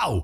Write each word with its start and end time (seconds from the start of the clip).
Nou, 0.00 0.22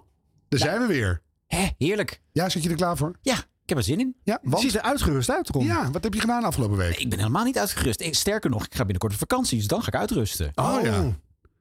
daar 0.49 0.61
zijn 0.61 0.81
we 0.81 0.87
weer. 0.87 1.23
Hé, 1.47 1.67
heerlijk. 1.79 2.21
Ja, 2.33 2.49
zit 2.49 2.63
je 2.63 2.69
er 2.71 2.77
klaar 2.77 2.97
voor? 2.97 3.19
Ja, 3.23 3.35
ik 3.37 3.69
heb 3.69 3.79
er 3.79 3.85
zin 3.85 4.01
in. 4.01 4.17
Ja, 4.23 4.39
Je 4.43 4.59
ziet 4.59 4.75
er 4.75 4.81
uitgerust 4.81 5.31
uit, 5.31 5.49
Ron. 5.49 5.65
Ja, 5.65 5.91
wat 5.91 6.05
heb 6.05 6.15
je 6.15 6.21
gedaan 6.21 6.45
afgelopen 6.45 6.77
week? 6.77 6.99
Ik 6.99 7.09
ben 7.11 7.19
helemaal 7.19 7.45
niet 7.45 7.59
uitgerust. 7.59 8.09
Sterker 8.11 8.51
nog, 8.51 8.65
ik 8.65 8.73
ga 8.75 8.79
binnenkort 8.79 9.13
op 9.13 9.19
vakantie, 9.19 9.59
dus 9.59 9.67
dan 9.67 9.83
ga 9.83 9.87
ik 9.89 9.95
uitrusten. 9.95 10.53
Oh, 10.55 10.79
ja. 10.83 11.17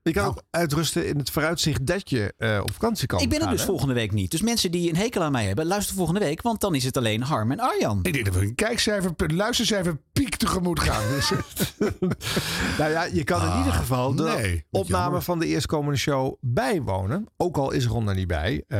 Je 0.05 0.12
kan 0.13 0.23
Nou. 0.23 0.36
ook 0.36 0.44
uitrusten 0.49 1.07
in 1.07 1.18
het 1.18 1.29
vooruitzicht 1.29 1.86
dat 1.86 2.09
je 2.09 2.34
eh, 2.38 2.59
op 2.62 2.71
vakantie 2.73 3.07
kan 3.07 3.20
ik 3.20 3.29
ben 3.29 3.41
er 3.41 3.50
dus 3.50 3.59
hè? 3.59 3.66
volgende 3.66 3.93
week 3.93 4.12
niet. 4.12 4.31
Dus 4.31 4.41
mensen 4.41 4.71
die 4.71 4.89
een 4.89 4.95
hekel 4.95 5.21
aan 5.23 5.31
mij 5.31 5.45
hebben, 5.45 5.66
luister 5.66 5.95
volgende 5.95 6.20
week. 6.20 6.41
Want 6.41 6.62
dan 6.62 6.75
is 6.75 6.84
het 6.84 6.98
alleen 6.98 7.21
Harm 7.21 7.52
en 7.52 7.59
Arjan. 7.59 8.00
Ik 8.02 8.13
denk 8.13 8.26
dat 8.26 8.34
we 8.36 8.41
een 8.41 8.55
kijkcijfer, 8.55 9.12
een 9.18 9.36
luistercijfer 9.36 9.99
piek 10.13 10.36
tegemoet 10.36 10.80
gaan. 10.80 11.02
Dus, 11.16 11.31
Nou 12.77 12.91
ja, 12.91 13.04
je 13.04 13.23
kan 13.23 13.52
in 13.52 13.57
ieder 13.57 13.73
geval 13.73 14.16
de 14.16 14.23
Ah, 14.30 14.36
nee, 14.36 14.66
opname 14.71 15.04
jammer. 15.04 15.21
van 15.21 15.39
de 15.39 15.45
eerstkomende 15.48 15.98
show 15.98 16.35
bijwonen. 16.41 17.26
Ook 17.38 17.58
al 17.58 17.72
is 17.72 17.85
Ron 17.85 18.09
er 18.09 18.16
niet 18.16 18.27
bij. 18.27 18.63
eh, 18.67 18.80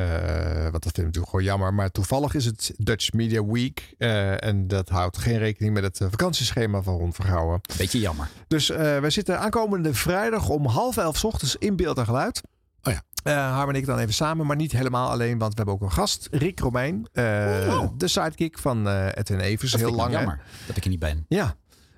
want 0.61 0.71
dat 0.71 0.82
vind 0.83 0.97
ik 0.97 1.04
natuurlijk 1.04 1.29
gewoon 1.29 1.46
jammer. 1.46 1.73
Maar 1.73 1.92
toevallig 1.92 2.33
is 2.33 2.46
het 2.46 2.71
Dutch 2.78 3.11
Media 3.14 3.46
Week. 3.46 3.93
eh, 3.97 4.43
en 4.43 4.68
dat 4.68 4.89
houdt 4.89 5.18
geen 5.18 5.37
rekening 5.37 5.73
met 5.73 5.83
het 5.83 5.97
vakantieschema 6.10 6.82
van 6.82 6.97
Ron 6.97 7.14
Vergouwen. 7.14 7.61
Beetje 7.78 8.00
jammer. 8.00 8.28
Dus 8.47 8.68
wij 8.68 9.10
zitten 9.10 9.39
aankomende 9.39 9.93
vrijdag 9.93 10.50
om 10.50 10.65
half 10.65 10.97
elf 10.97 11.14
's 11.18 11.24
ochtends 11.24 11.55
in 11.55 11.75
beeld 11.75 11.97
en 11.97 12.05
geluid. 12.05 12.42
Oh 12.83 12.93
ja. 12.93 13.01
Eh, 13.24 13.54
Harm 13.55 13.69
en 13.69 13.75
ik 13.75 13.86
dan 13.86 14.00
even 14.00 14.14
samen, 14.14 14.46
maar 14.46 14.55
niet 14.55 14.71
helemaal 14.71 15.10
alleen. 15.10 15.38
Want 15.38 15.51
we 15.51 15.55
hebben 15.57 15.74
ook 15.75 15.82
een 15.82 15.91
gast, 15.91 16.28
Rick 16.32 16.60
Romein. 16.60 17.07
eh, 17.14 17.24
Oh. 17.69 17.89
De 17.97 18.07
sidekick 18.07 18.57
van 18.60 18.88
eh 18.88 19.07
Edwin 19.14 19.39
Evers. 19.39 19.71
Dat 19.71 19.79
Heel 19.79 19.91
lang. 19.96 20.11
hè? 20.11 20.18
jammer 20.18 20.41
dat 20.68 20.78
ik 20.78 20.83
er 20.83 20.89
niet 20.89 21.00
ben. 21.00 21.25
Ja. 21.28 21.55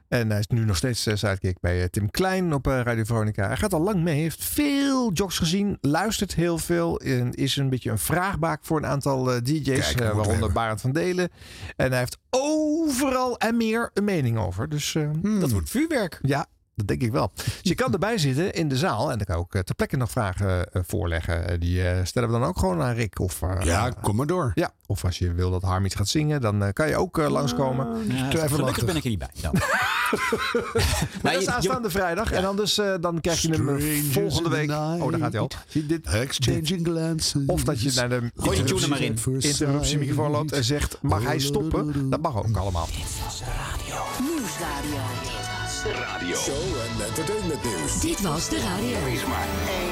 En 0.08 0.30
hij 0.30 0.40
is 0.40 0.48
nu 0.48 0.66
nog 0.66 0.76
steeds 0.78 1.02
sidekick 1.04 1.60
bij 1.60 1.90
Tim 1.90 2.10
Klein 2.12 2.54
op 2.54 2.66
Radio 2.66 3.04
Veronica. 3.04 3.48
Hij 3.48 3.58
gaat 3.58 3.74
al 3.74 3.82
lang 3.82 4.04
mee, 4.04 4.22
heeft 4.22 4.44
veel 4.44 5.12
jocks 5.14 5.38
gezien, 5.38 5.78
luistert 5.82 6.36
heel 6.36 6.58
veel. 6.58 7.00
En 7.00 7.34
is 7.34 7.56
een 7.56 7.70
beetje 7.70 7.92
een 7.92 7.98
vraagbaak 7.98 8.60
voor 8.66 8.78
een 8.78 8.86
aantal 8.86 9.24
DJ's, 9.44 9.94
Kijk, 9.94 10.14
waaronder. 10.14 10.52
Barend 10.52 10.82
van 10.82 10.92
Delen. 10.92 11.30
En 11.76 11.90
hij 11.90 12.00
heeft 12.00 12.18
overal 12.30 13.38
en 13.38 13.58
meer 13.58 13.90
een 13.94 14.04
mening 14.04 14.38
over. 14.38 14.70
Dus 14.70 14.96
eh, 14.96 15.10
Dat 15.40 15.52
wordt 15.52 15.70
vuurwerk. 15.70 16.20
ja, 16.22 16.46
dat 16.78 16.88
denk 16.88 17.02
ik 17.02 17.12
wel. 17.12 17.32
Dus 17.36 17.60
je 17.62 17.76
kan 17.76 17.94
erbij 17.94 18.18
zitten 18.18 18.54
in 18.54 18.68
de 18.68 18.78
zaal. 18.78 19.12
En 19.12 19.18
dan 19.18 19.26
kan 19.26 19.36
ik 19.36 19.42
ook 19.42 19.56
eh, 19.56 19.62
ter 19.62 19.76
plekke 19.76 19.98
nog 19.98 20.10
vragen 20.12 20.72
eh, 20.72 20.82
voorleggen. 20.86 21.48
Eh, 21.50 21.60
die 21.60 21.88
eh, 21.90 22.06
stellen 22.06 22.32
we 22.32 22.40
dan 22.40 22.48
ook 22.48 22.60
gewoon 22.60 22.82
aan 22.82 22.94
Rick. 22.94 23.20
Of, 23.20 23.42
eh, 23.42 23.56
ja, 23.64 23.90
kom 24.02 24.16
maar 24.16 24.28
door. 24.28 24.52
ja, 24.56 24.72
of 24.86 25.06
als 25.06 25.18
je 25.18 25.34
wil 25.34 25.52
dat 25.52 25.62
Harm 25.62 25.86
iets 25.86 25.96
gaat 25.96 26.08
zingen, 26.08 26.42
dan 26.42 26.74
kan 26.74 26.88
je 26.88 26.96
ook 26.96 27.18
langskomen. 27.18 27.88
Ja, 28.32 28.48
gelukkig 28.48 28.86
ben 28.86 28.96
ik 28.96 29.04
er 29.04 29.10
niet 29.10 29.20
bij. 29.20 29.30
Dan. 29.42 29.54
Maar 30.12 30.14
Nou, 31.22 31.34
dat 31.34 31.34
is 31.38 31.44
je- 31.46 31.52
aanstaande 31.52 31.90
vrijdag. 31.90 32.32
En 32.32 32.42
dan, 32.42 32.56
dus, 32.56 32.78
eh, 32.78 32.94
dan 33.02 33.22
krijg 33.22 33.42
je 33.42 33.52
hem 33.52 33.82
volgende 34.12 34.50
week. 34.50 34.68
night. 34.68 35.02
Oh, 35.02 35.12
daar 35.12 35.20
gaat 35.20 35.32
hij 35.32 35.42
al. 35.42 35.50
Zie 35.68 35.82
je 35.82 35.88
dit? 35.88 36.06
Exchanging 36.06 36.88
glances. 36.88 37.42
Of 37.46 37.64
dat 37.64 37.82
je 37.82 37.92
naar 37.96 38.10
de 38.10 38.32
Gooi 38.36 38.64
tune 38.64 38.88
maar 38.88 39.02
in. 39.02 39.16
interruptiemicrofoon 39.40 40.32
loopt 40.32 40.52
en 40.52 40.64
zegt: 40.64 40.98
Mag 41.02 41.24
hij 41.24 41.40
stoppen? 41.40 42.10
Dat 42.10 42.22
mag 42.22 42.36
ook 42.38 42.58
allemaal. 42.58 42.88
Show 46.44 46.56
en 46.56 47.06
entertainment 47.06 47.64
nieuws. 47.64 48.00
Dit 48.00 48.22
was 48.22 48.50
de 48.50 48.60
radio. 48.60 48.98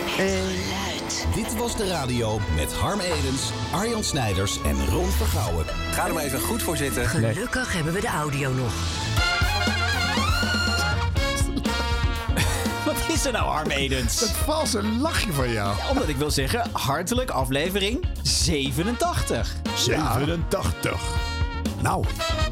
Geluid. 0.07 1.27
Dit 1.35 1.57
was 1.57 1.77
de 1.77 1.87
radio 1.87 2.39
met 2.55 2.73
Harm 2.73 2.99
Edens, 2.99 3.51
Arjan 3.73 4.03
Snijders 4.03 4.61
en 4.63 4.87
Ron 4.89 5.09
Vergouwen. 5.09 5.65
Ga 5.91 6.07
er 6.07 6.13
maar 6.13 6.23
even 6.23 6.39
goed 6.39 6.63
voor 6.63 6.77
zitten. 6.77 7.07
Gelukkig 7.07 7.73
hebben 7.73 7.93
we 7.93 8.01
de 8.01 8.07
audio 8.07 8.53
nog. 8.53 8.73
Wat 12.85 13.15
is 13.15 13.25
er 13.25 13.31
nou, 13.31 13.45
Harm 13.45 13.69
Edens? 13.69 14.19
Dat 14.19 14.29
valse 14.29 14.83
lachje 14.83 15.33
van 15.33 15.51
jou. 15.51 15.75
Omdat 15.89 16.07
ik 16.07 16.15
wil 16.15 16.31
zeggen, 16.31 16.69
hartelijk 16.71 17.29
aflevering 17.29 18.05
87. 18.23 19.55
87. 19.75 21.24
Nou, 21.85 22.03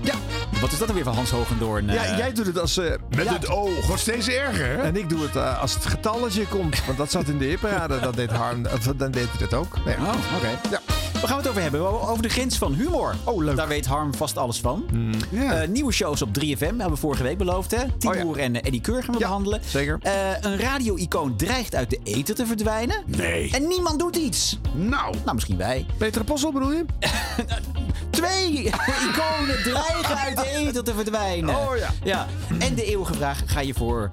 Ja, 0.01 0.13
wat 0.61 0.71
is 0.71 0.77
dat 0.77 0.87
dan 0.87 0.95
weer 0.95 1.05
van 1.05 1.15
Hans 1.15 1.29
Hogendoorn? 1.31 1.85
Ja, 1.87 2.03
eh? 2.05 2.17
jij 2.17 2.33
doet 2.33 2.45
het 2.45 2.59
als. 2.59 2.77
eh, 2.77 2.91
met 3.15 3.25
ja, 3.25 3.33
het 3.33 3.49
oog 3.49 3.85
wordt 3.87 4.01
steeds 4.01 4.27
erger, 4.29 4.65
hè? 4.65 4.75
En 4.81 4.95
ik 4.95 5.09
doe 5.09 5.21
het 5.21 5.35
eh, 5.35 5.61
als 5.61 5.73
het 5.73 5.85
getalletje 5.85 6.47
komt. 6.47 6.85
Want 6.85 6.97
dat 6.97 7.11
zat 7.11 7.27
in 7.27 7.37
de 7.37 7.45
hipparade. 7.45 7.99
Dat 7.99 8.15
deed 8.15 8.31
Harm. 8.31 8.63
Dan 8.97 9.11
deed 9.11 9.27
hij 9.29 9.39
dat 9.39 9.53
ook. 9.53 9.77
Nee. 9.85 9.95
Oh, 9.95 10.13
oké. 10.37 10.47
Ja. 10.69 10.79
Waar 11.13 11.31
gaan 11.31 11.41
we 11.41 11.43
het 11.43 11.47
over 11.47 11.61
hebben? 11.61 12.01
Over 12.09 12.21
de 12.23 12.29
grens 12.29 12.57
van 12.57 12.73
humor. 12.73 13.15
Oh, 13.23 13.43
leuk. 13.43 13.55
Daar 13.55 13.67
weet 13.67 13.85
Harm 13.85 14.15
vast 14.15 14.37
alles 14.37 14.59
van. 14.59 14.85
Ja. 15.29 15.53
Eh, 15.61 15.67
nieuwe 15.67 15.91
shows 15.91 16.21
op 16.21 16.29
3FM 16.39 16.57
hebben 16.59 16.89
we 16.89 16.95
vorige 16.95 17.23
week 17.23 17.37
beloofd, 17.37 17.71
hè? 17.71 17.83
Timur 17.97 18.25
Oh, 18.25 18.35
ja. 18.35 18.41
en 18.43 18.61
Eddie 18.63 18.81
Keur 18.81 19.03
gaan 19.03 19.13
we 19.13 19.19
Ja, 19.19 19.25
behandelen. 19.27 19.61
zeker. 19.65 19.97
Eh, 20.01 20.11
een 20.41 20.57
radio-icoon 20.57 21.35
dreigt 21.35 21.75
uit 21.75 21.89
de 21.89 21.99
eten 22.03 22.35
te 22.35 22.45
verdwijnen. 22.45 23.03
Nee. 23.05 23.51
En 23.51 23.67
niemand 23.67 23.99
doet 23.99 24.15
iets. 24.15 24.59
Nou, 24.73 25.15
Nou, 25.23 25.33
misschien 25.33 25.57
wij. 25.57 25.85
Peter 25.97 26.21
Apostel 26.21 26.51
bedoel 26.51 26.71
je? 26.71 26.85
Twee 28.23 28.71
iconen 29.09 29.63
dreigen 29.63 30.17
uit 30.17 30.37
de 30.37 30.49
eten 30.49 30.83
te 30.83 30.93
verdwijnen. 30.93 31.55
Oh, 31.55 31.77
ja. 31.77 31.89
ja. 32.03 32.27
En 32.59 32.75
de 32.75 32.85
eeuwige 32.85 33.13
vraag, 33.13 33.41
ga 33.45 33.59
je 33.59 33.73
voor 33.73 34.09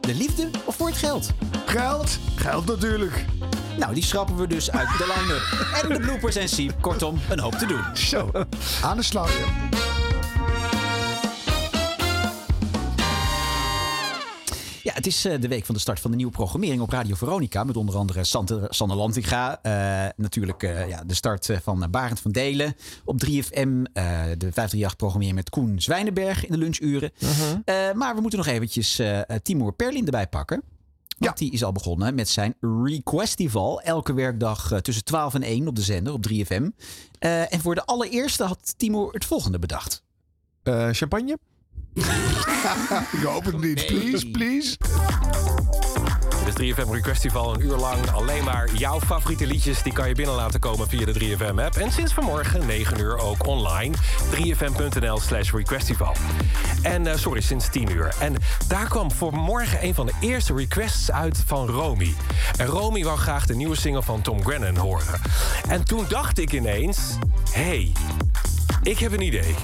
de 0.00 0.14
liefde 0.14 0.50
of 0.64 0.76
voor 0.76 0.86
het 0.86 0.96
geld? 0.96 1.30
geld. 1.66 2.18
Geld 2.34 2.66
natuurlijk. 2.66 3.24
Nou, 3.78 3.94
die 3.94 4.04
schrappen 4.04 4.36
we 4.36 4.46
dus 4.46 4.70
uit 4.70 4.88
de 4.88 5.14
line-up. 5.16 5.82
En 5.82 5.88
de 5.88 6.00
bloopers 6.00 6.36
en 6.36 6.48
siep. 6.48 6.74
Kortom, 6.80 7.20
een 7.30 7.38
hoop 7.38 7.54
te 7.54 7.66
doen. 7.66 7.82
Zo, 7.94 8.30
aan 8.82 8.96
de 8.96 9.02
slag. 9.02 9.30
Ja, 14.92 14.98
het 14.98 15.06
is 15.06 15.24
eh, 15.24 15.40
de 15.40 15.48
week 15.48 15.64
van 15.64 15.74
de 15.74 15.80
start 15.80 16.00
van 16.00 16.10
de 16.10 16.16
nieuwe 16.16 16.32
programmering 16.32 16.80
op 16.80 16.90
Radio 16.90 17.14
Veronica. 17.14 17.64
Met 17.64 17.76
onder 17.76 17.96
andere 17.96 18.24
Lantinga. 18.96 19.62
eh, 19.62 20.08
natuurlijk 20.16 20.62
eh, 20.62 20.88
ja, 20.88 21.02
de 21.06 21.14
start 21.14 21.50
van 21.62 21.90
Barend 21.90 22.20
van 22.20 22.30
Delen 22.32 22.74
op 23.04 23.24
3FM. 23.26 23.68
eh, 23.92 24.22
de 24.38 24.50
538-programmering 24.52 25.34
met 25.34 25.50
Koen 25.50 25.80
Zwijnenberg 25.80 26.44
in 26.46 26.52
de 26.52 26.58
lunchuren. 26.58 27.10
Eh, 27.64 27.92
maar 27.92 28.14
we 28.14 28.20
moeten 28.20 28.38
nog 28.38 28.48
eventjes 28.48 29.00
Timur 29.42 29.72
Perlin 29.72 30.04
erbij 30.04 30.26
pakken. 30.26 30.62
Want 31.18 31.38
die 31.38 31.52
is 31.52 31.64
al 31.64 31.72
begonnen 31.72 32.14
met 32.14 32.28
zijn 32.28 32.54
Requestival. 32.84 33.80
Elke 33.80 34.14
werkdag 34.14 34.80
tussen 34.82 35.04
12 35.04 35.34
en 35.34 35.42
1 35.42 35.68
op 35.68 35.76
de 35.76 35.82
zender 35.82 36.12
op 36.12 36.22
3FM. 36.28 36.68
Eh, 37.18 37.52
en 37.52 37.60
voor 37.60 37.74
de 37.74 37.84
allereerste 37.84 38.44
had 38.44 38.74
Timur 38.76 39.12
het 39.12 39.24
volgende 39.24 39.58
bedacht. 39.58 40.02
Champagne? 40.92 41.38
Ik 43.18 43.22
hoop 43.24 43.44
het 43.44 43.60
niet. 43.60 43.86
Please, 43.86 44.30
please. 44.30 44.76
Het 46.44 46.60
is 46.60 46.74
3FM 46.74 46.90
Requestival 46.90 47.54
een 47.54 47.60
uur 47.60 47.76
lang. 47.76 48.10
Alleen 48.10 48.44
maar 48.44 48.74
jouw 48.74 49.00
favoriete 49.00 49.46
liedjes 49.46 49.82
die 49.82 49.92
kan 49.92 50.08
je 50.08 50.14
binnen 50.14 50.34
laten 50.34 50.60
komen 50.60 50.88
via 50.88 51.04
de 51.04 51.36
3FM-app. 51.36 51.76
En 51.76 51.92
sinds 51.92 52.12
vanmorgen 52.12 52.66
9 52.66 53.00
uur 53.00 53.18
ook 53.18 53.46
online. 53.46 53.94
3fm.nl 54.30 55.20
slash 55.20 55.52
requestival. 55.52 56.14
En 56.82 57.06
eh, 57.06 57.16
sorry, 57.16 57.40
sinds 57.40 57.68
10 57.70 57.90
uur. 57.90 58.14
En 58.18 58.34
daar 58.68 58.88
kwam 58.88 59.12
voor 59.12 59.32
morgen 59.32 59.84
een 59.84 59.94
van 59.94 60.06
de 60.06 60.14
eerste 60.20 60.54
requests 60.54 61.10
uit 61.10 61.42
van 61.46 61.66
Romy. 61.68 62.14
En 62.56 62.66
Romy 62.66 63.04
wou 63.04 63.18
graag 63.18 63.46
de 63.46 63.54
nieuwe 63.54 63.76
single 63.76 64.02
van 64.02 64.22
Tom 64.22 64.44
Grennan 64.44 64.76
horen. 64.76 65.20
En 65.68 65.84
toen 65.84 66.04
dacht 66.08 66.38
ik 66.38 66.52
ineens... 66.52 66.98
hey, 67.50 67.92
ik 68.82 68.98
heb 68.98 69.12
een 69.12 69.20
idee. 69.20 69.54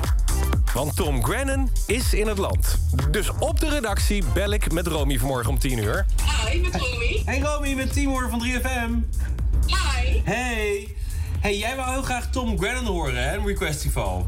Want 0.74 0.96
Tom 0.96 1.24
Grennan 1.24 1.70
is 1.86 2.14
in 2.14 2.26
het 2.26 2.38
land. 2.38 2.78
Dus 3.10 3.30
op 3.38 3.60
de 3.60 3.68
redactie 3.68 4.24
bel 4.34 4.50
ik 4.50 4.72
met 4.72 4.86
Romy 4.86 5.18
vanmorgen 5.18 5.50
om 5.50 5.58
10 5.58 5.78
uur. 5.78 6.06
Hi, 6.46 6.60
met 6.60 6.74
Romy. 6.74 7.22
Hey 7.24 7.40
Romy, 7.40 7.74
met 7.74 7.92
Timur 7.92 8.28
van 8.28 8.42
3FM. 8.46 9.18
Hi. 9.66 10.20
Hey. 10.24 10.96
Hey, 11.40 11.58
jij 11.58 11.76
wou 11.76 11.90
heel 11.90 12.02
graag 12.02 12.30
Tom 12.30 12.58
Grennan 12.58 12.84
horen, 12.84 13.28
hè? 13.28 13.36
Een 13.36 13.46
Requestival. 13.46 14.26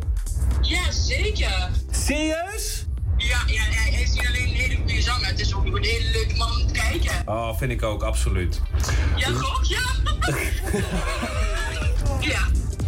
Ja, 0.62 0.90
zeker. 0.90 1.70
Serieus? 1.90 2.86
Ja, 3.16 3.38
ja, 3.46 3.62
hij 3.62 4.00
is 4.02 4.12
niet 4.12 4.26
alleen 4.26 4.48
een 4.48 4.54
hele 4.54 4.76
goede 4.76 5.02
zanger, 5.02 5.26
het 5.26 5.40
is 5.40 5.54
ook 5.54 5.64
een 5.64 5.84
hele 5.84 6.10
leuke 6.10 6.36
man 6.36 6.50
om 6.50 6.66
te 6.66 6.72
kijken. 6.72 7.22
Oh, 7.26 7.56
vind 7.58 7.70
ik 7.70 7.82
ook, 7.82 8.02
absoluut. 8.02 8.60
Ja, 9.16 9.32
toch? 9.32 9.68
Ja. 9.68 9.82
ja. 12.32 12.40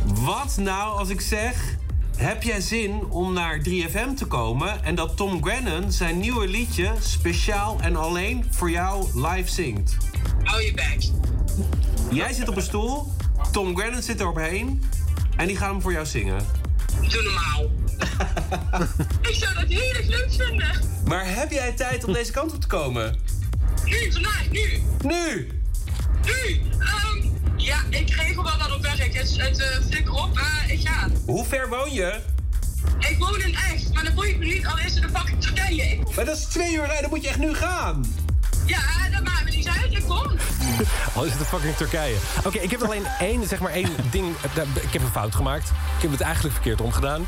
Wat 0.05 0.57
nou 0.57 0.99
als 0.99 1.09
ik 1.09 1.21
zeg... 1.21 1.81
Heb 2.23 2.43
jij 2.43 2.61
zin 2.61 3.05
om 3.09 3.33
naar 3.33 3.59
3FM 3.59 4.15
te 4.17 4.25
komen 4.29 4.85
en 4.85 4.95
dat 4.95 5.17
Tom 5.17 5.45
Grennan 5.45 5.93
zijn 5.93 6.19
nieuwe 6.19 6.49
liedje 6.49 6.93
speciaal 7.01 7.79
en 7.81 7.97
alleen 7.97 8.45
voor 8.51 8.71
jou 8.71 9.07
live 9.15 9.51
zingt? 9.51 9.97
Hou 10.43 10.63
je 10.63 10.73
bek. 10.75 11.01
Jij 12.11 12.33
zit 12.33 12.49
op 12.49 12.57
een 12.57 12.63
stoel, 12.63 13.13
Tom 13.53 13.77
Grennan 13.77 14.03
zit 14.03 14.21
eromheen 14.21 14.83
en 15.37 15.47
die 15.47 15.57
gaat 15.57 15.71
hem 15.71 15.83
voor 15.83 15.93
jou 15.93 16.07
zingen. 16.07 16.47
Doe 17.09 17.23
normaal. 17.23 17.71
ik 19.31 19.35
zou 19.35 19.55
dat 19.55 19.69
heel 19.69 19.95
erg 19.95 20.07
leuk 20.07 20.33
vinden. 20.33 20.71
Maar 21.07 21.35
heb 21.35 21.51
jij 21.51 21.73
tijd 21.73 22.05
om 22.05 22.13
deze 22.13 22.33
kant 22.33 22.53
op 22.55 22.61
te 22.61 22.67
komen? 22.67 23.17
Nu, 23.85 24.13
vandaag, 24.13 24.51
nu. 24.51 24.83
Nu! 25.03 25.49
Nu. 26.25 26.61
Ehm, 26.79 27.29
ja, 27.57 27.77
ik 27.89 28.11
regel 28.11 28.43
wel 28.45 28.59
wat 28.59 28.75
op 28.77 28.83
werk. 28.83 29.15
Het, 29.15 29.37
het 29.41 29.59
uh, 29.59 29.67
flikker 29.91 30.13
op, 30.13 30.39
eh, 30.39 30.71
ik 30.73 30.89
ga. 30.89 31.09
Hoe 31.27 31.45
ver 31.45 31.69
woon 31.69 31.93
je? 31.93 32.21
Ik 32.99 33.17
woon 33.19 33.41
in 33.41 33.55
echt, 33.55 33.95
maar 33.95 34.05
dan 34.05 34.15
boeit 34.15 34.39
me 34.39 34.45
niet, 34.45 34.67
al 34.67 34.79
is 34.79 34.95
het 34.95 35.05
een 35.05 35.11
fucking 35.17 35.41
Turkije. 35.43 35.83
Ik- 35.83 36.15
Maar 36.17 36.25
dat 36.25 36.37
is 36.37 36.45
twee 36.45 36.73
uur 36.75 36.81
rijden, 36.85 37.01
dan 37.01 37.11
moet 37.11 37.23
je 37.23 37.29
echt 37.29 37.39
nu 37.39 37.55
gaan. 37.55 38.05
Ja, 38.67 38.81
dat 39.13 39.23
maakt 39.25 39.45
me 39.45 39.51
niet 39.51 39.69
uit. 39.69 39.93
Ik 39.93 40.03
kom. 40.09 40.27
Al 41.15 41.25
is 41.27 41.33
het 41.33 41.47
fucking 41.47 41.77
Turkije. 41.77 42.17
Oké, 42.45 42.59
ik 42.59 42.71
heb 42.71 42.83
alleen 42.83 43.07
één, 43.19 43.49
zeg 43.49 43.59
maar 43.61 43.73
één 43.73 43.89
ding. 44.11 44.35
eh, 44.55 44.63
Ik 44.83 44.93
heb 44.93 45.03
een 45.03 45.09
fout 45.09 45.35
gemaakt. 45.35 45.69
Ik 45.97 46.03
heb 46.03 46.11
het 46.11 46.21
eigenlijk 46.21 46.55
verkeerd 46.55 46.81
omgedaan. 46.81 47.27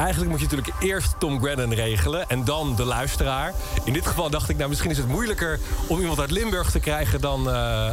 Eigenlijk 0.00 0.30
moet 0.30 0.40
je 0.40 0.56
natuurlijk 0.56 0.82
eerst 0.82 1.14
Tom 1.18 1.40
Grennan 1.40 1.72
regelen 1.72 2.28
en 2.28 2.44
dan 2.44 2.76
de 2.76 2.84
luisteraar. 2.84 3.54
In 3.84 3.92
dit 3.92 4.06
geval 4.06 4.30
dacht 4.30 4.48
ik, 4.48 4.56
nou 4.56 4.68
misschien 4.68 4.90
is 4.90 4.96
het 4.96 5.08
moeilijker 5.08 5.60
om 5.86 6.00
iemand 6.00 6.20
uit 6.20 6.30
Limburg 6.30 6.70
te 6.70 6.80
krijgen 6.80 7.20
dan, 7.20 7.50
eh, 7.50 7.92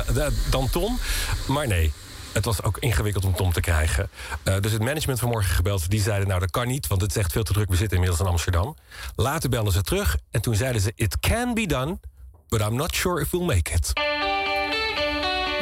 dan 0.50 0.70
Tom. 0.70 1.00
Maar 1.48 1.68
nee. 1.68 1.94
Het 2.32 2.46
was 2.46 2.64
ook 2.64 2.78
ingewikkeld 2.78 3.26
om 3.26 3.36
Tom 3.36 3.52
te 3.54 3.60
krijgen. 3.60 4.10
Eh, 4.44 4.60
dus 4.60 4.72
het 4.72 4.82
management 4.82 5.20
vanmorgen 5.20 5.56
gebeld. 5.56 5.90
Die 5.90 6.02
zeiden, 6.02 6.28
nou 6.28 6.40
dat 6.40 6.52
kan 6.52 6.68
niet, 6.68 6.88
want 6.88 7.02
het 7.02 7.10
is 7.10 7.18
echt 7.18 7.32
veel 7.32 7.44
te 7.44 7.54
druk. 7.54 7.70
We 7.70 7.76
zitten 7.76 7.98
inmiddels 7.98 8.22
in 8.22 8.32
Amsterdam. 8.32 8.76
Later 9.16 9.50
belden 9.50 9.74
ze 9.74 9.82
terug 9.82 10.18
en 10.32 10.42
toen 10.42 10.56
zeiden 10.56 10.82
ze... 10.82 10.92
It 10.96 11.20
can 11.20 11.54
be 11.54 11.66
done, 11.66 12.00
but 12.48 12.62
I'm 12.62 12.76
not 12.76 12.96
sure 12.96 13.22
if 13.22 13.32
we'll 13.32 13.46
make 13.46 13.74
it. 13.74 13.94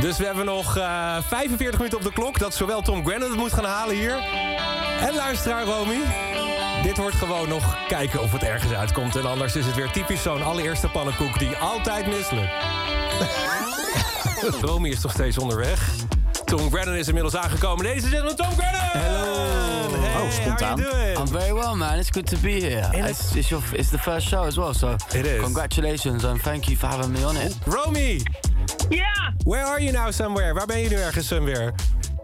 Dus 0.01 0.17
we 0.17 0.25
hebben 0.25 0.45
nog 0.45 0.77
eh, 0.77 1.17
45 1.27 1.77
minuten 1.77 1.97
op 1.97 2.03
de 2.03 2.13
klok... 2.13 2.39
dat 2.39 2.55
zowel 2.55 2.81
Tom 2.81 3.05
Grennan 3.05 3.29
het 3.29 3.39
moet 3.39 3.53
gaan 3.53 3.65
halen 3.65 3.95
hier... 3.95 4.17
en 4.99 5.15
luisteraar 5.15 5.65
Romy. 5.65 6.33
Dit 6.85 6.97
wordt 6.97 7.15
gewoon 7.15 7.49
nog 7.49 7.77
kijken 7.87 8.21
of 8.21 8.31
het 8.31 8.43
ergens 8.43 8.73
uitkomt. 8.73 9.15
En 9.15 9.25
anders 9.25 9.55
is 9.55 9.65
het 9.65 9.75
weer 9.75 9.91
typisch 9.91 10.21
zo'n 10.21 10.43
allereerste 10.43 10.87
pannenkoek... 10.87 11.39
die 11.39 11.55
altijd 11.55 12.07
mislukt. 12.07 12.51
Romy 14.61 14.89
is 14.89 15.01
nog 15.01 15.11
steeds 15.11 15.37
onderweg. 15.37 15.89
Tom 16.45 16.69
Grennan 16.71 16.95
is 16.95 17.07
inmiddels 17.07 17.35
aangekomen. 17.35 17.83
Deze 17.85 18.07
zit 18.09 18.23
met 18.23 18.37
Tom 18.37 18.51
Grennan! 18.57 18.81
Hello! 18.91 19.33
Hey, 19.99 20.21
Oh, 20.21 20.31
spontaan. 20.31 20.79
How 20.79 20.89
you 20.91 20.91
doing? 20.91 21.17
I'm 21.17 21.27
very 21.39 21.53
well, 21.53 21.75
man. 21.75 21.97
It's 21.99 22.09
good 22.11 22.25
to 22.27 22.37
be 22.37 22.49
here. 22.51 23.07
It's, 23.09 23.35
it's, 23.35 23.49
your, 23.49 23.63
it's 23.73 23.89
the 23.89 23.97
first 23.99 24.27
show 24.27 24.43
as 24.45 24.55
well, 24.55 24.73
so 24.73 24.95
It 25.13 25.25
is. 25.25 25.41
congratulations 25.41 26.23
and 26.23 26.41
thank 26.41 26.63
you 26.65 26.77
for 26.77 26.89
having 26.89 27.11
me 27.11 27.25
on 27.25 27.35
it. 27.37 27.55
Romy, 27.65 28.21
Ja, 28.89 29.33
where 29.43 29.65
are 29.65 29.81
you 29.83 29.91
now 29.91 30.11
somewhere? 30.11 30.53
Waar 30.53 30.65
ben 30.65 30.79
je 30.79 30.89
nu 30.89 30.95
ergens 30.95 31.27
somewhere? 31.27 31.73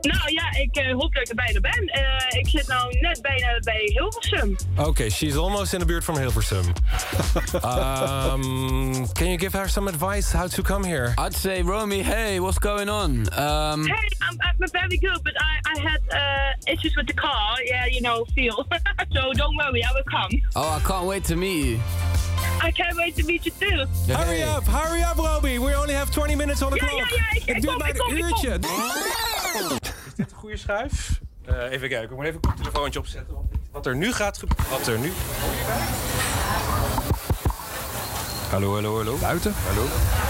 Nou 0.01 0.31
ja, 0.31 0.51
ik 0.61 0.75
eh, 0.75 0.93
hoop 0.93 1.13
dat 1.13 1.21
ik 1.23 1.29
er 1.29 1.35
bijna 1.35 1.59
ben. 1.59 1.87
Eh, 1.87 2.39
ik 2.39 2.47
zit 2.47 2.67
nou 2.67 2.99
net 2.99 3.21
bijna 3.21 3.59
bij 3.59 3.81
Hilversum. 3.93 4.55
Okay, 4.77 5.09
she's 5.09 5.35
almost 5.35 5.73
in 5.73 5.79
the 5.79 5.85
buurt 5.85 6.03
from 6.03 6.17
Hilversum. 6.17 6.65
um, 7.63 9.07
can 9.17 9.27
you 9.27 9.37
give 9.37 9.57
her 9.57 9.69
some 9.69 9.89
advice 9.89 10.37
how 10.37 10.47
to 10.47 10.61
come 10.63 10.87
here? 10.87 11.13
I'd 11.17 11.33
say, 11.35 11.61
Romy, 11.61 12.01
hey, 12.03 12.39
what's 12.39 12.59
going 12.59 12.89
on? 12.89 13.11
Um, 13.37 13.85
Hey, 13.85 14.07
I'm, 14.21 14.37
I'm 14.39 14.69
very 14.71 14.97
good, 14.97 15.19
but 15.23 15.33
I, 15.37 15.59
I 15.75 15.79
had 15.89 16.01
uh, 16.11 16.73
issues 16.73 16.95
with 16.95 17.07
the 17.07 17.13
car. 17.13 17.55
Yeah, 17.65 17.85
you 17.87 18.01
know, 18.01 18.25
feel. 18.35 18.65
so 19.13 19.33
don't 19.33 19.55
worry, 19.55 19.83
I 19.83 19.91
will 19.93 20.03
come. 20.09 20.41
oh, 20.55 20.77
I 20.77 20.79
can't 20.87 21.05
wait 21.05 21.23
to 21.25 21.35
meet 21.35 21.65
you. 21.65 21.79
I 22.63 22.71
can't 22.71 22.95
wait 22.97 23.15
to 23.15 23.23
meet 23.25 23.45
you 23.45 23.51
too. 23.59 23.85
Hurry 24.13 24.43
up, 24.43 24.63
hurry 24.65 25.01
up, 25.03 25.17
Roby. 25.17 25.57
We 25.59 25.73
only 25.75 25.93
have 25.95 26.11
20 26.11 26.35
minutes 26.35 26.61
on 26.61 26.71
the 26.71 26.79
clock. 26.79 26.91
ja, 26.91 27.15
ja, 27.15 27.31
ik- 27.31 27.43
ik 27.45 27.55
ik 27.57 27.65
kom, 27.65 27.81
een 27.81 27.87
ik 27.87 27.97
kom. 27.97 28.13
uurtje. 28.15 28.59
Is 30.11 30.17
dit 30.17 30.31
een 30.31 30.37
goede 30.37 30.57
schuif? 30.57 31.19
Eh, 31.45 31.71
even 31.71 31.89
kijken, 31.89 32.09
ik 32.09 32.15
moet 32.15 32.25
even 32.25 32.39
een 32.41 32.55
telefoontje 32.55 32.99
opzetten. 32.99 33.35
Wat 33.71 33.85
er 33.85 33.95
nu 33.95 34.13
gaat 34.13 34.37
gebeuren. 34.37 34.65
Wat 34.69 34.87
er 34.87 34.99
nu. 34.99 35.11
Hallo, 38.49 38.73
hallo, 38.73 38.95
hallo. 38.95 39.17
Buiten? 39.17 39.53
Hallo? 39.67 39.83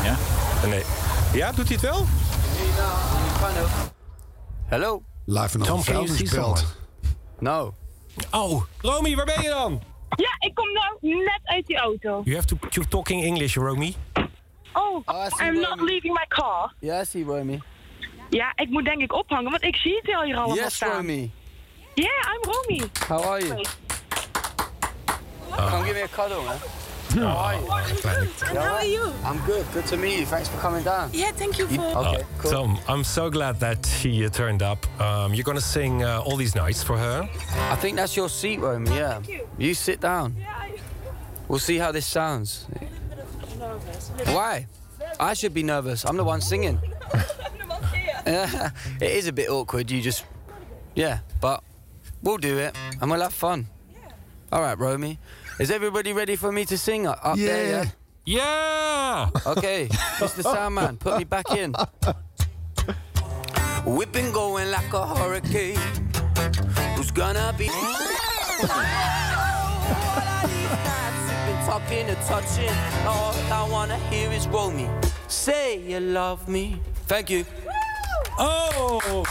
Ja? 0.03 0.15
Eh, 0.63 0.69
Nee. 0.69 0.83
Ja, 1.33 1.51
doet 1.51 1.67
hij 1.67 1.77
het 1.81 1.81
wel? 1.81 2.05
Hello? 4.65 5.03
Live 5.25 5.49
vanaf 5.49 5.67
Tom, 5.67 5.77
een 5.77 5.83
can 5.83 5.93
you 5.93 6.07
see 6.07 6.27
vuilnisbelt. 6.27 6.75
No. 7.39 7.73
Oh, 8.31 8.61
Romy, 8.81 9.15
waar 9.15 9.25
ben 9.25 9.41
je 9.41 9.49
dan? 9.49 9.81
Ja, 10.15 10.29
ik 10.39 10.55
kom 10.55 10.67
nou 10.73 11.15
net 11.23 11.39
uit 11.43 11.65
die 11.67 11.77
auto. 11.77 12.21
You 12.23 12.35
have 12.35 12.47
to 12.47 12.57
keep 12.69 12.83
talking 12.89 13.23
English, 13.23 13.55
Romy. 13.55 13.95
Oh, 14.13 14.23
Oh, 15.05 15.25
I 15.25 15.29
see 15.29 15.47
I'm 15.47 15.59
not 15.59 15.79
leaving 15.81 16.13
my 16.13 16.25
car. 16.27 16.73
Yeah, 16.79 17.01
I 17.01 17.05
see 17.05 17.23
Romy. 17.23 17.61
Ja, 18.31 18.51
ik 18.55 18.69
moet 18.69 18.85
denk 18.85 19.01
ik 19.01 19.13
ophangen, 19.13 19.51
want 19.51 19.63
ik 19.63 19.75
zie 19.75 19.99
het 20.01 20.15
al 20.15 20.23
hier 20.23 20.35
allemaal 20.35 20.55
Yes, 20.55 20.75
staan. 20.75 20.91
Romy. 20.91 21.31
Yeah, 21.93 22.33
I'm 22.33 22.51
Romy. 22.51 22.89
How 23.07 23.25
are 23.25 23.45
you? 23.45 23.65
Come 25.55 25.83
give 25.83 25.93
me 25.93 26.03
a 26.03 26.07
cuddle, 26.07 26.43
man. 26.43 26.57
How 27.13 27.37
are 27.37 27.55
you? 27.59 27.67
How 28.55 28.75
are 28.75 28.89
you? 28.89 29.05
I'm 29.25 29.39
good. 29.45 29.65
Good 29.73 29.85
to 29.87 29.97
meet 29.97 30.17
you. 30.17 30.25
Thanks 30.25 30.47
for 30.47 30.59
coming 30.61 30.83
down. 30.83 31.09
Yeah, 31.11 31.33
thank 31.35 31.57
you 31.57 31.67
for... 31.67 31.81
Okay, 31.97 32.23
cool. 32.37 32.51
Tom, 32.51 32.77
I'm 32.87 33.03
so 33.03 33.29
glad 33.29 33.59
that 33.59 33.85
she 33.85 34.25
uh, 34.25 34.29
turned 34.29 34.61
up. 34.61 34.85
Um, 35.01 35.33
you're 35.33 35.43
gonna 35.43 35.59
sing 35.59 36.03
uh, 36.03 36.21
all 36.25 36.37
these 36.37 36.55
nights 36.55 36.81
for 36.83 36.97
her. 36.97 37.27
I 37.71 37.75
think 37.75 37.97
that's 37.97 38.15
your 38.15 38.29
seat, 38.29 38.59
Romy. 38.61 38.95
Yeah. 38.95 39.19
You 39.57 39.73
sit 39.73 39.99
down. 39.99 40.35
Yeah. 40.39 40.69
We'll 41.49 41.59
see 41.59 41.77
how 41.79 41.91
this 41.91 42.05
sounds. 42.05 42.65
Why? 44.27 44.67
I 45.19 45.33
should 45.33 45.53
be 45.53 45.63
nervous. 45.63 46.05
I'm 46.05 46.15
the 46.15 46.23
one 46.23 46.39
singing. 46.41 46.79
it 49.01 49.11
is 49.11 49.27
a 49.27 49.33
bit 49.33 49.49
awkward. 49.49 49.89
You 49.91 50.01
just, 50.01 50.25
yeah, 50.95 51.19
but 51.39 51.63
we'll 52.21 52.37
do 52.37 52.57
it 52.57 52.75
and 53.01 53.09
we'll 53.09 53.21
have 53.21 53.33
fun. 53.33 53.67
All 54.51 54.61
right, 54.61 54.77
Romy. 54.77 55.17
Is 55.59 55.71
everybody 55.71 56.13
ready 56.13 56.35
for 56.35 56.51
me 56.51 56.65
to 56.65 56.77
sing 56.77 57.07
up 57.07 57.19
up 57.23 57.37
there? 57.37 57.65
Yeah. 57.65 57.83
Yeah. 57.83 57.91
Yeah! 58.23 59.29
Okay, 59.47 59.87
Mr. 60.21 60.43
Soundman, 60.43 60.99
put 60.99 61.17
me 61.17 61.23
back 61.23 61.49
in. 61.51 61.73
Whipping 63.83 64.31
going 64.31 64.69
like 64.69 64.93
a 64.93 65.07
hurricane. 65.07 65.77
Who's 66.95 67.09
gonna 67.09 67.53
be? 67.57 67.67
Talking 71.65 72.09
and 72.09 72.17
touching, 72.27 72.69
all 73.05 73.33
I 73.51 73.67
wanna 73.71 73.97
hear 74.09 74.31
is 74.31 74.47
roll 74.47 74.71
me. 74.71 74.87
Say 75.27 75.79
you 75.79 75.99
love 75.99 76.47
me. 76.47 76.79
Thank 77.07 77.29
you. 77.29 77.45
Oh! 78.43 79.23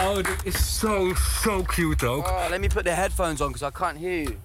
Oh, 0.00 0.22
dit 0.22 0.44
is 0.44 0.78
so, 0.78 1.14
zo 1.42 1.62
cute 1.62 2.06
ook. 2.06 2.26
Oh, 2.26 2.46
let 2.50 2.60
me 2.60 2.68
put 2.68 2.84
the 2.84 2.90
headphones 2.94 3.40
on 3.40 3.52
because 3.52 3.62
I 3.62 3.70
can't 3.70 3.96
hear 3.98 4.22
you. 4.22 4.36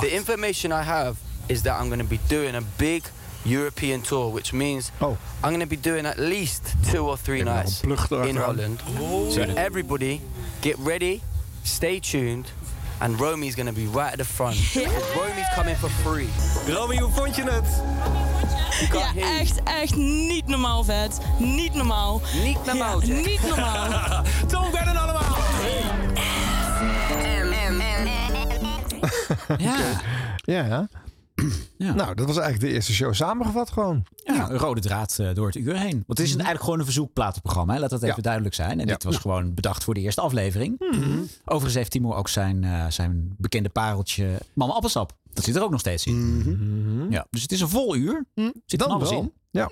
The 0.00 0.12
information 0.14 0.72
I 0.72 0.82
have 0.82 1.16
is 1.48 1.62
that 1.62 1.80
I'm 1.80 1.86
going 1.88 2.00
to 2.00 2.08
be 2.08 2.18
doing 2.28 2.54
a 2.56 2.62
big 2.78 3.04
European 3.44 4.02
tour, 4.02 4.30
which 4.32 4.52
means 4.52 4.90
Oh. 5.00 5.16
I'm 5.42 5.50
going 5.50 5.60
to 5.60 5.66
be 5.66 5.76
doing 5.76 6.06
at 6.06 6.18
least 6.18 6.74
two 6.90 7.06
or 7.06 7.16
three 7.16 7.42
nights 7.42 7.82
in 7.84 7.90
erachteraan. 7.90 8.36
Holland. 8.36 8.82
Oh. 8.98 9.30
So 9.30 9.42
everybody, 9.56 10.20
get 10.60 10.76
ready, 10.78 11.20
stay 11.64 12.00
tuned, 12.00 12.46
and 13.02 13.20
Romy's 13.20 13.54
going 13.54 13.66
to 13.74 13.80
be 13.80 13.86
right 13.86 14.12
at 14.12 14.18
the 14.18 14.24
front. 14.24 14.56
Because 14.74 15.16
Romy's 15.16 15.48
coming 15.54 15.76
for 15.76 15.90
free. 15.90 16.28
Romy, 16.74 16.96
hoe 16.98 17.10
vond 17.12 17.36
je 17.36 17.42
het? 17.42 17.82
You 18.80 18.88
can't 18.90 19.14
Ja, 19.14 19.20
hear 19.26 19.40
echt, 19.40 19.62
echt 19.62 19.96
niet 19.96 20.46
normaal 20.46 20.84
vet. 20.84 21.18
Niet 21.38 21.74
normaal. 21.74 22.20
Niet 22.42 22.64
normaal, 22.64 23.00
Ja, 23.00 23.06
Jack. 23.14 23.26
niet 23.26 23.42
normaal. 23.48 24.22
Tom 24.48 24.64
Grennan 24.72 24.96
allemaal! 24.96 25.36
Ja. 29.58 29.76
Ja. 30.36 30.88
Ja. 31.78 31.94
Nou, 31.94 32.14
dat 32.14 32.26
was 32.26 32.36
eigenlijk 32.36 32.68
de 32.68 32.74
eerste 32.74 32.92
show 32.92 33.14
samengevat 33.14 33.70
gewoon. 33.70 34.04
Ja, 34.24 34.50
een 34.50 34.58
rode 34.58 34.80
draad 34.80 35.18
eh, 35.18 35.34
door 35.34 35.46
het 35.46 35.56
uur 35.56 35.76
heen. 35.78 36.02
Want 36.06 36.18
het 36.18 36.18
is 36.18 36.30
een, 36.30 36.34
eigenlijk 36.36 36.64
gewoon 36.64 36.78
een 36.78 36.84
verzoekplatenprogramma. 36.84 37.72
Hè? 37.74 37.78
Laat 37.80 37.90
dat 37.90 38.02
even 38.02 38.16
Ja. 38.16 38.22
duidelijk 38.22 38.54
zijn. 38.54 38.80
En 38.80 38.86
Ja. 38.86 38.92
dit 38.92 39.02
was 39.04 39.16
gewoon 39.16 39.54
bedacht 39.54 39.84
voor 39.84 39.94
de 39.94 40.00
eerste 40.00 40.20
aflevering. 40.20 40.80
Overigens 41.44 41.74
heeft 41.74 41.90
Timo 41.90 42.14
ook 42.14 42.28
zijn, 42.28 42.64
eh, 42.64 42.86
zijn 42.88 43.34
bekende 43.38 43.68
pareltje 43.68 44.38
Mama 44.52 44.72
Appelsap. 44.72 45.12
Dat 45.32 45.44
zit 45.44 45.56
er 45.56 45.62
ook 45.62 45.70
nog 45.70 45.80
steeds 45.80 46.06
in. 46.06 47.06
Ja, 47.10 47.26
dus 47.30 47.42
het 47.42 47.52
is 47.52 47.60
een 47.60 47.68
vol 47.68 47.96
uur. 47.96 48.24
Zit 48.66 48.78
Dan 48.80 48.88
alles 48.90 49.10
wel. 49.10 49.20
in. 49.20 49.32
Ja. 49.50 49.70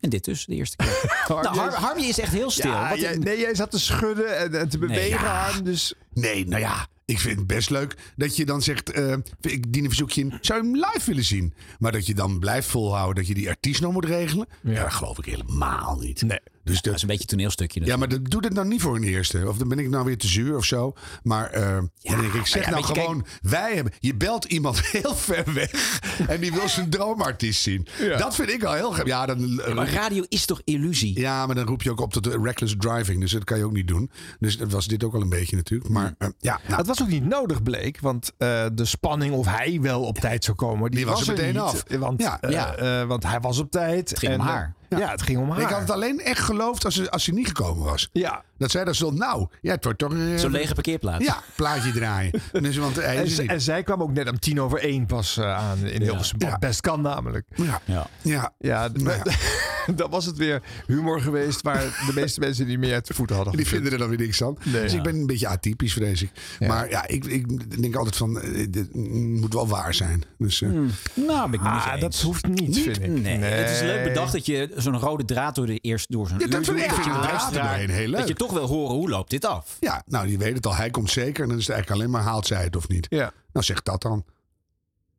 En 0.00 0.10
dit 0.10 0.24
dus, 0.24 0.44
de 0.46 0.54
eerste 0.54 0.76
keer. 0.76 1.18
nou, 1.42 2.00
is 2.02 2.18
echt 2.18 2.32
heel 2.32 2.50
stil. 2.50 2.70
Ja, 2.70 2.88
Wat- 2.88 3.00
jij, 3.00 3.16
nee, 3.16 3.38
jij 3.38 3.54
zat 3.54 3.70
te 3.70 3.78
schudden 3.78 4.38
en, 4.38 4.60
en 4.60 4.68
te 4.68 4.78
bewegen 4.78 5.20
ja. 5.24 5.46
aan. 5.48 5.64
Dus 5.64 5.94
Nee, 6.12 6.46
nou 6.48 6.60
ja, 6.60 6.86
ik 7.04 7.18
vind 7.20 7.38
het 7.38 7.46
best 7.46 7.70
leuk 7.70 7.96
dat 8.16 8.36
je 8.36 8.44
dan 8.44 8.62
zegt... 8.62 8.90
eh, 8.90 9.12
ik 9.40 9.72
dien 9.72 9.82
een 9.82 9.88
verzoekje 9.88 10.20
in, 10.20 10.38
zou 10.40 10.58
je 10.62 10.64
hem 10.70 10.74
live 10.76 11.06
willen 11.06 11.24
zien? 11.24 11.54
Maar 11.78 11.92
dat 11.92 12.06
je 12.06 12.14
dan 12.14 12.38
blijft 12.38 12.68
volhouden 12.68 13.14
dat 13.16 13.26
je 13.26 13.34
die 13.34 13.48
artiest 13.48 13.80
nog 13.80 13.92
moet 13.92 14.04
regelen... 14.04 14.46
Ja, 14.62 14.82
dat 14.82 14.92
geloof 14.92 15.18
ik 15.18 15.24
helemaal 15.24 15.96
niet. 16.00 16.22
Nee. 16.22 16.38
Dus 16.64 16.74
dat 16.74 16.84
dat, 16.84 16.94
is 16.94 17.02
een 17.02 17.08
beetje 17.08 17.22
een 17.22 17.28
toneelstukje. 17.28 17.80
ja, 17.80 17.86
natuurlijk. 17.86 18.12
maar 18.12 18.22
dat, 18.22 18.30
doe 18.32 18.40
dat 18.42 18.52
nou 18.52 18.66
niet 18.68 18.80
voor 18.80 18.96
een 18.96 19.02
eerste. 19.04 19.48
Of 19.48 19.56
dan 19.58 19.68
ben 19.68 19.78
ik 19.78 19.88
nou 19.88 20.04
weer 20.04 20.16
te 20.18 20.26
zuur 20.28 20.56
of 20.56 20.64
zo. 20.64 20.92
Maar 21.22 21.50
eh, 21.50 21.76
dan 22.02 22.20
denk 22.20 22.32
ik, 22.32 22.46
zeg 22.46 22.64
ja, 22.64 22.70
nou 22.70 22.84
gewoon... 22.84 23.26
Wij 23.40 23.74
hebben... 23.74 23.92
Je 23.98 24.14
belt 24.14 24.44
iemand 24.44 24.80
heel 24.90 25.14
ver 25.16 25.52
weg... 25.54 26.00
en 26.28 26.40
die 26.40 26.52
wil 26.52 26.68
zijn 26.68 26.90
droomartiest 26.90 27.62
zien. 27.62 27.86
Dat 28.18 28.34
vind 28.34 28.50
ik 28.50 28.64
al 28.64 28.72
heel... 28.74 28.92
ge- 28.92 29.06
Ja, 29.06 29.26
dan, 29.26 29.54
Maar 29.74 29.90
radio 29.92 30.24
is 30.28 30.44
toch 30.46 30.60
illusie? 30.64 31.20
ja, 31.20 31.46
maar 31.46 31.54
dan 31.54 31.66
roep 31.66 31.82
je 31.82 31.90
ook 31.90 32.00
op 32.00 32.12
tot 32.12 32.26
reckless 32.26 32.74
driving. 32.78 33.20
Dus 33.20 33.32
dat 33.32 33.44
kan 33.44 33.58
je 33.58 33.64
ook 33.64 33.72
niet 33.72 33.88
doen. 33.88 34.10
Dus 34.38 34.56
dat 34.58 34.70
was 34.72 34.86
dit 34.86 35.04
ook 35.04 35.14
al 35.14 35.20
een 35.20 35.28
beetje 35.28 35.56
natuurlijk. 35.56 35.90
Maar 35.90 35.99
eh, 36.18 36.28
ja, 36.38 36.58
nou, 36.66 36.76
Het 36.78 36.86
was 36.86 37.02
ook 37.02 37.08
niet 37.08 37.24
nodig, 37.24 37.62
bleek. 37.62 38.00
Want 38.00 38.32
eh, 38.38 38.64
de 38.72 38.84
spanning 38.84 39.34
of 39.34 39.46
hij 39.46 39.78
wel 39.80 40.02
op 40.02 40.18
tijd 40.18 40.44
zou 40.44 40.56
komen, 40.56 40.90
die, 40.90 40.98
Die 41.00 41.08
was 41.08 41.20
er 41.28 41.34
meteen 41.34 41.52
niet. 41.52 41.62
af. 41.62 41.84
Want, 41.98 42.22
Ja. 42.22 42.40
eh, 42.40 42.50
Ja. 42.50 43.06
want 43.06 43.22
hij 43.22 43.40
was 43.40 43.58
op 43.58 43.70
tijd. 43.70 44.08
Het 44.10 44.18
ging 44.18 44.32
En, 44.32 44.40
haar. 44.40 44.74
Ja. 44.98 45.10
het 45.10 45.22
ging 45.22 45.38
om 45.38 45.50
haar. 45.50 45.60
ik 45.60 45.68
had 45.68 45.80
het 45.80 45.90
alleen 45.90 46.20
echt 46.20 46.40
geloofd 46.40 46.84
als 46.84 46.94
ze, 46.94 47.10
als 47.10 47.24
ze 47.24 47.32
niet 47.32 47.46
gekomen 47.46 47.84
was. 47.84 48.08
Ja. 48.12 48.42
Dat 48.58 48.70
zij 48.70 48.84
daar 48.84 48.94
stond, 48.94 49.18
nou, 49.18 49.46
ja, 49.60 49.72
het 49.74 49.84
wordt 49.84 49.98
toch... 49.98 50.14
eh, 50.14 50.36
Zo'n 50.36 50.50
lege 50.50 50.74
parkeerplaats. 50.74 51.24
Ja, 51.24 51.42
plaatje 51.56 51.92
draaien. 51.92 52.32
dus, 52.62 52.76
want 52.76 52.96
hij 52.96 53.16
En, 53.16 53.26
er 53.38 53.46
en 53.48 53.60
zij 53.60 53.82
kwam 53.82 54.02
ook 54.02 54.12
net 54.12 54.30
om 54.30 54.38
tien 54.38 54.60
over 54.60 54.78
één 54.78 55.06
pas 55.06 55.36
eh, 55.36 55.56
aan 55.56 55.78
in 55.86 56.02
Hilversum. 56.02 56.36
Ja. 56.40 56.58
best 56.58 56.80
kan 56.80 57.00
namelijk. 57.00 57.46
Ja, 57.54 57.80
Ja. 57.84 58.06
ja. 58.22 58.52
Ja, 58.58 58.88
dat 59.94 60.10
was 60.10 60.24
het 60.24 60.36
weer 60.36 60.62
humor 60.86 61.20
geweest 61.20 61.62
waar 61.62 61.80
de 62.06 62.12
meeste 62.14 62.40
mensen 62.46 62.66
niet 62.66 62.78
meer 62.78 62.94
uit 62.94 63.06
de 63.06 63.14
voeten 63.14 63.36
hadden. 63.36 63.56
Die 63.56 63.66
vinden 63.66 63.92
er 63.92 63.98
dan 63.98 64.08
weer 64.08 64.18
niks 64.18 64.42
aan. 64.42 64.56
Nee. 64.64 64.82
dus 64.82 64.92
Ja. 64.92 64.98
ik 64.98 65.04
ben 65.04 65.14
een 65.14 65.26
beetje 65.26 65.48
atypisch, 65.48 65.92
vrees 65.92 66.22
ik. 66.22 66.30
Ja. 66.58 66.66
Maar 66.68 66.90
ja, 66.90 67.06
ik, 67.08 67.24
ik 67.24 67.80
denk 67.82 67.96
altijd 67.96 68.16
van, 68.16 68.40
eh, 68.40 68.66
dit 68.70 68.94
moet 69.40 69.52
wel 69.54 69.68
waar 69.68 69.94
zijn. 69.94 70.22
Dus, 70.38 70.62
eh, 70.62 70.68
Nou, 71.14 71.50
ben 71.50 71.60
ik 71.60 71.60
niet 71.60 71.60
Ah, 71.62 71.88
eens. 71.92 72.00
dat 72.00 72.20
hoeft 72.20 72.46
niet, 72.46 72.78
vind 72.78 73.02
ik. 73.02 73.08
Nee, 73.08 73.36
het 73.38 73.70
is 73.70 73.80
leuk 73.80 74.04
bedacht 74.04 74.32
dat 74.32 74.46
je 74.46 74.70
zo'n 74.82 74.98
rode 74.98 75.24
draad 75.24 75.54
door 75.54 75.66
de 75.66 75.78
eerst 75.78 76.10
door 76.12 76.28
zo'n 76.28 76.38
Ja, 76.38 76.44
uur 76.44 76.50
dat 76.50 76.60
ik- 76.68 76.74
ik 76.76 76.76
je 76.76 76.86
de 76.88 76.94
de 77.02 77.02
draad 77.02 77.24
luisteraar- 77.24 77.78
heel 77.78 78.08
leuk. 78.08 78.18
Dat 78.18 78.28
je 78.28 78.34
toch 78.34 78.52
wil 78.52 78.66
horen 78.66 78.94
hoe 78.96 79.08
loopt 79.08 79.30
dit 79.30 79.44
af. 79.44 79.76
ja, 79.80 80.02
nou, 80.06 80.26
die 80.26 80.38
weet 80.38 80.54
het 80.54 80.66
al. 80.66 80.74
Hij 80.74 80.90
komt 80.90 81.10
zeker. 81.10 81.42
En 81.42 81.48
dan 81.48 81.58
is 81.58 81.66
het 81.66 81.74
eigenlijk 81.74 82.02
alleen 82.02 82.12
maar 82.12 82.22
haalt 82.30 82.46
zij 82.46 82.62
het 82.62 82.76
of 82.76 82.88
niet. 82.88 83.06
Ja. 83.10 83.32
Nou, 83.52 83.64
zeg 83.66 83.82
dat 83.82 84.02
dan. 84.02 84.24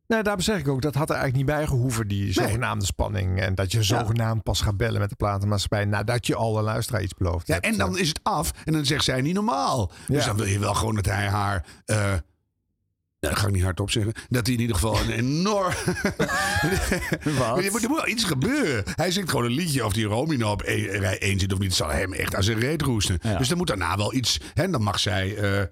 Nou, 0.08 0.24
daarom 0.24 0.44
zeg 0.44 0.60
ik 0.60 0.68
ook, 0.68 0.82
dat 0.82 0.96
had 0.96 1.10
er 1.10 1.16
eigenlijk 1.16 1.48
niet 1.48 1.56
bij 1.58 1.68
gehoeven, 1.68 2.08
die 2.08 2.34
zogenaamde 2.34 2.86
spanning. 2.86 3.40
En 3.42 3.56
dat 3.56 3.72
je 3.72 3.84
zogenaamd 3.84 4.44
pas 4.44 4.62
gaat 4.62 4.78
bellen 4.78 5.00
met 5.00 5.10
de 5.10 5.16
platenmaatschappij 5.16 5.86
nadat 5.86 6.28
je 6.28 6.36
al 6.36 6.58
een 6.58 6.64
luisteraar 6.64 7.02
iets 7.04 7.14
beloofd 7.14 7.48
Ja, 7.48 7.54
hebt. 7.54 7.66
en 7.66 7.78
dan 7.78 7.98
is 7.98 8.08
het 8.08 8.20
af. 8.24 8.52
En 8.66 8.74
dan 8.74 8.86
zegt 8.86 9.04
zij 9.04 9.22
niet 9.22 9.34
normaal. 9.34 9.92
Dus 10.08 10.26
dan 10.26 10.36
wil 10.36 10.46
je 10.46 10.60
wel 10.60 10.74
gewoon 10.74 10.96
dat 10.96 11.06
hij 11.06 11.28
haar... 11.28 11.66
eh, 11.86 12.14
nou, 13.22 13.34
dat 13.34 13.38
ga 13.44 13.48
ik 13.48 13.54
niet 13.54 13.64
hardop 13.64 13.92
zeggen. 13.92 14.14
Dat 14.30 14.46
hij 14.46 14.56
in 14.56 14.62
ieder 14.62 14.76
geval 14.76 15.00
een 15.02 15.10
enorm... 15.26 15.74
Wat? 17.40 17.58
er, 17.64 17.72
moet, 17.72 17.88
wel 17.88 18.08
iets 18.08 18.24
gebeuren. 18.24 18.84
Hij 18.96 19.12
zingt 19.12 19.30
gewoon 19.30 19.46
een 19.46 19.52
liedje 19.52 19.86
of 19.86 19.94
die 19.94 20.06
Romy 20.06 20.36
nou 20.36 20.52
op 20.52 20.62
één- 20.62 20.86
rij 21.00 21.20
1 21.20 21.40
zit 21.40 21.54
of 21.54 21.60
niet. 21.60 21.68
Het 21.68 21.78
zal 21.78 21.90
hem 21.90 22.14
echt 22.14 22.36
aan 22.36 22.44
zijn 22.44 22.60
reet 22.60 22.82
roesten. 22.82 23.20
Ja. 23.22 23.38
Dus 23.38 23.48
dan 23.48 23.58
moet 23.58 23.68
daarna 23.68 23.98
wel 23.98 24.14
iets... 24.14 24.40
Hè, 24.54 24.70
dan 24.70 24.84
mag 24.84 25.00
zij... 25.00 25.36
eh, 25.38 25.68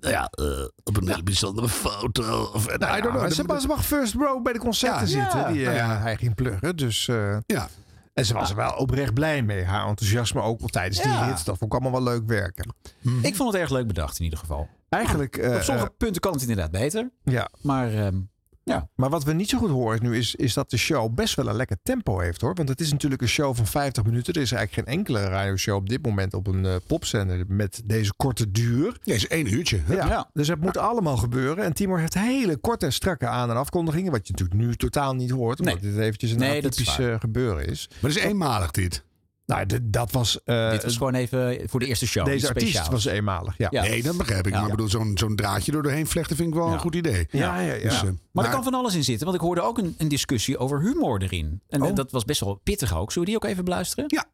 ja, 0.00 0.24
eh, 0.30 0.46
op 0.84 0.96
een 0.96 1.08
hele 1.08 1.22
bijzondere 1.22 1.68
foto. 1.68 2.50
Of, 2.54 2.78
nou, 2.78 2.98
I 2.98 3.00
don't 3.00 3.16
know. 3.16 3.58
ze, 3.60 3.66
mag 3.66 3.84
first 3.86 4.14
row 4.14 4.42
bij 4.42 4.52
de 4.52 4.58
concerten 4.58 5.08
zitten. 5.08 5.38
Ja. 5.38 5.52
Die, 5.52 5.68
eh, 5.68 5.86
Nou. 5.86 6.00
Hij 6.00 6.16
ging 6.16 6.34
pluggen, 6.34 6.76
dus... 6.76 7.04
ja. 7.46 7.68
En 8.12 8.24
ze 8.26 8.34
was 8.34 8.50
er 8.50 8.56
wel 8.56 8.72
oprecht 8.72 9.14
blij 9.14 9.42
mee. 9.42 9.64
Haar 9.64 9.88
enthousiasme 9.88 10.40
ook 10.40 10.70
tijdens 10.70 11.02
die 11.02 11.12
hits. 11.12 11.44
Dat 11.44 11.58
vond 11.58 11.72
ik 11.74 11.80
allemaal 11.80 12.02
wel 12.04 12.12
leuk 12.12 12.26
werken. 12.26 12.74
Ik 13.22 13.36
vond 13.36 13.52
het 13.52 13.60
erg 13.60 13.70
leuk 13.70 13.86
bedacht 13.86 14.18
in 14.18 14.24
ieder 14.24 14.38
geval. 14.38 14.68
Eigenlijk... 14.88 15.36
eh, 15.36 15.54
Op 15.54 15.62
sommige 15.62 15.86
eh, 15.86 15.94
punten 15.98 16.20
kan 16.20 16.32
het 16.32 16.40
inderdaad 16.42 16.70
beter. 16.70 17.10
ja. 17.24 17.48
Maar 17.62 17.92
ehm, 17.94 18.20
ja, 18.64 18.88
Maar 18.94 19.10
wat 19.10 19.24
we 19.24 19.32
niet 19.32 19.48
zo 19.48 19.58
goed 19.58 19.70
horen 19.70 20.02
nu 20.02 20.16
is, 20.16 20.34
is 20.34 20.54
dat 20.54 20.70
de 20.70 20.76
show 20.76 21.14
best 21.14 21.34
wel 21.34 21.48
een 21.48 21.56
lekker 21.56 21.76
tempo 21.82 22.18
heeft 22.18 22.40
hoor. 22.40 22.54
Want 22.54 22.68
het 22.68 22.80
is 22.80 22.90
natuurlijk 22.90 23.22
een 23.22 23.28
show 23.28 23.54
van 23.56 23.66
50 23.66 24.04
minuten. 24.04 24.34
Er 24.34 24.40
is 24.40 24.52
eigenlijk 24.52 24.88
geen 24.88 24.98
enkele 24.98 25.24
radioshow 25.24 25.74
op 25.76 25.88
dit 25.88 26.04
moment 26.06 26.34
op 26.34 26.46
een 26.46 26.66
eh, 26.66 26.74
popzender 26.86 27.44
met 27.48 27.82
deze 27.84 28.12
korte 28.16 28.50
duur. 28.50 28.96
Ja, 29.02 29.14
is 29.14 29.26
één 29.28 29.52
uurtje. 29.54 29.80
hè? 29.84 29.94
Ja, 29.94 30.06
Ja. 30.06 30.30
Dus 30.32 30.48
het 30.48 30.60
moet 30.60 30.76
allemaal 30.76 31.16
gebeuren. 31.16 31.64
En 31.64 31.72
Timor 31.72 31.98
heeft 31.98 32.14
hele 32.14 32.56
korte 32.56 32.86
en 32.86 32.92
strakke 32.92 33.26
aan- 33.26 33.50
en 33.50 33.56
afkondigingen. 33.56 34.12
Wat 34.12 34.26
je 34.26 34.32
natuurlijk 34.32 34.60
nu 34.60 34.74
totaal 34.74 35.14
niet 35.14 35.30
hoort. 35.30 35.58
Omdat 35.60 35.80
Nee. 35.80 35.90
dit 35.92 36.00
eventjes 36.00 36.30
een 36.30 36.38
Nee, 36.38 36.60
is 36.62 36.96
waar. 36.96 37.12
eh, 37.12 37.20
gebeuren 37.20 37.66
is. 37.66 37.88
Maar 38.00 38.10
dat 38.10 38.18
is 38.20 38.26
eenmalig 38.26 38.70
dit. 38.70 39.02
Nou, 39.46 39.66
dat 39.82 40.12
was... 40.12 40.42
eh, 40.44 40.70
dit 40.70 40.84
was 40.84 40.96
gewoon 40.96 41.14
even 41.14 41.68
voor 41.68 41.80
de 41.80 41.86
eerste 41.86 42.06
show. 42.06 42.24
deze 42.24 42.48
artiest 42.48 42.88
was 42.88 43.04
eenmalig. 43.04 43.54
Ja. 43.58 43.66
Ja. 43.70 43.82
Nee, 43.82 44.02
dat 44.02 44.16
begrijp 44.16 44.46
ik. 44.46 44.52
Ja. 44.52 44.58
Maar 44.60 44.68
ik 44.70 44.74
bedoel, 44.76 44.90
zo'n 44.90 45.12
zo'n 45.18 45.36
draadje 45.36 45.72
door 45.72 45.82
doorheen 45.82 46.06
vlechten 46.06 46.36
vind 46.36 46.48
ik 46.48 46.54
wel 46.54 46.66
Ja. 46.66 46.72
een 46.72 46.78
goed 46.78 46.94
idee. 46.94 47.26
Ja, 47.30 47.60
ja, 47.60 47.72
ja. 47.74 47.82
Dus, 47.82 48.02
eh, 48.02 48.08
Maar 48.32 48.44
er 48.44 48.50
kan 48.50 48.62
van 48.62 48.74
alles 48.74 48.94
in 48.94 49.04
zitten. 49.04 49.24
Want 49.26 49.38
ik 49.38 49.44
hoorde 49.44 49.60
ook 49.62 49.78
een, 49.78 49.94
een 49.98 50.08
discussie 50.08 50.58
over 50.58 50.80
humor 50.80 51.22
erin. 51.22 51.60
En 51.68 51.82
Oh. 51.82 51.94
dat 51.94 52.10
was 52.12 52.24
best 52.24 52.40
wel 52.40 52.60
pittig 52.64 52.96
ook. 52.96 53.12
Zullen 53.12 53.28
we 53.28 53.34
die 53.34 53.44
ook 53.44 53.50
even 53.50 53.64
beluisteren? 53.64 54.04
Ja. 54.06 54.24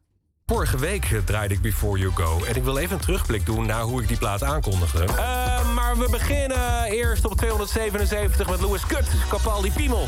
Vorige 0.45 0.77
week 0.77 1.03
eh, 1.05 1.17
draaide 1.25 1.53
ik 1.53 1.61
Before 1.61 1.99
You 1.99 2.11
Go. 2.13 2.43
En 2.45 2.55
ik 2.55 2.63
wil 2.63 2.77
even 2.77 2.95
een 2.95 3.01
terugblik 3.01 3.45
doen 3.45 3.65
naar 3.65 3.81
hoe 3.81 4.01
ik 4.01 4.07
die 4.07 4.17
plaat 4.17 4.43
aankondigde. 4.43 5.03
Eh, 5.03 5.73
maar 5.75 5.97
we 5.97 6.07
beginnen 6.11 6.83
eerst 6.83 7.25
op 7.25 7.35
277 7.37 8.49
met 8.49 8.61
Louis 8.61 8.85
Kut, 8.85 9.07
Capaldi 9.29 9.71
Piemel. 9.71 10.07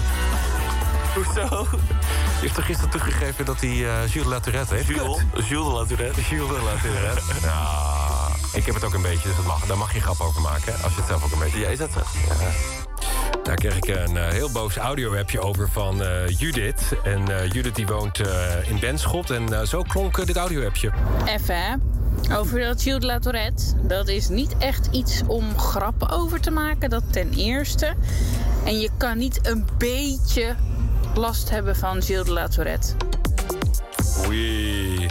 Hoezo? 1.16 1.68
Je 1.72 2.48
heeft 2.48 2.58
er 2.58 2.64
gisteren 2.64 2.92
toegegeven 2.92 3.46
dat 3.46 3.62
hij 3.62 3.70
eh 3.70 4.08
Jules 4.14 4.28
Latourette 4.30 4.74
heeft. 4.74 4.88
Jules? 4.88 5.18
Jules 5.48 5.66
de 5.68 5.74
Latourette. 5.74 6.22
Jules 6.22 6.48
de 6.48 6.62
Latourette. 6.64 7.22
Ja, 7.48 8.28
ik 8.54 8.66
heb 8.66 8.76
het 8.76 8.84
ook 8.84 8.94
een 8.94 9.02
beetje, 9.02 9.28
dus 9.28 9.36
dat 9.36 9.46
mag, 9.46 9.66
daar 9.66 9.78
mag 9.78 9.94
je 9.94 10.02
grap 10.02 10.20
over 10.20 10.42
maken. 10.42 10.74
Als 10.84 10.94
je 10.94 11.00
het 11.00 11.08
zelf 11.10 11.24
ook 11.24 11.32
een 11.32 11.40
beetje... 11.40 11.60
Ja, 11.60 11.68
is 11.68 11.78
dat 11.78 11.90
zo? 11.92 12.00
Ja. 12.28 12.50
Daar 13.44 13.56
kreeg 13.56 13.76
ik 13.78 13.88
een 13.88 14.18
eh, 14.18 14.28
heel 14.28 14.52
boos 14.52 14.76
audio-appje 14.78 15.40
over 15.40 15.70
van 15.70 16.04
eh, 16.04 16.28
Judith. 16.28 16.82
En 17.04 17.40
eh, 17.40 17.50
Judith 17.52 17.76
die 17.76 17.86
woont 17.88 18.20
eh, 18.20 18.70
in 18.70 18.80
Benschot. 18.80 19.30
En 19.30 19.60
eh, 19.60 19.66
zo 19.66 19.82
klonk 19.82 20.26
dit 20.26 20.36
audio-appje. 20.36 20.92
Even 21.26 21.56
hè. 21.56 21.76
Over 22.38 22.60
dat 22.60 22.82
Gilles 22.82 23.00
de 23.00 23.06
la 23.06 23.20
Tourette. 23.20 23.64
Dat 23.82 24.08
is 24.08 24.28
niet 24.30 24.58
echt 24.58 24.88
iets 24.92 25.22
om 25.28 25.58
grappen 25.58 26.10
over 26.10 26.42
te 26.42 26.52
maken. 26.52 26.90
Dat 26.90 27.04
ten 27.12 27.34
eerste. 27.34 27.94
En 28.66 28.80
je 28.80 28.90
kan 28.98 29.18
niet 29.18 29.40
een 29.48 29.66
beetje 29.78 30.56
last 31.16 31.50
hebben 31.50 31.76
van 31.76 32.02
Gilles 32.02 32.26
de 32.26 32.32
la 32.32 32.48
Tourette. 32.48 32.94
Oei. 34.28 35.08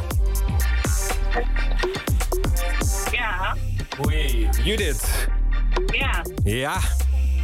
Ja, 3.13 3.57
Oei. 4.07 4.49
Judith. 4.65 5.29
ja. 5.87 6.25
Ja. 6.45 6.77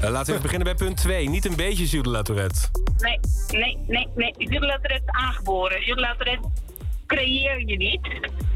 Eh, 0.00 0.10
laten 0.10 0.26
we 0.26 0.30
even 0.30 0.42
beginnen 0.42 0.64
bij 0.76 0.86
punt 0.86 0.96
2. 0.96 1.28
Niet 1.28 1.44
een 1.44 1.56
beetje 1.56 1.84
Jules 1.84 2.04
de 2.04 2.10
La 2.10 2.22
Tourette. 2.22 2.60
Nee, 2.98 3.20
nee, 3.50 3.78
nee, 3.86 4.08
nee. 4.14 4.32
Gilles 4.36 4.60
de 4.60 4.66
la 4.66 4.78
Tourette 4.78 5.04
is 5.06 5.10
aangeboren. 5.24 5.80
Gilles 5.82 5.94
de 5.94 6.00
la 6.00 6.14
Tourette 6.14 6.48
creëer 7.06 7.58
je 7.66 7.76
niet. 7.76 8.00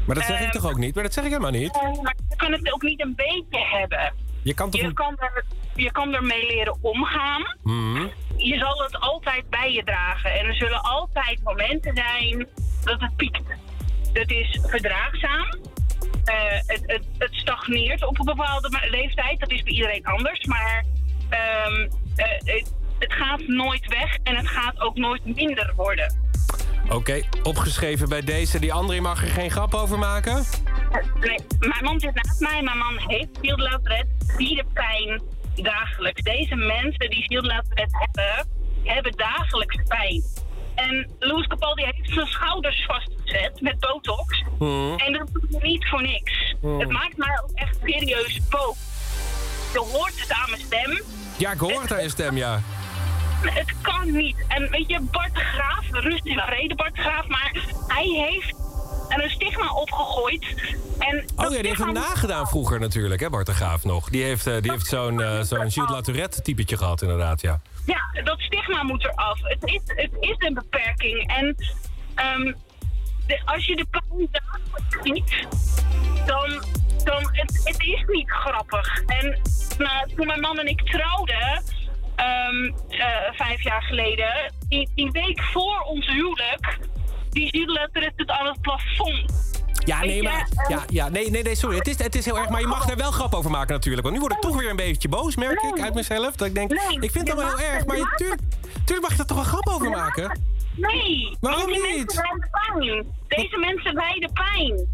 Maar 0.05 0.15
dat 0.15 0.25
zeg 0.25 0.37
ik 0.39 0.43
Ehm, 0.45 0.51
toch 0.51 0.65
ook 0.71 0.77
niet? 0.77 0.95
Maar 0.95 1.03
dat 1.03 1.13
zeg 1.13 1.23
ik 1.23 1.29
helemaal 1.29 1.51
niet. 1.51 1.75
Eh, 1.75 2.01
Maar 2.01 2.15
je 2.29 2.35
kan 2.35 2.51
het 2.51 2.73
ook 2.73 2.81
niet 2.81 3.01
een 3.01 3.15
beetje 3.15 3.65
hebben. 3.79 4.13
Je 4.43 4.53
kan 4.53 4.69
toch... 4.69 4.81
Je 4.81 4.87
een- 4.87 4.93
kan, 4.93 5.15
er, 5.19 5.45
je 5.75 5.91
kan 5.91 6.13
ermee 6.13 6.45
leren 6.47 6.77
omgaan. 6.81 7.41
Mhm. 7.63 8.07
Je 8.43 8.57
zal 8.57 8.83
het 8.83 8.99
altijd 8.99 9.49
bij 9.49 9.71
je 9.73 9.83
dragen. 9.83 10.33
En 10.33 10.45
er 10.45 10.55
zullen 10.55 10.81
altijd 10.81 11.43
momenten 11.43 11.95
zijn 11.95 12.47
dat 12.83 13.01
het 13.01 13.15
piekt. 13.15 13.43
Dat 14.13 14.29
is 14.29 14.59
verdraagzaam. 14.63 15.47
Eh, 16.25 16.35
het, 16.65 16.81
het, 16.85 17.03
het 17.17 17.33
stagneert 17.33 18.05
op 18.05 18.19
een 18.19 18.25
bepaalde 18.25 18.87
leeftijd. 18.89 19.39
Dat 19.39 19.51
is 19.51 19.63
bij 19.63 19.73
iedereen 19.73 20.05
anders. 20.05 20.45
Maar 20.45 20.85
ehm, 21.29 21.89
eh, 22.15 22.27
het, 22.37 22.73
het 22.99 23.13
gaat 23.13 23.47
nooit 23.47 23.87
weg 23.87 24.17
en 24.23 24.35
het 24.35 24.47
gaat 24.47 24.79
ook 24.79 24.97
nooit 24.97 25.25
minder 25.25 25.73
worden. 25.75 26.19
Oké, 26.89 27.21
opgeschreven 27.43 28.09
bij 28.09 28.21
deze. 28.21 28.59
Die 28.59 28.73
andere 28.73 29.01
mag 29.01 29.23
er 29.23 29.29
geen 29.29 29.51
grap 29.51 29.73
over 29.73 29.99
maken? 29.99 30.43
Nee, 31.19 31.39
mijn 31.59 31.83
man 31.83 31.99
zit 31.99 32.13
naast 32.13 32.39
mij. 32.39 32.61
Mijn 32.61 32.77
man 32.77 32.97
heeft 32.97 33.29
Fieldlautret. 33.41 34.05
Die 34.37 34.55
de 34.55 34.65
pijn 34.73 35.21
dagelijks. 35.55 36.21
Deze 36.21 36.55
mensen 36.55 37.09
die 37.09 37.23
Fieldlautret 37.23 37.91
hebben, 37.91 38.47
hebben 38.83 39.11
dagelijks 39.11 39.77
pijn. 39.87 40.23
En 40.75 41.09
Louis 41.19 41.47
Capaldi 41.47 41.83
heeft 41.83 42.13
zijn 42.13 42.27
schouders 42.27 42.85
vastgezet 42.85 43.61
met 43.61 43.79
botox. 43.79 44.43
Mhm. 44.59 44.93
En 44.97 45.13
dat 45.13 45.27
doet 45.33 45.63
niet 45.63 45.87
voor 45.87 46.01
niks. 46.01 46.55
Hmm. 46.61 46.79
Het 46.79 46.89
maakt 46.89 47.17
mij 47.17 47.39
ook 47.43 47.51
echt 47.53 47.77
serieus 47.83 48.39
boos. 48.49 48.77
Je 49.73 49.79
hoort 49.79 50.19
het 50.19 50.31
aan 50.31 50.49
mijn 50.49 50.61
stem. 50.61 51.01
Ja, 51.37 51.51
ik 51.51 51.59
hoor 51.59 51.81
het 51.81 51.93
aan 51.93 52.03
je 52.03 52.09
stem, 52.09 52.37
ja. 52.37 52.61
Het 53.41 53.73
kan 53.81 54.11
niet. 54.11 54.45
En 54.47 54.69
weet 54.69 54.89
je, 54.89 54.99
Bart 55.11 55.33
de 55.33 55.39
Graaf, 55.39 55.85
rust 55.91 56.25
in 56.25 56.39
vrede 56.39 56.75
Bart 56.75 56.95
de 56.95 57.01
Graaf, 57.01 57.27
maar 57.27 57.51
hij 57.87 58.05
heeft 58.05 58.55
er 59.11 59.23
een 59.23 59.29
stigma 59.29 59.71
opgegooid. 59.73 60.45
En 60.99 61.25
Oh 61.35 61.51
ja, 61.51 61.57
die 61.57 61.67
heeft 61.67 61.79
hem 61.79 61.93
nagedaan 61.93 62.47
vroeger 62.47 62.79
natuurlijk, 62.79 63.21
hè, 63.21 63.29
Bart 63.29 63.45
de 63.45 63.53
Graaf 63.53 63.83
nog. 63.83 64.09
Die 64.09 64.23
heeft, 64.23 64.47
eh, 64.47 64.61
die 64.61 64.71
heeft 64.71 64.85
zo'n 64.87 65.21
eh, 65.21 65.41
zo'n 65.41 65.71
Gilles 65.71 65.89
Latourette 65.89 66.41
typetje 66.41 66.77
gehad, 66.77 67.01
inderdaad, 67.01 67.41
ja. 67.41 67.61
Ja, 67.85 68.21
dat 68.23 68.39
stigma 68.39 68.83
moet 68.83 69.03
eraf. 69.05 69.39
Het 69.41 69.63
is, 69.63 69.81
het 69.85 70.11
is 70.19 70.35
een 70.37 70.53
beperking. 70.53 71.27
En 71.27 71.55
ehm, 72.15 72.53
de- 73.27 73.41
als 73.45 73.65
je 73.65 73.75
de 73.75 73.85
pijn 73.91 74.27
dagelijks 74.31 74.97
ziet, 75.03 75.47
dan, 76.25 76.63
dan 77.03 77.29
het, 77.31 77.61
het 77.63 77.79
is 77.81 78.03
niet 78.07 78.29
grappig. 78.29 79.01
En 79.05 79.39
nou, 79.77 80.09
toen 80.15 80.27
mijn 80.27 80.39
man 80.39 80.59
en 80.59 80.67
ik 80.67 80.81
trouwden, 80.91 81.63
ehm, 82.15 82.65
eh, 82.89 83.07
vijf 83.33 83.61
jaar 83.63 83.81
geleden, 83.83 84.53
die, 84.67 84.89
die 84.95 85.11
week 85.11 85.41
voor 85.41 85.79
ons 85.79 86.07
huwelijk, 86.07 86.77
die 87.31 87.49
Gilles 87.49 87.89
het 87.91 88.13
het 88.15 88.29
aan 88.29 88.45
het 88.45 88.61
plafond. 88.61 89.39
Ja, 89.85 89.99
nee, 89.99 90.23
maar, 90.23 90.47
eh, 90.55 90.69
ja, 90.69 90.83
ja, 90.89 91.09
nee, 91.09 91.29
nee, 91.29 91.43
nee, 91.43 91.55
sorry. 91.55 91.77
Het 91.77 91.87
is, 91.87 91.97
het 91.97 92.15
is 92.15 92.25
heel 92.25 92.37
erg, 92.37 92.49
maar 92.49 92.61
je 92.61 92.67
mag 92.67 92.89
er 92.89 92.97
wel 92.97 93.11
grap 93.11 93.33
over 93.33 93.51
maken 93.51 93.73
natuurlijk. 93.73 94.03
Want 94.03 94.15
nu 94.15 94.21
word 94.21 94.33
ik 94.33 94.39
toch 94.39 94.59
weer 94.59 94.69
een 94.69 94.75
beetje 94.75 95.09
boos, 95.09 95.35
merk 95.35 95.61
ik, 95.61 95.81
uit 95.81 95.93
mezelf. 95.93 96.35
Dat 96.35 96.47
ik 96.47 96.53
denk, 96.55 96.71
ik 96.99 97.11
vind 97.11 97.27
het 97.27 97.37
allemaal 97.37 97.57
heel 97.57 97.67
erg, 97.67 97.85
maar 97.85 97.97
je 97.97 98.13
tuurlijk, 98.15 98.41
tuurlijk 98.85 99.07
mag 99.07 99.11
je 99.11 99.21
er 99.21 99.27
toch 99.27 99.37
een 99.37 99.45
grap 99.45 99.67
over 99.67 99.89
maken? 99.89 100.39
Nee. 100.75 101.37
Waarom 101.39 101.69
niet? 101.71 101.81
Mensen 101.81 102.21
lijden 102.21 102.49
pijn. 102.51 103.05
Deze 103.27 103.57
mensen 103.57 103.93
lijden 103.93 104.33
pijn. 104.33 104.87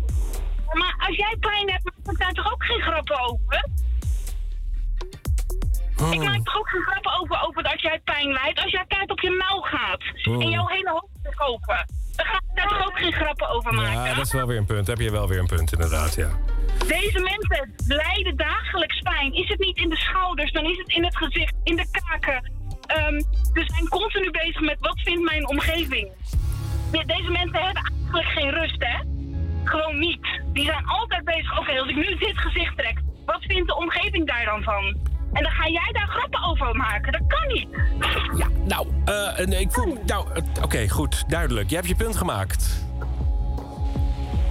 Maar 0.74 0.96
als 1.08 1.16
jij 1.16 1.36
pijn 1.40 1.72
hebt, 1.72 1.84
maak 1.84 2.14
ik 2.14 2.20
daar 2.20 2.34
toch 2.34 2.54
ook 2.54 2.64
geen 2.64 2.82
grappen 2.82 3.20
over? 3.20 3.70
Oh. 6.02 6.14
Ik 6.14 6.20
maak 6.20 6.46
toch 6.46 6.58
ook 6.58 6.70
geen 6.70 6.82
grappen 6.82 7.20
over, 7.20 7.48
over 7.48 7.64
dat 7.64 7.82
jij 7.82 8.02
pijn 8.04 8.32
lijdt 8.32 8.64
als 8.64 8.72
jij 8.72 8.86
tijd 8.88 9.12
op 9.12 9.20
je 9.20 9.32
mouw 9.32 9.62
gaat. 9.62 10.04
Oh. 10.28 10.44
En 10.44 10.50
jouw 10.50 10.68
hele 10.68 10.90
hoofd 10.90 11.24
te 11.24 11.36
kopen. 11.36 11.86
Dan 12.18 12.26
ga 12.26 12.36
ik 12.36 12.56
daar 12.56 12.68
toch 12.68 12.88
ook 12.88 12.98
geen 13.00 13.14
grappen 13.14 13.50
over 13.50 13.74
maken. 13.74 13.92
Ja, 14.10 14.14
dat 14.16 14.26
is 14.26 14.32
wel 14.34 14.48
weer 14.48 14.58
een 14.58 14.66
punt. 14.66 14.88
Heb 14.88 14.98
je 15.00 15.12
wel 15.12 15.28
weer 15.28 15.40
een 15.40 15.48
punt, 15.48 15.72
inderdaad, 15.74 16.16
ja. 16.16 16.30
Deze 16.88 17.20
mensen 17.20 17.74
lijden 17.88 18.36
dagelijks 18.38 19.00
pijn. 19.00 19.34
Is 19.34 19.48
het 19.50 19.60
niet 19.60 19.78
in 19.78 19.90
de 19.90 19.96
schouders, 19.98 20.52
dan 20.52 20.66
is 20.66 20.78
het 20.78 20.88
in 20.90 21.04
het 21.04 21.18
gezicht, 21.18 21.54
in 21.64 21.76
de 21.76 21.88
kaken. 21.92 22.52
Ehm 22.88 23.16
we 23.54 23.64
zijn 23.66 23.88
continu 23.90 24.32
bezig 24.32 24.60
met 24.62 24.78
wat 24.80 25.00
vindt 25.02 25.24
mijn 25.32 25.48
omgeving. 25.48 26.12
De- 26.92 27.06
Deze 27.06 27.32
mensen 27.32 27.64
hebben 27.64 27.84
eigenlijk 27.84 28.28
geen 28.28 28.50
rust, 28.52 28.76
hè? 28.84 28.98
Gewoon 29.64 30.00
niet. 30.00 30.42
Die 30.54 30.66
zijn 30.66 30.86
altijd 30.86 31.24
bezig. 31.26 31.60
Oké, 31.60 31.80
als 31.80 31.90
ik 31.90 31.96
nu 31.96 32.16
dit 32.16 32.38
gezicht 32.38 32.78
trek, 32.78 32.98
wat 33.26 33.44
vindt 33.44 33.68
de 33.68 33.76
omgeving 33.76 34.28
daar 34.28 34.46
dan 34.46 34.64
van? 34.64 34.98
En 35.34 35.44
dan 35.44 35.52
ga 35.52 35.68
jij 35.70 35.90
daar 35.92 36.08
grappen 36.08 36.44
over 36.44 36.76
maken. 36.76 37.12
Dat 37.12 37.22
kan 37.28 37.48
niet. 37.48 37.68
Ja, 38.38 38.48
nou, 38.64 38.88
eh, 39.06 39.46
nee, 39.46 39.60
ik 39.60 39.72
voel... 39.72 39.98
Nou, 40.06 40.28
eh, 40.34 40.64
oké, 40.64 40.90
goed, 40.90 41.30
duidelijk. 41.30 41.70
Je 41.70 41.76
hebt 41.76 41.88
je 41.88 41.96
punt 41.96 42.16
gemaakt. 42.16 42.86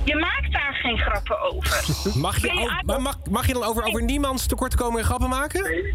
Je 0.05 0.17
maakt 0.17 0.53
daar 0.53 0.75
geen 0.75 0.99
grappen 0.99 1.41
over. 1.41 1.85
Mag 2.21 2.41
je, 2.41 2.81
maar 2.87 3.03
mag, 3.03 3.19
mag 3.31 3.47
je 3.47 3.53
dan 3.53 3.65
over, 3.65 3.85
over 3.85 4.03
niemands 4.03 4.47
tekortkomen 4.47 4.99
en 4.99 5.05
grappen 5.05 5.29
maken? 5.29 5.95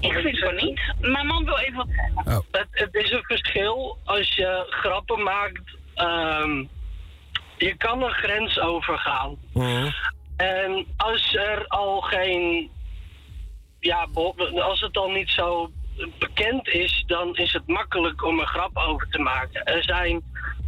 Ik 0.00 0.12
vind 0.12 0.36
zo 0.36 0.50
niet. 0.50 0.80
Mijn 1.00 1.26
man 1.26 1.44
wil 1.44 1.58
even 1.58 1.76
wat 1.76 1.86
zeggen. 1.88 2.44
Het, 2.50 2.66
het 2.70 2.94
is 2.94 3.10
een 3.10 3.22
verschil 3.22 3.98
als 4.04 4.34
je 4.34 4.66
grappen 4.70 5.22
maakt. 5.22 5.76
ehm, 5.94 6.64
je 7.56 7.74
kan 7.76 8.02
een 8.02 8.10
grens 8.12 8.60
overgaan. 8.60 9.36
En 10.36 10.86
als 10.96 11.34
er 11.34 11.66
al 11.66 12.00
geen. 12.00 12.70
Ja, 13.80 14.06
als 14.54 14.80
het 14.80 14.96
al 14.96 15.10
niet 15.10 15.30
zo 15.30 15.70
bekend 16.18 16.68
is, 16.68 17.04
dan 17.06 17.36
is 17.36 17.52
het 17.52 17.66
makkelijk 17.66 18.24
om 18.24 18.40
een 18.40 18.46
grap 18.46 18.76
over 18.76 19.08
te 19.08 19.18
maken. 19.18 19.64
Er 19.64 19.82
zijn 19.82 20.22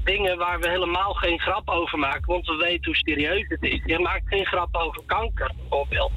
dingen 0.04 0.38
waar 0.38 0.60
we 0.60 0.68
helemaal 0.68 1.12
geen 1.12 1.40
grap 1.40 1.68
over 1.68 1.98
maken, 1.98 2.26
want 2.26 2.46
we 2.46 2.56
weten 2.56 2.84
hoe 2.84 2.96
serieus 2.96 3.44
het 3.48 3.62
is. 3.62 3.80
Je 3.84 3.98
maakt 3.98 4.28
geen 4.28 4.46
grap 4.46 4.76
over 4.76 5.02
kanker, 5.06 5.52
bijvoorbeeld. 5.58 6.12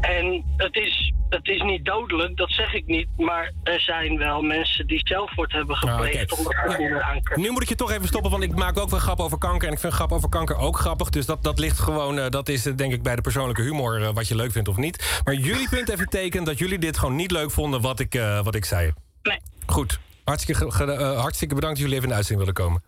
En 0.00 0.44
het 0.56 0.76
is, 0.76 1.12
het 1.28 1.48
is 1.48 1.62
niet 1.62 1.84
dodelijk, 1.84 2.36
dat 2.36 2.50
zeg 2.50 2.74
ik 2.74 2.86
niet, 2.86 3.08
maar 3.16 3.52
er 3.62 3.80
zijn 3.80 4.18
wel 4.18 4.42
mensen 4.42 4.86
die 4.86 5.00
zelfmoord 5.04 5.52
hebben 5.52 5.76
gepleegd 5.76 6.38
omdat 6.38 6.52
ze 6.52 7.02
aankijken. 7.02 7.40
Nu 7.40 7.50
moet 7.50 7.62
ik 7.62 7.68
je 7.68 7.74
toch 7.74 7.90
even 7.90 8.06
stoppen, 8.08 8.30
want 8.30 8.42
ik 8.42 8.54
maak 8.54 8.78
ook 8.78 8.90
wel 8.90 8.98
grappen 8.98 9.24
over 9.24 9.38
kanker. 9.38 9.66
En 9.68 9.74
ik 9.74 9.80
vind 9.80 9.92
grap 9.92 10.12
over 10.12 10.28
kanker 10.28 10.56
ook 10.56 10.78
grappig. 10.78 11.10
Dus 11.10 11.26
dat, 11.26 11.42
dat 11.42 11.58
ligt 11.58 11.78
gewoon, 11.78 12.18
eh, 12.18 12.28
dat 12.28 12.48
is 12.48 12.66
eh, 12.66 12.76
denk 12.76 12.92
ik 12.92 13.02
bij 13.02 13.16
de 13.16 13.22
persoonlijke 13.22 13.62
humor... 13.62 14.02
eh, 14.02 14.14
wat 14.14 14.28
je 14.28 14.36
leuk 14.36 14.52
vindt 14.52 14.68
of 14.68 14.76
niet. 14.76 15.20
Maar 15.24 15.34
jullie 15.34 15.68
punt 15.68 15.88
even 15.88 16.08
teken 16.08 16.44
dat 16.44 16.58
jullie 16.58 16.78
dit 16.78 16.98
gewoon 16.98 17.16
niet 17.16 17.30
leuk 17.30 17.50
vonden 17.50 17.80
wat 17.80 18.00
ik, 18.00 18.20
wat 18.42 18.54
ik 18.54 18.64
zei. 18.64 18.92
Nee. 19.22 19.38
Goed. 19.66 19.98
Hartstikke, 20.24 20.64
ge- 20.64 20.70
ge- 20.70 20.92
eh, 20.92 21.20
hartstikke 21.20 21.54
bedankt 21.54 21.78
dat 21.80 21.88
jullie 21.88 21.94
even 22.02 22.02
in 22.02 22.08
de 22.08 22.14
uitzending 22.14 22.48
willen 22.48 22.62
komen. 22.64 22.82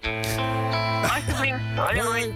Alsjeblieft. 1.02 1.60
Hoi, 1.76 2.00
hoi. 2.00 2.34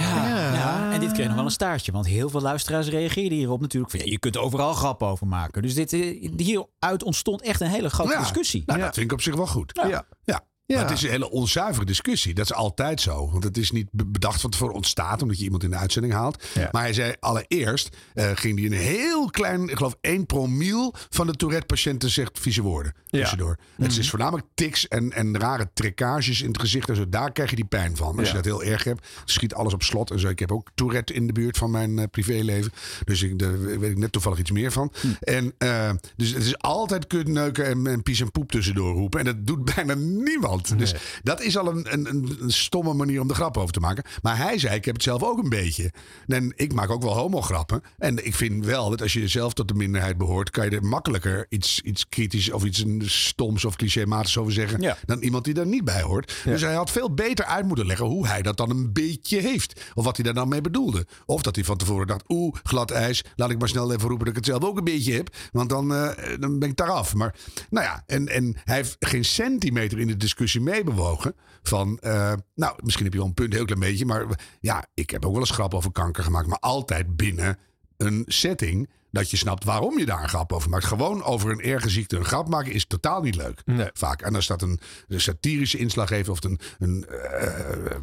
Ja, 0.00 0.52
ja, 0.54 0.92
en 0.92 1.00
dit 1.00 1.12
kreeg 1.12 1.26
nog 1.26 1.34
wel 1.36 1.44
een 1.44 1.50
staartje. 1.50 1.92
Want 1.92 2.06
heel 2.06 2.28
veel 2.30 2.40
luisteraars 2.40 2.88
reageerden 2.88 3.38
hierop 3.38 3.60
natuurlijk. 3.60 3.90
Van, 3.92 4.00
ja, 4.00 4.06
je 4.10 4.18
kunt 4.18 4.36
overal 4.36 4.72
grappen 4.74 5.06
over 5.08 5.26
maken. 5.26 5.62
Dus 5.62 5.74
dit, 5.74 5.92
eh, 5.92 6.28
hieruit 6.36 7.02
ontstond 7.02 7.42
echt 7.42 7.60
een 7.60 7.66
hele 7.68 7.90
grote 7.90 8.12
Ja, 8.12 8.18
discussie. 8.18 8.62
Nou, 8.66 8.80
dat 8.80 8.94
vind 8.94 9.06
ik 9.06 9.12
op 9.12 9.20
zich 9.22 9.34
wel 9.34 9.46
goed. 9.46 9.80
Ja. 9.88 10.04
ja. 10.24 10.40
Maar 10.74 10.88
het 10.88 10.90
is 10.90 11.02
een 11.02 11.10
hele 11.10 11.30
onzuivere 11.30 11.86
discussie. 11.86 12.34
Dat 12.34 12.44
is 12.44 12.52
altijd 12.54 13.00
zo. 13.00 13.30
Want 13.30 13.44
het 13.44 13.56
is 13.56 13.70
niet 13.70 13.88
be- 13.90 14.06
bedacht 14.06 14.40
van 14.40 14.50
tevoren 14.50 14.74
ontstaan 14.74 15.20
omdat 15.20 15.38
je 15.38 15.44
iemand 15.44 15.62
in 15.62 15.70
de 15.70 15.76
uitzending 15.76 16.14
haalt. 16.14 16.44
Maar 16.72 16.82
hij 16.82 16.92
zei 16.92 17.14
allereerst 17.20 17.96
eh, 18.14 18.30
ging 18.34 18.58
hij 18.58 18.66
een 18.66 18.72
heel 18.72 19.30
klein, 19.30 19.68
ik 19.68 19.76
geloof 19.76 19.96
1 20.00 20.26
promiel 20.26 20.94
van 21.08 21.26
de 21.26 21.32
Tourette-patiënten 21.32 22.10
zegt 22.10 22.38
vieze 22.38 22.62
woorden. 22.62 22.92
Tussendoor. 23.10 23.58
Het 23.76 23.96
is 23.96 24.10
voornamelijk 24.10 24.46
tics 24.54 24.88
en, 24.88 25.12
en 25.12 25.38
rare 25.38 25.70
trekkages 25.74 26.40
in 26.40 26.48
het 26.48 26.60
gezicht. 26.60 26.88
En 26.88 26.96
zo, 26.96 27.08
daar 27.08 27.32
krijg 27.32 27.50
je 27.50 27.56
die 27.56 27.64
pijn 27.64 27.96
van. 27.96 28.18
Als 28.18 28.28
Ja. 28.30 28.36
je 28.36 28.42
dat 28.42 28.44
heel 28.44 28.62
erg 28.62 28.84
hebt, 28.84 29.06
schiet 29.24 29.54
alles 29.54 29.72
op 29.72 29.82
slot. 29.82 30.10
En 30.10 30.18
zo. 30.20 30.28
Ik 30.28 30.38
heb 30.38 30.52
ook 30.52 30.68
Tourette 30.74 31.12
in 31.14 31.26
de 31.26 31.32
buurt 31.32 31.56
van 31.58 31.70
mijn 31.70 31.98
eh, 31.98 32.04
privéleven. 32.10 32.72
Dus 33.04 33.22
ik, 33.22 33.38
daar 33.38 33.60
weet 33.60 33.90
ik 33.90 33.98
net 33.98 34.12
toevallig 34.12 34.38
iets 34.38 34.50
meer 34.50 34.72
van. 34.72 34.92
En 35.20 35.52
eh, 35.58 35.90
dus 36.16 36.30
het 36.34 36.44
is 36.44 36.58
altijd 36.58 37.06
kutneuken 37.06 37.66
en, 37.66 37.86
en 37.86 38.02
pies 38.02 38.20
en 38.20 38.30
poep 38.30 38.50
tussendoor 38.50 38.94
roepen. 38.94 39.18
En 39.20 39.24
dat 39.26 39.46
doet 39.46 39.74
bijna 39.74 39.94
niemand. 39.94 40.59
Dus 40.76 40.94
dat 41.22 41.42
is 41.42 41.56
al 41.56 41.66
een, 41.66 41.92
een, 41.92 42.36
een, 42.40 42.50
stomme 42.50 42.94
manier 42.94 43.20
om 43.20 43.28
de 43.28 43.34
grap 43.34 43.56
over 43.56 43.72
te 43.72 43.80
maken. 43.80 44.04
Maar 44.22 44.36
hij 44.36 44.58
zei, 44.58 44.74
ik 44.74 44.84
heb 44.84 44.94
het 44.94 45.02
zelf 45.02 45.22
ook 45.22 45.42
een 45.42 45.48
beetje. 45.48 45.92
En 46.26 46.52
ik 46.56 46.72
maak 46.72 46.90
ook 46.90 47.02
wel 47.02 47.14
homograppen. 47.14 47.82
En 47.98 48.26
ik 48.26 48.34
vind 48.34 48.64
wel 48.64 48.90
dat 48.90 49.02
als 49.02 49.12
je 49.12 49.28
zelf 49.28 49.52
tot 49.52 49.68
de 49.68 49.74
minderheid 49.74 50.18
behoort... 50.18 50.50
kan 50.50 50.64
je 50.64 50.76
er 50.76 50.84
makkelijker 50.84 51.46
iets, 51.48 51.80
iets 51.80 52.08
kritisch 52.08 52.50
of 52.50 52.64
iets 52.64 52.84
stoms 53.04 53.64
of 53.64 53.76
clichématisch 53.76 54.38
over 54.38 54.52
zeggen... 54.52 54.96
dan 55.06 55.18
iemand 55.18 55.44
die 55.44 55.54
daar 55.54 55.66
niet 55.66 55.84
bij 55.84 56.02
hoort. 56.02 56.34
Dus 56.44 56.60
hij 56.60 56.74
had 56.74 56.90
veel 56.90 57.14
beter 57.14 57.44
uit 57.44 57.66
moeten 57.66 57.86
leggen 57.86 58.06
hoe 58.06 58.26
hij 58.26 58.42
dat 58.42 58.56
dan 58.56 58.70
een 58.70 58.92
beetje 58.92 59.40
heeft. 59.40 59.80
Of 59.94 60.04
wat 60.04 60.16
hij 60.16 60.24
daar 60.24 60.34
dan 60.34 60.48
mee 60.48 60.60
bedoelde. 60.60 61.06
Of 61.26 61.42
dat 61.42 61.54
hij 61.54 61.64
van 61.64 61.76
tevoren 61.76 62.06
dacht, 62.06 62.24
oeh, 62.28 62.56
glad 62.62 62.90
ijs. 62.90 63.24
Laat 63.36 63.50
ik 63.50 63.58
maar 63.58 63.68
snel 63.68 63.92
even 63.92 64.08
roepen 64.08 64.26
dat 64.26 64.36
ik 64.36 64.44
het 64.44 64.44
zelf 64.44 64.64
ook 64.64 64.78
een 64.78 64.84
beetje 64.84 65.12
heb. 65.12 65.36
Want 65.52 65.68
dan, 65.68 65.94
eh, 65.94 66.38
dan 66.38 66.58
ben 66.58 66.68
ik 66.68 66.76
daar 66.76 66.90
af. 66.90 67.14
Maar 67.14 67.34
nou 67.70 67.86
ja, 67.86 68.02
en, 68.06 68.28
en 68.28 68.56
hij 68.64 68.76
heeft 68.76 68.96
geen 68.98 69.24
centimeter 69.24 69.98
in 69.98 70.06
de 70.06 70.16
discussie 70.16 70.49
meebewogen. 70.58 71.34
Van, 71.62 71.98
eh, 71.98 72.32
nou, 72.54 72.78
misschien 72.82 73.04
heb 73.04 73.12
je 73.12 73.18
wel 73.18 73.28
een 73.28 73.34
punt, 73.34 73.52
heel 73.52 73.64
klein 73.64 73.80
beetje. 73.80 74.06
Maar 74.06 74.26
ja, 74.60 74.86
ik 74.94 75.10
heb 75.10 75.24
ook 75.24 75.32
wel 75.32 75.40
eens 75.40 75.50
grap 75.50 75.74
over 75.74 75.92
kanker 75.92 76.24
gemaakt. 76.24 76.46
Maar 76.46 76.58
altijd 76.58 77.16
binnen 77.16 77.58
een 77.96 78.24
setting 78.26 78.90
dat 79.10 79.30
je 79.30 79.36
snapt 79.36 79.64
waarom 79.64 79.98
je 79.98 80.06
daar 80.06 80.22
een 80.22 80.28
grap 80.28 80.52
over 80.52 80.70
maakt. 80.70 80.84
Gewoon 80.84 81.22
over 81.22 81.50
een 81.50 81.60
erge 81.60 81.88
ziekte 81.90 82.16
een 82.16 82.24
grap 82.24 82.48
maken 82.48 82.72
is 82.72 82.86
totaal 82.86 83.22
niet 83.22 83.36
leuk. 83.36 83.62
Vaak. 83.92 84.22
En 84.22 84.34
als 84.34 84.46
dat 84.46 84.62
een, 84.62 84.80
een 85.08 85.20
satirische 85.20 85.78
inslag 85.78 86.08
heeft 86.08 86.28
of 86.28 86.44
een, 86.44 86.58
een, 86.78 87.06
eh, 87.08 87.54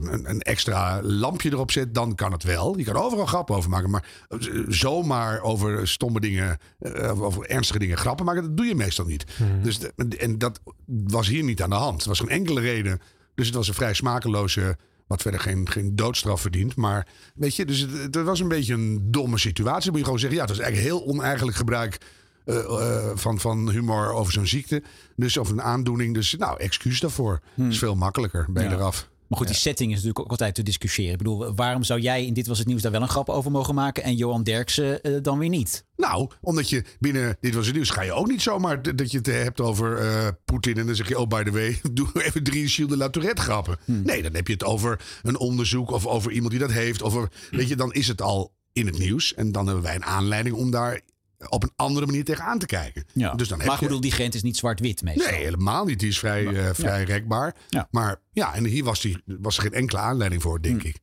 een, 0.02 0.30
een 0.30 0.42
extra 0.42 1.02
lampje 1.02 1.52
erop 1.52 1.72
zet, 1.72 1.94
dan 1.94 2.16
kan 2.16 2.32
het 2.32 2.44
wel. 2.44 2.78
Je 2.78 2.84
kan 2.84 2.96
overal 2.96 3.26
grappen 3.26 3.56
over 3.56 3.70
maken. 3.70 3.90
Maar 3.90 4.06
eh, 4.30 4.38
zomaar 4.68 5.42
over 5.42 5.88
stomme 5.88 6.20
dingen, 6.20 6.58
eh, 6.80 7.22
over 7.22 7.46
ernstige 7.46 7.80
dingen 7.80 7.98
grappen 7.98 8.26
maken, 8.26 8.42
dat 8.44 8.58
doe 8.58 8.66
je 8.66 8.76
meestal 8.76 9.06
niet. 9.06 9.26
Dus 9.64 9.80
de- 9.80 9.94
en 10.18 10.38
dat 10.38 10.60
was 10.88 11.28
hier 11.28 11.44
niet 11.44 11.62
aan 11.62 11.70
de 11.70 11.76
hand. 11.76 12.02
Er 12.02 12.08
was 12.08 12.20
geen 12.20 12.30
enkele 12.30 12.62
reden. 12.62 13.02
Dus 13.36 13.46
het 13.46 13.56
was 13.56 13.68
een 13.68 13.74
vrij 13.74 13.94
smakeloze 13.94 14.78
wat 15.08 15.22
verder 15.22 15.40
geen, 15.40 15.70
geen 15.70 15.96
doodstraf 15.96 16.42
verdient. 16.42 16.76
Maar 16.76 17.08
weet 17.36 17.56
je, 17.56 17.66
dus 17.66 17.80
het, 17.80 17.92
het 18.16 18.16
was 18.24 18.40
een 18.40 18.48
beetje 18.48 18.74
een 18.74 19.12
domme 19.12 19.38
situatie. 19.38 19.82
Dan 19.82 19.90
moet 19.90 20.00
je 20.00 20.06
gewoon 20.06 20.20
zeggen, 20.20 20.38
ja, 20.40 20.46
het 20.46 20.56
was 20.56 20.66
eigenlijk 20.66 20.94
heel 20.94 21.06
oneigenlijk 21.08 21.58
gebruik 21.58 21.98
eh, 22.46 22.58
eh, 22.58 23.12
van, 23.18 23.40
van 23.40 23.70
humor 23.70 24.12
over 24.14 24.34
zo'n 24.34 24.48
ziekte. 24.48 24.84
Dus 25.16 25.38
over 25.38 25.54
een 25.54 25.62
aandoening. 25.62 26.14
Dus 26.14 26.36
nou, 26.38 26.60
excuus 26.60 27.00
daarvoor. 27.00 27.40
Dat 27.56 27.72
is 27.72 27.78
veel 27.78 27.96
makkelijker. 27.96 28.46
Ben 28.50 28.64
je 28.64 28.70
Ja. 28.70 28.76
eraf. 28.76 29.10
Maar 29.28 29.38
goed, 29.38 29.48
die 29.48 29.56
setting 29.56 29.90
is 29.90 29.96
natuurlijk 29.96 30.20
ook 30.20 30.30
altijd 30.32 30.56
te 30.56 30.64
discussiëren. 30.64 31.12
Ik 31.12 31.18
bedoel, 31.18 31.56
waarom 31.56 31.84
zou 31.84 32.00
jij 32.00 32.26
in 32.26 32.34
Dit 32.34 32.48
Was 32.48 32.58
Het 32.58 32.68
Nieuws 32.68 32.82
daar 32.82 32.92
wel 32.92 33.02
een 33.02 33.08
grap 33.10 33.30
over 33.30 33.52
mogen 33.52 33.76
maken... 33.76 34.04
en 34.04 34.16
Johan 34.16 34.44
Derksen 34.44 35.02
eh, 35.02 35.14
dan 35.22 35.38
weer 35.40 35.50
niet? 35.50 35.86
Nou, 35.96 36.30
omdat 36.42 36.70
je 36.70 36.84
binnen 37.00 37.38
Dit 37.40 37.54
Was 37.54 37.66
Het 37.66 37.76
Nieuws 37.76 37.90
ga 37.90 38.02
je 38.02 38.14
ook 38.14 38.28
niet 38.28 38.42
zomaar 38.42 38.96
dat 38.96 39.12
je 39.12 39.18
het 39.18 39.26
hebt 39.26 39.62
over 39.62 39.98
eh, 39.98 40.28
Poetin. 40.46 40.78
En 40.78 40.86
dan 40.86 40.96
zeg 40.96 41.08
je, 41.08 41.20
oh 41.20 41.28
by 41.28 41.44
the 41.44 41.52
way, 41.52 41.80
doe 41.94 42.08
even 42.14 42.44
drie 42.44 42.68
Gilles 42.68 42.92
de 42.92 42.98
La 42.98 43.10
Tourette 43.10 43.42
grappen. 43.42 43.78
Nee, 43.86 44.22
dan 44.24 44.34
heb 44.34 44.48
je 44.48 44.54
het 44.54 44.64
over 44.64 45.02
een 45.24 45.38
onderzoek 45.38 45.92
of 45.92 46.06
over 46.06 46.32
iemand 46.32 46.52
die 46.52 46.60
dat 46.60 46.72
heeft. 46.72 47.02
Of, 47.02 47.16
over- 47.16 47.32
weet 47.52 47.68
je, 47.68 47.76
dan 47.76 47.94
is 47.94 48.08
het 48.08 48.22
al 48.22 48.54
in 48.74 48.86
het 48.86 48.98
nieuws. 48.98 49.34
En 49.34 49.52
dan 49.52 49.66
hebben 49.66 49.84
wij 49.84 49.96
een 49.96 50.06
aanleiding 50.06 50.56
om 50.56 50.72
daar 50.72 51.02
op 51.50 51.64
een 51.64 51.72
andere 51.76 52.06
manier 52.06 52.24
tegenaan 52.24 52.60
te 52.60 52.66
kijken. 52.66 53.06
Ja. 53.14 53.34
Dus 53.34 53.48
dan 53.48 53.58
heb 53.58 53.68
maar 53.68 53.76
ik 53.76 53.82
je... 53.82 53.88
bedoel, 53.88 54.02
die 54.02 54.12
grens 54.12 54.36
is 54.36 54.44
niet 54.44 54.58
zwart-wit 54.58 55.02
meestal. 55.02 55.32
Nee, 55.32 55.44
helemaal 55.44 55.86
niet. 55.86 56.00
Die 56.00 56.10
is 56.10 56.20
vrij, 56.20 56.46
eh, 56.48 56.70
vrij 56.74 57.04
rekbaar. 57.04 57.56
Maar 57.92 58.22
ja, 58.32 58.54
en 58.56 58.66
hier 58.66 58.84
was, 58.84 59.02
die, 59.02 59.22
was 59.26 59.58
er 59.58 59.64
geen 59.64 59.74
enkele 59.74 60.00
aanleiding 60.00 60.42
voor, 60.42 60.62
denk 60.62 60.84
ik. 60.84 61.00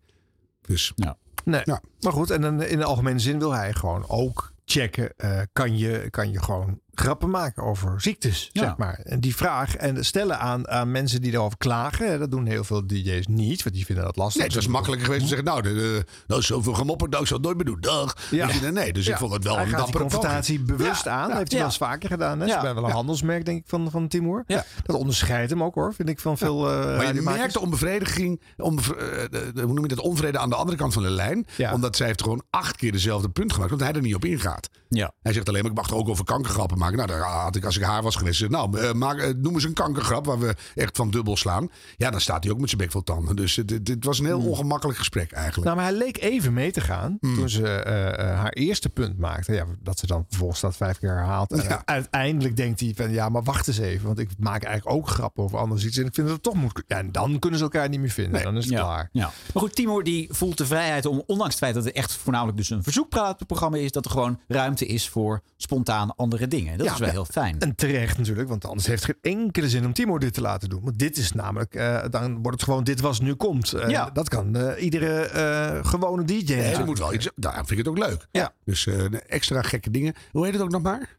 Dus 0.60 0.92
ja. 0.94 1.16
Nee. 1.44 1.62
Maar 2.00 2.12
goed, 2.12 2.30
en 2.30 2.40
dan 2.40 2.62
in 2.62 2.78
de 2.78 2.84
algemene 2.84 3.18
zin 3.18 3.38
wil 3.38 3.52
hij 3.52 3.72
gewoon 3.72 4.08
ook 4.08 4.52
checken. 4.64 5.16
eh, 5.16 5.40
kan, 5.52 5.78
je, 5.78 6.06
kan 6.10 6.32
je 6.32 6.42
gewoon 6.42 6.80
grappen 6.94 7.30
maken 7.30 7.62
over 7.62 8.00
ziektes, 8.00 8.50
Ja. 8.52 8.62
zeg 8.62 8.76
maar. 8.76 9.00
En 9.04 9.20
die 9.20 9.36
vraag 9.36 9.76
en 9.76 10.04
stellen 10.04 10.38
aan, 10.38 10.68
aan 10.68 10.90
mensen 10.90 11.20
die 11.22 11.30
daarover 11.32 11.58
klagen. 11.58 12.18
Dat 12.18 12.30
doen 12.30 12.46
heel 12.46 12.64
veel 12.64 12.86
DJ's 12.86 13.26
niet, 13.26 13.62
want 13.62 13.74
die 13.74 13.84
vinden 13.84 14.04
dat 14.04 14.16
lastig. 14.16 14.36
Nee, 14.36 14.46
het 14.46 14.54
was 14.56 14.66
makkelijker 14.66 15.06
geweest 15.06 15.22
om 15.24 15.28
te 15.28 15.34
zeggen, 15.36 15.54
nou, 15.62 15.74
de, 15.74 15.80
de, 15.80 16.04
nou 16.26 16.42
zoveel 16.42 16.74
gemopperd, 16.74 17.10
nou, 17.10 17.22
ik 17.22 17.28
zal 17.28 17.36
het 17.36 17.46
nooit 17.46 17.56
meer 17.58 17.66
doen. 17.66 17.80
Dag. 17.80 18.16
Ja. 18.30 18.48
Je, 18.48 18.70
nee, 18.70 18.92
dus 18.92 19.06
Ja. 19.06 19.12
ik 19.12 19.18
vond 19.18 19.32
het 19.32 19.44
wel 19.44 19.54
hij 19.56 19.64
een 19.64 19.70
dappere 19.70 19.98
confrontatie 19.98 20.60
bewust 20.60 21.08
aan. 21.08 21.28
ja. 21.28 21.36
heeft 21.36 21.48
hij 21.50 21.58
wel 21.58 21.68
eens 21.68 21.76
vaker 21.76 22.08
gedaan. 22.08 22.40
Hè? 22.40 22.46
Ja. 22.46 22.54
Ze 22.54 22.60
zijn 22.60 22.74
wel 22.74 22.84
een 22.84 22.90
handelsmerk, 22.90 23.44
denk 23.44 23.58
ik, 23.58 23.64
van, 23.68 23.90
van 23.90 24.08
Timur. 24.08 24.44
Ja. 24.46 24.64
Dat 24.82 24.96
onderscheidt 24.96 25.50
hem 25.50 25.62
ook, 25.62 25.74
hoor. 25.74 25.94
Vind 25.94 26.08
ik 26.08 26.20
van 26.20 26.38
veel 26.38 26.70
eh 26.70 26.96
Maar 26.96 27.14
je 27.14 27.20
merkt 27.22 27.52
de 27.52 27.60
onbevrediging, 27.60 28.42
onbevre- 28.56 28.94
eh, 28.94 29.30
de- 29.54 29.62
hoe 29.62 29.72
noem 29.72 29.82
je 29.82 29.88
dat, 29.94 30.00
onvrede 30.04 30.38
aan 30.38 30.48
de 30.50 30.56
andere 30.56 30.76
kant 30.76 30.92
van 30.92 31.02
de 31.02 31.10
lijn. 31.10 31.46
Omdat 31.72 31.96
zij 31.96 32.06
heeft 32.06 32.22
gewoon 32.22 32.42
acht 32.50 32.76
keer 32.76 32.92
dezelfde 32.92 33.28
punt 33.28 33.52
gemaakt, 33.52 33.70
want 33.70 33.82
hij 33.82 33.92
er 33.92 34.00
niet 34.00 34.14
op 34.14 34.24
ingaat. 34.24 34.68
Ja. 34.88 35.12
Hij 35.22 35.32
zegt 35.32 35.48
alleen 35.48 35.62
maar, 35.62 35.70
ik 35.70 35.76
mag 35.76 35.88
er 35.88 35.94
ook 35.96 36.08
over 36.08 36.24
kanker 36.24 36.50
grappen 36.50 36.78
maken. 36.84 36.96
Nou, 36.96 37.20
daar 37.20 37.30
had 37.30 37.56
ik, 37.56 37.64
als 37.64 37.76
ik 37.76 37.82
haar 37.82 38.02
was 38.02 38.16
geweest, 38.16 38.38
gezegd, 38.40 38.52
nou, 38.52 38.78
eh, 38.80 38.92
maak, 38.92 39.18
eh, 39.18 39.34
noem 39.36 39.54
eens 39.54 39.64
een 39.64 39.72
kankergrap 39.72 40.26
waar 40.26 40.38
we 40.38 40.54
echt 40.74 40.96
van 40.96 41.10
dubbel 41.10 41.36
slaan. 41.36 41.68
Ja, 41.96 42.10
dan 42.10 42.20
staat 42.20 42.44
hij 42.44 42.52
ook 42.52 42.58
met 42.58 42.68
zijn 42.68 42.80
bek 42.80 42.90
vol 42.90 43.02
tanden. 43.02 43.36
Dus 43.36 43.56
het, 43.56 43.70
het, 43.70 43.88
het 43.88 44.04
was 44.04 44.18
een 44.18 44.24
heel 44.24 44.40
ongemakkelijk 44.40 44.98
gesprek 44.98 45.32
eigenlijk. 45.32 45.64
Nou, 45.64 45.76
maar 45.76 45.86
hij 45.86 45.94
leek 45.94 46.18
even 46.22 46.52
mee 46.52 46.72
te 46.72 46.80
gaan 46.80 47.18
toen 47.20 47.48
ze 47.48 47.68
eh, 47.68 48.08
eh, 48.08 48.38
haar 48.38 48.52
eerste 48.52 48.88
punt 48.88 49.18
maakte. 49.18 49.52
Ja, 49.52 49.64
dat 49.82 49.98
ze 49.98 50.06
dan 50.06 50.24
vervolgens 50.28 50.60
dat 50.60 50.76
vijf 50.76 50.98
keer 50.98 51.10
herhaalt. 51.14 51.52
En 51.52 51.62
Ja. 51.62 51.82
uiteindelijk 51.84 52.56
denkt 52.56 52.80
hij 52.80 52.92
van 52.96 53.10
ja, 53.12 53.28
maar 53.28 53.42
wacht 53.42 53.68
eens 53.68 53.78
even. 53.78 54.06
Want 54.06 54.18
ik 54.18 54.30
maak 54.38 54.62
eigenlijk 54.62 54.96
ook 54.96 55.08
grappen 55.08 55.44
over 55.44 55.58
anders 55.58 55.84
iets. 55.84 55.96
En 55.96 56.06
ik 56.06 56.14
vind 56.14 56.26
dat 56.26 56.36
het 56.36 56.44
toch 56.44 56.54
moet. 56.54 56.82
Ja, 56.86 56.96
en 56.96 57.12
dan 57.12 57.38
kunnen 57.38 57.58
ze 57.58 57.64
elkaar 57.64 57.88
niet 57.88 58.00
meer 58.00 58.10
vinden. 58.10 58.42
Dan 58.42 58.56
is 58.56 58.64
het 58.64 58.72
ja. 58.72 58.80
klaar. 58.80 59.08
Ja. 59.12 59.30
Maar 59.52 59.62
goed, 59.62 59.74
Timur 59.74 60.02
die 60.02 60.28
voelt 60.30 60.58
de 60.58 60.66
vrijheid 60.66 61.06
om, 61.06 61.22
ondanks 61.26 61.54
het 61.54 61.62
feit 61.62 61.74
dat 61.74 61.84
het 61.84 61.94
echt 61.94 62.12
voornamelijk 62.12 62.56
dus 62.56 62.70
een 62.70 62.82
verzoekpraatprogramma 62.82 63.76
is, 63.76 63.92
dat 63.92 64.04
er 64.04 64.10
gewoon 64.10 64.40
ruimte 64.48 64.86
is 64.86 65.08
voor 65.08 65.40
spontaan 65.56 66.16
andere 66.16 66.48
dingen. 66.48 66.73
Dat 66.76 66.86
Ja, 66.86 66.92
is 66.92 66.98
wel 66.98 67.08
ja. 67.08 67.14
heel 67.14 67.24
fijn. 67.24 67.58
En 67.60 67.74
terecht 67.74 68.18
natuurlijk, 68.18 68.48
want 68.48 68.64
anders 68.64 68.86
heeft 68.86 69.06
het 69.06 69.16
geen 69.22 69.38
enkele 69.38 69.68
zin 69.68 69.84
om 69.84 69.92
Timo 69.92 70.18
dit 70.18 70.34
te 70.34 70.40
laten 70.40 70.68
doen. 70.68 70.80
Want 70.84 70.98
dit 70.98 71.16
is 71.16 71.32
namelijk, 71.32 71.74
eh, 71.74 72.04
dan 72.10 72.32
wordt 72.34 72.50
het 72.50 72.62
gewoon 72.62 72.84
dit 72.84 73.00
was 73.00 73.20
nu 73.20 73.34
komt. 73.34 73.72
Eh, 73.72 73.88
Ja. 73.88 74.10
Dat 74.10 74.28
kan 74.28 74.56
eh, 74.56 74.82
iedere 74.84 75.28
gewone 75.84 76.24
DJ. 76.24 76.54
Nee, 76.54 76.84
moet 76.84 76.98
wel 76.98 77.14
iets. 77.14 77.28
Daarom 77.36 77.66
vind 77.66 77.78
ik 77.80 77.86
het 77.86 77.88
ook 77.94 78.08
leuk. 78.08 78.26
Ja. 78.32 78.52
Dus 78.64 78.88
extra 79.26 79.62
gekke 79.62 79.90
dingen. 79.90 80.14
Hoe 80.30 80.44
heet 80.44 80.52
het 80.54 80.62
ook 80.62 80.70
nog 80.70 80.82
maar? 80.82 81.14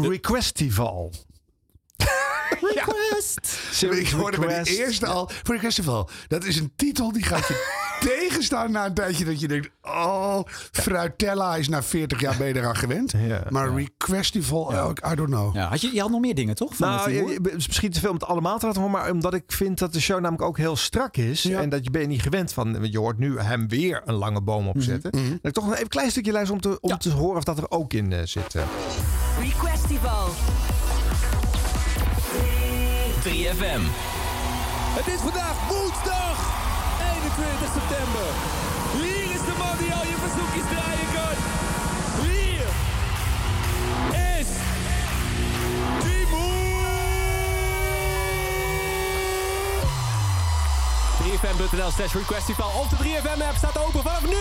Requestival. 0.00 1.12
Request. 2.74 3.58
Ik 3.90 4.08
hoorde 4.08 4.38
bij 4.38 4.62
de 4.62 4.76
eerste 4.76 5.06
al. 5.06 5.30
Voor 5.42 5.54
de 5.54 5.60
festival. 5.60 6.08
Dat 6.28 6.44
is 6.44 6.56
een 6.56 6.72
titel 6.76 7.12
die 7.12 7.22
gaat 7.22 7.46
je 7.48 7.84
tegenstaan 8.00 8.70
na 8.72 8.86
een 8.86 8.94
tijdje. 8.94 9.24
Dat 9.24 9.40
je 9.40 9.48
denkt: 9.48 9.70
Oh, 9.82 10.38
Fruitella 10.72 11.56
is 11.56 11.68
na 11.68 11.82
40 11.82 12.20
jaar 12.20 12.36
ben 12.36 12.46
je 12.46 12.56
eraan 12.56 12.76
gewend. 12.76 13.12
Ja, 13.26 13.42
maar 13.48 13.74
Requestival, 13.74 14.72
I 15.12 15.14
don't 15.14 15.28
know. 15.30 15.54
Ja, 15.54 15.68
had 15.68 15.80
je, 15.80 15.94
je 15.94 16.00
had 16.00 16.10
nog 16.10 16.20
meer 16.20 16.34
dingen, 16.34 16.54
toch? 16.54 16.76
Van 16.76 16.88
Nou, 16.88 17.12
je- 17.12 17.40
misschien 17.54 17.90
te 17.90 18.00
veel 18.00 18.08
om 18.10 18.14
het 18.16 18.24
allemaal 18.26 18.58
te 18.58 18.66
laten 18.66 18.80
horen, 18.82 18.98
maar 19.00 19.10
omdat 19.10 19.34
ik 19.34 19.42
vind 19.46 19.78
dat 19.78 19.92
de 19.92 20.00
show 20.00 20.20
namelijk 20.20 20.42
ook 20.42 20.56
heel 20.58 20.76
strak 20.76 21.16
is. 21.16 21.44
En 21.44 21.68
dat 21.68 21.84
je 21.84 21.90
ben 21.90 22.00
je 22.00 22.06
niet 22.06 22.22
gewend 22.22 22.52
van. 22.52 22.78
Je 22.90 22.98
hoort 22.98 23.18
nu 23.18 23.38
hem 23.40 23.68
weer 23.68 24.02
een 24.04 24.14
lange 24.14 24.40
boom 24.42 24.68
opzetten. 24.68 25.10
Mhm, 25.14 25.30
Dat 25.30 25.38
ik 25.42 25.52
toch 25.52 25.64
nog 25.64 25.72
even 25.72 25.84
een 25.84 25.90
klein 25.90 26.10
stukje 26.10 26.32
luister 26.32 26.54
om 26.54 26.60
te, 26.60 26.80
om 26.80 26.98
te 26.98 27.10
horen 27.12 27.36
of 27.36 27.44
dat 27.44 27.58
er 27.58 27.70
ook 27.70 27.92
in 27.92 28.12
eh, 28.12 28.20
zit. 28.24 28.54
eh. 28.54 28.62
Requestival. 29.40 30.28
3FM. 33.22 33.80
Het 34.98 35.06
is 35.14 35.20
vandaag 35.20 35.68
woensdag 35.68 36.55
21 37.36 37.68
september. 37.72 38.26
Hier 38.92 39.34
is 39.34 39.44
de 39.48 39.54
man 39.58 39.76
die 39.78 39.92
al 39.94 40.04
je 40.04 40.16
verzoekjes 40.24 40.64
draaien 40.72 41.08
kan. 41.16 41.36
Hier 42.24 42.66
is 44.38 44.48
Timo. 46.02 46.48
3fm.nl 51.22 51.90
slash 51.90 52.14
requestival 52.14 52.70
of 52.80 52.88
de 52.88 52.96
3FM 52.96 53.42
app 53.42 53.56
staat 53.56 53.78
open 53.78 54.02
vanaf 54.02 54.24
nu! 54.26 54.34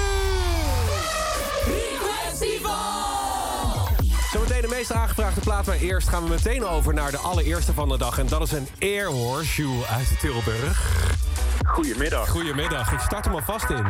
Zometeen 4.35 4.61
de 4.61 4.67
meest 4.67 4.91
aangevraagde 4.91 5.41
plaat, 5.41 5.65
maar 5.65 5.77
eerst 5.77 6.09
gaan 6.09 6.23
we 6.23 6.29
meteen 6.29 6.65
over 6.65 6.93
naar 6.93 7.11
de 7.11 7.17
allereerste 7.17 7.73
van 7.73 7.89
de 7.89 7.97
dag. 7.97 8.19
En 8.19 8.27
dat 8.27 8.41
is 8.41 8.51
een 8.51 8.67
Air 8.79 9.05
Horseshoe 9.05 9.85
uit 9.85 10.19
Tilburg. 10.19 11.07
Goedemiddag. 11.65 12.29
Goedemiddag, 12.29 12.91
ik 12.91 12.99
start 12.99 13.25
hem 13.25 13.33
alvast 13.33 13.69
in. 13.69 13.85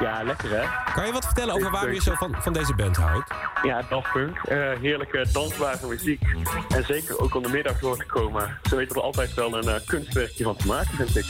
Ja, 0.00 0.22
lekker 0.24 0.50
hè? 0.50 0.92
Kan 0.94 1.06
je 1.06 1.12
wat 1.12 1.24
vertellen 1.24 1.54
over 1.54 1.70
waarom 1.70 1.92
je 1.92 2.00
zo 2.00 2.14
van, 2.14 2.34
van 2.38 2.52
deze 2.52 2.74
band 2.74 2.96
houdt? 2.96 3.34
Ja, 3.62 3.82
Daft 3.88 4.12
Punk. 4.12 4.36
Eh, 4.36 4.56
heerlijke 4.80 5.26
dansbare 5.32 5.86
muziek. 5.86 6.22
En 6.68 6.84
zeker 6.84 7.18
ook 7.18 7.34
om 7.34 7.42
de 7.42 7.48
middag 7.48 7.78
door 7.78 7.96
te 7.96 8.06
komen. 8.06 8.58
Ze 8.68 8.76
weten 8.76 8.96
er 8.96 9.02
altijd 9.02 9.34
wel 9.34 9.56
een 9.56 9.68
eh, 9.68 9.86
kunstwerkje 9.86 10.44
van 10.44 10.56
te 10.56 10.66
maken, 10.66 10.96
vind 10.96 11.16
ik. 11.16 11.26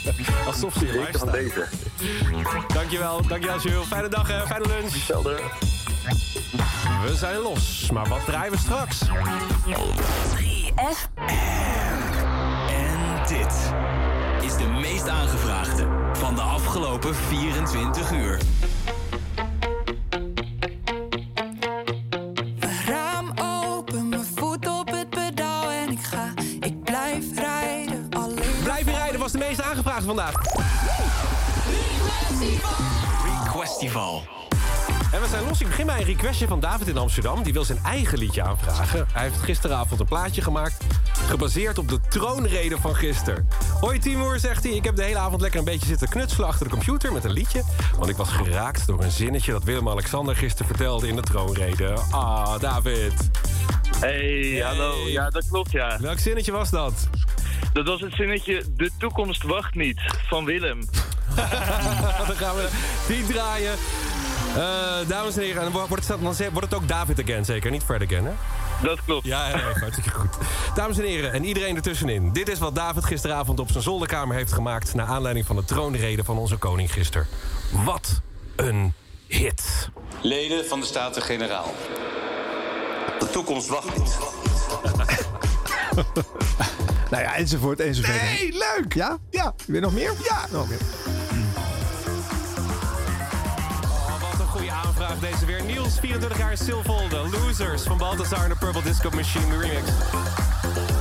Alsof 0.46 0.72
ze 0.72 0.86
hier 0.86 1.18
van 1.18 1.30
deze. 1.30 1.64
Dankjewel, 2.74 3.26
dankjewel 3.26 3.58
Jules. 3.58 3.86
Fijne 3.86 4.08
dag, 4.08 4.28
hè. 4.28 4.46
fijne 4.46 4.66
lunch. 4.66 4.92
Hetzelfde. 4.92 5.40
We 7.04 7.14
zijn 7.14 7.38
los, 7.38 7.53
maar 7.92 8.08
wat 8.08 8.24
draaien 8.24 8.52
we 8.52 8.58
straks? 8.58 9.02
3F. 10.36 11.08
En 12.68 13.26
dit 13.28 13.72
is 14.40 14.56
de 14.56 14.66
meest 14.80 15.08
aangevraagde 15.08 15.86
van 16.12 16.34
de 16.34 16.40
afgelopen 16.40 17.14
24 17.14 18.10
uur. 18.10 18.40
Raam 22.86 23.32
open, 23.38 24.08
mijn 24.08 24.26
voet 24.34 24.68
op 24.68 24.90
het 24.90 25.10
pedaal 25.10 25.70
en 25.70 25.90
ik 25.90 26.02
ga, 26.02 26.32
ik 26.60 26.84
blijf 26.84 27.24
rijden 27.34 28.06
alleen. 28.10 28.62
Blijf 28.62 28.84
je 28.84 28.90
rijden 28.90 29.20
was 29.20 29.32
de 29.32 29.38
meest 29.38 29.62
aangevraagde 29.62 30.06
vandaag. 30.06 30.34
Requestival. 33.24 34.43
En 35.14 35.20
we 35.20 35.28
zijn 35.28 35.44
los. 35.44 35.60
Ik 35.60 35.66
begin 35.66 35.86
bij 35.86 35.98
een 35.98 36.04
requestje 36.04 36.46
van 36.46 36.60
David 36.60 36.88
in 36.88 36.96
Amsterdam. 36.96 37.42
Die 37.42 37.52
wil 37.52 37.64
zijn 37.64 37.78
eigen 37.84 38.18
liedje 38.18 38.42
aanvragen. 38.42 39.06
Hij 39.12 39.22
heeft 39.22 39.42
gisteravond 39.42 40.00
een 40.00 40.06
plaatje 40.06 40.42
gemaakt. 40.42 40.84
Gebaseerd 41.28 41.78
op 41.78 41.88
de 41.88 42.00
troonrede 42.08 42.76
van 42.78 42.94
gisteren. 42.94 43.48
Hoi 43.80 43.98
Timur, 43.98 44.38
zegt 44.38 44.64
hij. 44.64 44.72
Ik 44.72 44.84
heb 44.84 44.96
de 44.96 45.02
hele 45.02 45.18
avond 45.18 45.40
lekker 45.40 45.58
een 45.58 45.64
beetje 45.64 45.86
zitten 45.86 46.08
knutselen 46.08 46.48
achter 46.48 46.64
de 46.64 46.72
computer 46.72 47.12
met 47.12 47.24
een 47.24 47.32
liedje. 47.32 47.62
Want 47.96 48.08
ik 48.10 48.16
was 48.16 48.28
geraakt 48.28 48.86
door 48.86 49.02
een 49.02 49.10
zinnetje 49.10 49.52
dat 49.52 49.64
Willem-Alexander 49.64 50.36
gisteren 50.36 50.66
vertelde 50.66 51.08
in 51.08 51.16
de 51.16 51.22
troonrede. 51.22 51.92
Ah, 52.10 52.58
David. 52.58 53.30
Hey, 54.00 54.62
hallo. 54.64 55.08
Ja, 55.08 55.30
dat 55.30 55.48
klopt 55.48 55.70
ja. 55.70 55.98
Welk 56.00 56.18
zinnetje 56.18 56.52
was 56.52 56.70
dat? 56.70 57.08
Dat 57.72 57.86
was 57.86 58.00
het 58.00 58.14
zinnetje 58.14 58.64
De 58.76 58.90
toekomst 58.98 59.42
wacht 59.42 59.74
niet 59.74 60.00
van 60.28 60.44
Willem. 60.44 60.80
dan 62.28 62.36
gaan 62.36 62.54
we 62.54 62.68
die 63.08 63.26
draaien. 63.26 63.74
Eh, 64.54 65.08
dames 65.08 65.36
en 65.36 65.42
heren, 65.42 65.62
en 65.62 65.70
wordt 65.70 66.08
het, 66.08 66.16
dan 66.22 66.34
wordt 66.52 66.70
het 66.70 66.74
ook 66.74 66.88
David 66.88 67.22
again, 67.22 67.44
zeker? 67.44 67.70
Niet 67.70 67.82
Fred 67.82 68.02
again, 68.02 68.24
hè? 68.24 68.32
Dat 68.82 69.04
klopt. 69.04 69.26
Ja, 69.26 69.48
ja, 69.48 69.56
ja, 69.58 69.78
hartstikke 69.78 70.10
goed. 70.10 70.36
Dames 70.74 70.98
en 70.98 71.04
heren, 71.04 71.32
en 71.32 71.44
iedereen 71.44 71.76
ertussenin. 71.76 72.32
Dit 72.32 72.48
is 72.48 72.58
wat 72.58 72.74
David 72.74 73.04
gisteravond 73.04 73.60
op 73.60 73.70
zijn 73.70 73.82
zolderkamer 73.82 74.36
heeft 74.36 74.52
gemaakt... 74.52 74.94
naar 74.94 75.06
aanleiding 75.06 75.46
van 75.46 75.56
de 75.56 75.64
troonrede 75.64 76.24
van 76.24 76.38
onze 76.38 76.56
koning 76.56 76.92
gisteren. 76.92 77.26
Wat 77.84 78.20
een 78.56 78.92
hit. 79.26 79.88
Leden 80.22 80.66
van 80.66 80.80
de 80.80 80.86
Staten-Generaal. 80.86 81.74
De 83.18 83.30
toekomst 83.30 83.68
wacht 83.68 83.98
niet. 83.98 84.18
Nou 87.10 87.22
ja, 87.22 87.34
enzovoort, 87.34 87.80
enzovoort. 87.80 88.20
Hey, 88.20 88.52
leuk! 88.52 88.94
Ja? 88.94 89.18
Ja. 89.30 89.54
Weer 89.66 89.80
nog 89.80 89.92
meer? 89.92 90.12
Ja. 90.22 90.58
Oké. 90.58 90.58
Oh, 90.58 90.68
deze 95.30 95.46
weer. 95.46 95.64
Niels, 95.64 95.98
24 96.00 96.38
jaar, 96.38 96.56
Silvolde. 96.56 97.16
Losers 97.16 97.82
van 97.82 97.98
Balthazar 97.98 98.42
en 98.42 98.48
de 98.48 98.56
Purple 98.56 98.82
Disco 98.82 99.10
Machine 99.10 99.58
remix. 99.58 99.90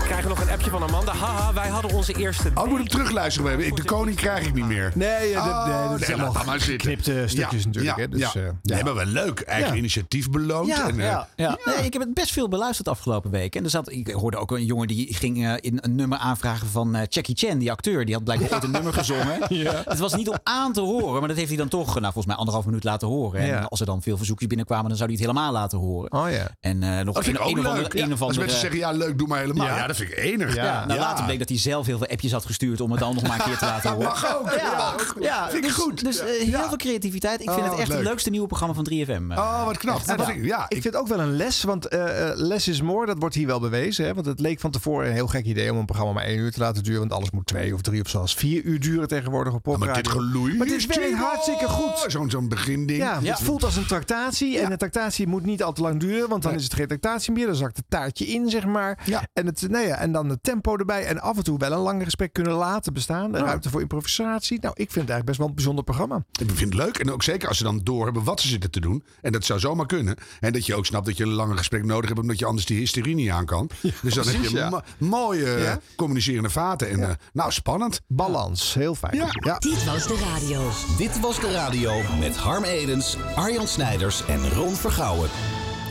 We 0.03 0.09
krijgen 0.09 0.29
nog 0.29 0.41
een 0.41 0.49
appje 0.49 0.69
van 0.69 0.83
Amanda. 0.83 1.13
Haha, 1.13 1.53
wij 1.53 1.67
hadden 1.67 1.91
onze 1.91 2.13
eerste... 2.17 2.51
Oh, 2.55 2.63
ik 2.63 2.69
moet 2.69 2.77
hem 2.79 2.87
terugluisteren. 2.87 3.57
We 3.57 3.61
hebben- 3.63 3.81
De 3.81 3.87
koning 3.87 4.15
krijg 4.17 4.47
ik 4.47 4.53
niet 4.53 4.65
meer. 4.65 4.91
Nee, 4.95 5.29
ja, 5.29 5.45
dat, 5.45 5.53
Oh, 5.53 5.79
nee, 5.79 5.89
dat 5.89 6.01
is 6.01 6.07
nee, 6.07 6.15
allemaal 6.15 6.25
laat 6.25 6.35
dat 6.35 6.45
maar 6.45 6.59
zitten. 6.59 6.89
geknipte 6.89 7.23
stukjes 7.27 7.61
Ja, 7.61 7.67
natuurlijk. 7.67 7.95
ja, 7.97 8.01
hè, 8.01 8.09
dus, 8.09 8.33
ja. 8.33 8.41
eh, 8.41 8.49
Nee, 8.63 8.83
maar 8.83 8.95
wel 8.95 9.05
leuk. 9.05 9.39
Eigen 9.39 9.71
Ja. 9.71 9.77
initiatief 9.77 10.29
beloond. 10.29 10.67
Ja, 10.67 10.87
en, 10.87 10.99
eh, 10.99 11.05
ja, 11.05 11.27
ja. 11.35 11.57
Nee, 11.65 11.85
ik 11.85 11.93
heb 11.93 12.01
het 12.01 12.13
best 12.13 12.31
veel 12.31 12.47
beluisterd 12.47 12.87
afgelopen 12.87 13.31
week. 13.31 13.55
En 13.55 13.63
er 13.63 13.69
zat, 13.69 13.91
ik 13.91 14.07
hoorde 14.11 14.37
ook 14.37 14.51
een 14.51 14.65
jongen 14.65 14.87
die 14.87 15.13
ging 15.13 15.45
eh, 15.45 15.53
in 15.59 15.77
een 15.81 15.95
nummer 15.95 16.17
aanvragen 16.17 16.67
van 16.67 16.97
Jackie 17.09 17.35
Chan, 17.35 17.57
die 17.57 17.71
acteur. 17.71 18.05
Die 18.05 18.13
had 18.13 18.23
blijkbaar 18.23 18.51
ooit 18.53 18.63
een 18.63 18.71
nummer 18.71 18.93
gezongen. 18.93 19.37
Ja. 19.63 19.81
Het 19.85 19.99
was 19.99 20.13
niet 20.15 20.29
om 20.29 20.37
aan 20.43 20.73
te 20.73 20.81
horen, 20.81 21.19
maar 21.19 21.27
dat 21.27 21.37
heeft 21.37 21.49
hij 21.49 21.57
dan 21.57 21.67
toch, 21.67 21.85
nou, 21.85 22.01
volgens 22.03 22.25
mij 22.25 22.35
anderhalf 22.35 22.65
minuut 22.65 22.83
laten 22.83 23.07
horen. 23.07 23.39
En 23.41 23.67
als 23.69 23.79
er 23.79 23.85
dan 23.85 24.01
veel 24.01 24.17
verzoekjes 24.17 24.47
binnenkwamen, 24.47 24.87
dan 24.87 24.97
zou 24.97 25.09
hij 25.09 25.19
het 25.19 25.27
helemaal 25.29 25.51
laten 25.53 25.77
horen. 25.77 26.11
Oh 26.11 26.31
ja. 26.31 26.47
En 26.59 26.83
eh, 26.83 27.05
nog 27.05 27.15
Dat 27.15 27.23
vind 27.23 27.35
ik 27.37 27.41
een, 27.43 27.47
ook 27.49 27.57
een 27.57 27.57
of 27.59 27.63
leuk. 27.65 27.75
andere, 27.83 27.97
Ja, 27.97 28.05
een 28.05 28.13
of 28.13 28.21
Als 28.21 28.37
mensen 28.37 28.59
zeggen, 28.59 28.79
ja, 28.79 28.91
leuk, 28.91 29.17
doe 29.17 29.27
maar 29.27 29.39
helemaal. 29.39 29.65
Ja, 29.67 29.75
Ja. 29.77 29.87
dat 29.87 29.95
ik 30.03 30.17
enig. 30.17 30.55
Ja. 30.55 30.63
ja, 30.63 30.85
nou, 30.85 30.99
later 30.99 31.25
bleek 31.25 31.39
dat 31.39 31.49
hij 31.49 31.57
zelf 31.57 31.85
heel 31.85 31.97
veel 31.97 32.07
appjes 32.07 32.31
had 32.31 32.45
gestuurd 32.45 32.81
om 32.81 32.91
het 32.91 32.99
dan 32.99 33.13
nog 33.13 33.23
maar 33.27 33.37
een 33.39 33.45
keer 33.45 33.57
te 33.57 33.65
laten 33.65 33.89
horen. 33.93 34.07
Mag 34.07 34.35
ook. 34.37 34.49
Ja, 34.59 34.95
ja, 35.19 35.43
Vind 35.49 35.63
ik 35.63 35.69
dus, 35.69 35.73
goed. 35.79 36.03
Dus 36.03 36.19
eh, 36.19 36.25
heel 36.27 36.45
Ja. 36.47 36.67
veel 36.67 36.77
creativiteit. 36.77 37.41
Ik 37.41 37.49
vind 37.49 37.61
Oh, 37.65 37.69
het 37.69 37.79
echt 37.79 37.87
leuk. 37.87 37.97
het 37.97 38.07
leukste 38.07 38.29
nieuwe 38.29 38.47
programma 38.47 38.73
van 38.75 38.83
3FM. 38.89 39.31
eh. 39.31 39.37
Oh, 39.37 39.65
wat 39.65 39.77
knap. 39.77 40.01
Ja. 40.05 40.27
Ik- 40.29 40.45
ja, 40.45 40.65
Ik 40.67 40.81
vind 40.81 40.95
ook 40.95 41.07
wel 41.07 41.19
een 41.19 41.35
les, 41.35 41.63
want 41.63 41.87
eh, 41.87 42.29
eh, 42.29 42.37
less 42.37 42.67
is 42.67 42.81
more, 42.81 43.05
dat 43.05 43.17
wordt 43.19 43.35
hier 43.35 43.47
wel 43.47 43.59
bewezen. 43.59 44.05
Hè? 44.05 44.13
Want 44.13 44.25
het 44.25 44.39
leek 44.39 44.59
van 44.59 44.71
tevoren 44.71 45.07
een 45.07 45.13
heel 45.13 45.27
gek 45.27 45.45
idee 45.45 45.71
om 45.71 45.77
een 45.77 45.85
programma 45.85 46.13
maar 46.13 46.23
één 46.23 46.37
uur 46.37 46.51
te 46.51 46.59
laten 46.59 46.83
duren. 46.83 46.99
Want 46.99 47.13
alles 47.13 47.31
moet 47.31 47.45
twee 47.45 47.73
of 47.73 47.81
drie 47.81 48.01
of 48.01 48.09
zelfs 48.09 48.35
vier 48.35 48.63
uur 48.63 48.79
duren 48.79 49.07
tegenwoordig 49.07 49.53
op 49.53 49.65
maar 49.65 49.75
popradio. 49.77 50.01
dit 50.01 50.11
geloei. 50.11 50.57
Maar 50.57 50.67
dit 50.67 50.75
is 50.75 50.85
werkt 50.85 51.13
hartstikke 51.15 51.67
goed. 51.67 52.05
Zo'n 52.07 52.29
zo'n 52.29 52.49
beginding. 52.49 52.99
Ja, 52.99 53.19
het 53.23 53.39
voelt 53.39 53.63
als 53.63 53.75
een 53.75 53.85
tractatie. 53.85 54.59
En 54.59 54.71
een 54.71 54.77
tractatie 54.77 55.27
moet 55.27 55.45
niet 55.45 55.63
al 55.63 55.73
te 55.73 55.81
lang 55.81 55.99
duren, 55.99 56.29
want 56.29 56.43
dan 56.43 56.53
is 56.53 56.63
het 56.63 56.73
geen 56.73 56.87
tractatie 56.87 57.31
meer. 57.33 57.45
Dan 57.45 57.55
zakt 57.55 57.77
het 57.77 57.85
taartje 57.89 58.25
in, 58.25 58.49
zeg 58.49 58.65
maar. 58.65 58.99
Ja. 59.05 59.21
En 59.33 59.45
het, 59.45 59.65
nee, 59.69 59.82
ja, 59.87 59.95
en 59.97 60.11
dan 60.11 60.29
het 60.29 60.43
tempo 60.43 60.77
erbij. 60.77 61.05
En 61.05 61.19
af 61.21 61.37
en 61.37 61.43
toe 61.43 61.57
wel 61.57 61.71
een 61.71 61.77
lang 61.79 62.03
gesprek 62.03 62.33
kunnen 62.33 62.53
laten 62.53 62.93
bestaan. 62.93 63.31
De 63.31 63.37
Ja. 63.37 63.43
ruimte 63.43 63.69
voor 63.69 63.81
improvisatie. 63.81 64.59
Nou, 64.61 64.73
ik 64.77 64.91
vind 64.91 65.07
het 65.07 65.09
eigenlijk 65.09 65.25
best 65.25 65.37
wel 65.37 65.47
een 65.47 65.53
bijzonder 65.55 65.83
programma. 65.83 66.15
Ik 66.39 66.49
vind 66.51 66.73
het 66.73 66.83
leuk. 66.83 66.97
En 66.97 67.11
ook 67.11 67.23
zeker 67.23 67.47
als 67.47 67.57
ze 67.57 67.63
dan 67.63 67.79
doorhebben 67.83 68.23
wat 68.23 68.41
ze 68.41 68.47
zitten 68.47 68.71
te 68.71 68.79
doen. 68.79 69.03
En 69.21 69.31
dat 69.31 69.45
zou 69.45 69.59
zomaar 69.59 69.85
kunnen. 69.85 70.15
En 70.39 70.53
dat 70.53 70.65
je 70.65 70.75
ook 70.75 70.85
snapt 70.85 71.05
dat 71.05 71.17
je 71.17 71.23
een 71.23 71.29
langer 71.33 71.57
gesprek 71.57 71.83
nodig 71.85 72.07
hebt. 72.09 72.19
Omdat 72.21 72.39
je 72.39 72.45
anders 72.45 72.65
die 72.65 72.77
hysterie 72.77 73.15
niet 73.15 73.29
aan 73.29 73.45
kan. 73.45 73.69
dus 74.01 74.13
dan 74.13 74.27
heb 74.27 74.43
je 74.43 74.81
mooie 74.97 75.47
Ja. 75.59 75.79
communicerende 75.95 76.49
vaten. 76.49 76.89
En 76.89 77.03
eh, 77.03 77.15
nou, 77.33 77.51
spannend. 77.51 78.01
Balans, 78.07 78.73
heel 78.73 78.95
fijn. 78.95 79.15
Ja. 79.15 79.57
Dit 79.59 79.83
was 79.85 80.07
de 80.07 80.17
radio. 80.33 80.69
Dit 80.97 81.19
was 81.19 81.39
de 81.39 81.51
radio 81.51 82.01
met 82.19 82.35
Harm 82.37 82.63
Edens, 82.63 83.17
Arjan 83.35 83.67
Snijders 83.67 84.25
en 84.25 84.49
Ron 84.49 84.75
Vergouwen. 84.75 85.29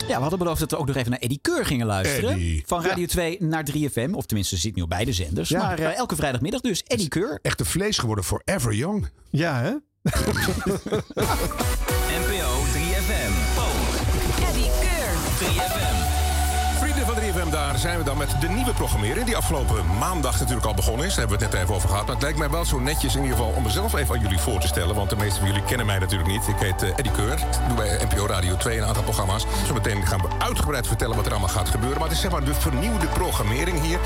Ja, 0.07 0.15
we 0.15 0.21
hadden 0.21 0.39
beloofd 0.39 0.59
dat 0.59 0.71
we 0.71 0.77
ook 0.77 0.87
nog 0.87 0.95
even 0.95 1.11
naar 1.11 1.19
Eddie 1.19 1.39
Keur 1.41 1.65
gingen 1.65 1.85
luisteren. 1.85 2.29
Eddie. 2.29 2.63
Van 2.65 2.83
Radio 2.83 3.05
2 3.05 3.37
naar 3.39 3.67
3FM. 3.71 4.11
Of 4.11 4.25
tenminste, 4.25 4.55
ze 4.55 4.61
zit 4.61 4.75
nu 4.75 4.81
op 4.81 4.89
beide 4.89 5.13
zenders. 5.13 5.49
Ja. 5.49 5.59
Maar 5.59 5.79
eh, 5.79 5.97
elke 5.97 6.15
vrijdagmiddag 6.15 6.61
dus. 6.61 6.83
Eddie 6.83 7.07
Keur. 7.07 7.39
Echte 7.41 7.65
vlees 7.65 7.97
geworden 7.97 8.23
forever 8.23 8.73
young. 8.73 9.09
Ja, 9.29 9.61
hè? 9.61 9.71
NPO 12.23 12.82
daar 17.73 17.81
zijn 17.81 17.97
we 17.97 18.03
dan 18.03 18.17
met 18.17 18.35
de 18.41 18.49
nieuwe 18.49 18.73
programmering... 18.73 19.25
die 19.25 19.37
afgelopen 19.37 19.97
maandag 19.99 20.39
natuurlijk 20.39 20.65
al 20.65 20.73
begonnen 20.73 21.05
is. 21.05 21.15
Daar 21.15 21.19
hebben 21.19 21.37
we 21.37 21.43
het 21.43 21.53
net 21.53 21.63
even 21.63 21.75
over 21.75 21.89
gehad. 21.89 22.05
Maar 22.05 22.13
het 22.13 22.23
lijkt 22.23 22.37
mij 22.37 22.49
wel 22.49 22.65
zo 22.65 22.79
netjes 22.79 23.15
in 23.15 23.21
ieder 23.21 23.37
geval 23.37 23.51
om 23.55 23.63
mezelf 23.63 23.93
even 23.93 24.15
aan 24.15 24.21
jullie 24.21 24.39
voor 24.39 24.59
te 24.59 24.67
stellen. 24.67 24.95
Want 24.95 25.09
de 25.09 25.15
meeste 25.15 25.39
van 25.39 25.47
jullie 25.47 25.63
kennen 25.63 25.85
mij 25.85 25.99
natuurlijk 25.99 26.29
niet. 26.29 26.47
Ik 26.47 26.55
heet 26.59 26.83
eh, 26.83 26.89
Eddie 26.89 27.11
Keur. 27.11 27.33
Ik 27.33 27.67
doe 27.67 27.75
bij 27.75 28.07
NPO 28.09 28.25
Radio 28.25 28.57
2 28.57 28.77
een 28.77 28.85
aantal 28.85 29.03
programma's. 29.03 29.45
Zometeen 29.67 30.05
gaan 30.07 30.19
we 30.21 30.27
uitgebreid 30.37 30.87
vertellen 30.87 31.15
wat 31.15 31.25
er 31.25 31.31
allemaal 31.31 31.49
gaat 31.49 31.69
gebeuren. 31.69 31.97
Maar 31.99 32.07
het 32.07 32.15
is 32.15 32.21
zeg 32.21 32.31
maar 32.31 32.43
de 32.43 32.53
vernieuwde 32.53 33.07
programmering 33.07 33.81
hier. 33.81 33.99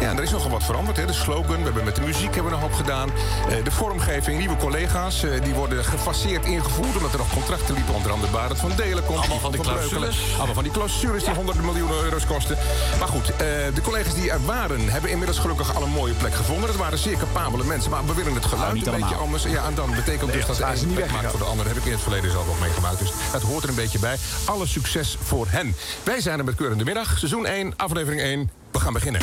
Ja, 0.00 0.12
er 0.12 0.22
is 0.22 0.30
nogal 0.30 0.50
wat 0.50 0.64
veranderd. 0.64 0.96
Hè. 0.96 1.06
De 1.06 1.12
slogan, 1.12 1.56
we 1.56 1.62
hebben 1.62 1.84
met 1.84 1.96
de 1.96 2.02
muziek 2.02 2.34
hebben 2.34 2.52
we 2.52 2.58
nog 2.58 2.64
op 2.64 2.72
gedaan. 2.72 3.10
Eh, 3.48 3.64
de 3.64 3.70
vormgeving, 3.70 4.38
nieuwe 4.38 4.56
collega's. 4.56 5.22
eh, 5.22 5.42
die 5.44 5.54
worden 5.54 5.84
gefaseerd 5.84 6.44
ingevoerd 6.44 6.96
omdat 6.96 7.12
er 7.12 7.18
nog 7.18 7.32
contracten 7.32 7.74
liepen. 7.74 7.94
Onder 7.94 8.12
andere 8.12 8.32
Barend 8.32 8.58
van 8.58 8.72
Delen 8.76 9.04
komt. 9.04 9.18
Allemaal 9.18 9.38
van 9.38 9.52
die 9.52 9.60
clausules. 9.60 10.34
Allemaal 10.36 10.54
van 10.54 10.62
die 10.62 10.72
clausules 10.72 11.24
die 11.24 11.34
honderden 11.34 11.64
miljoenen 11.64 12.02
euro's 12.02 12.26
kosten. 12.26 12.58
Maar 13.02 13.10
goed, 13.10 13.30
eh, 13.30 13.36
de 13.74 13.80
collega's 13.82 14.14
die 14.14 14.30
er 14.30 14.44
waren... 14.44 14.88
hebben 14.88 15.10
inmiddels 15.10 15.38
gelukkig 15.38 15.74
al 15.74 15.82
een 15.82 15.90
mooie 15.90 16.12
plek 16.12 16.34
gevonden. 16.34 16.66
Dat 16.66 16.76
waren 16.76 16.98
zeer 16.98 17.16
capabele 17.16 17.64
mensen. 17.64 17.90
Maar 17.90 18.06
we 18.06 18.14
willen 18.14 18.34
het 18.34 18.44
geluid 18.44 18.84
Nou, 18.84 18.94
een 18.94 19.00
beetje 19.00 19.14
anders. 19.14 19.42
Ja, 19.42 19.64
en 19.64 19.74
dan 19.74 19.94
betekent 19.94 20.32
dus 20.32 20.46
dat 20.46 20.56
de 20.56 20.62
gaan 20.62 20.76
ze 20.76 20.82
een 20.82 20.88
niet 20.88 20.98
plek 20.98 21.10
maakt 21.10 21.30
voor 21.30 21.38
de 21.38 21.44
ander. 21.44 21.64
Dat 21.64 21.74
heb 21.74 21.82
ik 21.82 21.88
in 21.88 21.92
het 21.92 22.02
verleden 22.02 22.30
zelf 22.30 22.48
ook 22.48 22.60
meegemaakt. 22.60 22.98
Dus 22.98 23.10
het 23.32 23.42
hoort 23.42 23.62
er 23.62 23.68
een 23.68 23.74
beetje 23.74 23.98
bij. 23.98 24.16
Alle 24.44 24.66
succes 24.66 25.16
voor 25.22 25.46
hen. 25.48 25.74
Wij 26.02 26.20
zijn 26.20 26.38
er 26.38 26.44
met 26.44 26.54
Keur 26.54 26.70
in 26.70 26.78
de 26.78 26.84
Middag. 26.84 27.18
Seizoen 27.18 27.46
1, 27.46 27.76
aflevering 27.76 28.20
1. 28.20 28.50
We 28.70 28.80
gaan 28.80 28.92
beginnen. 28.92 29.20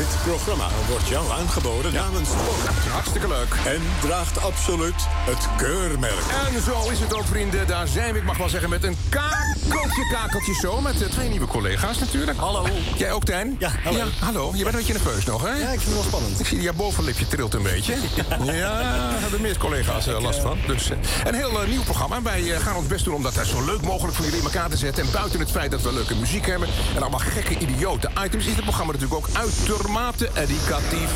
Dit 0.00 0.16
programma 0.24 0.68
wordt 0.88 1.08
jou 1.08 1.30
aangeboden 1.30 1.92
namens 1.92 2.28
Sport. 2.28 2.88
Hartstikke 2.90 3.28
leuk. 3.28 3.54
En 3.66 3.82
draagt 4.00 4.42
absoluut 4.42 4.94
het 5.06 5.48
keurmerk. 5.56 6.24
En 6.46 6.62
zo 6.62 6.90
is 6.90 7.00
het 7.00 7.14
ook, 7.14 7.24
vrienden. 7.24 7.66
Daar 7.66 7.86
zijn 7.86 8.12
we, 8.12 8.18
ik 8.18 8.24
mag 8.24 8.36
wel 8.36 8.48
zeggen, 8.48 8.70
met 8.70 8.84
een 8.84 8.96
kakeltje, 9.08 10.08
kakeltje 10.12 10.54
zo. 10.54 10.80
Met 10.80 11.02
eh, 11.02 11.08
twee 11.08 11.28
nieuwe 11.28 11.46
collega's 11.46 11.98
natuurlijk. 11.98 12.38
Hallo. 12.38 12.66
Jij 12.96 13.12
ook, 13.12 13.24
Tijn? 13.24 13.56
Ja, 13.58 13.70
hallo. 13.84 14.04
hallo. 14.20 14.50
Je 14.54 14.62
bent 14.62 14.74
een 14.74 14.84
beetje 14.86 14.92
nerveus 14.92 15.24
nog, 15.24 15.42
hè? 15.42 15.48
Ja, 15.48 15.68
ik 15.70 15.80
vind 15.80 15.84
het 15.84 15.92
wel 15.94 16.02
spannend. 16.02 16.40
Ik 16.40 16.46
zie 16.46 16.60
je 16.60 16.72
bovenlipje 16.72 17.26
trilt 17.26 17.54
een 17.54 17.62
beetje. 17.62 17.94
Ja, 18.44 18.78
daar 18.80 19.20
hebben 19.20 19.40
meer 19.40 19.58
collega's 19.58 20.06
eh, 20.06 20.20
last 20.20 20.40
van. 20.40 20.58
Dus, 20.66 20.90
eh, 20.90 20.96
een 21.24 21.34
heel 21.34 21.62
eh, 21.62 21.68
nieuw 21.68 21.82
programma. 21.82 22.22
Wij 22.22 22.52
eh, 22.54 22.60
gaan 22.60 22.76
ons 22.76 22.86
best 22.86 23.04
doen 23.04 23.14
om 23.14 23.22
dat 23.22 23.36
eh, 23.36 23.44
zo 23.44 23.64
leuk 23.64 23.80
mogelijk 23.80 24.16
voor 24.16 24.24
jullie 24.24 24.40
in 24.40 24.44
elkaar 24.44 24.70
te 24.70 24.76
zetten. 24.76 25.04
En 25.04 25.10
buiten 25.12 25.40
het 25.40 25.50
feit 25.50 25.70
dat 25.70 25.82
we 25.82 25.92
leuke 25.92 26.14
muziek 26.14 26.46
hebben 26.46 26.68
en 26.94 27.00
allemaal 27.00 27.18
gekke, 27.18 27.58
idiote 27.58 28.10
items, 28.24 28.46
is 28.46 28.54
het 28.54 28.62
programma 28.64 28.92
natuurlijk 28.92 29.26
ook 29.26 29.36
uitermate 29.36 29.89
educatief. 29.90 31.10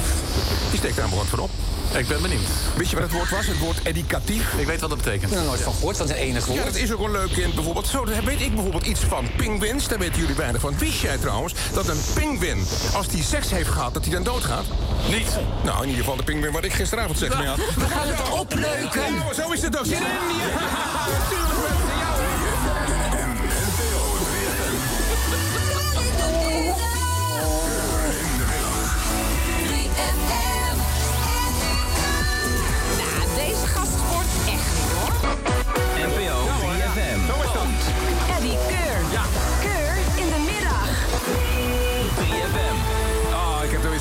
Die 0.71 0.79
steekt 0.79 0.97
daar 0.97 1.05
een 1.05 1.11
woord 1.11 1.27
voor 1.27 1.39
op. 1.39 1.51
Ik 1.97 2.09
ben 2.09 2.23
benieuwd. 2.23 2.47
Weet 2.77 2.91
je 2.91 2.97
wat 2.97 3.05
het 3.05 3.15
woord 3.15 3.31
was? 3.31 3.47
Het 3.47 3.59
woord 3.59 3.77
educatief. 3.85 4.53
Ik 4.59 4.67
weet 4.67 4.81
wat 4.81 4.89
dat 4.89 4.99
betekent. 4.99 5.23
Ik 5.23 5.31
heb 5.31 5.39
er 5.39 5.45
nooit 5.45 5.61
van 5.61 5.73
gehoord, 5.73 5.97
van 5.97 6.07
het 6.07 6.17
enige 6.17 6.53
Ja, 6.53 6.65
dat 6.65 6.75
is 6.75 6.93
ook 6.93 6.99
wel 6.99 7.11
leuk 7.11 7.31
in 7.31 7.55
bijvoorbeeld. 7.55 7.87
Zo, 7.87 8.05
daar 8.05 8.25
weet 8.25 8.41
ik 8.41 8.55
bijvoorbeeld 8.55 8.87
iets 8.87 9.01
van 9.01 9.27
pinguïns. 9.37 9.89
Daar 9.89 9.99
weten 9.99 10.21
jullie 10.21 10.35
weinig 10.35 10.61
van. 10.61 10.79
Wist 10.79 11.01
jij 11.01 11.17
trouwens 11.17 11.55
dat 11.73 11.89
een 11.89 12.01
pinguïn, 12.15 12.67
als 12.95 13.09
die 13.09 13.23
seks 13.23 13.51
heeft 13.51 13.69
gehad, 13.69 13.95
dat 13.95 14.05
hij 14.05 14.15
dan 14.15 14.23
doodgaat? 14.23 14.65
Niet. 15.09 15.39
Nou, 15.65 15.83
in 15.83 15.89
ieder 15.89 16.05
geval 16.05 16.17
de 16.17 16.23
pinguïn 16.23 16.53
waar 16.53 16.65
ik 16.65 16.73
gisteravond 16.73 17.19
seks 17.19 17.37
mee 17.37 17.47
had. 17.47 17.57
We 17.57 17.89
gaan 17.89 18.07
het 18.07 18.31
opleuken. 18.31 19.15
Ja, 19.15 19.35
zo 19.35 19.51
is 19.51 19.63
het 19.63 19.79
ook. 19.79 19.87
Zin 19.87 19.97
in? 19.97 20.03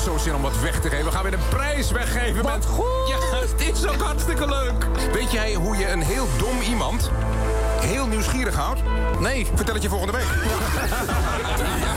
zo 0.04 0.18
zin 0.18 0.34
om 0.34 0.42
wat 0.42 0.60
weg 0.60 0.80
te 0.80 0.88
geven. 0.88 1.04
We 1.04 1.10
gaan 1.10 1.22
weer 1.22 1.32
een 1.32 1.48
prijs 1.48 1.90
weggeven. 1.90 2.42
Wat 2.42 2.54
met... 2.54 2.66
goed. 2.66 3.08
Ja, 3.08 3.18
het 3.38 3.60
is 3.60 3.86
ook 3.86 4.00
hartstikke 4.00 4.48
leuk. 4.48 4.86
Weet 5.12 5.30
jij 5.30 5.54
hoe 5.54 5.76
je 5.76 5.88
een 5.88 6.02
heel 6.02 6.26
dom 6.38 6.60
iemand 6.60 7.10
heel 7.80 8.06
nieuwsgierig 8.06 8.54
houdt? 8.54 8.80
Nee, 9.20 9.46
vertel 9.54 9.74
het 9.74 9.82
je 9.82 9.88
volgende 9.88 10.12
week. 10.12 10.26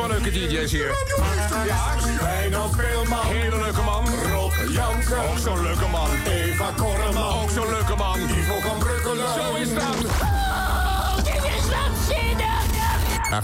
paar 0.00 0.08
leuke 0.08 0.30
DJ's 0.30 0.70
hier. 0.70 0.94
Wijnand 2.20 2.74
Veelman. 2.76 3.26
Hele 3.26 3.56
leuke 3.56 3.82
man. 3.82 4.06
Rob 4.32 4.52
Jansen. 4.68 5.30
Ook 5.30 5.38
zo'n 5.38 5.62
leuke 5.62 5.88
man. 5.88 6.10
Eva 6.26 6.72
Korreman. 6.76 7.42
Ook 7.42 7.50
zo'n 7.50 7.70
leuke 7.70 7.96
man. 7.96 8.18
Ivo 8.18 8.60
van 8.60 8.78
Brukkelen. 8.78 9.34
Zo 9.34 9.54
is 9.54 9.74
dat. 9.74 10.39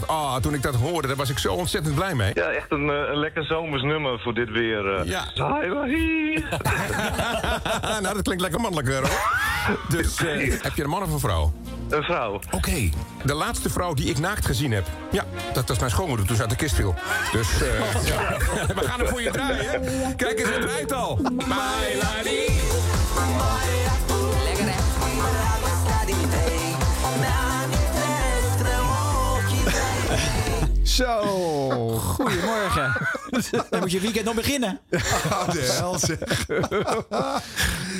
Ah, 0.07 0.37
toen 0.37 0.55
ik 0.55 0.62
dat 0.62 0.75
hoorde, 0.75 1.09
daar 1.09 1.16
was 1.16 1.31
ik 1.31 1.38
zo 1.38 1.53
ontzettend 1.55 1.94
blij 1.94 2.14
mee. 2.14 2.31
Ja, 2.35 2.42
echt 2.51 2.70
een, 2.70 2.90
eh, 2.90 2.96
een 3.11 3.18
lekker 3.18 3.44
zomers 3.44 3.83
nummer 3.83 4.20
voor 4.20 4.35
dit 4.35 4.51
weer. 4.51 4.94
eh. 4.96 5.05
Ja. 5.05 5.25
Nou, 8.01 8.14
dat 8.14 8.22
klinkt 8.22 8.42
lekker 8.42 8.61
mannelijk, 8.61 8.88
hè, 8.88 8.94
hoor. 8.96 9.20
Dus, 9.88 10.16
eh, 10.16 10.62
heb 10.62 10.72
je 10.75 10.83
een 10.83 10.90
man 10.90 11.03
of 11.03 11.12
een 11.12 11.18
vrouw? 11.18 11.53
Een 11.90 12.03
vrouw. 12.03 12.40
Oké, 12.51 12.88
de 13.25 13.35
laatste 13.35 13.70
vrouw 13.70 13.94
die 13.94 14.09
ik 14.11 14.18
naakt 14.18 14.46
gezien 14.46 14.72
heb. 14.72 14.87
Ja, 15.11 15.25
dat 15.53 15.68
was 15.68 15.79
mijn 15.79 15.90
schoonmoeder 15.90 16.27
toen 16.27 16.37
ze 16.37 16.42
uit 16.42 16.51
de 16.51 16.57
kist 16.57 16.75
viel. 16.75 16.94
Dus, 17.33 17.62
eh, 17.62 18.05
ja. 18.07 18.37
we 18.75 18.85
gaan 18.85 18.99
hem 19.01 19.09
voor 19.09 19.22
je 19.22 19.31
draaien. 19.31 19.83
Kijk 20.16 20.38
eens, 20.38 20.49
het 20.49 20.61
draait 20.61 20.92
al. 20.92 21.18
My 21.22 21.99
lady. 22.03 22.51
Lekker 24.44 24.64
hè? 24.64 24.75
Zo. 30.96 31.20
Goedemorgen. 31.98 33.09
Dan 33.70 33.81
moet 33.81 33.92
je 33.92 34.00
weekend 34.00 34.24
nog 34.24 34.35
beginnen. 34.35 34.81
Oh, 34.90 35.50
de 35.50 35.61
hel 35.79 35.98
zeg. 35.98 36.46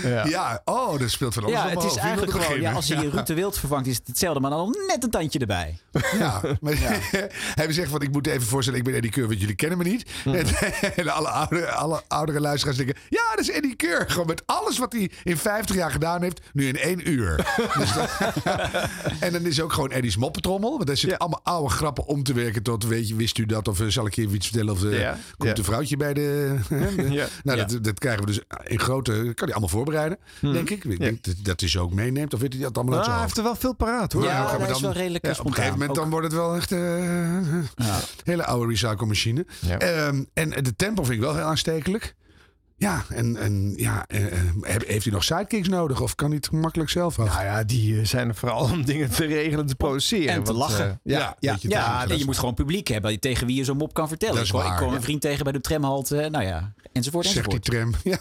Ja. 0.09 0.61
oh, 0.65 0.99
dat 0.99 1.11
speelt 1.11 1.35
van 1.35 1.43
alles 1.45 1.55
Ja, 1.57 1.67
op 1.69 1.75
het 1.83 1.91
is 1.93 1.97
eigenlijk 1.97 2.33
gewoon, 2.33 2.61
ja, 2.61 2.73
als 2.73 2.87
je 2.87 2.97
je 2.97 3.11
Ruud 3.11 3.27
de 3.27 3.35
Wild 3.35 3.59
vervangt, 3.59 3.87
is 3.87 3.97
het 3.97 4.07
hetzelfde, 4.07 4.41
maar 4.41 4.51
dan 4.51 4.59
nog 4.59 4.87
net 4.87 5.05
een 5.05 5.11
tandje 5.11 5.39
erbij. 5.39 5.79
Ja, 6.19 6.41
maar 6.61 6.75
hij 7.55 7.73
zegt 7.73 7.91
van 7.91 8.03
ik 8.03 8.13
moet 8.13 8.27
even 8.27 8.47
voorstellen, 8.47 8.79
ik 8.81 8.85
ben 8.87 8.95
Eddie 8.95 9.11
Keur, 9.11 9.27
want 9.27 9.41
jullie 9.41 9.55
kennen 9.55 9.79
me 9.79 9.85
niet. 9.85 10.11
En, 10.25 10.47
en 10.97 11.09
alle, 11.09 11.29
oude, 11.29 11.71
alle 11.71 12.03
oudere 12.09 12.41
luisteraars 12.41 12.77
denken, 12.77 12.97
ja, 13.09 13.23
dat 13.31 13.39
is 13.39 13.51
Eddie 13.51 13.75
Keur. 13.77 14.05
Gewoon 14.11 14.27
met 14.27 14.43
alles 14.47 14.79
wat 14.79 14.93
hij 14.93 15.11
in 15.25 15.37
50 15.37 15.77
jaar 15.77 15.91
gedaan 15.91 16.23
heeft, 16.23 16.41
nu 16.53 16.67
in 16.69 16.77
één 16.77 17.11
uur. 17.11 17.55
Dus 17.79 17.93
dat- 17.95 18.11
en 19.21 19.33
dan 19.33 19.43
is 19.47 19.61
ook 19.61 19.73
gewoon 19.73 19.91
Eddie's 19.91 20.17
moppetrommel. 20.17 20.71
Want 20.75 20.87
daar 20.87 20.97
zitten 20.97 21.19
allemaal 21.19 21.41
oude 21.43 21.69
grappen 21.75 22.07
om 22.07 22.23
te 22.23 22.33
werken 22.33 22.63
tot, 22.63 22.87
weet 22.87 23.09
je, 23.09 23.15
wist 23.15 23.39
u 23.39 23.47
dat? 23.47 23.69
Of 23.69 23.81
eh, 23.81 23.87
zal 23.87 24.07
ik 24.07 24.15
je 24.15 24.23
even 24.23 24.35
iets 24.35 24.47
vertellen? 24.47 24.73
Of 24.73 24.85
eh, 24.85 25.01
Ja, 25.01 25.19
komt 25.37 25.51
ja. 25.51 25.57
een 25.57 25.65
vrouwtje 25.65 25.97
bij 25.97 26.15
de... 26.15 26.57
de- 26.69 27.07
Ja. 27.11 27.27
Nou, 27.45 27.59
Ja. 27.59 27.65
Dat, 27.65 27.85
dat 27.85 27.99
krijgen 27.99 28.21
we 28.21 28.27
dus 28.27 28.41
in 28.65 28.79
grote... 28.81 29.13
Kan 29.13 29.47
hij 29.47 29.51
allemaal 29.51 29.69
voorbereiden, 29.69 29.96
denk 30.41 30.71
ik. 30.71 30.85
Ik 30.85 30.99
denk 30.99 31.25
dat, 31.25 31.35
dat 31.43 31.61
hij 31.61 31.69
ze 31.69 31.81
ook 31.81 31.93
meeneemt. 31.93 32.35
Of 32.35 32.41
weet 32.41 32.53
hij 32.53 32.63
dat 32.63 32.77
allemaal 32.77 32.95
uit 32.99 33.07
Nou, 33.07 33.19
hij 33.19 33.29
zijn 33.29 33.37
heeft 33.37 33.37
er 33.37 33.43
wel 33.43 33.55
veel 33.57 33.75
paraat 33.87 34.13
hoor. 34.13 34.23
Ja, 34.23 34.43
maar 34.43 34.49
hij 34.59 34.59
dan- 34.67 34.77
is 34.77 34.81
wel 34.81 34.93
redelijk 34.93 35.27
ja, 35.27 35.33
eh, 35.33 35.41
Op 35.41 35.47
een 35.47 35.55
gegeven 35.55 35.79
moment 35.79 35.95
dan 35.97 36.11
wordt 36.11 36.27
het 36.27 36.35
wel 36.35 36.57
echt 36.57 36.71
een 36.71 37.67
hele 38.25 38.45
oude 38.45 38.71
recyclemachine. 38.71 39.47
Ja. 39.61 39.79
Ehm, 39.79 40.25
en 40.35 40.51
de 40.51 40.77
tempo 40.77 41.03
vind 41.03 41.15
ik 41.17 41.21
wel 41.21 41.35
heel 41.35 41.45
aanstekelijk. 41.45 42.15
Ja, 42.79 43.05
en, 43.09 43.37
en 43.37 43.73
ja, 43.77 44.05
eh, 44.07 44.27
eh, 44.27 44.39
heeft 44.87 45.05
hij 45.05 45.13
nog 45.13 45.25
sidekicks 45.25 45.69
nodig 45.69 46.01
of 46.01 46.15
kan 46.15 46.27
hij 46.29 46.37
het 46.37 46.51
makkelijk 46.51 46.91
zelf 46.91 47.19
af? 47.19 47.29
Nou 47.35 47.45
ja, 47.45 47.65
die 47.65 47.99
eh, 48.01 48.05
zijn 48.07 48.29
er 48.29 48.35
vooral 48.35 48.63
om 48.73 48.85
dingen 48.85 49.11
te 49.11 49.25
regelen, 49.27 49.67
te 49.67 49.75
produceren. 49.75 50.29
En 50.35 50.43
te 50.43 50.53
want, 50.55 50.71
lachen. 50.71 50.89
eh, 50.91 50.95
ja, 51.03 51.19
ja, 51.19 51.57
ja, 51.61 51.69
ja, 51.69 52.07
en 52.09 52.19
je 52.19 52.25
moet 52.25 52.39
gewoon 52.39 52.55
publiek 52.55 52.89
hebben 52.89 53.21
tegen 53.21 53.47
wie 53.47 53.57
je 53.57 53.65
zo'n 53.65 53.77
mop 53.77 53.95
kan 53.95 54.09
vertellen. 54.09 54.35
Dat 54.35 54.45
is 54.45 54.49
ik, 54.51 54.55
hoor- 54.55 54.65
ik 54.65 54.69
waar, 54.71 54.79
kom 54.79 54.91
ja. 54.91 54.97
een 54.97 55.03
vriend 55.03 55.21
tegen 55.21 55.45
bij 55.45 55.53
de 55.53 55.61
tramhalte, 55.61 56.29
nou 56.31 56.45
ja, 56.45 56.73
enzovoort, 56.93 57.27
Zegt 57.27 57.51
die 57.51 57.59
enzovoort. 57.61 58.03
tram. 58.03 58.13
Ja. 58.13 58.19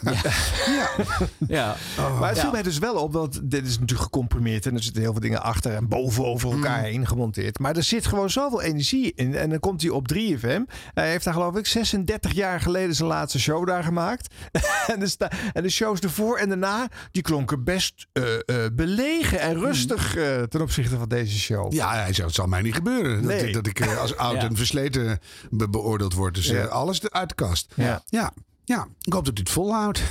Ja. 1.48 1.76
maar 2.20 2.28
het 2.28 2.36
Ja. 2.36 2.42
viel 2.42 2.52
mij 2.52 2.62
dus 2.64 2.78
wel 2.78 2.96
op, 2.96 3.14
want 3.14 3.40
dit 3.44 3.66
is 3.68 3.74
natuurlijk 3.80 4.02
gecomprimeerd 4.02 4.66
en 4.66 4.76
er 4.76 4.84
zitten 4.84 5.02
heel 5.02 5.12
veel 5.12 5.22
dingen 5.22 5.44
achter 5.44 5.74
en 5.76 5.88
boven 5.88 6.26
over 6.26 6.52
elkaar 6.52 6.82
heen 6.84 7.08
gemonteerd. 7.08 7.60
Maar 7.60 7.76
er 7.76 7.84
zit 7.84 8.06
gewoon 8.06 8.30
zoveel 8.30 8.62
energie 8.62 9.14
in. 9.16 9.36
En 9.36 9.50
dan 9.50 9.60
komt 9.60 9.82
hij 9.82 9.90
op 9.92 10.14
3FM. 10.14 10.62
Hij 10.94 11.10
heeft 11.10 11.24
daar 11.26 11.34
geloof 11.34 11.56
ik 11.56 11.66
36 11.68 12.34
jaar 12.34 12.62
geleden 12.62 12.96
zijn 12.96 13.08
laatste 13.08 13.40
show 13.40 13.68
daar 13.68 13.84
gemaakt. 13.84 14.34
en, 14.94 15.00
de 15.00 15.28
en 15.54 15.64
de 15.64 15.70
shows 15.70 16.00
ervoor 16.00 16.38
en 16.38 16.48
daarna, 16.50 16.88
die 17.12 17.22
klonken 17.22 17.64
best 17.64 18.08
eh, 18.14 18.34
eh, 18.36 18.72
belegen 18.74 19.40
en 19.40 19.54
rustig 19.60 20.16
eh, 20.16 20.42
ten 20.42 20.62
opzichte 20.62 20.98
van 20.98 21.10
deze 21.10 21.40
show. 21.40 21.74
Ja, 21.74 21.92
hij 21.94 22.14
zegt, 22.14 22.28
het 22.28 22.36
zal 22.36 22.48
mij 22.48 22.62
niet 22.62 22.76
gebeuren. 22.76 23.16
Dat, 23.22 23.42
Nee. 23.42 23.52
dat 23.54 23.68
ik 23.68 23.88
als 23.98 24.18
oud 24.28 24.42
Ja. 24.42 24.48
en 24.48 24.56
versleten 24.56 25.20
be- 25.50 25.70
beoordeeld 25.70 26.14
word. 26.14 26.36
Dus 26.36 26.48
Ja. 26.48 26.64
alles 26.66 27.10
uit 27.10 27.30
de 27.30 27.36
kast. 27.36 27.74
Ja. 27.76 28.04
ja. 28.06 28.32
Ja, 28.66 28.88
ik 29.02 29.14
hoop 29.14 29.26
dat 29.26 29.38
u 29.38 29.40
het 29.40 29.50
volhoudt. 29.50 30.02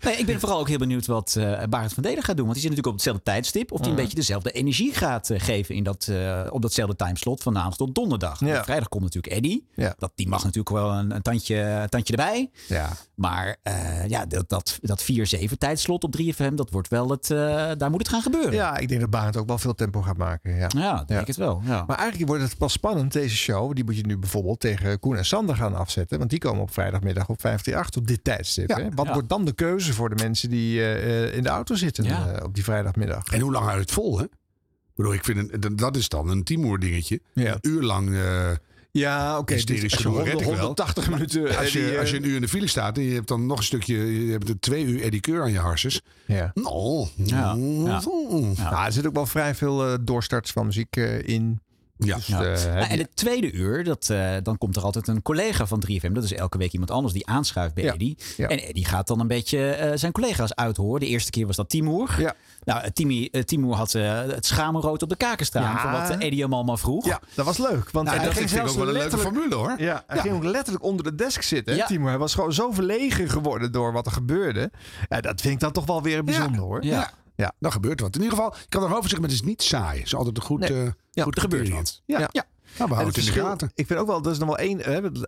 Nee, 0.00 0.16
ik 0.16 0.26
ben 0.26 0.40
vooral 0.40 0.58
ook 0.58 0.68
heel 0.68 0.78
benieuwd 0.78 1.06
wat 1.06 1.36
eh 1.36 1.62
Barend 1.68 1.92
van 1.92 2.02
Delen 2.02 2.22
gaat 2.22 2.36
doen. 2.36 2.46
Want 2.46 2.58
die 2.58 2.62
zit 2.62 2.70
natuurlijk 2.70 2.86
op 2.86 2.92
hetzelfde 2.92 3.22
tijdstip. 3.22 3.72
Of 3.72 3.80
die 3.80 3.90
een 3.90 3.96
beetje 3.96 4.14
dezelfde 4.14 4.50
energie 4.50 4.94
gaat 4.94 5.30
eh, 5.30 5.40
geven 5.40 5.74
in 5.74 5.82
dat, 5.82 6.06
eh, 6.10 6.46
op 6.50 6.62
datzelfde 6.62 6.96
timeslot 6.96 7.42
van 7.42 7.52
maandag 7.52 7.76
tot 7.76 7.94
donderdag. 7.94 8.40
Ja. 8.40 8.64
Vrijdag 8.64 8.88
komt 8.88 9.02
natuurlijk 9.02 9.34
Eddie. 9.34 9.68
Ja. 9.74 9.94
Dat, 9.98 10.12
die 10.14 10.28
mag 10.28 10.38
natuurlijk 10.44 10.76
wel 10.76 10.92
een, 10.92 11.10
een 11.14 11.22
tandje, 11.22 11.56
een 11.56 11.88
tandje 11.88 12.16
erbij. 12.16 12.50
Ja. 12.68 12.90
Maar 13.14 13.56
eh, 13.62 14.08
ja, 14.08 14.26
dat, 14.26 14.48
dat, 14.48 14.78
dat 14.80 15.04
4-7 15.12 15.52
tijdslot 15.58 16.04
op 16.04 16.14
3FM, 16.22 16.54
dat 16.54 16.70
wordt 16.70 16.88
wel 16.88 17.10
het, 17.10 17.30
eh, 17.30 17.70
daar 17.76 17.90
moet 17.90 17.98
het 17.98 18.08
gaan 18.08 18.22
gebeuren. 18.22 18.52
Ja, 18.52 18.76
ik 18.76 18.88
denk 18.88 19.00
dat 19.00 19.10
Barend 19.10 19.36
ook 19.36 19.46
wel 19.46 19.58
veel 19.58 19.74
tempo 19.74 20.02
gaat 20.02 20.16
maken. 20.16 20.56
Ja, 20.56 20.70
Ja, 20.76 21.04
denk 21.04 21.20
ik 21.20 21.26
het 21.26 21.36
wel. 21.36 21.62
Ja. 21.64 21.84
Maar 21.86 21.96
eigenlijk 21.98 22.28
wordt 22.28 22.42
het 22.42 22.58
pas 22.58 22.72
spannend, 22.72 23.12
deze 23.12 23.36
show. 23.36 23.74
Die 23.74 23.84
moet 23.84 23.96
je 23.96 24.06
nu 24.06 24.18
bijvoorbeeld 24.18 24.60
tegen 24.60 25.00
Koen 25.00 25.16
en 25.16 25.24
Sander 25.24 25.56
gaan 25.56 25.74
afzetten. 25.74 26.20
Want 26.22 26.34
die 26.34 26.50
komen 26.50 26.62
op 26.62 26.72
vrijdagmiddag 26.72 27.28
op 27.28 27.40
538 27.40 28.00
op 28.02 28.06
dit 28.08 28.24
tijdstip. 28.24 28.68
Ja. 28.68 28.76
hè? 28.76 28.88
Wat 28.94 29.06
Ja. 29.06 29.12
wordt 29.12 29.28
dan 29.28 29.44
de 29.44 29.52
keuze 29.52 29.92
voor 29.92 30.08
de 30.14 30.22
mensen 30.22 30.50
die 30.50 30.80
eh, 30.80 31.24
eh, 31.24 31.34
in 31.34 31.42
de 31.42 31.48
auto 31.48 31.74
zitten 31.74 32.04
Ja. 32.04 32.32
eh, 32.32 32.44
op 32.44 32.54
die 32.54 32.64
vrijdagmiddag? 32.64 33.26
En 33.26 33.40
hoe 33.40 33.52
lang 33.52 33.64
houdt 33.64 33.80
het 33.80 33.90
vol, 33.92 34.18
hè? 34.18 34.24
Ik 34.24 34.30
bedoel, 34.94 35.12
ik 35.12 35.24
vind 35.24 35.64
een, 35.64 35.76
dat- 35.76 35.96
is 35.96 36.08
dan 36.08 36.28
een 36.28 36.42
Timur 36.44 36.78
dingetje. 36.78 37.20
Ja. 37.34 37.52
Een 37.52 37.58
uur 37.70 37.82
lang 37.82 38.14
eh 38.14 38.50
Ja, 38.90 39.38
oké. 39.38 39.52
hysterisch 39.54 39.82
dus 39.82 39.92
als 39.92 40.02
je 40.02 40.08
gedoe 40.08 40.22
red 40.24 40.40
ik 40.40 40.46
wel. 40.46 40.56
180 40.58 41.10
minuten... 41.10 41.56
Als 41.58 41.72
je, 41.72 41.96
als 42.00 42.10
je 42.10 42.16
een 42.16 42.26
uur 42.26 42.34
in 42.34 42.40
de 42.40 42.48
file 42.48 42.66
staat 42.66 42.96
en 42.96 43.02
je 43.02 43.14
hebt 43.14 43.28
dan 43.28 43.46
nog 43.46 43.58
een 43.58 43.64
stukje, 43.64 44.24
je 44.26 44.32
hebt 44.32 44.48
er 44.48 44.60
twee 44.60 44.84
uur 44.84 45.02
Eddie 45.02 45.20
Keur 45.20 45.42
aan 45.42 45.52
je 45.52 45.58
harses. 45.58 46.00
ja. 46.26 46.50
Nou, 46.54 47.06
Ja, 47.16 47.36
ja. 47.36 48.00
Nou, 48.70 48.84
er 48.86 48.92
zit 48.92 49.06
ook 49.06 49.14
wel 49.14 49.26
vrij 49.26 49.54
veel 49.54 50.04
doorstarts 50.04 50.52
van 50.52 50.66
muziek 50.66 50.96
in. 51.24 51.60
Ja. 51.96 52.14
Dus, 52.16 52.26
Ja. 52.26 52.42
eh, 52.42 52.64
Nou, 52.74 52.86
en 52.90 52.98
het 52.98 53.16
tweede 53.16 53.52
uur, 53.52 53.84
dat, 53.84 54.08
eh, 54.10 54.30
dan 54.42 54.58
komt 54.58 54.76
er 54.76 54.82
altijd 54.82 55.08
een 55.08 55.22
collega 55.22 55.66
van 55.66 55.80
3FM. 55.80 56.12
Dat 56.12 56.24
is 56.24 56.32
elke 56.32 56.58
week 56.58 56.72
iemand 56.72 56.90
anders 56.90 57.12
die 57.14 57.26
aanschuift 57.26 57.74
bij 57.74 57.84
Ja. 57.84 57.92
Eddie. 57.92 58.16
Ja. 58.36 58.48
En 58.48 58.58
Eddie 58.62 58.84
gaat 58.84 59.06
dan 59.06 59.20
een 59.20 59.26
beetje 59.26 59.70
eh, 59.70 59.90
zijn 59.98 60.12
collega's 60.12 60.54
uithoren. 60.54 61.00
De 61.00 61.06
eerste 61.06 61.30
keer 61.30 61.46
was 61.46 61.56
dat 61.56 61.68
Timur. 61.68 62.14
Ja. 62.18 62.34
Nou, 62.64 62.90
Timmy, 62.90 63.28
eh, 63.32 63.42
Timur 63.42 63.74
had 63.74 63.94
eh, 63.94 64.20
het 64.20 64.46
schaamrood 64.46 65.02
op 65.02 65.08
de 65.08 65.16
kaken 65.16 65.46
staan. 65.46 65.62
Ja. 65.62 65.78
Van 65.78 65.92
wat 65.92 66.20
Eddie 66.20 66.42
hem 66.42 66.52
allemaal 66.52 66.76
vroeg. 66.76 67.06
ja, 67.06 67.20
dat 67.34 67.44
was 67.46 67.58
leuk. 67.58 67.90
Want 67.90 68.06
Nou, 68.06 68.16
hij 68.18 68.26
dat 68.26 68.36
ging 68.36 68.48
vind 68.48 68.50
ik 68.50 68.56
zelfs 68.56 68.72
ook 68.72 68.78
wel 68.78 68.88
een 68.88 69.00
leuke 69.00 69.18
formule 69.18 69.54
hoor. 69.54 69.74
Ja, 69.78 70.04
hij 70.06 70.16
Ja. 70.16 70.22
ging 70.22 70.34
ook 70.34 70.44
letterlijk 70.44 70.84
onder 70.84 71.04
de 71.04 71.14
desk 71.14 71.42
zitten, 71.42 71.74
Ja. 71.76 71.86
Timo. 71.86 72.06
Hij 72.06 72.18
was 72.18 72.34
gewoon 72.34 72.52
zo 72.52 72.70
verlegen 72.70 73.28
geworden 73.28 73.72
door 73.72 73.92
wat 73.92 74.06
er 74.06 74.12
gebeurde. 74.12 74.70
Ja, 75.08 75.20
dat 75.20 75.40
vind 75.40 75.54
ik 75.54 75.60
dan 75.60 75.72
toch 75.72 75.86
wel 75.86 76.02
weer 76.02 76.24
bijzonder, 76.24 76.60
hoor. 76.60 76.84
Ja. 76.84 77.10
Ja. 77.42 77.52
Dan 77.58 77.72
gebeurt 77.72 78.00
wat. 78.00 78.16
In 78.16 78.22
ieder 78.22 78.36
geval, 78.36 78.54
ik 78.54 78.66
kan 78.68 78.82
erover 78.82 79.02
zeggen, 79.02 79.20
maar 79.20 79.28
het 79.30 79.38
is 79.40 79.46
niet 79.46 79.62
saai. 79.62 79.96
Het 79.98 80.06
is 80.06 80.14
altijd 80.14 80.36
een 80.36 80.42
goed, 80.42 80.60
Nee. 80.60 80.82
eh 80.82 80.90
Ja, 81.10 81.24
goed 81.24 81.34
er 81.36 81.42
gebeurt 81.42 81.68
wat. 81.68 82.02
Ja. 82.06 82.18
Ja. 82.18 82.28
Nou, 82.78 82.90
we 82.90 82.96
En 82.96 83.00
houden 83.02 83.06
het 83.14 83.26
in 83.28 83.32
de 83.34 83.40
gaten. 83.48 83.70
ik 83.74 83.86
vind 83.86 83.98
ook 83.98 84.06
wel, 84.06 84.22
dat 84.22 84.32
is 84.32 84.38
nog 84.38 84.48
wel 84.48 84.58
één. 84.58 84.78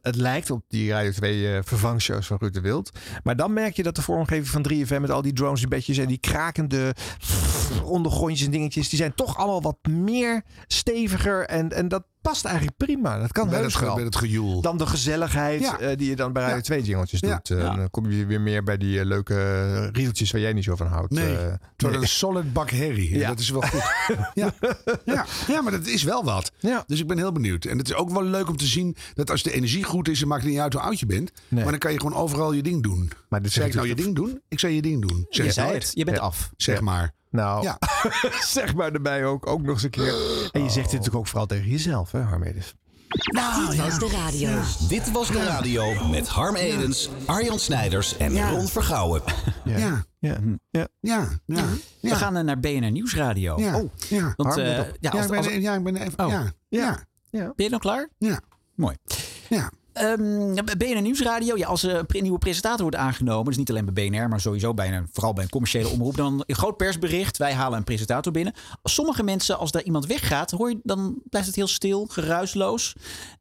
Het, 0.02 0.16
lijkt 0.16 0.50
op 0.50 0.64
die 0.68 0.90
Radio 0.90 1.10
2 1.10 1.54
eh, 1.54 1.58
vervangshows 1.64 2.26
van 2.26 2.36
Ruud 2.40 2.52
de 2.54 2.60
Wild. 2.60 2.90
Maar 3.22 3.36
dan 3.36 3.52
merk 3.52 3.76
je 3.76 3.82
dat 3.82 3.96
de 3.96 4.02
vormgeving 4.02 4.48
van 4.48 4.62
3FM 4.72 5.00
met 5.00 5.10
al 5.10 5.22
die 5.22 5.32
drones 5.32 5.62
en 5.62 5.68
bedjes 5.68 5.98
en 5.98 6.06
die 6.08 6.18
krakende 6.18 6.94
ondergrondjes 7.84 8.46
en 8.46 8.52
dingetjes, 8.52 8.88
die 8.88 8.98
zijn 8.98 9.14
toch 9.14 9.36
allemaal 9.36 9.62
wat 9.62 9.78
meer 9.88 10.42
steviger. 10.66 11.46
En, 11.46 11.72
en 11.72 11.88
dat 11.88 12.04
past 12.30 12.44
eigenlijk 12.44 12.76
prima. 12.76 13.18
Dat 13.18 13.32
kan 13.32 13.48
Bij 13.48 13.58
heus 13.60 13.72
het, 13.74 13.82
wel. 13.82 13.94
bij 13.94 14.04
het 14.04 14.16
gejoel. 14.16 14.60
Dan 14.60 14.78
de 14.78 14.86
gezelligheid 14.86 15.60
Ja. 15.60 15.78
eh, 15.78 15.96
die 15.96 16.08
je 16.08 16.16
dan 16.16 16.32
bij 16.32 16.42
Radio 16.42 16.56
Ja. 16.56 16.62
2 16.62 16.82
jingeltjes 16.82 17.20
Ja. 17.20 17.34
doet. 17.34 17.50
Eh, 17.58 17.64
Ja. 17.64 17.76
Dan 17.76 17.90
kom 17.90 18.10
je 18.10 18.26
weer 18.26 18.40
meer 18.40 18.62
bij 18.64 18.76
die 18.76 18.98
eh, 19.00 19.04
leuke 19.06 19.86
riedeltjes 19.92 20.30
waar 20.30 20.40
jij 20.40 20.52
niet 20.52 20.64
zo 20.64 20.76
van 20.76 20.86
houdt. 20.86 21.12
Nee, 21.12 21.36
Eh, 21.36 21.42
het 21.50 21.60
wordt 21.76 21.96
een 21.96 22.08
solid 22.08 22.52
bak 22.52 22.70
herrie. 22.70 23.12
En 23.12 23.18
Ja. 23.18 23.28
Dat 23.28 23.38
is 23.38 23.50
wel 23.50 23.60
goed. 23.62 23.82
ja. 24.34 24.54
Ja. 25.04 25.26
ja, 25.46 25.60
maar 25.62 25.72
dat 25.72 25.86
is 25.86 26.02
wel 26.02 26.24
wat. 26.24 26.52
Ja. 26.58 26.84
Dus 26.86 27.00
ik 27.00 27.06
ben 27.06 27.18
heel 27.18 27.32
benieuwd. 27.32 27.64
En 27.64 27.78
het 27.78 27.88
is 27.88 27.94
ook 27.94 28.10
wel 28.10 28.22
leuk 28.24 28.48
om 28.48 28.56
te 28.56 28.66
zien 28.66 28.96
dat 29.14 29.30
als 29.30 29.42
de 29.42 29.52
energie 29.52 29.84
goed 29.84 30.08
is, 30.08 30.18
dan 30.18 30.28
maakt 30.28 30.42
het 30.42 30.50
niet 30.50 30.60
uit 30.60 30.72
hoe 30.72 30.82
oud 30.82 31.00
je 31.00 31.06
bent. 31.06 31.32
Nee. 31.48 31.62
Maar 31.62 31.70
dan 31.70 31.80
kan 31.80 31.92
je 31.92 32.00
gewoon 32.00 32.16
overal 32.16 32.52
je 32.52 32.62
ding 32.62 32.82
doen. 32.82 33.10
Maar 33.28 33.42
dit 33.42 33.52
Zeg 33.52 33.66
ik 33.66 33.74
nou 33.74 33.86
je 33.88 33.94
ding 33.94 34.14
doen? 34.14 34.40
Ik 34.48 34.58
zei 34.60 34.74
je 34.74 34.82
ding 34.82 35.08
doen. 35.08 35.26
Zeg 35.28 35.36
Je 35.36 35.42
het 35.42 35.54
zei 35.54 35.72
het. 35.72 35.90
Je 35.94 36.04
bent 36.04 36.16
Ja. 36.16 36.22
af. 36.22 36.50
Zeg 36.56 36.80
maar. 36.80 37.12
Nou, 37.34 37.62
Ja. 37.62 37.78
zeg 38.56 38.74
maar 38.74 38.92
erbij 38.92 39.24
ook, 39.24 39.46
ook 39.46 39.62
nog 39.62 39.74
eens 39.74 39.82
een 39.82 39.90
keer. 39.90 40.14
En 40.52 40.62
je 40.62 40.70
zegt 40.70 40.74
dit 40.74 40.84
natuurlijk 40.84 41.14
ook 41.14 41.26
vooral 41.26 41.46
tegen 41.46 41.68
jezelf, 41.68 42.12
hè, 42.12 42.20
Harmedes? 42.20 42.74
Dit 43.08 43.76
was 43.76 43.98
de 43.98 44.08
radio. 44.12 44.60
Dit 44.88 45.10
was 45.12 45.28
de 45.28 45.44
radio 45.44 46.08
met 46.08 46.28
Harm 46.28 46.54
Edens, 46.56 47.08
Arjan 47.26 47.58
Snijders 47.58 48.16
en 48.16 48.32
Ja. 48.32 48.50
Ron 48.50 48.66
Vergouwen. 48.68 49.22
Ja. 49.64 49.78
Ja. 49.78 50.02
Ja. 50.18 50.38
ja. 50.70 50.86
Ja. 51.00 51.28
Ja. 51.46 51.64
We 52.00 52.14
gaan 52.14 52.44
naar 52.44 52.60
BNR 52.60 52.90
Nieuwsradio. 52.90 53.58
Ja. 53.60 53.76
Oh, 53.80 53.90
Ja. 54.08 54.32
want, 54.36 54.56
eh, 54.56 54.78
op. 54.78 54.86
ja, 54.86 54.92
Ja, 55.00 55.10
als, 55.10 55.24
ik 55.24 55.30
ben, 55.30 55.38
als- 55.38 55.48
ja, 55.52 55.74
ik 55.74 55.82
ben 55.84 55.96
even. 55.96 56.24
Oh. 56.24 56.30
Ja. 56.30 56.52
Ja. 56.68 57.04
Ja. 57.30 57.52
ben 57.56 57.64
je 57.64 57.70
nog 57.70 57.80
klaar? 57.80 58.08
Ja. 58.18 58.40
Mooi. 58.74 58.96
Ja. 59.48 59.70
Ehm 59.94 60.54
BNR 60.78 61.02
Nieuwsradio, 61.02 61.56
ja, 61.56 61.66
als 61.66 61.82
er 61.82 61.94
een 61.94 62.06
pre- 62.06 62.18
nieuwe 62.18 62.38
presentator 62.38 62.80
wordt 62.80 62.96
aangenomen, 62.96 63.44
dus 63.44 63.56
niet 63.56 63.70
alleen 63.70 63.92
bij 63.92 64.08
BNR, 64.08 64.28
maar 64.28 64.40
sowieso 64.40 64.74
bij 64.74 64.92
een, 64.96 65.08
vooral 65.12 65.32
bij 65.32 65.44
een 65.44 65.50
commerciële 65.50 65.88
omroep, 65.88 66.16
dan 66.16 66.42
een 66.46 66.54
groot 66.54 66.76
persbericht. 66.76 67.36
Wij 67.36 67.52
halen 67.54 67.78
een 67.78 67.84
presentator 67.84 68.32
binnen. 68.32 68.54
Sommige 68.82 69.22
mensen, 69.22 69.58
als 69.58 69.70
daar 69.70 69.82
iemand 69.82 70.06
weggaat, 70.06 70.50
hoor 70.50 70.70
je, 70.70 70.80
dan 70.82 71.22
blijft 71.30 71.46
het 71.46 71.56
heel 71.56 71.66
stil, 71.66 72.06
geruisloos. 72.06 72.94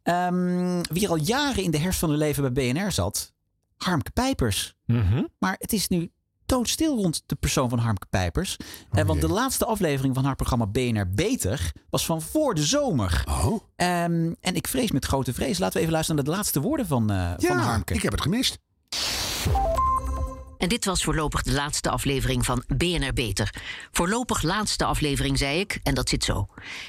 Ehm, 0.04 0.82
wie 0.92 1.04
er 1.04 1.10
al 1.10 1.18
jaren 1.18 1.64
in 1.64 1.72
de 1.72 1.78
herfst 1.78 2.00
van 2.00 2.10
hun 2.10 2.18
leven 2.18 2.54
bij 2.54 2.74
BNR 2.74 2.92
zat, 2.92 3.34
Harmke 3.78 4.12
Pijpers. 4.12 4.76
Mhm. 4.86 5.24
Maar 5.40 5.56
het 5.60 5.74
is 5.74 5.88
nu 5.88 6.12
doodstil 6.54 6.96
rond 6.96 7.24
de 7.26 7.36
persoon 7.36 7.70
van 7.70 7.80
Harmke 7.80 8.06
Pijpers. 8.10 8.58
Eh, 8.92 9.06
want 9.06 9.22
de 9.22 9.28
laatste 9.28 9.66
aflevering 9.66 10.16
van 10.16 10.26
haar 10.26 10.36
programma 10.36 10.68
BNR 10.68 11.10
Beter 11.10 11.72
was 11.90 12.06
van 12.06 12.22
voor 12.22 12.54
de 12.56 12.64
zomer. 12.64 13.24
Oh. 13.30 13.62
Ehm, 13.76 14.34
en 14.42 14.56
ik 14.56 14.68
vrees 14.68 14.92
met 14.92 15.06
grote 15.06 15.34
vrees. 15.34 15.58
Laten 15.58 15.74
we 15.74 15.80
even 15.80 15.92
luisteren 15.92 16.16
naar 16.24 16.32
de 16.32 16.38
laatste 16.38 16.62
woorden 16.62 16.88
van, 16.88 17.10
eh 17.12 17.32
van 17.38 17.58
Ja, 17.58 17.64
Harmke. 17.64 17.94
ik 17.94 18.02
heb 18.02 18.12
het 18.12 18.22
gemist. 18.22 18.58
En 20.58 20.70
dit 20.70 20.86
was 20.86 21.04
voorlopig 21.04 21.42
de 21.42 21.52
laatste 21.52 21.90
aflevering 21.90 22.46
van 22.46 22.64
BNR 22.68 23.14
Beter. 23.14 23.54
Voorlopig 23.92 24.42
laatste 24.42 24.86
aflevering, 24.86 25.38
zei 25.38 25.60
ik, 25.60 25.80
en 25.84 25.94
dat 25.94 26.10
zit 26.10 26.24
zo. 26.24 26.48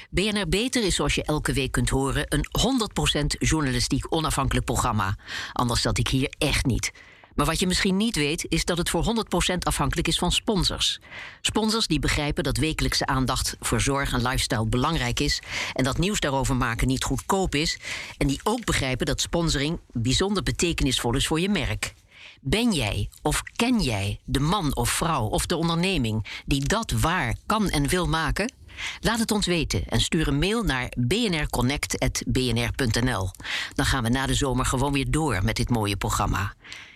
BNR 0.09 0.47
Beter 0.47 0.83
is, 0.83 0.95
zoals 0.95 1.15
je 1.15 1.23
elke 1.23 1.53
week 1.53 1.71
kunt 1.71 1.89
horen, 1.89 2.25
een 2.29 2.45
100% 2.51 3.25
journalistiek 3.37 4.05
onafhankelijk 4.09 4.65
programma. 4.65 5.17
Anders 5.53 5.81
zat 5.81 5.97
ik 5.97 6.07
hier 6.07 6.33
echt 6.37 6.65
niet. 6.65 6.91
Maar 7.35 7.45
wat 7.45 7.59
je 7.59 7.67
misschien 7.67 7.97
niet 7.97 8.15
weet, 8.15 8.45
is 8.49 8.65
dat 8.65 8.77
het 8.77 8.89
voor 8.89 9.25
100% 9.53 9.57
afhankelijk 9.59 10.07
is 10.07 10.17
van 10.17 10.31
sponsors. 10.31 10.99
Sponsors 11.41 11.87
die 11.87 11.99
begrijpen 11.99 12.43
dat 12.43 12.57
wekelijkse 12.57 13.05
aandacht 13.05 13.55
voor 13.59 13.81
zorg 13.81 14.13
en 14.13 14.21
lifestyle 14.21 14.65
belangrijk 14.65 15.19
is. 15.19 15.41
En 15.73 15.83
dat 15.83 15.97
nieuws 15.97 16.19
daarover 16.19 16.55
maken 16.55 16.87
niet 16.87 17.03
goedkoop 17.03 17.55
is. 17.55 17.79
En 18.17 18.27
die 18.27 18.39
ook 18.43 18.65
begrijpen 18.65 19.05
dat 19.05 19.21
sponsoring 19.21 19.79
bijzonder 19.91 20.43
betekenisvol 20.43 21.15
is 21.15 21.27
voor 21.27 21.39
je 21.39 21.49
merk. 21.49 21.93
Ben 22.41 22.73
jij 22.73 23.09
of 23.21 23.43
ken 23.55 23.81
jij 23.81 24.19
de 24.25 24.39
man 24.39 24.75
of 24.75 24.89
vrouw 24.89 25.25
of 25.25 25.45
de 25.45 25.55
onderneming 25.55 26.25
die 26.45 26.67
dat 26.67 26.91
waar 26.91 27.35
kan 27.45 27.69
en 27.69 27.87
wil 27.87 28.07
maken? 28.07 28.53
Laat 28.99 29.19
het 29.19 29.31
ons 29.31 29.45
weten 29.45 29.87
en 29.87 30.01
stuur 30.01 30.27
een 30.27 30.39
mail 30.39 30.63
naar 30.63 30.91
bnrconnect.bnr.nl. 30.97 33.29
Dan 33.73 33.85
gaan 33.85 34.03
we 34.03 34.09
na 34.09 34.25
de 34.25 34.33
zomer 34.33 34.65
gewoon 34.65 34.93
weer 34.93 35.11
door 35.11 35.43
met 35.43 35.55
dit 35.55 35.69
mooie 35.69 35.95
programma. 35.95 36.53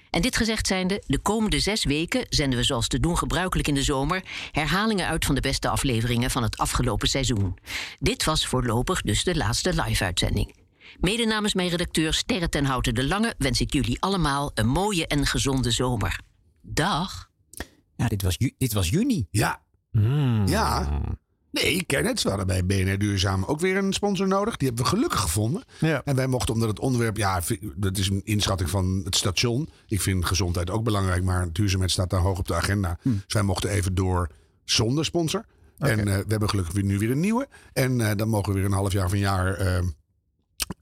En 0.10 0.22
dit 0.22 0.38
gezegd 0.38 0.68
zijnde, 0.68 1.04
de 1.08 1.20
komende 1.20 1.60
zes 1.60 1.84
weken 1.84 2.26
zenden 2.30 2.60
we 2.60 2.66
zoals 2.66 2.88
te 2.88 3.00
doen 3.00 3.18
gebruikelijk 3.18 3.68
in 3.68 3.74
de 3.74 3.84
zomer 3.84 4.24
herhalingen 4.52 5.08
uit 5.08 5.26
van 5.26 5.36
de 5.36 5.42
beste 5.42 5.70
afleveringen 5.70 6.32
van 6.32 6.44
het 6.44 6.58
afgelopen 6.58 7.08
seizoen. 7.08 7.58
Dit 8.00 8.24
was 8.24 8.48
voorlopig 8.48 9.02
dus 9.02 9.24
de 9.24 9.36
laatste 9.36 9.84
live-uitzending. 9.84 10.56
Mede 11.00 11.26
namens 11.26 11.54
mijn 11.54 11.70
redacteur 11.70 12.14
Sterre 12.14 12.50
ten 12.50 12.66
Houten 12.66 12.96
de 12.96 13.04
Lange 13.08 13.34
wens 13.38 13.62
ik 13.62 13.74
jullie 13.74 14.02
allemaal 14.02 14.52
een 14.54 14.68
mooie 14.68 15.08
en 15.08 15.26
gezonde 15.26 15.72
zomer. 15.72 16.20
Dag. 16.62 17.30
Ja, 17.96 18.08
dit 18.08 18.22
was, 18.22 18.36
ju- 18.38 18.54
dit 18.58 18.74
was 18.74 18.90
juni. 18.90 19.28
Ja. 19.32 19.62
Ja. 20.46 20.90
Nee, 21.52 21.84
Kenneth. 21.84 22.24
We 22.24 22.30
hadden 22.30 22.48
bij 22.48 22.66
BNR 22.66 22.98
Duurzaam 22.98 23.44
ook 23.44 23.60
weer 23.60 23.78
een 23.78 23.94
sponsor 23.94 24.28
nodig. 24.28 24.58
Die 24.58 24.68
hebben 24.68 24.86
we 24.86 24.92
gelukkig 24.92 25.20
gevonden. 25.20 25.64
Ja. 25.80 26.02
En 26.06 26.16
wij 26.16 26.28
mochten, 26.28 26.54
omdat 26.54 26.70
het 26.70 26.80
onderwerp... 26.80 27.18
Ja, 27.18 27.42
dat 27.76 27.98
is 27.98 28.10
een 28.10 28.22
inschatting 28.24 28.70
van 28.70 29.02
het 29.04 29.16
station. 29.16 29.70
Ik 29.88 30.02
vind 30.02 30.26
gezondheid 30.26 30.70
ook 30.70 30.84
belangrijk, 30.84 31.24
maar 31.24 31.54
duurzaamheid 31.54 31.92
staat 31.92 32.10
daar 32.10 32.20
hoog 32.20 32.40
op 32.40 32.48
de 32.48 32.56
agenda. 32.56 32.98
Hm. 33.02 33.10
Dus 33.10 33.34
wij 33.34 33.44
mochten 33.44 33.70
even 33.70 33.96
door 33.96 34.30
zonder 34.64 35.06
sponsor. 35.06 35.46
En 35.78 36.00
eh, 36.00 36.06
we 36.06 36.26
hebben 36.28 36.50
gelukkig 36.50 36.74
weer, 36.74 36.84
nu 36.84 36.98
weer 36.98 37.12
een 37.12 37.20
nieuwe. 37.20 37.48
En 37.74 38.02
eh, 38.02 38.16
dan 38.16 38.30
mogen 38.30 38.54
we 38.54 38.60
weer 38.60 38.68
een 38.68 38.76
half 38.76 38.92
jaar 38.92 39.06
of 39.06 39.12
een 39.12 39.20
jaar 39.20 39.54
eh, 39.54 39.84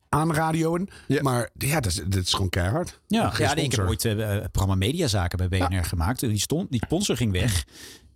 aanradioen. 0.10 0.90
Maar 1.22 1.50
ja, 1.54 1.80
dat 1.80 1.92
is, 1.92 1.96
dat 1.96 2.24
is 2.24 2.34
gewoon 2.34 2.50
keihard. 2.50 3.02
Ja, 3.08 3.34
ja 3.38 3.56
ik 3.56 3.72
heb 3.72 3.88
ooit 3.88 4.04
het 4.04 4.52
programma 4.52 4.76
Mediazaken 4.76 5.38
bij 5.38 5.48
BNR 5.48 5.86
gemaakt. 5.86 6.20
Die, 6.20 6.40
stond, 6.40 6.72
die 6.72 6.82
sponsor 6.86 7.18
ging 7.18 7.32
weg. 7.32 7.66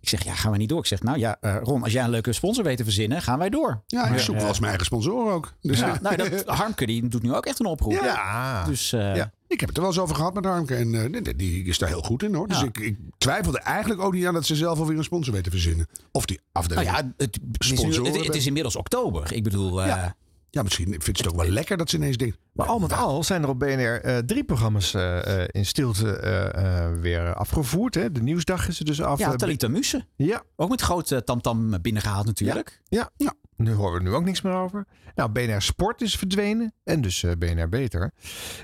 Ik 0.02 0.08
zeg, 0.08 0.24
ja, 0.24 0.34
gaan 0.34 0.52
we 0.52 0.56
niet 0.58 0.68
door? 0.68 0.78
Ik 0.78 0.86
zeg, 0.86 1.02
nou 1.02 1.18
ja, 1.18 1.36
eh, 1.40 1.56
Ron, 1.62 1.82
als 1.82 1.92
jij 1.92 2.04
een 2.04 2.10
leuke 2.10 2.32
sponsor 2.32 2.64
weet 2.64 2.76
te 2.76 2.84
verzinnen, 2.84 3.22
gaan 3.22 3.38
wij 3.38 3.48
door. 3.50 3.82
Ja, 3.86 4.06
ik 4.06 4.18
zoek 4.18 4.36
wel 4.36 4.46
eens 4.46 4.56
mijn 4.58 4.68
eigen 4.68 4.86
sponsoren 4.86 5.32
ook. 5.32 5.52
Dus, 5.60 5.78
Ja, 5.78 5.94
eh, 5.94 6.00
nou, 6.00 6.16
dat, 6.16 6.46
Harmke 6.58 6.86
die 6.86 7.08
doet 7.08 7.22
nu 7.22 7.34
ook 7.34 7.46
echt 7.46 7.60
een 7.60 7.66
oproep. 7.66 7.92
Ja. 7.92 8.64
Dus, 8.64 8.92
eh, 8.92 9.16
Ja. 9.16 9.32
Ik 9.48 9.60
heb 9.60 9.68
het 9.68 9.76
er 9.78 9.82
wel 9.84 9.92
eens 9.92 10.02
over 10.02 10.16
gehad 10.16 10.34
met 10.34 10.44
Harmke. 10.44 10.74
En 10.74 10.94
eh, 11.14 11.22
die- 11.22 11.36
die 11.36 11.64
is 11.64 11.78
daar 11.78 11.88
heel 11.88 12.02
goed 12.02 12.22
in 12.22 12.34
hoor. 12.34 12.48
Dus 12.48 12.60
Ja. 12.60 12.64
ik, 12.66 12.78
ik 12.78 12.96
twijfelde 13.18 13.58
eigenlijk 13.60 14.00
ook 14.00 14.12
niet 14.12 14.26
aan 14.26 14.34
dat 14.34 14.46
ze 14.46 14.56
zelf 14.56 14.78
alweer 14.78 14.96
een 14.98 15.04
sponsor 15.04 15.32
weten 15.32 15.50
te 15.50 15.56
verzinnen. 15.58 15.86
Of 16.12 16.24
die 16.26 16.36
nou 16.36 16.48
afdeling. 16.66 16.88
ja, 16.90 16.96
het, 16.96 17.06
het, 17.16 17.38
is 17.58 17.70
nu- 17.70 17.76
Sponsoren 17.76 18.12
het, 18.12 18.26
het 18.26 18.34
is 18.34 18.46
inmiddels 18.46 18.76
oktober. 18.76 19.32
Ik 19.32 19.42
bedoel, 19.42 19.80
eh, 19.82 19.86
Ja. 19.86 20.14
Ja, 20.54 20.62
misschien 20.62 20.86
vindt 20.88 21.04
ze 21.18 21.24
het 21.24 21.28
ook 21.32 21.40
wel 21.42 21.50
lekker 21.50 21.76
dat 21.76 21.90
ze 21.90 21.96
ineens 21.96 22.16
denkt. 22.16 22.38
Maar 22.52 22.66
al 22.66 22.78
met 22.78 22.92
al 22.92 23.24
zijn 23.24 23.42
er 23.42 23.48
op 23.48 23.58
BNR 23.58 24.00
eh, 24.00 24.18
drie 24.18 24.44
programma's 24.44 24.94
eh, 24.94 25.42
eh, 25.42 25.48
in 25.50 25.66
stilte 25.66 26.16
eh, 26.16 26.84
eh, 26.84 26.92
weer 27.00 27.34
afgevoerd. 27.34 27.94
Hè? 27.94 28.12
De 28.12 28.22
nieuwsdag 28.22 28.68
is 28.68 28.78
er 28.78 28.84
dus 28.84 29.02
af. 29.02 29.18
ja, 29.18 29.36
Talita 29.36 29.68
Muse. 29.68 30.06
Ja. 30.16 30.42
Ook 30.56 30.68
met 30.68 30.80
grote 30.80 31.24
tamtam 31.24 31.80
binnengehaald 31.82 32.26
natuurlijk. 32.26 32.80
Ja. 32.88 33.10
ja. 33.16 33.34
Nu 33.56 33.72
horen 33.72 33.92
we 33.92 33.98
er 33.98 34.04
nu 34.04 34.14
ook 34.14 34.24
niks 34.24 34.40
meer 34.42 34.52
over. 34.54 34.86
Nou, 35.14 35.30
BNR 35.30 35.62
Sport 35.62 36.00
is 36.00 36.16
verdwenen. 36.16 36.74
En 36.84 37.00
dus 37.00 37.22
eh, 37.22 37.30
BNR 37.38 37.68
Beter. 37.68 38.12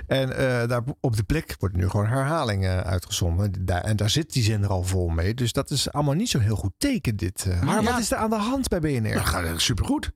En 0.06 0.36
eh, 0.36 0.68
daar 0.68 0.82
op 1.00 1.16
de 1.16 1.22
plek 1.22 1.54
wordt 1.58 1.76
nu 1.76 1.88
gewoon 1.88 2.06
herhaling 2.06 2.64
eh, 2.64 2.78
uitgezonden. 2.80 3.52
Daar, 3.64 3.80
en 3.80 3.96
daar 3.96 4.10
zit 4.10 4.32
die 4.32 4.42
zender 4.42 4.70
al 4.70 4.82
vol 4.82 5.08
mee. 5.08 5.34
Dus 5.34 5.52
dat 5.52 5.70
is 5.70 5.92
allemaal 5.92 6.14
niet 6.14 6.28
zo'n 6.28 6.40
heel 6.40 6.56
goed 6.56 6.72
teken 6.78 7.16
dit. 7.16 7.46
eh. 7.48 7.62
maar 7.62 7.82
Ja. 7.82 7.90
wat 7.90 8.00
is 8.00 8.10
er 8.10 8.16
aan 8.18 8.30
de 8.30 8.36
hand 8.36 8.68
bij 8.68 8.80
BNR? 8.80 9.00
Nou, 9.00 9.18
gaat 9.20 9.60
supergoed. 9.60 10.10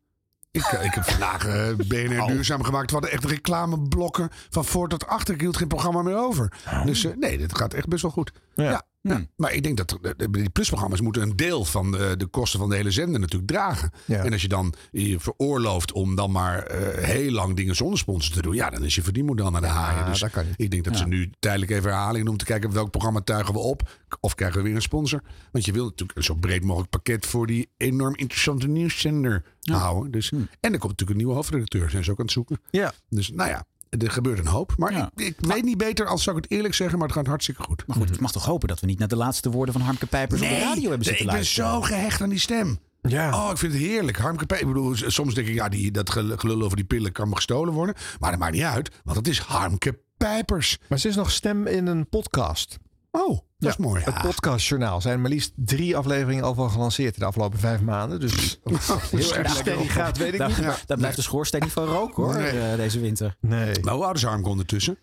Ik, 0.53 0.63
eh, 0.63 0.85
ik 0.85 0.95
heb 0.95 1.05
vandaag 1.05 1.47
eh, 1.47 1.75
BNR 1.77 2.27
duurzaam 2.27 2.63
gemaakt. 2.63 2.87
We 2.91 2.93
hadden 2.93 3.11
echt 3.11 3.25
reclameblokken 3.25 4.29
van 4.51 4.65
voor 4.65 4.89
tot 4.89 5.07
achter. 5.07 5.35
Ik 5.35 5.41
hield 5.41 5.57
geen 5.57 5.69
programma 5.69 6.03
meer 6.03 6.17
over. 6.17 6.53
Dus 6.85 7.05
eh, 7.05 7.13
nee, 7.17 7.39
dit 7.39 7.57
gaat 7.59 7.75
echt 7.75 7.89
best 7.89 8.03
wel 8.03 8.11
goed. 8.11 8.33
Ja. 8.55 8.83
ja. 9.01 9.21
Maar 9.37 9.53
ik 9.53 9.63
denk 9.63 9.77
dat 9.77 9.99
de- 10.17 10.31
die 10.31 10.51
plusprogramma's 10.51 11.01
moeten 11.01 11.23
een 11.23 11.37
deel 11.37 11.65
van 11.65 11.93
de, 11.93 12.15
de 12.17 12.27
kosten 12.27 12.59
van 12.59 12.69
de 12.69 12.77
hele 12.77 12.91
zender 12.91 13.21
natuurlijk 13.21 13.51
dragen. 13.51 13.91
Ja. 14.07 14.25
En 14.25 14.33
als 14.33 14.43
je 14.43 14.49
dan 14.49 14.75
je 14.91 15.21
veroorlooft 15.21 15.93
om 15.93 16.15
dan 16.15 16.31
maar 16.31 16.63
eh, 16.63 17.05
heel 17.05 17.31
lang 17.31 17.57
dingen 17.57 17.77
zonder 17.77 17.99
sponsor 17.99 18.35
te 18.35 18.43
doen. 18.43 18.55
Ja, 18.55 18.71
dan 18.71 18.85
is 18.85 18.95
je 18.95 19.03
verdienmodel 19.03 19.51
naar 19.51 19.61
de 19.61 19.67
haaien. 19.67 20.07
Dus 20.07 20.21
dat 20.21 20.31
kan 20.31 20.45
niet. 20.47 20.55
ik 20.57 20.71
denk 20.71 20.85
dat 20.85 20.97
ze 20.97 21.07
nu 21.07 21.31
tijdelijk 21.39 21.71
even 21.71 21.91
herhaling 21.91 22.23
doen 22.25 22.33
om 22.33 22.39
te 22.39 22.45
kijken 22.45 22.73
welk 22.73 22.91
programma 22.91 23.21
tuigen 23.21 23.55
we 23.55 23.61
op. 23.61 23.91
Of 24.21 24.35
krijgen 24.35 24.59
we 24.59 24.65
weer 24.65 24.75
een 24.75 24.83
sponsor. 24.83 25.23
Want 25.53 25.65
je 25.65 25.73
wilt 25.73 25.91
natuurlijk 25.91 26.19
een 26.19 26.25
zo 26.25 26.35
breed 26.35 26.65
mogelijk 26.65 26.91
pakket 26.91 27.27
voor 27.27 27.47
die 27.47 27.69
enorm 27.77 28.15
interessante 28.17 28.67
nieuwszender 28.69 29.45
houden. 29.61 30.11
Dus, 30.13 30.31
En 30.31 30.43
er 30.61 30.79
komt 30.79 30.83
natuurlijk 30.83 31.11
een 31.11 31.17
nieuwe 31.17 31.35
hoofdredacteur. 31.35 31.91
Zijn 31.91 32.05
ze 32.05 32.11
ook 32.11 32.19
aan 32.19 32.25
het 32.25 32.35
zoeken. 32.35 32.61
Ja. 32.71 32.93
Dus 33.09 33.31
nou 33.31 33.49
ja, 33.51 33.65
er 33.99 34.11
gebeurt 34.11 34.39
een 34.39 34.47
hoop. 34.47 34.75
Maar 34.77 34.93
Ja. 34.93 35.11
ik, 35.17 35.27
ik 35.27 35.37
weet 35.47 35.65
niet 35.65 35.77
beter 35.79 36.07
als 36.07 36.23
zou 36.23 36.37
ik 36.37 36.43
het 36.43 36.53
eerlijk 36.53 36.75
zeggen. 36.75 36.99
Maar 36.99 37.09
het 37.09 37.17
gaat 37.17 37.27
hartstikke 37.27 37.63
goed. 37.63 37.83
Maar 37.87 37.97
goed, 37.97 38.11
ik 38.15 38.21
mag 38.21 38.33
toch 38.33 38.45
hopen 38.45 38.69
dat 38.69 38.81
we 38.81 38.87
niet 38.87 38.99
naar 38.99 39.09
de 39.09 39.17
laatste 39.17 39.51
woorden 39.51 39.73
van 39.75 39.83
Harmke 39.83 40.07
Pijpers 40.07 40.41
op 40.43 40.49
de 40.49 40.59
radio 40.59 40.89
hebben 40.89 41.05
zitten 41.07 41.13
ik 41.25 41.27
ben 41.27 41.35
luisteren. 41.35 41.71
zo 41.71 41.81
gehecht 41.81 42.21
aan 42.21 42.29
die 42.29 42.39
stem. 42.39 42.79
Ja. 43.03 43.45
Oh, 43.45 43.51
ik 43.51 43.59
vind 43.59 43.73
het 43.73 43.83
heerlijk. 43.83 44.17
Harmke 44.19 44.47
Pijpers. 44.47 44.69
Ik 44.71 44.75
bedoel, 44.75 44.95
soms 45.11 45.35
denk 45.35 45.49
ik, 45.49 45.55
ja, 45.55 45.69
die, 45.69 45.91
dat 45.91 46.11
gel- 46.11 46.37
gelul 46.37 46.63
over 46.63 46.77
die 46.77 46.85
pillen 46.87 47.13
kan 47.13 47.29
me 47.29 47.35
gestolen 47.35 47.75
worden. 47.75 47.95
Maar 48.21 48.31
dat 48.31 48.41
maakt 48.41 48.53
niet 48.53 48.63
uit, 48.63 48.91
want 49.05 49.17
het 49.17 49.29
is 49.29 49.39
Harmke 49.39 49.99
Pijpers. 50.17 50.79
Maar 50.89 50.99
ze 50.99 51.09
is 51.09 51.15
nog 51.17 51.31
stem 51.31 51.67
in 51.67 51.87
een 51.87 52.09
podcast. 52.09 52.79
Oh, 53.15 53.39
dat 53.59 53.71
is 53.71 53.77
mooi. 53.77 54.03
Het 54.03 54.21
podcastjournaal. 54.23 55.01
zijn 55.01 55.21
maar 55.21 55.31
liefst 55.31 55.53
drie 55.55 55.97
afleveringen 55.97 56.45
al 56.45 56.55
van 56.55 56.71
gelanceerd 56.71 57.15
in 57.15 57.21
de 57.21 57.27
afgelopen 57.27 57.59
vijf 57.59 57.81
maanden. 57.81 58.21
Dus 58.21 58.61
heel 59.11 59.35
erg 59.35 59.51
steady 59.57 59.87
gaat, 59.89 60.17
weet 60.19 60.33
ik 60.33 60.39
Daar, 60.39 60.49
niet. 60.49 60.83
daar 60.87 60.97
blijft 60.97 61.17
de 61.17 61.23
schoorsteen 61.23 61.61
niet 61.63 61.73
van 61.73 61.85
roken 61.85 62.23
hoor, 62.25 62.35
Nee. 62.35 62.61
eh, 62.61 62.77
deze 62.77 63.01
winter. 63.01 63.37
Nee. 63.41 63.81
Maar 63.83 63.95
hoe 63.95 64.05
oud 64.05 64.17
is 64.17 64.23
Harmke 64.25 64.49
ondertussen? 64.49 64.99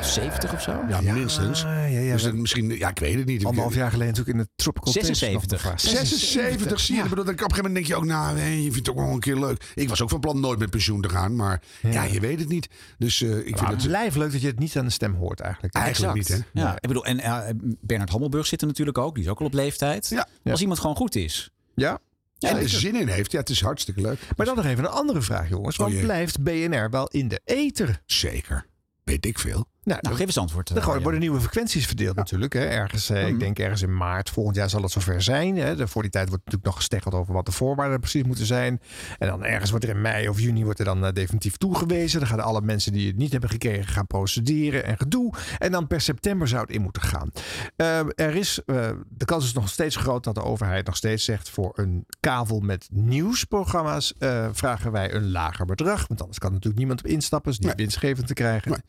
70 0.00 0.52
of 0.52 0.62
zo? 0.62 0.84
Ja, 0.88 1.00
minstens. 1.00 1.62
ja, 1.62 1.86
ja. 1.86 2.12
Dus 2.12 2.22
dat 2.22 2.34
misschien, 2.34 2.70
ja, 2.70 2.88
ik 2.88 2.98
weet 2.98 3.14
het 3.14 3.26
niet. 3.26 3.44
Anderhalf 3.44 3.74
jaar 3.74 3.90
geleden 3.90 4.14
natuurlijk 4.14 4.36
in 4.36 4.42
het 4.42 4.50
Tropical 4.56 4.92
Taste 4.92 5.14
76. 5.14 5.50
nog 5.50 5.60
bevraagd. 5.60 5.80
76, 5.80 6.80
zie 6.80 6.94
je. 6.94 6.98
Ja. 6.98 7.04
Ik 7.04 7.10
bedoel, 7.10 7.24
dat 7.24 7.34
ik 7.34 7.40
op 7.40 7.50
een 7.50 7.54
gegeven 7.54 7.72
moment 7.72 7.74
denk 7.74 7.86
je 7.86 7.94
ook, 7.94 8.04
nou, 8.04 8.36
nee, 8.36 8.56
je 8.56 8.72
vindt 8.72 8.86
het 8.86 8.96
ook 8.96 9.04
wel 9.04 9.14
een 9.14 9.20
keer 9.20 9.36
leuk. 9.36 9.64
Ik 9.74 9.88
was 9.88 10.02
ook 10.02 10.08
van 10.08 10.20
plan 10.20 10.40
nooit 10.40 10.58
met 10.58 10.70
pensioen 10.70 11.00
te 11.00 11.08
gaan, 11.08 11.36
maar 11.36 11.62
ja, 11.80 12.02
je 12.02 12.20
weet 12.20 12.38
het 12.38 12.48
niet. 12.48 12.68
Dus 12.98 13.22
eh, 13.22 13.38
ik 13.38 13.58
vind 13.58 13.70
het 13.70 13.86
blijf 13.86 14.14
leuk 14.14 14.32
dat 14.32 14.40
je 14.40 14.46
het 14.46 14.58
niet 14.58 14.76
aan 14.76 14.84
de 14.84 14.90
stem 14.90 15.14
hoort 15.14 15.40
eigenlijk. 15.40 15.74
eigenlijk 15.74 16.14
niet, 16.14 16.28
hè? 16.28 16.38
Ja, 16.52 16.74
ik 16.74 16.88
bedoel, 16.88 17.04
en 17.04 17.20
eh, 17.20 17.38
Bernard 17.80 18.10
Hammelburg 18.10 18.46
zit 18.46 18.60
er 18.60 18.66
natuurlijk 18.66 18.98
ook. 18.98 19.14
Die 19.14 19.24
is 19.24 19.30
ook 19.30 19.40
al 19.40 19.46
op 19.46 19.54
leeftijd. 19.54 20.08
Ja. 20.08 20.26
Als 20.44 20.60
iemand 20.60 20.78
gewoon 20.80 20.96
goed 20.96 21.14
is. 21.14 21.50
Ja. 21.74 21.98
en 22.38 22.56
er 22.56 22.68
zin 22.68 22.94
in 22.94 23.08
heeft. 23.08 23.32
Ja, 23.32 23.38
het 23.38 23.50
is 23.50 23.60
hartstikke 23.60 24.00
leuk. 24.00 24.18
Maar 24.36 24.46
dan 24.46 24.56
nog 24.56 24.64
even 24.64 24.84
een 24.84 24.90
andere 24.90 25.22
vraag, 25.22 25.48
jongens. 25.48 25.78
Oh 25.78 25.86
Want 25.86 26.00
blijft 26.00 26.42
BNR 26.42 26.90
wel 26.90 27.08
in 27.08 27.28
de 27.28 27.40
ether? 27.44 28.02
Zeker. 28.06 28.68
Weet 29.10 29.26
ik 29.26 29.38
veel. 29.38 29.66
Nou, 29.82 29.98
Nou, 30.02 30.16
geef 30.16 30.26
eens 30.26 30.38
antwoord. 30.38 30.68
Er 30.70 30.76
eh, 30.76 30.86
Arjan. 30.86 31.02
worden 31.02 31.20
nieuwe 31.20 31.40
frequenties 31.40 31.86
verdeeld 31.86 32.16
natuurlijk. 32.16 32.52
Hè. 32.52 32.60
Ergens, 32.64 33.10
eh, 33.10 33.26
ik 33.28 33.38
denk 33.38 33.58
ergens 33.58 33.82
in 33.82 33.96
maart. 33.96 34.30
Volgend 34.30 34.56
jaar 34.56 34.70
zal 34.70 34.82
het 34.82 34.90
zover 34.90 35.22
zijn. 35.22 35.56
Hè. 35.56 35.76
De- 35.76 35.88
Voor 35.88 36.02
die 36.02 36.10
tijd 36.10 36.28
wordt 36.28 36.44
natuurlijk 36.44 36.70
nog 36.70 36.76
gesteggeld 36.80 37.14
over 37.14 37.34
wat 37.34 37.46
de 37.46 37.52
voorwaarden 37.52 38.00
precies 38.00 38.22
moeten 38.22 38.46
zijn. 38.46 38.80
En 39.18 39.28
dan 39.28 39.44
ergens 39.44 39.70
wordt 39.70 39.84
er 39.84 39.90
in 39.90 40.00
mei 40.00 40.28
of 40.28 40.40
juni 40.40 40.64
wordt 40.64 40.78
er 40.78 40.84
dan 40.84 41.04
eh, 41.06 41.12
definitief 41.12 41.56
toegewezen. 41.56 42.20
Dan 42.20 42.28
gaan 42.28 42.40
alle 42.40 42.60
mensen 42.60 42.92
die 42.92 43.06
het 43.06 43.16
niet 43.16 43.32
hebben 43.32 43.50
gekregen 43.50 43.92
gaan 43.92 44.06
procederen 44.06 44.84
en 44.84 44.96
gedoe. 44.96 45.34
En 45.58 45.72
dan 45.72 45.86
per 45.86 46.00
september 46.00 46.48
zou 46.48 46.62
het 46.62 46.70
in 46.70 46.82
moeten 46.82 47.02
gaan. 47.02 47.30
Eh, 47.76 47.98
er 48.14 48.34
is, 48.36 48.60
eh, 48.66 48.90
de 49.08 49.24
kans 49.24 49.44
is 49.44 49.52
nog 49.52 49.68
steeds 49.68 49.96
groot 49.96 50.24
dat 50.24 50.34
de 50.34 50.42
overheid 50.42 50.86
nog 50.86 50.96
steeds 50.96 51.24
zegt... 51.24 51.50
voor 51.50 51.72
een 51.74 52.06
kavel 52.20 52.60
met 52.60 52.88
nieuwsprogramma's 52.92 54.14
eh, 54.18 54.48
vragen 54.52 54.92
wij 54.92 55.14
een 55.14 55.30
lager 55.30 55.64
bedrag. 55.66 56.06
Want 56.08 56.20
anders 56.20 56.38
kan 56.38 56.50
natuurlijk 56.50 56.78
niemand 56.78 57.00
op 57.00 57.06
instappen. 57.06 57.52
is 57.52 57.58
niet 57.58 57.74
winstgevend 57.76 58.26
te 58.26 58.34
krijgen. 58.34 58.82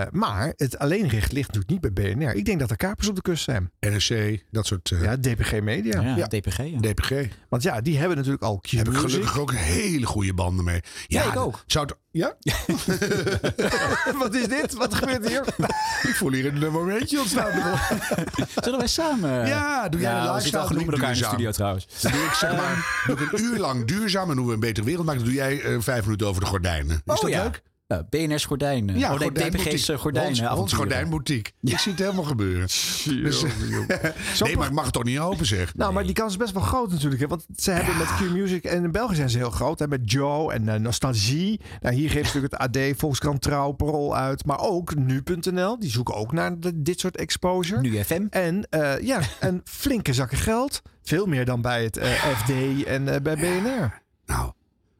Eh, 0.00 0.06
maar 0.10 0.52
het 0.56 0.78
alleenrecht 0.78 1.32
ligt 1.32 1.52
natuurlijk 1.54 1.82
niet 1.82 1.94
bij 1.94 2.14
BNR. 2.14 2.34
Ik 2.34 2.44
denk 2.44 2.60
dat 2.60 2.70
er 2.70 2.76
kapers 2.76 3.08
op 3.08 3.14
de 3.14 3.22
kust 3.22 3.44
zijn. 3.44 3.70
NRC, 3.80 4.42
dat 4.50 4.66
soort... 4.66 4.90
eh, 4.90 5.02
Ja, 5.02 5.16
DPG 5.16 5.60
Media. 5.60 6.00
Ja, 6.00 6.26
DPG. 6.26 6.56
ja. 6.56 6.80
DPG. 6.80 7.10
Want 7.48 7.62
ja, 7.62 7.80
die 7.80 7.98
hebben 7.98 8.16
natuurlijk 8.16 8.42
al 8.42 8.58
Q 8.60 8.66
Heb 8.70 8.88
ik 8.88 8.96
gelukkig 8.96 9.38
ook 9.38 9.52
hele 9.54 10.06
goede 10.06 10.34
banden 10.34 10.64
mee. 10.64 10.80
Ja, 11.06 11.22
Ja, 11.22 11.28
ik 11.32 11.38
ook. 11.38 11.62
Zou 11.66 11.86
het, 11.86 11.96
ja? 12.10 12.36
Wat 14.18 14.34
is 14.34 14.48
dit? 14.48 14.74
Wat 14.74 14.94
gebeurt 14.94 15.28
hier? 15.28 15.44
ik 16.10 16.14
voel 16.14 16.32
hier 16.32 16.46
een 16.62 16.72
momentje 16.72 17.18
ontstaan. 17.20 17.78
Zullen 18.64 18.78
wij 18.78 18.88
samen? 18.88 19.46
Ja, 19.46 19.88
doe 19.88 20.00
jij 20.00 20.32
we 20.32 20.40
zitten 20.40 20.60
al 20.60 20.66
genoeg 20.66 20.84
met 20.84 20.94
elkaar 20.94 21.12
in 21.12 21.18
de 21.18 21.24
studio 21.24 21.50
trouwens. 21.50 21.86
Dan 22.02 22.12
doe 22.12 22.20
ik 22.24 22.32
zeg 22.32 22.52
maar 22.56 23.02
doe 23.06 23.16
ik 23.18 23.32
een 23.32 23.44
uur 23.44 23.58
lang 23.58 23.84
duurzaam 23.84 24.30
en 24.30 24.36
hoe 24.36 24.46
we 24.46 24.52
een 24.52 24.60
betere 24.60 24.86
wereld 24.86 25.06
maken. 25.06 25.20
Dan 25.20 25.30
doe 25.32 25.38
jij 25.40 25.60
eh, 25.62 25.76
vijf 25.80 26.04
minuten 26.04 26.26
over 26.26 26.40
de 26.40 26.46
gordijnen. 26.46 26.96
Is 27.04 27.14
Oh, 27.14 27.20
dat 27.20 27.30
ja. 27.30 27.42
leuk? 27.42 27.62
Uh, 27.88 27.98
BNR's 28.10 28.44
gordijnen. 28.44 28.98
Ja, 28.98 29.12
oh, 29.12 29.18
nee, 29.18 29.28
gordijnboutique. 29.28 29.94
DPG's. 29.96 30.40
Ons, 30.58 30.72
gordijnboutique. 30.72 31.52
Ik 31.62 31.78
zie 31.78 31.92
het 31.92 32.00
helemaal 32.00 32.24
gebeuren. 32.24 32.66
Dus, 33.04 33.44
nee, 34.40 34.56
maar 34.56 34.66
ik 34.66 34.72
mag 34.72 34.84
het 34.84 34.92
toch 34.92 35.04
niet 35.04 35.18
open 35.18 35.46
zeg. 35.46 35.74
Nou, 35.74 35.92
maar 35.92 36.04
die 36.04 36.12
kans 36.12 36.32
is 36.32 36.38
best 36.38 36.52
wel 36.52 36.62
groot 36.62 36.90
natuurlijk. 36.90 37.20
Hè? 37.20 37.26
Want 37.26 37.46
ze 37.56 37.70
hebben 37.70 37.96
met 37.96 38.06
Q 38.06 38.20
Music 38.20 38.64
en 38.64 38.84
in 38.84 38.92
België 38.92 39.14
zijn 39.14 39.30
ze 39.30 39.38
heel 39.38 39.50
groot. 39.50 39.78
Hè? 39.78 39.88
Met 39.88 40.10
Joe 40.10 40.52
en 40.52 40.68
eh, 40.68 40.80
Nostalgie. 40.80 41.60
Nou, 41.80 41.94
hier 41.94 42.10
geeft 42.10 42.24
natuurlijk 42.34 42.52
het 42.62 42.76
AD, 42.76 42.98
Volkskrant 42.98 43.42
Trouw, 43.42 43.72
Parool 43.72 44.16
uit. 44.16 44.44
Maar 44.44 44.60
ook 44.60 44.94
Nu.nl. 44.94 45.78
Die 45.78 45.90
zoeken 45.90 46.14
ook 46.14 46.32
naar 46.32 46.60
de- 46.60 46.82
dit 46.82 47.00
soort 47.00 47.16
exposure. 47.16 47.80
Nu 47.80 48.02
FM. 48.04 48.26
En 48.30 48.66
eh, 48.70 49.00
ja, 49.00 49.20
een 49.40 49.60
flinke 49.64 50.12
zakken 50.12 50.38
geld. 50.38 50.82
Veel 51.02 51.26
meer 51.26 51.44
dan 51.44 51.60
bij 51.62 51.84
het 51.84 51.96
eh, 51.96 52.10
FD 52.10 52.84
en 52.84 53.14
eh, 53.14 53.20
bij 53.20 53.36
BNR. 53.36 54.02
Nou, 54.26 54.52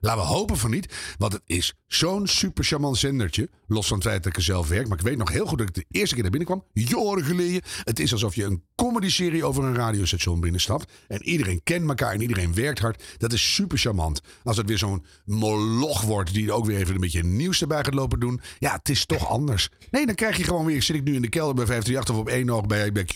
laten 0.07 0.22
we 0.22 0.28
hopen 0.28 0.57
van 0.57 0.70
niet. 0.70 0.94
Want 1.18 1.32
het 1.32 1.42
is 1.46 1.74
zo'n 1.86 2.26
super 2.26 2.64
charmant 2.64 2.96
zendertje. 2.98 3.48
Los 3.66 3.86
van 3.86 3.96
het 3.98 4.07
feit 4.07 4.22
dat 4.22 4.32
ik 4.32 4.38
er 4.38 4.44
zelf 4.44 4.68
werk. 4.68 4.88
Maar 4.88 4.98
ik 4.98 5.04
weet 5.04 5.16
nog 5.16 5.32
heel 5.32 5.46
goed 5.46 5.59
dat 5.59 5.68
ik 5.68 5.74
de 5.74 5.84
eerste 5.90 6.14
keer 6.14 6.22
naar 6.22 6.32
binnen 6.32 6.48
kwam. 6.48 6.64
Jaren 6.72 7.24
geleden. 7.24 7.62
Het 7.84 7.98
is 8.00 8.12
alsof 8.12 8.34
je 8.34 8.44
een 8.44 8.62
comedy-serie 8.74 9.44
over 9.44 9.64
een 9.64 9.74
radiostation 9.74 10.40
binnenstapt. 10.40 10.92
En 11.09 11.22
iedereen 11.22 11.61
kent 11.62 11.88
elkaar 11.88 12.12
en 12.12 12.20
iedereen 12.20 12.54
werkt 12.54 12.78
hard. 12.78 13.02
Dat 13.18 13.32
is 13.32 13.54
super 13.54 13.78
charmant. 13.78 14.20
Als 14.44 14.57
het 14.57 14.68
weer 14.68 14.78
zo'n 14.78 15.04
moloch 15.24 16.00
wordt 16.02 16.32
die 16.34 16.52
ook 16.52 16.66
weer 16.66 16.78
even 16.78 16.94
een 16.94 17.00
beetje 17.00 17.22
nieuws 17.24 17.61
erbij 17.61 17.84
gaat 17.84 17.94
lopen 17.94 18.20
doen. 18.20 18.40
Ja, 18.59 18.72
het 18.72 18.88
is 18.88 19.07
toch 19.07 19.28
anders. 19.28 19.68
Nee, 19.90 20.07
dan 20.07 20.14
krijg 20.14 20.36
je 20.36 20.44
gewoon 20.44 20.64
weer. 20.66 20.82
Zit 20.82 20.96
ik 20.96 21.04
nu 21.04 21.14
in 21.14 21.22
de 21.22 21.28
kelder 21.28 21.54
bij 21.54 21.66
538 21.66 22.14
of 22.14 22.20
op 22.20 22.28
één 22.28 22.50
oog 22.50 22.66
bij, 22.66 22.92
bij 22.92 23.04
Q. 23.04 23.14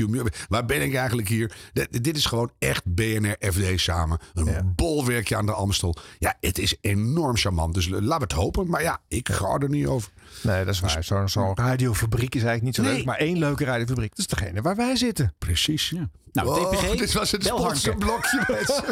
Waar 0.49 0.67
ben 0.67 0.83
ik 0.83 0.95
eigenlijk 0.95 1.29
hier? 1.29 1.53
D- 1.73 2.05
dit 2.05 2.17
is 2.17 2.25
gewoon 2.25 2.51
echt 2.59 2.95
BNR 2.95 3.37
FD 3.53 3.81
samen. 3.81 4.19
Een 4.35 4.73
bolwerkje 4.77 5.37
aan 5.37 5.47
de 5.47 5.53
Amstel. 5.53 5.97
Ja, 6.19 6.37
het 6.41 6.59
is 6.59 6.77
enorm 6.81 7.37
charmant. 7.37 7.75
Dus 7.75 7.89
laten 7.89 8.07
we 8.09 8.15
het 8.15 8.33
hopen. 8.33 8.69
Maar 8.69 8.83
ja, 8.83 8.99
ik 9.09 9.29
ga 9.29 9.57
er 9.59 9.69
niet 9.69 9.87
over. 9.87 10.11
Nee, 10.43 10.65
dat 10.65 10.75
is 10.75 10.81
waar. 10.81 11.05
Zo'n 11.05 11.29
zo'n 11.29 11.53
radiofabriek 11.57 12.35
is 12.35 12.43
eigenlijk 12.43 12.63
niet 12.63 12.75
zo 12.75 12.83
Nee. 12.83 12.93
leuk. 12.97 13.05
Maar 13.05 13.17
één 13.19 13.39
leuke 13.39 13.65
radiofabriek. 13.65 14.11
Dat 14.11 14.19
is 14.19 14.27
degene 14.27 14.63
waar 14.63 14.77
wij 14.77 14.97
zitten. 14.97 15.35
Precies. 15.39 15.91
Ja. 15.91 16.09
Nou, 16.33 16.49
Oh, 16.49 16.71
TPG, 16.71 16.97
dit 16.99 17.13
was 17.13 17.31
het 17.31 17.45
sponsorblokje. 17.45 18.45
mensen. 18.49 18.85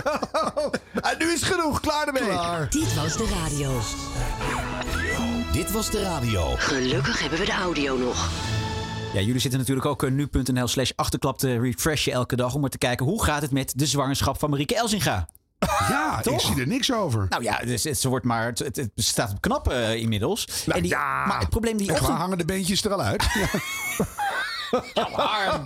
En 1.03 1.19
nu 1.19 1.25
is 1.33 1.41
het 1.41 1.51
genoeg. 1.51 1.81
Klaar 1.81 2.07
ermee. 2.07 2.69
Dit 2.69 2.95
was 2.95 3.17
de 3.17 3.29
radio. 3.43 3.81
Dit 5.53 5.73
was 5.73 5.91
de 5.91 6.03
radio. 6.03 6.55
Gelukkig 6.59 7.21
hebben 7.21 7.39
we 7.39 7.45
de 7.45 7.53
audio 7.53 7.97
nog. 7.97 8.31
Ja, 9.15 9.21
jullie 9.21 9.41
zitten 9.41 9.59
natuurlijk 9.61 9.87
ook 9.87 10.03
eh, 10.03 10.11
nu.nl 10.11 10.67
slash 10.69 10.91
achterklap 10.97 11.39
te 11.39 11.59
refreshen 11.61 12.13
elke 12.13 12.37
dag... 12.37 12.55
om 12.55 12.61
maar 12.61 12.71
te 12.71 12.79
kijken 12.79 13.07
hoe 13.07 13.25
gaat 13.25 13.43
het 13.43 13.51
met 13.51 13.73
de 13.77 13.87
zwangerschap 13.87 14.39
van 14.39 14.51
Marieke 14.51 14.77
Elzinga. 14.77 15.29
Ja, 15.89 16.17
ik 16.19 16.23
Toch? 16.23 16.41
zie 16.41 16.61
er 16.61 16.67
niks 16.67 16.93
over. 16.93 17.27
Nou 17.29 17.43
ja, 17.43 17.59
dus 17.59 17.85
het, 17.85 17.99
ze 17.99 18.09
wordt 18.09 18.25
maar, 18.25 18.47
het, 18.47 18.59
het, 18.59 18.91
staat 18.95 19.31
op 19.31 19.41
knap 19.41 19.69
eh, 19.69 19.95
inmiddels. 19.95 20.65
en 20.67 20.83
die, 20.83 20.95
Maar 20.95 21.39
het 21.39 21.49
probleem 21.49 21.77
die 21.77 21.89
En 21.89 21.95
ochtend... 21.95 22.19
hangen 22.19 22.39
de 22.39 22.45
beentjes 22.45 22.85
er 22.85 22.93
al 22.93 23.03
uit? 23.03 23.27
Nou, 23.99 24.09
Harm. 25.13 25.65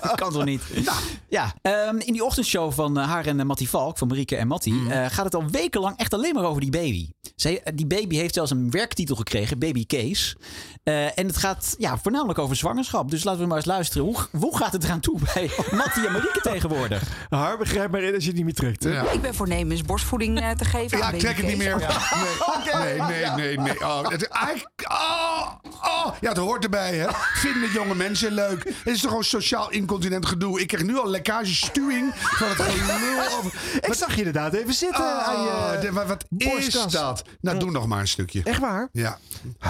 Dat 0.00 0.14
kan 0.14 0.32
toch 0.32 0.44
niet? 0.44 0.62
Ja, 1.28 1.54
ehm, 1.62 1.96
in 1.98 2.12
die 2.12 2.24
ochtendshow 2.24 2.72
van 2.72 2.98
eh, 2.98 3.08
haar 3.08 3.26
en 3.26 3.40
eh, 3.40 3.46
Mattie 3.46 3.68
Valk, 3.68 3.98
van 3.98 4.08
Marieke 4.08 4.36
en 4.36 4.46
Mattie, 4.46 4.72
Mhm. 4.72 4.90
eh, 4.90 5.06
gaat 5.10 5.24
het 5.24 5.34
al 5.34 5.44
wekenlang 5.50 5.96
echt 5.98 6.14
alleen 6.14 6.34
maar 6.34 6.44
over 6.44 6.60
die 6.60 6.70
baby. 6.70 7.08
Zij, 7.36 7.62
eh, 7.62 7.72
die 7.76 7.86
baby 7.86 8.16
heeft 8.16 8.34
zelfs 8.34 8.50
een 8.50 8.70
werktitel 8.70 9.16
gekregen, 9.16 9.58
Baby 9.58 9.86
Case. 9.86 10.36
Eh, 10.82 11.18
en 11.18 11.26
het 11.26 11.36
gaat 11.36 11.74
ja, 11.78 11.98
voornamelijk 11.98 12.38
over 12.38 12.56
zwangerschap. 12.56 13.10
Dus 13.10 13.24
laten 13.24 13.40
we 13.40 13.46
maar 13.46 13.56
eens 13.56 13.66
luisteren. 13.66 14.06
Hoe, 14.06 14.16
hoe 14.40 14.56
gaat 14.56 14.72
het 14.72 14.84
eraan 14.84 15.00
toe 15.00 15.20
bij 15.34 15.50
Mattie 15.70 16.06
en 16.06 16.12
Marieke 16.12 16.40
tegenwoordig? 16.40 17.02
Har, 17.30 17.58
begrijp 17.58 17.90
maar 17.90 18.02
in 18.02 18.14
als 18.14 18.22
je 18.22 18.28
het 18.28 18.36
niet 18.36 18.44
meer 18.44 18.54
trekt. 18.54 18.84
Hè? 18.84 19.12
Ik 19.12 19.20
ben 19.22 19.34
voornemens 19.34 19.82
borstvoeding 19.82 20.40
eh, 20.40 20.50
te 20.50 20.64
geven. 20.64 20.98
Ja, 20.98 21.04
aan 21.04 21.14
ik 21.14 21.20
trek 21.20 21.36
het 21.36 21.46
niet 21.46 21.56
meer. 21.56 21.70
babykees. 21.78 22.74
Nee, 22.76 23.00
nee, 23.00 23.24
nee, 23.36 23.58
nee. 23.58 23.80
Oh, 23.80 24.08
het, 24.08 24.28
eigenlijk- 24.28 24.86
oh, 24.90 25.52
oh. 25.82 26.06
Ja, 26.20 26.28
het 26.28 26.38
hoort 26.38 26.64
erbij, 26.64 26.94
hè. 26.96 27.06
Vinden 27.34 27.70
jonge 27.72 27.94
mensen 27.94 28.32
leuk. 28.36 28.64
Het 28.64 28.94
is 28.94 29.00
toch 29.00 29.08
gewoon 29.08 29.24
sociaal 29.24 29.70
incontinent 29.70 30.26
gedoe. 30.26 30.60
Ik 30.60 30.66
krijg 30.66 30.84
nu 30.84 30.98
al 30.98 31.08
lekkage 31.08 31.54
stuwing 31.54 32.12
van 32.14 32.48
het 32.48 32.60
gelul 32.60 33.20
over... 33.38 33.52
Ik 33.80 33.94
zag 33.94 34.10
je 34.12 34.16
inderdaad 34.18 34.52
even 34.52 34.74
zitten 34.74 35.04
Oh, 35.04 35.28
aan 35.28 35.42
je 35.42 35.78
de- 35.80 35.90
maar 35.92 36.06
wat 36.06 36.24
is 36.36 36.70
dat? 36.90 37.24
Nou, 37.40 37.58
doe 37.58 37.70
nog 37.70 37.86
maar 37.86 38.00
een 38.00 38.08
stukje. 38.08 38.40
Echt 38.44 38.60
waar? 38.60 38.88
Ja. 38.92 39.18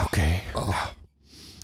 Oké. 0.04 0.40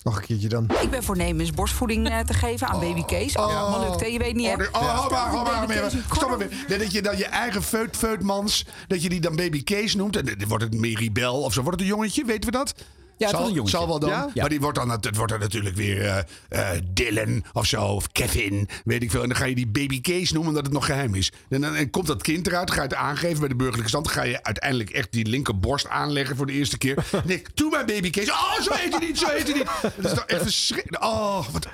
Nog 0.03 0.17
een 0.17 0.25
keertje 0.27 0.49
dan. 0.49 0.71
Ik 0.81 0.91
ben 0.91 1.03
voornemens 1.03 1.51
borstvoeding 1.51 2.09
eh, 2.09 2.19
te 2.19 2.35
geven 2.35 2.67
aan 2.69 2.81
baby 2.81 3.05
Kees. 3.05 3.37
Oh, 3.37 3.51
ja. 3.51 3.69
maar 3.69 3.81
lukt, 3.89 4.01
hè? 4.01 4.07
Je 4.07 4.19
weet 4.19 4.35
niet, 4.35 4.47
hè? 4.47 4.53
Oh, 4.55 4.61
oh, 4.73 4.95
hou 4.95 5.11
maar, 5.11 5.21
hou 5.21 5.67
maar, 5.69 5.91
Stop 6.15 6.29
maar 6.29 6.39
weer. 6.39 6.79
Dat 6.79 6.93
je 6.93 7.03
dan 7.03 7.17
je 7.17 7.27
eigen 7.27 7.63
feut, 7.63 7.97
feutmans, 7.97 8.67
dat 8.87 9.03
je 9.03 9.09
die 9.09 9.21
dan 9.21 9.37
baby 9.37 9.65
Kees 9.65 9.95
noemt. 9.95 10.17
En 10.17 10.25
dan 10.25 10.49
wordt 10.49 10.65
het 10.65 10.75
Meribel 10.75 11.43
of 11.43 11.53
zo. 11.53 11.63
Wordt 11.63 11.81
het 11.81 11.89
een 11.89 11.95
jongetje, 11.95 12.25
weten 12.25 12.51
we 12.51 12.57
dat? 12.57 12.75
Ja, 13.23 13.29
het 13.29 13.37
zal, 13.37 13.55
jongetje. 13.55 13.77
zal 13.77 13.87
wel 13.87 13.99
dan. 13.99 14.11
Ja? 14.11 14.31
Maar 14.35 14.49
die 14.49 14.61
wordt 14.61 14.79
dan, 14.79 14.91
het 14.91 15.17
wordt 15.17 15.33
dan 15.33 15.41
natuurlijk 15.41 15.77
weer 15.77 16.07
eh, 16.07 16.19
eh, 16.49 16.83
Dylan 16.93 17.45
of 17.53 17.67
zo. 17.67 17.85
Of 17.85 18.13
Kevin, 18.13 18.69
weet 18.85 19.03
ik 19.03 19.11
veel. 19.11 19.23
En 19.23 19.29
dan 19.29 19.37
ga 19.37 19.45
je 19.45 19.55
die 19.55 19.67
baby 19.67 20.01
Kees 20.01 20.33
noemen 20.33 20.49
omdat 20.49 20.65
het 20.65 20.75
nog 20.75 20.87
geheim 20.87 21.15
is. 21.15 21.33
En 21.49 21.61
dan 21.61 21.75
en 21.75 21.91
komt 21.91 22.07
dat 22.07 22.23
kind 22.23 22.47
eruit, 22.47 22.71
ga 22.71 22.77
je 22.77 22.83
het 22.83 22.95
aangeven 22.95 23.39
bij 23.39 23.49
de 23.49 23.55
burgerlijke 23.55 23.89
stand. 23.89 24.05
Dan 24.05 24.15
ga 24.15 24.23
je 24.23 24.43
uiteindelijk 24.43 24.91
echt 24.91 25.13
die 25.13 25.27
linkerborst 25.27 25.89
aanleggen 25.89 26.37
voor 26.37 26.47
de 26.47 26.53
eerste 26.53 26.79
keer. 26.79 27.05
Ik, 27.27 27.49
doe 27.55 27.71
maar 27.71 27.85
baby 27.85 28.11
Kees. 28.11 28.31
Oh, 28.31 28.61
zo 28.61 28.73
heet 28.73 28.97
hij 28.97 29.07
niet, 29.07 29.19
zo 29.19 29.29
heet 29.29 29.49
hij 29.49 29.53
niet. 29.53 29.67
Dat 29.83 30.05
is 30.05 30.19
toch 30.19 30.27
echt 30.27 30.43
verschrikkelijk. 30.43 31.05
Oh, 31.05 31.49
wat, 31.49 31.67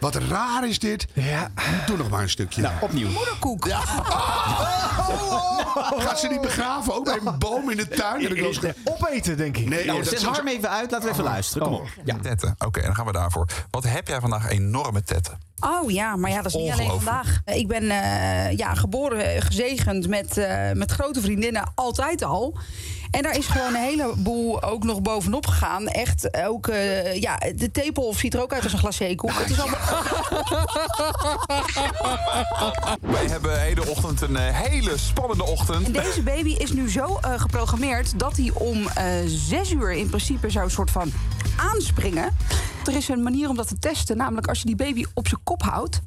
wat 0.00 0.14
raar 0.14 0.68
is 0.68 0.78
dit. 0.78 1.06
Ja. 1.12 1.52
Doe 1.86 1.96
nog 1.96 2.10
maar 2.10 2.22
een 2.22 2.30
stukje. 2.30 2.62
Nou, 2.62 2.74
opnieuw. 2.80 3.08
Moederkoek. 3.08 3.68
Gaat 5.98 6.20
ze 6.20 6.28
niet 6.28 6.40
begraven? 6.40 6.94
Ook 6.94 7.04
bij 7.04 7.18
een 7.24 7.38
boom 7.38 7.70
in 7.70 7.76
de 7.76 7.88
tuin? 7.88 8.54
Opeten, 8.84 9.36
denk 9.36 9.56
ik. 9.56 9.68
Nee, 9.68 9.84
Nou, 9.84 9.98
dat 9.98 10.08
zet 10.08 10.22
Harm 10.22 10.48
even 10.48 10.70
uit. 10.70 10.89
Laten 10.90 11.06
we 11.06 11.12
even 11.12 11.24
luisteren. 11.24 11.66
Kom 11.66 11.76
op. 11.76 11.88
Ja. 12.04 12.16
Tetten. 12.18 12.54
Oké, 12.66 12.82
dan 12.82 12.94
gaan 12.94 13.06
we 13.06 13.12
daarvoor. 13.12 13.46
Wat 13.70 13.84
heb 13.84 14.08
jij 14.08 14.20
vandaag 14.20 14.48
enorme 14.48 15.02
tetten? 15.02 15.38
Oh 15.60 15.90
ja, 15.90 16.16
maar 16.16 16.30
ja, 16.30 16.42
dat 16.42 16.54
is 16.54 16.54
niet 16.54 16.72
alleen 16.72 16.90
vandaag. 16.90 17.40
Ik 17.44 17.68
ben 17.68 17.90
eh, 17.90 18.56
ja, 18.56 18.74
geboren, 18.74 19.42
gezegend 19.42 20.08
met, 20.08 20.38
eh, 20.38 20.72
met 20.72 20.90
grote 20.90 21.20
vriendinnen 21.20 21.72
altijd 21.74 22.24
al. 22.24 22.58
En 23.10 23.22
daar 23.22 23.36
is 23.36 23.46
gewoon 23.46 23.74
een 23.74 23.82
heleboel 23.82 24.62
ook 24.62 24.84
nog 24.84 25.02
bovenop 25.02 25.46
gegaan. 25.46 25.86
Echt 25.86 26.36
ook, 26.44 26.68
eh, 26.68 27.20
ja, 27.20 27.38
de 27.56 27.70
tepel 27.70 28.14
ziet 28.14 28.34
er 28.34 28.42
ook 28.42 28.52
uit 28.52 28.62
als 28.62 28.72
een 28.72 28.78
glacékoek. 28.78 29.32
Het 29.32 29.50
is 29.50 29.60
allemaal... 29.60 29.78
Wij 33.16 33.26
hebben 33.26 33.60
hele 33.60 33.88
ochtend 33.88 34.20
een 34.20 34.36
hele 34.36 34.98
spannende 34.98 35.44
ochtend. 35.44 35.86
En 35.86 35.92
deze 35.92 36.22
baby 36.22 36.54
is 36.54 36.72
nu 36.72 36.90
zo 36.90 37.18
geprogrammeerd 37.22 38.18
dat 38.18 38.36
hij 38.36 38.50
om 38.54 38.88
zes 39.26 39.70
uur 39.70 39.92
in 39.92 40.08
principe 40.08 40.50
zou 40.50 40.70
soort 40.70 40.90
van 40.90 41.12
aanspringen. 41.56 42.36
Er 42.84 42.96
is 42.96 43.08
een 43.08 43.22
manier 43.22 43.48
om 43.48 43.56
dat 43.56 43.68
te 43.68 43.78
testen, 43.78 44.16
namelijk 44.16 44.46
als 44.46 44.58
je 44.58 44.66
die 44.66 44.76
baby 44.76 45.04
op 45.14 45.28
zijn 45.28 45.40
kop 45.50 45.62
houdt, 45.62 46.00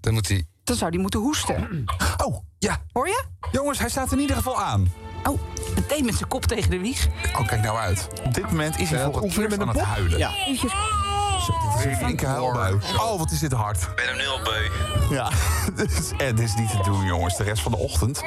Dan 0.00 0.12
moet 0.12 0.28
hij... 0.28 0.46
dan 0.64 0.76
zou 0.76 0.90
die 0.90 1.00
moeten 1.00 1.20
hoesten. 1.20 1.84
Oh, 2.24 2.36
ja. 2.58 2.82
Hoor 2.92 3.08
je? 3.08 3.24
Jongens, 3.52 3.78
hij 3.78 3.88
staat 3.88 4.12
in 4.12 4.18
ieder 4.18 4.36
geval 4.36 4.62
aan. 4.62 4.92
Oh, 5.24 5.40
meteen 5.74 6.04
met 6.04 6.14
zijn 6.14 6.28
kop 6.28 6.44
tegen 6.46 6.70
de 6.70 6.78
wieg. 6.78 7.08
Oh, 7.38 7.46
kijk 7.46 7.62
nou 7.62 7.78
uit. 7.78 8.08
Op 8.24 8.34
dit 8.34 8.44
moment 8.44 8.78
is 8.78 8.90
hij 8.90 9.04
voor 9.04 9.22
het 9.22 9.36
eerst 9.36 9.58
aan 9.58 9.68
een 9.68 9.68
het 9.68 9.80
huilen. 9.80 10.18
Ja. 10.18 10.30
Eventjes. 10.34 10.72
Dit 10.72 11.78
is 11.78 11.84
een 11.84 11.96
flinke 11.96 12.26
huilbui. 12.26 12.74
Oh, 12.98 13.18
wat 13.18 13.30
is 13.30 13.38
dit 13.38 13.52
hard. 13.52 13.82
Ik 13.82 13.94
ben 13.96 14.06
hem 14.06 14.16
nu 14.16 14.26
al 14.26 14.40
beu. 14.42 14.70
Ja, 15.14 15.30
dit 15.76 15.98
is, 15.98 16.10
eh, 16.10 16.18
dit 16.18 16.40
is 16.40 16.54
niet 16.54 16.70
te 16.70 16.80
doen, 16.84 17.04
jongens. 17.04 17.36
De 17.36 17.42
rest 17.42 17.62
van 17.62 17.72
de 17.72 17.78
ochtend. 17.78 18.18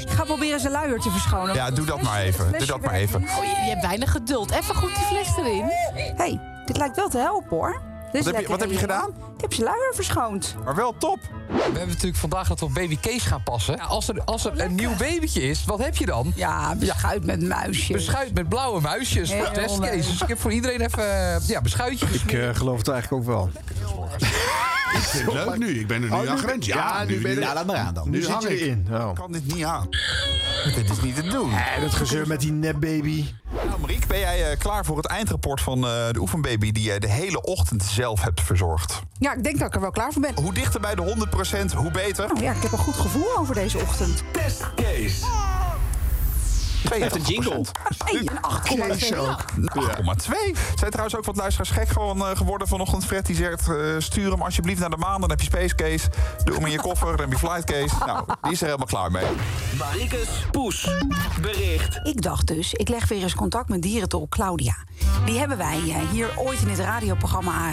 Ik 0.00 0.10
ga 0.10 0.24
proberen 0.24 0.60
zijn 0.60 0.72
luier 0.72 1.00
te 1.00 1.10
verschonen. 1.10 1.54
Ja, 1.54 1.70
doe 1.70 1.86
dat 1.86 2.02
maar 2.02 2.20
even. 2.20 2.52
Doe 2.52 2.66
dat 2.66 2.80
maar 2.80 2.94
even. 2.94 3.22
Oh, 3.22 3.44
je, 3.44 3.64
je 3.64 3.70
hebt 3.70 3.82
weinig 3.82 4.10
geduld. 4.10 4.50
Even 4.50 4.74
goed 4.74 4.94
die 4.94 5.04
fles 5.04 5.36
erin. 5.36 5.64
Hé, 5.94 6.12
hey, 6.16 6.40
dit 6.66 6.76
lijkt 6.76 6.96
wel 6.96 7.08
te 7.08 7.18
helpen 7.18 7.56
hoor. 7.56 7.91
Is 8.12 8.24
Wat 8.24 8.34
heb 8.34 8.42
je- 8.42 8.48
wat 8.48 8.60
heb 8.60 8.70
je 8.70 8.76
gedaan? 8.78 9.08
Ik 9.08 9.40
heb 9.40 9.52
zijn 9.52 9.66
luier 9.66 9.92
verschoond. 9.94 10.54
Maar 10.64 10.74
wel 10.74 10.94
top. 10.98 11.18
We 11.48 11.62
hebben 11.62 11.86
natuurlijk 11.88 12.16
vandaag 12.16 12.48
dat 12.48 12.58
we 12.60 12.64
op 12.64 12.74
baby 12.74 12.98
Kees 13.00 13.22
gaan 13.22 13.42
passen. 13.42 13.76
Ja, 13.76 13.84
als 13.84 14.08
er, 14.08 14.24
als 14.24 14.44
er 14.44 14.60
een 14.60 14.74
nieuw 14.74 14.96
babytje 14.96 15.42
is, 15.42 15.64
wat 15.64 15.78
heb 15.78 15.96
je 15.96 16.06
dan? 16.06 16.32
Ja, 16.36 16.74
beschuit 16.76 17.24
met 17.24 17.42
muisjes. 17.42 17.96
Beschuit 17.96 18.34
met 18.34 18.48
blauwe 18.48 18.80
muisjes 18.80 19.28
voor 19.30 19.38
Heel 19.38 19.52
testcase. 19.52 19.80
leuk. 19.80 19.92
Dus 20.06 20.22
ik 20.22 20.28
heb 20.28 20.40
voor 20.40 20.52
iedereen 20.52 20.80
even 20.80 21.34
eh, 21.34 21.48
ja, 21.48 21.60
beschuitjes. 21.60 22.10
Ik 22.22 22.32
eh, 22.32 22.54
geloof 22.54 22.78
het 22.78 22.88
eigenlijk 22.88 23.22
ook 23.22 23.28
wel. 23.34 23.50
Ik 24.92 24.98
vind 24.98 25.32
het 25.32 25.34
leuk 25.46 25.58
nu. 25.58 25.80
Ik 25.80 25.86
ben 25.86 26.02
er 26.02 26.08
nu 26.08 26.14
Oh, 26.14 26.20
nu 26.20 26.28
aan 26.28 26.38
gewend. 26.38 26.64
Ja, 26.64 26.76
ja, 26.76 27.04
nu 27.04 27.20
ben 27.20 27.30
je 27.30 27.36
er- 27.36 27.42
Ja, 27.42 27.54
laat 27.54 27.66
maar 27.66 27.76
aan 27.76 27.94
dan. 27.94 28.10
Nu 28.10 28.16
Nu 28.16 28.22
zit 28.22 28.32
hang 28.32 28.48
je. 28.48 28.82
Oh. 28.90 29.08
Ik 29.08 29.14
kan 29.14 29.32
dit 29.32 29.54
niet 29.54 29.64
aan. 29.64 29.86
Dit 30.74 30.90
is 30.90 31.00
niet 31.00 31.14
te 31.16 31.22
doen. 31.22 31.52
En 31.52 31.80
dat 31.82 31.94
gezeur 31.94 32.26
met 32.26 32.40
die 32.40 32.52
nepbaby. 32.52 33.24
Nou, 33.66 33.80
Mariek, 33.80 34.06
ben 34.06 34.18
jij 34.18 34.50
eh, 34.50 34.58
klaar 34.58 34.84
voor 34.84 34.96
het 34.96 35.06
eindrapport 35.06 35.60
van 35.60 35.86
eh, 35.86 36.10
de 36.10 36.18
oefenbaby... 36.20 36.72
die 36.72 36.82
jij 36.82 36.98
de 36.98 37.08
hele 37.08 37.42
ochtend 37.42 37.82
zelf 38.02 38.22
hebt 38.22 38.40
verzorgd? 38.40 39.02
Ja, 39.18 39.34
ik 39.34 39.44
denk 39.44 39.58
dat 39.58 39.68
ik 39.68 39.74
er 39.74 39.80
wel 39.80 39.90
klaar 39.90 40.12
voor 40.12 40.22
ben. 40.22 40.34
Hoe 40.34 40.54
dichter 40.54 40.80
bij 40.80 40.94
de 40.94 41.26
100%, 41.72 41.76
hoe 41.76 41.90
beter. 41.90 42.26
Nou 42.26 42.42
ja, 42.42 42.52
ik 42.52 42.62
heb 42.62 42.72
een 42.72 42.78
goed 42.78 42.94
gevoel 42.94 43.38
over 43.38 43.54
deze 43.54 43.78
ochtend. 43.78 44.22
Testcase. 44.32 45.24
Hij 45.24 45.71
heeft 46.88 47.14
een 47.14 47.22
jingle. 47.22 47.64
Hey, 48.04 48.20
een 48.20 48.38
8,2. 48.40 48.98
Kees 48.98 49.14
ook. 49.14 49.44
8,2. 49.74 50.56
Zijn 50.74 50.90
trouwens 50.90 51.16
ook 51.16 51.24
wat 51.24 51.36
luisteraars 51.36 51.70
gek 51.70 51.88
gewoon, 51.88 52.18
eh, 52.18 52.36
geworden 52.36 52.68
vanochtend. 52.68 53.04
Fred 53.04 53.26
die 53.26 53.36
zegt, 53.36 53.68
eh, 53.68 53.76
stuur 53.98 54.30
hem 54.30 54.42
alsjeblieft 54.42 54.80
naar 54.80 54.90
de 54.90 54.96
maan. 54.96 55.20
Dan 55.20 55.30
heb 55.30 55.40
je 55.40 55.46
Space 55.46 55.74
Case. 55.74 56.08
Doe 56.44 56.54
hem 56.54 56.64
in 56.64 56.70
je 56.70 56.80
koffer. 56.80 57.16
Dan 57.16 57.20
heb 57.20 57.32
je 57.32 57.38
Flight 57.38 57.64
Case. 57.64 58.04
Nou, 58.06 58.24
die 58.42 58.52
is 58.52 58.60
er 58.60 58.66
helemaal 58.66 58.86
klaar 58.86 59.10
mee. 59.10 59.26
Marikes 59.78 60.28
Poes. 60.50 60.90
Bericht. 61.40 62.00
Ik 62.02 62.22
dacht 62.22 62.46
dus, 62.46 62.74
ik 62.74 62.88
leg 62.88 63.08
weer 63.08 63.22
eens 63.22 63.34
contact 63.34 63.68
met 63.68 63.82
dierentol 63.82 64.26
Claudia. 64.28 64.74
Die 65.24 65.38
hebben 65.38 65.58
wij 65.58 65.80
eh, 65.88 66.10
hier 66.10 66.28
ooit 66.36 66.60
in 66.60 66.68
het 66.68 66.78
radioprogramma... 66.78 67.70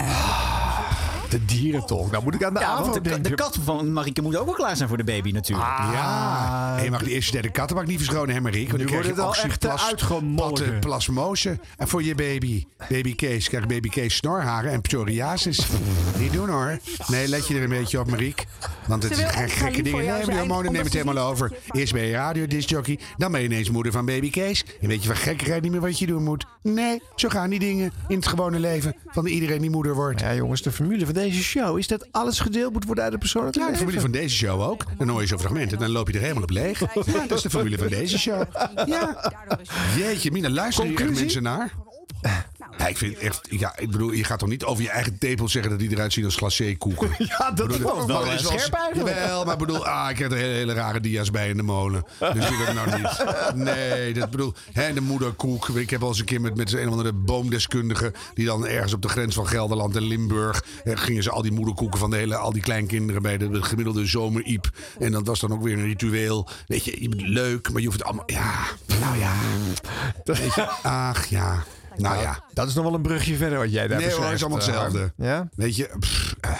De 1.30 1.46
dierentolk. 1.46 2.12
Nou 2.12 2.24
moet 2.24 2.36
ik 2.36 2.44
aan 2.44 2.54
de 2.54 2.60
Ja, 2.60 2.66
avond 2.68 2.94
de, 2.94 3.02
denken. 3.02 3.24
de 3.24 3.36
kat 3.36 3.58
van 3.64 3.94
Marieke 3.94 4.22
moet 4.22 4.38
ook 4.38 4.46
wel 4.46 4.54
klaar 4.54 4.76
zijn 4.76 4.88
voor 4.90 4.98
de 4.98 5.04
baby 5.04 5.32
natuurlijk. 5.32 5.68
Ja. 5.78 6.76
En 6.78 6.84
je 6.84 6.92
mag 6.92 7.04
die 7.04 7.14
eerste 7.14 7.32
derde 7.32 7.50
kattenbak 7.52 7.88
niet 7.88 7.98
verschonen, 7.98 8.36
hè 8.36 8.42
Mariek? 8.42 8.68
Want 8.68 8.78
Nu 8.80 8.86
krijg 8.86 8.92
wordt 9.06 9.18
je 9.18 9.50
het 9.50 9.66
al 9.66 9.76
echt, 9.76 9.88
uitgemolken. 9.90 10.64
patten, 10.64 10.80
plasmose. 10.80 11.60
En 11.78 11.88
voor 11.88 12.04
je 12.04 12.16
baby, 12.16 12.66
baby 12.90 13.16
Kees, 13.16 13.50
krijgt 13.50 13.68
baby 13.68 13.90
Kees 13.90 14.16
snorharen 14.16 14.72
en 14.72 14.82
psoriasis. 14.82 15.68
niet 16.20 16.34
doen 16.34 16.50
hoor. 16.50 16.80
Nee, 17.08 17.28
let 17.28 17.48
je 17.48 17.56
er 17.56 17.64
een 17.64 17.70
beetje 17.70 18.00
op, 18.00 18.10
Mariek. 18.10 18.46
Want 18.88 19.04
het 19.04 19.16
zijn 19.16 19.50
gekke 19.50 19.82
dingen. 19.82 20.06
Nee, 20.06 20.26
die 20.26 20.38
hormonen 20.38 20.72
nemen 20.72 20.86
het 20.86 20.94
helemaal 20.94 21.26
over. 21.28 21.52
Eerst 21.72 21.94
ben 21.94 22.04
je 22.04 22.12
radiodiscjockey, 22.14 23.00
dan 23.18 23.32
ben 23.32 23.42
je 23.42 23.46
ineens 23.48 23.70
moeder 23.70 23.92
van 23.92 24.06
baby 24.06 24.30
Kees. 24.30 24.66
En 24.82 24.88
weet 24.88 25.02
je 25.02 25.08
van 25.08 25.18
gekkigheid 25.18 25.62
niet 25.62 25.72
meer 25.72 25.82
wat 25.82 26.00
je 26.00 26.06
doen 26.08 26.24
moet. 26.24 26.46
Nee, 26.64 27.02
zo 27.16 27.30
gaan 27.30 27.50
die 27.50 27.60
dingen 27.60 27.92
in 28.08 28.16
het 28.16 28.28
gewone 28.28 28.60
leven 28.60 28.96
van 29.06 29.26
iedereen 29.26 29.62
die 29.62 29.70
moeder 29.70 29.94
wordt. 29.96 30.20
Ja, 30.20 30.34
jongens, 30.36 30.62
de 30.62 30.72
formule 30.72 31.06
van 31.06 31.14
deze 31.20 31.44
show 31.44 31.78
is 31.78 31.88
dat 31.88 32.08
alles 32.12 32.40
gedeeld 32.40 32.74
moet 32.74 32.86
worden 32.86 33.04
uit 33.04 33.14
de 33.14 33.20
persoonlijke 33.20 33.60
Ja, 33.60 33.66
de 33.66 33.72
leven. 33.72 33.86
formule 33.88 34.10
van 34.12 34.20
deze 34.22 34.36
show 34.36 34.62
ook. 34.62 34.84
Dan 34.98 35.10
hoor 35.10 35.22
je 35.22 35.28
zo'n 35.28 35.40
fragment 35.40 35.74
en 35.74 35.80
dan 35.80 35.90
loop 35.90 36.08
je 36.08 36.14
er 36.14 36.22
helemaal 36.22 36.44
op 36.44 36.50
leeg. 36.50 36.80
Ja, 36.80 37.26
dat 37.28 37.38
is 37.38 37.42
de 37.42 37.50
formule 37.50 37.78
van 37.78 37.88
deze 37.88 38.20
show. 38.20 38.44
Ja. 38.86 39.32
Jeetje, 39.98 40.32
Mina, 40.32 40.50
luister 40.50 40.84
hier 40.84 40.92
echt 40.94 41.02
Conclusie? 41.02 41.24
mensen 41.24 41.44
naar? 41.44 41.74
Ja, 42.80 42.88
ik 42.88 42.98
vind 42.98 43.18
echt, 43.18 43.48
ja, 43.50 43.78
ik 43.78 43.92
bedoel, 43.92 44.12
je 44.12 44.24
gaat 44.24 44.40
toch 44.40 44.50
niet 44.50 44.64
over 44.64 44.84
je 44.84 44.90
eigen 44.90 45.18
tepel 45.18 45.48
zeggen 45.48 45.72
dat 45.72 45.80
die 45.80 45.92
eruit 45.92 46.14
zien 46.14 46.26
als 46.26 46.36
glacékoeken. 46.36 47.10
Ja, 47.30 47.52
dat 47.52 47.68
Bedoel, 47.68 47.96
was 47.96 48.06
wel 48.06 48.20
maar 48.20 48.28
eh, 48.28 48.34
is 48.34 48.46
scherp 48.46 48.74
eigenlijk. 48.74 49.18
Jawel, 49.18 49.44
maar 49.44 49.54
ik 49.54 49.60
bedoel, 49.60 49.86
ah, 49.86 50.10
ik 50.10 50.18
heb 50.18 50.32
er 50.32 50.38
hele, 50.38 50.54
hele 50.54 50.74
rare 50.74 51.00
dia's 51.00 51.32
bij 51.32 51.50
in 51.50 51.58
de 51.58 51.64
molen. 51.64 52.06
Dus 52.20 52.48
doe 52.48 52.66
dat 52.66 52.74
nou 52.74 53.02
niet. 53.02 53.26
Nee, 53.66 54.14
dat 54.14 54.30
bedoel, 54.30 54.54
hè, 54.72 54.94
de 54.94 55.02
moederkoek. 55.02 55.70
Ik 55.70 55.90
heb 55.90 56.02
al 56.02 56.08
eens 56.08 56.20
een 56.20 56.26
keer 56.26 56.42
met, 56.42 56.56
met 56.56 56.74
een 56.74 56.86
of 56.86 56.92
andere 56.92 57.14
boomdeskundige, 57.14 58.14
die 58.34 58.46
dan 58.46 58.68
ergens 58.68 58.94
op 58.94 59.02
de 59.02 59.10
grens 59.10 59.36
van 59.36 59.48
Gelderland 59.48 59.96
en 59.96 60.04
Limburg, 60.04 60.64
eh, 60.84 60.98
gingen 60.98 61.24
ze 61.24 61.32
al 61.32 61.42
die 61.42 61.52
moederkoeken 61.52 62.00
van 62.00 62.10
de 62.10 62.16
hele, 62.16 62.36
al 62.36 62.54
die 62.54 62.62
kleinkinderen 62.62 63.22
bij 63.22 63.38
de, 63.38 63.64
gemiddelde 63.64 64.06
zomeriep. 64.06 64.70
En 65.00 65.12
dat 65.12 65.28
was 65.28 65.40
dan 65.40 65.54
ook 65.54 65.64
weer 65.64 65.78
een 65.78 65.86
ritueel. 65.86 66.48
Weet 66.68 66.86
je, 66.86 67.02
je 67.02 67.10
bent 67.10 67.28
leuk, 67.28 67.72
maar 67.72 67.82
je 67.82 67.88
hoeft 67.88 68.00
het 68.00 68.08
allemaal, 68.08 68.30
ja, 68.32 68.54
nou 69.00 69.18
ja. 69.18 69.34
Weet 70.24 70.56
je, 70.56 70.68
ach 70.84 71.26
ja. 71.26 71.64
Nou 72.02 72.22
ja. 72.22 72.40
Dat 72.54 72.68
is 72.68 72.74
nog 72.74 72.84
wel 72.84 72.94
een 72.94 73.02
brugje 73.02 73.36
verder 73.36 73.60
wat 73.60 73.72
jij 73.72 73.88
daar 73.88 73.98
Nee 73.98 74.12
hoor, 74.12 74.20
beschrijft. 74.20 74.42
het 74.42 74.52
is 74.60 74.66
allemaal 74.66 74.84
eh, 74.84 74.90
hetzelfde. 74.92 75.24
Ja? 75.26 75.50
Weet 75.56 75.76
je, 75.76 75.90
pff, 76.00 76.36
eh, 76.42 76.52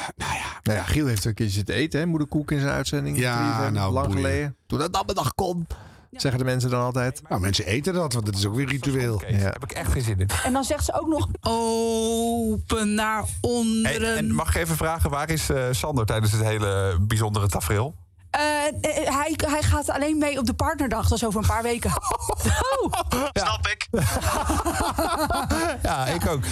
Nou 0.64 0.78
ja, 0.78 0.84
Giel 0.84 1.08
heeft 1.08 1.26
een 1.26 1.34
keertje 1.34 1.56
zitten 1.56 1.76
eten, 1.76 2.00
hè? 2.00 2.06
Moederkoek 2.06 2.52
in 2.52 2.60
zijn 2.60 2.72
uitzending. 2.72 3.18
Ja, 3.18 3.70
3FM, 3.70 3.74
nou, 3.74 3.94
lang 3.94 4.08
boeien. 4.08 4.22
geleden. 4.22 4.56
Toen 4.68 4.80
dat 4.80 4.94
dan 4.94 5.06
dag 5.14 5.36
kon. 5.36 5.68
Zeggen 6.12 6.40
de 6.40 6.46
mensen 6.46 6.70
dan 6.70 6.82
altijd. 6.82 7.22
Nou, 7.30 7.42
mensen 7.42 7.66
eten 7.66 7.94
dat, 7.94 8.14
want 8.14 8.26
dat 8.26 8.36
is 8.36 8.46
ook 8.46 8.56
weer 8.56 8.68
ritueel. 8.68 9.22
Ja. 9.28 9.36
Heb 9.38 9.64
ik 9.64 9.72
echt 9.72 9.92
geen 9.92 10.02
zin 10.02 10.20
in. 10.20 10.30
En 10.44 10.54
dan 10.54 10.64
zegt 10.64 10.86
ze 10.86 11.02
ook 11.02 11.08
nog 11.08 11.28
open 11.42 12.94
naar 12.94 13.26
onderen. 13.42 14.08
Hey, 14.08 14.18
en 14.18 14.34
mag 14.34 14.50
ik 14.50 14.62
even 14.62 14.76
vragen, 14.76 15.10
waar 15.10 15.30
is 15.30 15.50
eh, 15.50 15.64
Sander 15.72 16.06
tijdens 16.06 16.32
het 16.32 16.44
hele 16.44 16.98
bijzondere 17.02 17.48
tafereel? 17.48 17.96
Eh, 18.30 18.68
eh, 18.68 18.74
hij, 19.16 19.34
hij 19.48 19.64
gaat 19.64 19.90
alleen 19.90 20.18
mee 20.18 20.38
op 20.38 20.46
de 20.46 20.54
partnerdag, 20.54 21.08
dat 21.08 21.18
is 21.18 21.26
over 21.26 21.42
een 21.42 21.48
paar 21.48 21.64
weken. 21.64 21.92
Oh. 21.92 22.94
Snap 23.34 23.68
ik. 23.68 23.88
ja, 25.88 26.06
ik 26.06 26.28
ook. 26.28 26.44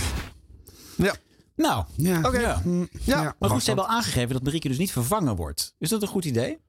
Ja. 0.95 1.15
Nou, 1.55 1.85
ja. 1.95 2.17
oké. 2.17 2.39
Ja. 2.39 2.61
Ja. 3.03 3.35
Maar 3.39 3.49
goed, 3.49 3.61
ze 3.61 3.67
hebben 3.67 3.87
al 3.87 3.95
aangegeven 3.95 4.33
dat 4.33 4.43
Marieke 4.43 4.67
dus 4.67 4.77
niet 4.77 4.91
vervangen 4.91 5.35
wordt. 5.35 5.75
Is 5.79 5.89
dat 5.89 6.01
een 6.01 6.07
goed 6.07 6.25
idee? 6.25 6.59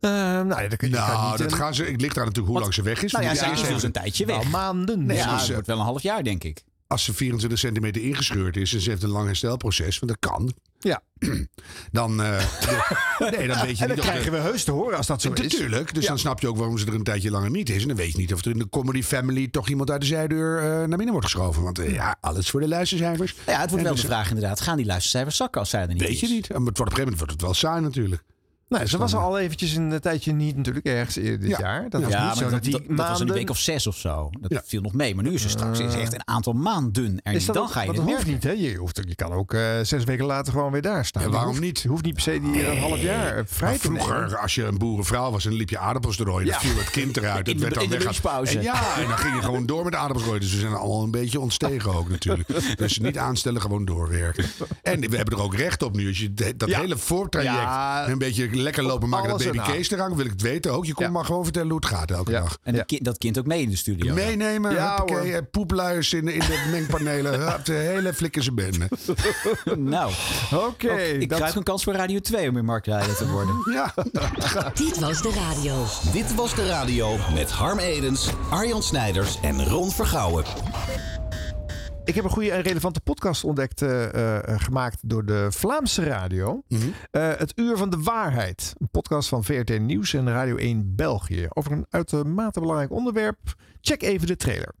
Eh, 0.00 0.10
nou, 0.10 0.62
ja, 0.62 0.68
dat 0.68 0.80
je 0.80 0.88
Nou, 0.88 1.28
niet, 1.28 1.38
dat 1.38 1.52
gaan 1.52 1.74
ze, 1.74 1.84
het 1.84 2.00
ligt 2.00 2.14
daar 2.14 2.24
natuurlijk 2.24 2.52
hoe 2.52 2.60
lang 2.60 2.74
ze 2.74 2.82
weg 2.82 3.02
is. 3.02 3.12
Nou 3.12 3.24
ja, 3.24 3.32
ja, 3.32 3.52
is 3.52 3.60
ze 3.60 3.66
dus 3.66 3.82
een 3.82 3.92
tijdje 3.92 4.26
weg. 4.26 4.36
Nou, 4.36 4.48
maanden. 4.48 5.06
Nee, 5.06 5.16
ja, 5.16 5.22
Dus, 5.24 5.32
het 5.40 5.48
eh, 5.48 5.52
wordt 5.52 5.66
wel 5.66 5.78
een 5.78 5.84
half 5.84 6.02
jaar, 6.02 6.22
denk 6.22 6.44
ik. 6.44 6.64
Als 6.90 7.04
ze 7.04 7.14
24 7.14 7.58
centimeter 7.58 8.02
ingescheurd 8.02 8.56
is 8.56 8.74
en 8.74 8.80
ze 8.80 8.90
heeft 8.90 9.02
een 9.02 9.08
lang 9.10 9.26
herstelproces, 9.26 9.98
want 9.98 10.12
dat 10.20 10.30
kan. 10.30 10.52
Ja. 10.78 11.02
Dan, 11.92 12.22
eh, 12.22 12.44
nee, 13.36 13.46
dan 13.48 13.60
weet 13.66 13.78
je 13.78 13.82
En 13.82 13.88
dan 13.88 13.96
niet 13.96 14.00
krijgen 14.06 14.32
we 14.32 14.38
heus 14.38 14.64
te 14.64 14.70
horen 14.70 14.96
als 14.96 15.06
dat 15.06 15.20
zo 15.22 15.32
is. 15.32 15.38
Natuurlijk, 15.42 15.94
dus 15.94 16.02
Ja. 16.02 16.08
dan 16.08 16.18
snap 16.18 16.40
je 16.40 16.48
ook 16.48 16.56
waarom 16.56 16.78
ze 16.78 16.86
er 16.86 16.94
een 16.94 17.02
tijdje 17.02 17.30
langer 17.30 17.50
niet 17.50 17.70
is. 17.70 17.82
En 17.82 17.88
dan 17.88 17.96
weet 17.96 18.12
je 18.12 18.18
niet 18.18 18.32
of 18.34 18.44
er 18.44 18.50
in 18.50 18.58
de 18.58 18.68
comedy 18.68 19.02
family 19.02 19.48
toch 19.48 19.68
iemand 19.68 19.90
uit 19.90 20.00
de 20.00 20.06
zijdeur 20.06 20.58
eh, 20.58 20.64
naar 20.64 20.88
binnen 20.88 21.10
wordt 21.10 21.24
geschoven. 21.26 21.62
Want 21.62 21.78
eh, 21.78 21.92
ja, 21.92 22.16
alles 22.20 22.50
voor 22.50 22.60
de 22.60 22.68
luistercijfers. 22.68 23.34
Ja, 23.46 23.52
het 23.52 23.58
wordt 23.58 23.74
En 23.76 23.82
wel 23.82 23.92
dus, 23.92 24.00
de 24.00 24.06
vraag 24.06 24.28
inderdaad. 24.28 24.60
Gaan 24.60 24.76
die 24.76 24.86
luistercijfers 24.86 25.36
zakken 25.36 25.60
als 25.60 25.70
zij 25.70 25.80
er 25.80 25.88
niet 25.88 26.00
Weet 26.00 26.20
je 26.20 26.26
is? 26.26 26.32
niet. 26.32 26.48
Maar 26.48 26.56
het 26.58 26.64
wordt 26.64 26.80
op 26.80 26.86
een 26.86 26.92
gegeven 26.92 27.02
moment 27.12 27.18
wordt 27.18 27.32
het 27.32 27.42
wel 27.42 27.54
saai 27.54 27.80
natuurlijk. 27.80 28.22
Nee, 28.78 28.88
ze 28.88 28.98
was 28.98 29.14
al 29.14 29.38
eventjes 29.38 29.74
een 29.74 30.00
tijdje 30.00 30.32
niet 30.32 30.56
natuurlijk 30.56 30.86
ergens 30.86 31.16
eerder 31.16 31.40
dit 31.40 31.48
Ja. 31.50 31.58
jaar. 31.58 31.88
Dat 31.88 32.02
was 32.02 32.12
ja, 32.12 32.28
niet 32.28 32.36
zo 32.36 32.42
dat, 32.42 32.50
dat 32.50 32.62
die 32.62 32.72
dat, 32.72 32.82
dat 32.86 32.96
was 32.96 33.06
een 33.06 33.16
maanden- 33.16 33.34
week 33.36 33.50
of 33.50 33.58
zes 33.58 33.86
of 33.86 33.96
zo. 33.96 34.30
Dat 34.40 34.50
Ja. 34.50 34.62
viel 34.64 34.80
nog 34.80 34.92
mee. 34.92 35.14
Maar 35.14 35.24
nu 35.24 35.32
is 35.32 35.44
er 35.44 35.50
straks 35.50 35.78
is 35.78 35.94
echt 35.94 36.12
een 36.14 36.28
aantal 36.28 36.52
maanden 36.52 37.20
er 37.22 37.32
Is 37.32 37.38
niet. 37.38 37.46
dat 37.46 37.54
Dan 37.54 37.64
ook- 37.64 37.70
ga 37.70 37.80
je 37.82 37.92
dat 37.92 37.96
hoeft 38.04 38.26
niet, 38.26 38.42
hè? 38.42 38.50
Je, 38.50 38.74
hoeft, 38.76 39.00
je 39.08 39.14
kan 39.14 39.32
ook 39.32 39.54
eh, 39.54 39.62
zes 39.82 40.04
weken 40.04 40.24
later 40.24 40.52
gewoon 40.52 40.72
weer 40.72 40.82
daar 40.82 41.04
staan. 41.04 41.30
Waarom 41.30 41.48
hoeft- 41.48 41.60
niet? 41.60 41.80
Je 41.80 41.88
hoeft 41.88 42.04
niet 42.04 42.14
per 42.14 42.22
se 42.22 42.40
die 42.40 42.66
een 42.66 42.78
half 42.78 43.00
jaar 43.00 43.36
eh, 43.36 43.42
vrij 43.46 43.78
te 43.78 43.88
nemen. 43.90 44.02
vroeger, 44.06 44.36
als 44.38 44.54
je 44.54 44.64
een 44.64 44.78
boerenvrouw 44.78 45.30
was 45.30 45.46
en 45.46 45.52
liep 45.52 45.68
je 45.70 45.78
aardappels 45.78 46.16
te 46.16 46.24
rooien, 46.24 46.46
Ja. 46.46 46.52
dan 46.52 46.60
viel 46.60 46.78
het 46.78 46.90
kind 46.90 47.16
eruit. 47.16 47.48
In 47.48 47.52
Het 47.52 47.62
de- 47.62 47.68
werd 47.68 47.74
dan 47.90 47.98
de 47.98 48.04
lunchpauze. 48.04 48.56
En 48.58 48.62
ja, 48.64 48.96
en 48.98 49.08
dan 49.08 49.18
ging 49.18 49.34
je 49.34 49.42
gewoon 49.42 49.66
door 49.66 49.84
met 49.84 49.94
aardappels 49.94 50.24
rooien. 50.24 50.40
Dus 50.40 50.52
we 50.52 50.58
zijn 50.60 50.72
allemaal 50.74 51.02
een 51.02 51.10
beetje 51.10 51.40
ontstegen 51.40 51.94
ook 51.94 52.08
natuurlijk. 52.08 52.48
Dus 52.78 52.98
niet 52.98 53.18
aanstellen, 53.18 53.60
gewoon 53.60 53.84
doorwerken. 53.84 54.44
En 54.82 55.00
we 55.10 55.16
hebben 55.16 55.36
er 55.38 55.42
ook 55.42 55.54
recht 55.54 55.82
op 55.82 55.96
nu. 55.96 56.08
Als 56.08 56.18
je 56.18 56.34
de- 56.34 56.56
dat 56.56 56.68
hele 56.74 56.96
voortraject 56.98 58.08
een 58.10 58.18
beetje 58.18 58.48
lekker 58.60 58.82
lopen 58.82 59.08
maken 59.08 59.28
dat 59.28 59.38
baby 59.38 59.58
erna. 59.58 59.72
Kees 59.72 59.90
eraan, 59.90 60.16
wil 60.16 60.24
ik 60.24 60.30
het 60.30 60.42
weten 60.42 60.72
ook. 60.72 60.86
Je 60.86 60.94
kon 60.94 61.04
Ja. 61.04 61.10
maar 61.10 61.24
gewoon 61.24 61.44
vertellen 61.44 61.68
hoe 61.68 61.76
het 61.80 61.86
gaat 61.88 62.10
elke 62.10 62.30
Ja. 62.30 62.40
dag. 62.40 62.58
En 62.62 62.74
dat 62.74 62.86
kind- 62.86 63.04
dat 63.04 63.18
kind 63.18 63.38
ook 63.38 63.46
mee 63.46 63.62
in 63.62 63.70
de 63.70 63.76
studio. 63.76 64.14
Meenemen, 64.14 64.72
Ja, 64.72 65.04
poepluiers 65.50 66.12
in, 66.12 66.24
de- 66.24 66.32
in 66.34 66.38
de 66.40 66.68
mengpanelen. 66.70 67.38
De 67.64 67.72
hele 67.72 68.14
flikkerse 68.14 68.52
bende. 68.52 68.88
Nou, 69.76 70.12
Oké. 70.54 70.92
ik 70.94 71.28
dat- 71.28 71.38
krijg 71.38 71.54
een 71.54 71.62
kans 71.62 71.84
voor 71.84 71.92
Radio 71.92 72.20
2 72.20 72.48
om 72.48 72.56
in 72.56 72.64
marktleider 72.64 73.16
te 73.16 73.28
worden. 73.28 73.54
Ja. 73.72 73.94
Dit 74.74 74.98
was 74.98 75.22
de 75.22 75.30
radio. 75.48 75.84
Dit 76.12 76.34
was 76.34 76.54
de 76.54 76.66
radio 76.66 77.16
met 77.34 77.50
Harm 77.50 77.78
Edens, 77.78 78.28
Arjan 78.50 78.82
Snijders 78.82 79.38
en 79.42 79.64
Ron 79.64 79.90
Vergouwen. 79.90 80.44
Ik 82.10 82.16
heb 82.16 82.24
een 82.24 82.30
goede 82.30 82.50
en 82.50 82.62
relevante 82.62 83.00
podcast 83.00 83.44
ontdekt, 83.44 83.82
eh, 83.82 84.36
eh, 84.38 84.60
gemaakt 84.60 85.08
door 85.08 85.24
de 85.24 85.46
Vlaamse 85.50 86.02
radio. 86.02 86.62
Mhm. 86.68 86.82
Eh, 87.10 87.28
het 87.36 87.52
Uur 87.54 87.76
van 87.76 87.90
de 87.90 88.02
Waarheid. 88.02 88.74
Een 88.78 88.88
podcast 88.90 89.28
van 89.28 89.44
VRT 89.44 89.78
Nieuws 89.78 90.14
en 90.14 90.28
Radio 90.28 90.56
1 90.56 90.96
België. 90.96 91.46
Over 91.48 91.72
een 91.72 91.86
uitermate 91.90 92.60
belangrijk 92.60 92.90
onderwerp. 92.90 93.38
Check 93.80 94.02
even 94.02 94.26
de 94.26 94.36
trailer. 94.36 94.74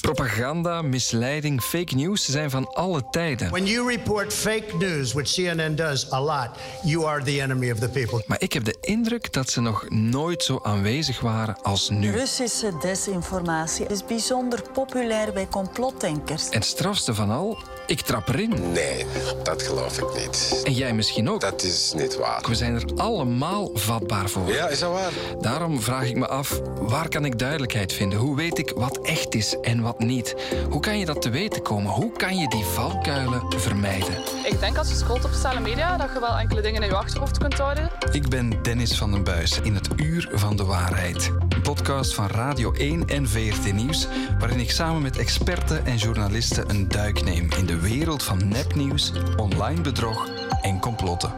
Propaganda, 0.00 0.82
misleiding, 0.82 1.62
fake 1.62 1.94
news 1.94 2.28
zijn 2.28 2.50
van 2.50 2.72
alle 2.72 3.02
tijden. 3.10 3.50
When 3.50 3.66
you 3.66 3.88
report 3.88 4.32
fake 4.32 4.76
news, 4.78 5.12
which 5.12 5.32
CNN 5.32 5.74
does 5.74 6.12
a 6.12 6.20
lot, 6.20 6.48
you 6.82 7.06
are 7.06 7.22
the 7.22 7.42
enemy 7.42 7.70
of 7.70 7.78
the 7.78 7.88
people. 7.88 8.22
Maar 8.26 8.40
ik 8.40 8.52
heb 8.52 8.64
de 8.64 8.76
indruk 8.80 9.32
dat 9.32 9.50
ze 9.50 9.60
nog 9.60 9.88
nooit 9.88 10.42
zo 10.42 10.60
aanwezig 10.62 11.20
waren 11.20 11.62
als 11.62 11.88
nu. 11.88 12.10
Russische 12.10 12.72
desinformatie 12.80 13.86
is 13.86 14.04
bijzonder 14.04 14.62
populair 14.72 15.32
bij 15.32 15.48
complotdenkers. 15.48 16.48
En 16.48 16.58
het 16.58 16.64
strafste 16.64 17.14
van 17.14 17.30
al, 17.30 17.58
ik 17.86 18.00
trap 18.00 18.28
erin. 18.28 18.72
Nee, 18.72 19.06
dat 19.42 19.62
geloof 19.62 19.98
ik 19.98 20.22
niet. 20.22 20.60
En 20.64 20.72
jij 20.72 20.94
misschien 20.94 21.30
ook. 21.30 21.40
Dat 21.40 21.62
is 21.62 21.92
niet 21.96 22.16
waar. 22.16 22.44
We 22.48 22.54
zijn 22.54 22.74
er 22.74 22.84
allemaal 22.96 23.70
vatbaar 23.74 24.28
voor. 24.28 24.52
Ja, 24.52 24.68
is 24.68 24.78
dat 24.78 24.92
waar? 24.92 25.12
Daarom 25.40 25.80
vraag 25.80 26.08
ik 26.08 26.16
me 26.16 26.28
af, 26.28 26.60
waar 26.80 27.08
kan 27.08 27.24
ik 27.24 27.38
duidelijkheid 27.38 27.92
vinden? 27.92 28.18
Hoe 28.18 28.36
weet 28.36 28.58
ik 28.58 28.72
wat 28.76 28.98
echt 29.02 29.34
is 29.34 29.56
en 29.60 29.79
wat 29.82 29.98
niet? 29.98 30.36
Hoe 30.70 30.80
kan 30.80 30.98
je 30.98 31.06
dat 31.06 31.22
te 31.22 31.30
weten 31.30 31.62
komen? 31.62 31.90
Hoe 31.90 32.12
kan 32.12 32.38
je 32.38 32.48
die 32.48 32.64
valkuilen 32.64 33.42
vermijden? 33.56 34.14
Ik 34.44 34.60
denk 34.60 34.76
als 34.76 34.88
je 34.88 34.94
scrolt 34.94 35.24
op 35.24 35.30
sociale 35.30 35.60
media 35.60 35.96
dat 35.96 36.10
je 36.12 36.20
wel 36.20 36.38
enkele 36.38 36.60
dingen 36.60 36.82
in 36.82 36.88
je 36.88 36.96
achterhoofd 36.96 37.38
kunt 37.38 37.58
houden. 37.58 37.90
Ik 38.12 38.28
ben 38.28 38.62
Dennis 38.62 38.98
van 38.98 39.10
den 39.10 39.24
Buis 39.24 39.60
in 39.60 39.74
het 39.74 39.88
Uur 39.96 40.28
van 40.32 40.56
de 40.56 40.64
Waarheid. 40.64 41.32
Een 41.48 41.62
podcast 41.62 42.14
van 42.14 42.26
Radio 42.26 42.72
1 42.72 43.06
en 43.08 43.28
VRT 43.28 43.72
Nieuws, 43.72 44.06
waarin 44.38 44.60
ik 44.60 44.70
samen 44.70 45.02
met 45.02 45.16
experten 45.16 45.86
en 45.86 45.96
journalisten 45.96 46.70
een 46.70 46.88
duik 46.88 47.24
neem 47.24 47.50
in 47.52 47.66
de 47.66 47.80
wereld 47.80 48.22
van 48.22 48.48
nepnieuws, 48.48 49.12
online 49.36 49.80
bedrog 49.80 50.28
en 50.62 50.80
complotten. 50.80 51.32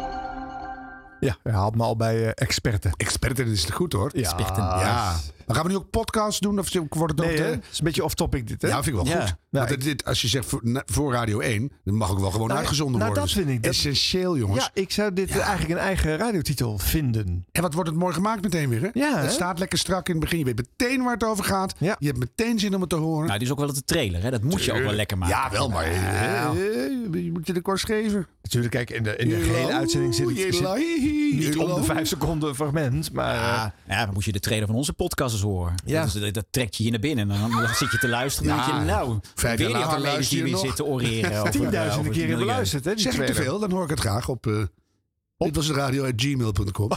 Ja, 1.21 1.37
je 1.43 1.51
haalt 1.51 1.77
me 1.77 1.83
al 1.83 1.97
bij 1.97 2.25
eh, 2.25 2.31
experten. 2.35 2.93
Experten 2.97 3.47
is 3.47 3.63
het 3.63 3.73
goed 3.73 3.93
hoor. 3.93 4.11
Ja. 4.15 4.21
Experten. 4.21 4.63
Ja. 4.63 5.15
Maar 5.47 5.57
gaan 5.57 5.65
we 5.65 5.71
nu 5.71 5.77
ook 5.77 5.91
podcasts 5.91 6.41
doen? 6.41 6.59
Of 6.59 6.73
wordt 6.73 7.13
het 7.19 7.21
ook... 7.21 7.27
Nee, 7.27 7.37
de- 7.37 7.43
hè? 7.43 7.51
Het 7.51 7.65
is 7.73 7.79
een 7.79 7.85
beetje 7.85 8.05
off-topic 8.05 8.47
dit, 8.49 8.63
hè? 8.63 8.69
Ja, 8.69 8.83
vind 8.83 8.87
ik 8.97 9.03
wel 9.05 9.13
Ja. 9.15 9.21
goed. 9.21 9.35
Nou, 9.51 9.69
Want 9.69 9.83
dit, 9.83 10.05
als 10.05 10.23
je 10.23 10.29
zegt 10.29 10.55
voor, 10.87 11.13
Radio 11.13 11.41
1, 11.41 11.73
dan 11.85 11.95
mag 11.95 12.11
ook 12.11 12.19
wel 12.21 12.31
gewoon 12.31 12.47
Nou, 12.47 12.59
uitgezonden 12.59 13.01
nou, 13.01 13.13
worden. 13.13 13.29
dat 13.35 13.43
vind 13.45 13.57
ik. 13.57 13.63
Dat- 13.63 13.73
Essentieel, 13.73 14.37
jongens. 14.39 14.65
Ja, 14.65 14.71
ik 14.83 14.91
zou 14.93 15.13
dit 15.13 15.31
eigenlijk 15.39 15.71
een 15.71 15.87
eigen 15.87 16.17
radiotitel 16.17 16.79
vinden. 16.79 17.45
En 17.53 17.63
wat 17.63 17.75
wordt 17.75 17.89
het 17.91 17.99
mooi 17.99 18.15
gemaakt 18.15 18.43
meteen 18.43 18.69
weer, 18.69 18.81
hè? 18.81 18.89
Ja, 18.93 19.15
het 19.17 19.25
hè? 19.25 19.31
staat 19.31 19.59
lekker 19.59 19.79
strak 19.79 20.07
in 20.09 20.13
het 20.15 20.21
begin. 20.23 20.39
Je 20.39 20.45
weet 20.45 20.57
meteen 20.57 21.03
waar 21.03 21.13
het 21.13 21.25
over 21.25 21.45
gaat. 21.45 21.75
Je 21.79 21.97
hebt 22.07 22.19
meteen 22.19 22.59
zin 22.59 22.75
om 22.75 22.81
het 22.81 22.91
te 22.91 22.97
horen. 22.97 23.27
Nou, 23.27 23.33
dit 23.39 23.43
is 23.47 23.53
ook 23.53 23.59
wel 23.59 23.69
het 23.69 23.87
trailer, 23.87 24.23
hè? 24.23 24.31
Dat 24.31 24.43
moet 24.43 24.65
je 24.65 24.73
ook 24.73 24.83
wel 24.83 24.93
lekker 24.93 25.19
maken. 25.19 25.37
Ja, 25.37 25.51
wel, 25.51 25.69
maar 25.69 25.85
eh, 25.85 26.01
Nou. 26.43 26.59
eh, 26.59 27.25
je 27.25 27.31
moet 27.33 27.47
je 27.47 27.53
de 27.53 27.61
kost 27.61 27.85
geven. 27.85 28.27
Natuurlijk, 28.43 28.73
kijk, 28.75 28.91
in 28.91 29.03
de, 29.03 29.17
in 29.17 29.29
de 29.29 29.41
gehele 29.41 29.73
uitzending 29.73 30.15
zit, 30.15 30.37
jela, 30.37 30.75
zit 30.77 31.33
niet 31.35 31.57
om 31.57 31.75
de 31.75 31.83
vijf 31.85 32.09
seconden 32.09 32.55
fragment, 32.55 33.13
maar... 33.13 33.35
Ja, 33.35 33.65
eh, 33.87 33.97
ja, 33.97 34.05
dan 34.05 34.15
moet 34.15 34.25
je 34.25 34.33
de 34.33 34.41
trailer 34.41 34.67
van 34.67 34.77
onze 34.77 34.93
podcast 34.93 35.32
horen. 35.41 35.75
Ja. 35.85 36.05
Dat, 36.05 36.15
is- 36.15 36.21
dat, 36.21 36.35
dat 36.35 36.47
trekt 36.51 36.77
je 36.77 36.83
hier 36.83 36.93
naar 36.93 37.01
binnen. 37.01 37.31
En 37.31 37.41
dan, 37.41 37.51
dan 37.51 37.75
zit 37.83 37.91
je 37.93 37.99
te 37.99 38.09
luisteren. 38.09 38.49
Dan 38.57 38.67
denk 38.67 38.79
je, 38.79 38.85
nou, 38.85 39.19
Vijf 39.35 39.59
jaar 39.61 39.71
later 39.71 40.01
luister 40.01 40.37
die 40.37 40.47
je 40.47 40.53
weer 40.53 40.61
zitten 40.67 40.85
oreren. 40.87 41.51
Tienduizenden 41.51 42.11
milieu. 42.13 42.37
beluisterd, 42.37 42.85
hè? 42.85 42.99
Zeg 42.99 43.19
ik 43.19 43.27
te 43.27 43.35
veel, 43.35 43.59
dan 43.59 43.71
hoor 43.71 43.85
ik 43.85 43.91
het 43.91 44.01
graag 44.01 44.29
op... 44.29 44.47
eh 44.47 44.63
dit 45.37 45.57
was 45.57 45.67
de 45.67 45.73
radio 45.73 46.05
at 46.05 46.13
gmail.com. 46.17 46.91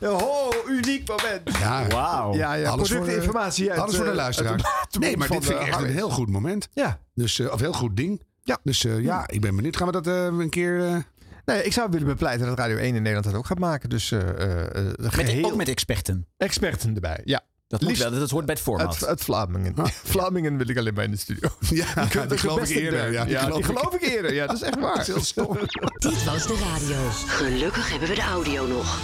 oh, 0.00 0.48
uniek 0.76 1.08
moment. 1.08 1.58
Ja, 1.58 1.86
Wauw. 1.86 2.34
Ja, 2.34 2.54
ja, 2.54 2.68
Alles 2.70 2.90
voor 2.90 3.08
uit, 3.08 3.30
Alles 3.78 3.96
voor 3.96 4.04
de 4.04 4.10
eh, 4.10 4.16
luisteraar. 4.16 4.86
nee, 4.98 5.16
maar 5.16 5.28
dit 5.28 5.44
vind 5.44 5.60
ik 5.60 5.66
echt 5.66 5.80
een 5.80 5.86
heel 5.92 6.10
goed 6.10 6.30
moment. 6.30 6.68
Ja. 6.72 7.00
Dus, 7.14 7.38
eh, 7.38 7.52
of 7.52 7.60
heel 7.60 7.72
goed 7.72 7.96
ding. 7.96 8.22
Ja. 8.42 8.58
Dus 8.62 8.84
eh, 8.84 9.02
ja, 9.02 9.28
ik 9.28 9.40
ben 9.40 9.56
benieuwd. 9.56 9.76
Gaan 9.76 9.86
we 9.86 9.92
dat 9.92 10.06
eh, 10.06 10.24
een 10.24 10.50
keer... 10.50 11.04
Nee, 11.44 11.62
ik 11.62 11.72
zou 11.72 11.90
willen 11.90 12.06
bepleiten 12.06 12.46
dat 12.46 12.58
Radio 12.58 12.76
1 12.76 12.86
in 12.86 12.94
Nederland 12.94 13.24
dat 13.24 13.34
ook 13.34 13.46
gaat 13.46 13.58
maken. 13.58 13.88
Dus 13.88 14.10
eh 14.12 14.20
eh, 14.20 14.66
eh, 15.04 15.16
Met, 15.16 15.44
ook 15.44 15.54
met 15.54 15.68
experten. 15.68 16.26
experten 16.36 16.94
erbij. 16.94 17.20
Ja. 17.24 17.40
Dat, 17.68 17.80
moet 17.80 17.88
Liefst 17.90 18.08
wel, 18.10 18.18
dat 18.20 18.30
hoort 18.30 18.44
bij 18.46 18.54
het 18.54 18.62
format. 18.64 18.86
Uit, 18.86 19.06
uit 19.06 19.20
Vlamingen. 19.24 19.74
Vlamingen 20.04 20.56
wil 20.56 20.68
ik 20.68 20.78
alleen 20.78 20.94
maar 20.94 21.04
in 21.04 21.10
de 21.10 21.16
studio. 21.16 21.48
Ja, 21.60 21.94
Die, 21.94 22.04
die 22.04 22.20
dat 22.20 22.32
is 22.32 22.40
geloof 22.40 22.68
ik 22.70 22.76
eerder. 22.76 23.12
Ja, 23.12 23.24
die 23.24 23.32
Ja, 23.32 23.40
geloof 23.42 23.56
die 23.62 23.70
ik. 23.72 23.78
geloof 23.78 23.94
ik 23.94 24.02
eerder. 24.02 24.34
Ja, 24.34 24.46
dat 24.46 24.56
is 24.56 24.62
echt 24.62 24.78
waar. 24.80 24.96
Dat 24.96 25.00
is 25.00 25.06
heel 25.14 25.20
stom. 25.22 25.58
Dit 25.98 26.24
was 26.24 26.46
de 26.46 26.56
radio. 26.72 27.08
Gelukkig 27.10 27.90
hebben 27.90 28.08
we 28.08 28.14
de 28.14 28.20
audio 28.22 28.66
nog. 28.66 28.98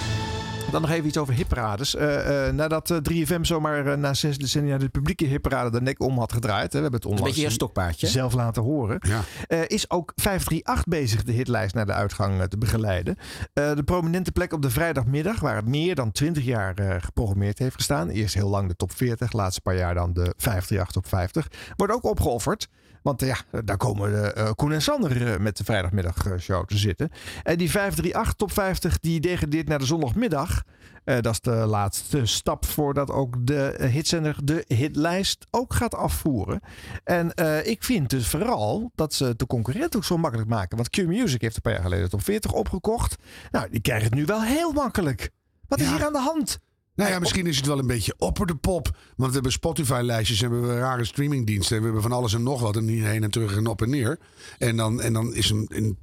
Dan 0.71 0.81
nog 0.81 0.91
even 0.91 1.07
iets 1.07 1.17
over 1.17 1.35
hipparades. 1.35 1.95
Eh, 1.95 2.47
eh, 2.47 2.55
nadat 2.55 2.91
eh, 2.91 2.97
3FM 3.03 3.43
zomaar 3.43 3.99
na 3.99 4.15
zes 4.15 4.39
decennia 4.39 4.79
de 4.79 4.89
publieke 4.89 5.25
hipparade 5.25 5.71
de 5.71 5.81
nek 5.81 6.03
om 6.03 6.19
had 6.19 6.33
gedraaid. 6.33 6.73
Hè, 6.73 6.79
we 6.79 6.83
hebben 6.83 7.01
het 7.01 7.05
Een 7.05 7.11
onlangs 7.11 7.31
beetje 7.31 7.47
een 7.47 7.53
stokpaardje. 7.55 8.07
zelf 8.07 8.33
laten 8.33 8.63
horen. 8.63 9.03
Ja. 9.09 9.23
is 9.67 9.91
ook 9.91 10.13
538 10.17 10.85
bezig 10.85 11.23
de 11.23 11.33
hitlijst 11.33 11.75
naar 11.75 11.87
de 11.87 11.93
uitgang 11.93 12.49
te 12.49 12.59
begeleiden. 12.59 13.17
De 13.53 13.83
prominente 13.85 14.33
plek 14.33 14.53
op 14.53 14.63
de 14.63 14.71
vrijdagmiddag, 14.71 15.41
waar 15.41 15.57
het 15.57 15.67
meer 15.67 15.95
dan 15.95 16.13
20 16.13 16.45
jaar 16.45 16.75
geprogrammeerd 17.01 17.59
heeft 17.59 17.75
gestaan. 17.75 18.09
Eerst 18.09 18.35
heel 18.35 18.49
lang 18.49 18.69
de 18.69 18.77
top 18.77 18.93
40, 18.93 19.33
laatste 19.33 19.61
paar 19.61 19.77
jaar 19.77 19.95
dan 19.95 20.13
de 20.13 20.35
538 20.37 20.93
top 20.93 21.07
50. 21.07 21.49
Wordt 21.77 21.93
ook 21.93 22.05
opgeofferd. 22.05 22.69
Want 23.03 23.23
eh, 23.23 23.29
ja, 23.29 23.63
daar 23.63 23.77
komen 23.77 24.37
eh, 24.37 24.51
Koen 24.55 24.73
en 24.73 24.83
Sander 24.83 25.33
eh, 25.33 25.39
met 25.39 25.57
de 25.57 25.65
vrijdagmiddagshow 25.65 26.67
te 26.67 26.79
zitten. 26.79 27.11
En 27.43 27.59
die 27.59 27.71
538 27.71 28.35
top 28.35 28.53
50 28.53 29.01
die 29.01 29.21
degradeert 29.21 29.69
naar 29.69 29.79
de 29.79 29.85
zondagmiddag. 29.85 30.63
Eh, 31.05 31.21
dat 31.21 31.33
is 31.33 31.41
de 31.41 31.51
laatste 31.51 32.27
stap 32.27 32.67
voordat 32.67 33.11
ook 33.11 33.47
de 33.47 33.71
eh, 33.71 33.91
hitzender 33.91 34.37
de 34.45 34.65
hitlijst 34.67 35.47
ook 35.51 35.75
gaat 35.75 35.95
afvoeren. 35.95 36.61
En 37.05 37.35
eh, 37.35 37.67
ik 37.67 37.85
vind 37.85 38.11
dus 38.11 38.29
vooral 38.29 38.91
dat 38.95 39.15
ze 39.15 39.37
de 39.37 39.47
concurrent 39.47 39.97
ook 39.97 40.05
zo 40.05 40.17
makkelijk 40.17 40.49
maken. 40.49 40.77
Want 40.77 40.91
Q-Music 40.91 41.41
heeft 41.41 41.57
een 41.57 41.63
paar 41.63 41.73
jaar 41.73 41.83
geleden 41.83 42.05
de 42.05 42.11
top 42.11 42.23
40 42.23 42.53
opgekocht. 42.53 43.17
Nou, 43.51 43.71
die 43.71 43.81
krijgen 43.81 44.05
het 44.05 44.15
nu 44.15 44.25
wel 44.25 44.43
heel 44.43 44.73
makkelijk. 44.73 45.31
Wat 45.69 45.81
is 45.81 45.89
hier 45.89 46.05
aan 46.05 46.13
de 46.13 46.19
hand? 46.19 46.59
Nou 47.01 47.13
ja, 47.13 47.19
misschien 47.19 47.47
is 47.47 47.57
het 47.57 47.67
wel 47.67 47.79
een 47.79 47.87
beetje 47.87 48.15
opper 48.19 48.47
de 48.47 48.55
pop. 48.55 48.97
Want 49.17 49.29
we 49.29 49.35
hebben 49.35 49.53
Spotify-lijstjes, 49.53 50.41
hebben 50.41 50.69
we 50.69 50.79
rare 50.79 51.05
streamingdiensten. 51.05 51.77
En 51.77 51.83
we 51.83 51.85
hebben 51.89 52.03
van 52.03 52.13
alles 52.19 52.35
en 52.35 52.43
nog 52.43 52.61
wat. 52.61 52.77
En 52.77 52.89
hier 52.89 53.07
heen 53.07 53.23
en 53.23 53.31
terug 53.31 53.57
en 53.57 53.67
op 53.67 53.83
en 53.83 53.91
neer. 53.91 54.19
En 54.59 54.77
dan, 54.77 55.01
en 55.01 55.13
dan 55.13 55.35
is 55.35 55.51
een, 55.51 55.67
een 55.69 55.99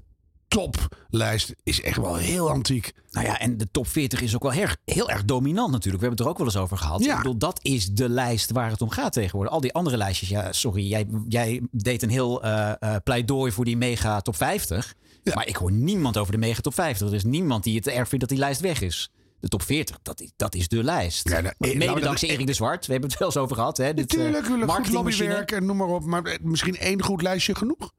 toplijst 0.48 1.54
is 1.64 1.82
echt 1.82 1.98
wel 1.98 2.16
heel 2.16 2.50
antiek. 2.50 2.94
Nou 3.12 3.26
ja, 3.26 3.40
en 3.40 3.58
de 3.58 3.72
top 3.72 3.88
40 3.88 4.22
is 4.22 4.36
ook 4.36 4.44
wel 4.44 4.52
heel, 4.52 4.68
heel 4.86 5.10
erg 5.10 5.26
dominant 5.26 5.72
natuurlijk. 5.72 6.04
We 6.04 6.08
hebben 6.08 6.10
het 6.10 6.20
er 6.20 6.28
ook 6.28 6.38
wel 6.38 6.46
eens 6.46 6.58
over 6.58 6.78
gehad. 6.78 7.04
Ja. 7.04 7.12
Ik 7.12 7.18
bedoel, 7.18 7.38
dat 7.38 7.60
is 7.62 7.92
de 7.92 8.10
lijst 8.10 8.52
waar 8.52 8.70
het 8.70 8.82
om 8.82 8.90
gaat 8.90 9.14
tegenwoordig. 9.14 9.54
Al 9.54 9.62
die 9.62 9.74
andere 9.74 9.98
lijstjes, 9.98 10.30
ja, 10.30 10.52
sorry, 10.52 10.90
jij, 10.90 11.08
jij 11.28 11.62
deed 11.72 12.04
een 12.04 12.10
heel 12.10 12.44
eh, 12.44 12.72
eh, 12.80 12.96
pleidooi 13.04 13.52
voor 13.52 13.66
die 13.66 13.78
mega 13.78 14.22
top 14.22 14.36
50. 14.36 14.96
Maar 15.34 15.48
ik 15.48 15.56
hoor 15.56 15.72
niemand 15.72 16.18
over 16.18 16.32
de 16.32 16.38
mega 16.38 16.62
top 16.62 16.74
50. 16.74 17.08
Er 17.08 17.14
is 17.14 17.24
niemand 17.24 17.64
die 17.64 17.76
het 17.76 17.88
erg 17.88 18.08
vindt 18.08 18.20
dat 18.20 18.30
die 18.30 18.46
lijst 18.46 18.62
weg 18.62 18.82
is. 18.82 19.12
De 19.40 19.48
top 19.48 19.62
40, 19.62 20.00
dat 20.02 20.22
is, 20.22 20.32
dat 20.36 20.56
is 20.56 20.68
de 20.68 20.84
lijst. 20.84 21.30
Ja, 21.30 21.42
nou, 21.42 21.54
eh, 21.60 21.78
Mede 21.78 22.00
dankzij 22.00 22.30
Erik 22.30 22.48
de 22.48 22.54
Zwart. 22.54 22.86
We 22.86 22.92
hebben 22.92 23.10
het 23.10 23.20
wel 23.20 23.28
eens 23.28 23.38
over 23.38 23.56
gehad. 23.56 23.78
Hè? 23.78 23.94
Dit, 23.94 24.12
Natuurlijk, 24.12 24.46
goed 24.46 24.66
marketingmachine. 24.66 25.24
lobbywerk 25.28 25.52
en 25.52 25.66
noem 25.66 25.78
maar 25.78 25.88
op. 25.88 26.04
Maar 26.06 26.24
eh, 26.24 26.38
misschien 26.42 26.78
één 26.78 27.04
goed 27.04 27.22
lijstje 27.22 27.56
genoeg? 27.56 27.92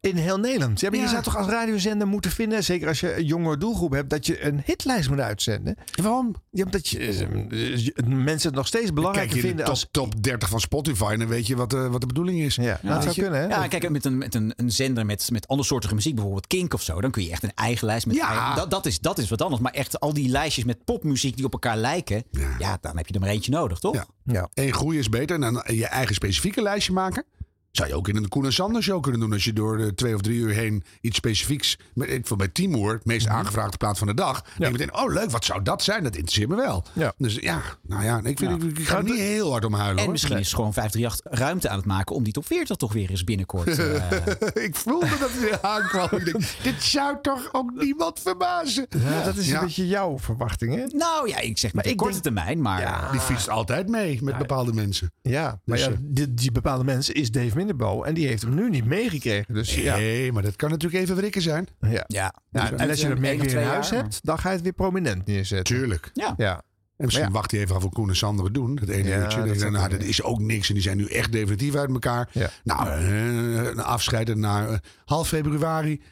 In 0.00 0.16
heel 0.16 0.38
Nederland. 0.38 0.80
Ja, 0.80 0.88
maar 0.90 0.98
Ja. 0.98 1.04
Je 1.04 1.10
zou 1.10 1.22
toch 1.22 1.36
als 1.36 1.46
radiozender 1.46 2.06
moeten 2.06 2.30
vinden, 2.30 2.64
zeker 2.64 2.88
als 2.88 3.00
je 3.00 3.16
een 3.16 3.24
jonge 3.24 3.56
doelgroep 3.56 3.92
hebt, 3.92 4.10
dat 4.10 4.26
je 4.26 4.44
een 4.44 4.62
hitlijst 4.64 5.08
moet 5.08 5.20
uitzenden. 5.20 5.76
Waarom? 6.02 6.34
Ja, 6.50 6.64
omdat 6.64 6.88
je, 6.88 6.98
eh, 6.98 7.76
je- 7.76 7.94
mensen 8.06 8.48
het 8.48 8.54
nog 8.58 8.66
steeds 8.66 8.92
belangrijker 8.92 9.32
Kijk 9.34 9.44
je 9.44 9.50
in 9.50 9.56
de 9.56 9.62
vinden 9.62 9.64
top, 9.64 9.74
als... 9.74 10.12
top 10.14 10.22
30 10.22 10.48
van 10.48 10.60
Spotify 10.60 11.10
en 11.12 11.18
dan 11.18 11.28
weet 11.28 11.46
je 11.46 11.56
wat, 11.56 11.72
eh, 11.74 11.86
wat 11.86 12.00
de 12.00 12.06
bedoeling 12.06 12.40
is. 12.40 12.54
Ja, 12.54 12.62
nou, 12.82 12.94
dat 12.94 13.02
zou 13.02 13.14
je. 13.14 13.20
kunnen. 13.22 13.40
Hè? 13.40 13.46
Ja, 13.46 13.66
kijk, 13.68 13.90
met 13.90 14.04
een, 14.04 14.18
met 14.18 14.34
een, 14.34 14.52
een 14.56 14.72
zender 14.72 15.06
met, 15.06 15.28
met 15.32 15.48
andersoortige 15.48 15.94
muziek, 15.94 16.14
bijvoorbeeld 16.14 16.46
Kink 16.46 16.74
of 16.74 16.82
zo, 16.82 17.00
dan 17.00 17.10
kun 17.10 17.22
je 17.24 17.30
echt 17.30 17.42
een 17.42 17.54
eigen 17.54 17.86
lijst 17.86 18.06
met. 18.06 18.16
Ja. 18.16 18.28
eigen- 18.30 18.56
dat, 18.56 18.70
dat, 18.70 18.86
is, 18.86 19.00
dat 19.00 19.18
is 19.18 19.28
wat 19.28 19.42
anders. 19.42 19.62
Maar 19.62 19.72
echt 19.72 20.00
al 20.00 20.12
die 20.12 20.28
lijstjes 20.28 20.64
met 20.64 20.84
popmuziek 20.84 21.36
die 21.36 21.44
op 21.44 21.52
elkaar 21.52 21.76
lijken, 21.76 22.22
ja, 22.58 22.78
dan 22.80 22.96
heb 22.96 23.06
je 23.06 23.14
er 23.14 23.20
maar 23.20 23.28
eentje 23.28 23.50
nodig, 23.50 23.78
toch? 23.78 23.94
Ja. 23.94 24.06
Ja. 24.24 24.48
Eén 24.54 24.72
groei 24.72 24.98
is 24.98 25.08
beter. 25.08 25.34
En 25.34 25.40
dan 25.40 25.64
je 25.66 25.86
eigen 25.86 26.14
specifieke 26.14 26.62
lijstje 26.62 26.92
maken. 26.92 27.24
Zou 27.70 27.88
je 27.88 27.94
ook 27.96 28.08
in 28.08 28.16
een 28.16 28.28
Koen 28.28 28.44
en 28.44 28.52
Sander 28.52 28.82
show 28.82 29.02
kunnen 29.02 29.20
doen. 29.20 29.32
Als 29.32 29.44
je 29.44 29.52
door 29.52 29.76
de 29.76 29.94
twee 29.94 30.14
of 30.14 30.20
drie 30.20 30.38
uur 30.38 30.50
heen 30.54 30.84
iets 31.00 31.16
specifieks. 31.16 31.78
met- 31.94 32.10
Ik 32.10 32.26
vond 32.26 32.40
bij 32.40 32.48
Timur, 32.48 32.92
het 32.92 33.04
meest 33.04 33.26
aangevraagde 33.26 33.76
plaat 33.76 33.98
van 33.98 34.06
de 34.06 34.14
dag. 34.14 34.44
je 34.58 34.70
meteen, 34.70 34.94
oh 34.94 35.12
leuk, 35.12 35.30
wat 35.30 35.44
zou 35.44 35.62
dat 35.62 35.82
zijn? 35.82 36.02
Dat 36.02 36.14
interesseert 36.14 36.48
me 36.48 36.56
wel. 36.56 36.84
Ja. 36.92 37.12
Dus 37.16 37.34
ja, 37.34 37.62
nou 37.82 38.04
ja, 38.04 38.20
ik, 38.24 38.38
vind, 38.38 38.62
Ja. 38.62 38.68
ik, 38.68 38.78
ik 38.78 38.88
ga 38.88 38.96
er 38.96 39.02
niet 39.04 39.14
heel 39.18 39.50
hard 39.50 39.64
om 39.64 39.72
huilen. 39.74 39.96
En 39.96 40.02
hoor. 40.02 40.12
misschien 40.12 40.38
is 40.38 40.52
gewoon 40.52 40.72
538 40.72 41.38
ruimte 41.40 41.68
aan 41.68 41.76
het 41.76 41.86
maken 41.86 42.14
om 42.16 42.22
die 42.24 42.32
top 42.32 42.46
40 42.46 42.76
toch 42.76 42.92
weer 42.92 43.10
eens 43.10 43.24
binnenkort. 43.24 43.78
eh, 43.78 44.12
ik 44.66 44.74
voelde 44.76 45.08
dat 45.08 45.30
het 45.30 45.40
weer 45.40 45.58
aankwam. 45.62 46.08
Ik 46.18 46.24
denk, 46.24 46.36
dit 46.62 46.82
zou 46.82 47.16
toch 47.22 47.48
ook 47.52 47.72
niemand 47.74 48.20
verbazen. 48.20 48.86
Ja, 48.98 49.22
dat 49.24 49.36
is 49.36 49.48
Ja. 49.48 49.58
een 49.58 49.64
beetje 49.64 49.86
jouw 49.86 50.18
verwachting, 50.18 50.74
hè? 50.74 50.84
nou 50.86 51.28
ja, 51.28 51.38
ik 51.40 51.58
zeg 51.58 51.72
maar 51.72 51.86
ik 51.86 51.96
korte 51.96 52.20
termijn, 52.20 52.60
maar. 52.62 53.08
Die 53.10 53.20
fietst 53.20 53.48
altijd 53.48 53.88
mee 53.88 54.18
met 54.22 54.38
bepaalde 54.38 54.72
mensen. 54.72 55.12
Ja, 55.22 55.60
maar 55.64 55.76
Dus, 55.76 55.86
ja, 55.86 55.92
eh, 55.92 55.96
die, 56.00 56.34
die 56.34 56.52
bepaalde 56.52 56.84
mensen 56.84 57.14
is 57.14 57.30
Dave 57.30 57.56
Minderbo 57.58 58.02
en 58.02 58.14
die 58.14 58.26
heeft 58.26 58.42
hem 58.42 58.54
nu 58.54 58.70
niet 58.70 58.84
meegekregen. 58.84 59.54
Dus 59.54 59.74
ja. 59.74 59.96
Nee, 59.96 60.32
maar 60.32 60.42
dat 60.42 60.56
kan 60.56 60.70
natuurlijk 60.70 61.02
even 61.02 61.16
wrikken 61.16 61.42
zijn. 61.42 61.66
ja. 61.80 62.04
Ja, 62.06 62.34
Ja, 62.50 62.60
Dus 62.70 62.80
en 62.80 62.88
als 62.88 63.00
je 63.00 63.08
dat 63.08 63.18
merk 63.18 63.40
of 63.40 63.52
weer 63.52 63.60
in 63.60 63.66
huis 63.66 63.88
jaar, 63.88 64.00
hebt, 64.02 64.20
dan 64.22 64.38
ga 64.38 64.48
je 64.48 64.54
het 64.54 64.64
weer 64.64 64.72
prominent 64.72 65.26
neerzetten. 65.26 65.76
Tuurlijk. 65.76 66.10
Ja. 66.12 66.34
Ja. 66.36 66.62
En 66.96 67.04
misschien 67.04 67.26
ja. 67.26 67.32
wacht 67.32 67.50
hij 67.50 67.60
even 67.60 67.76
af 67.76 67.82
wat 67.82 67.92
Koen 67.92 68.08
en 68.08 68.16
Sander 68.16 68.44
het 68.44 68.54
doen. 68.54 68.78
Het 68.80 68.88
ene 68.88 69.08
Ja, 69.08 69.22
uurtje. 69.22 69.44
dat 69.44 69.70
nou, 69.70 69.88
dat 69.88 70.02
is 70.02 70.22
ook 70.22 70.38
niks. 70.38 70.68
En 70.68 70.74
die 70.74 70.82
zijn 70.82 70.96
nu 70.96 71.06
echt 71.06 71.32
definitief 71.32 71.74
uit 71.74 71.90
elkaar. 71.90 72.28
Ja. 72.32 72.50
Nou, 72.64 72.88
eh, 72.88 73.64
een 73.64 73.80
afscheid 73.80 74.34
naar 74.34 74.68
eh, 74.68 74.78
half 75.04 75.28
februari. 75.28 76.02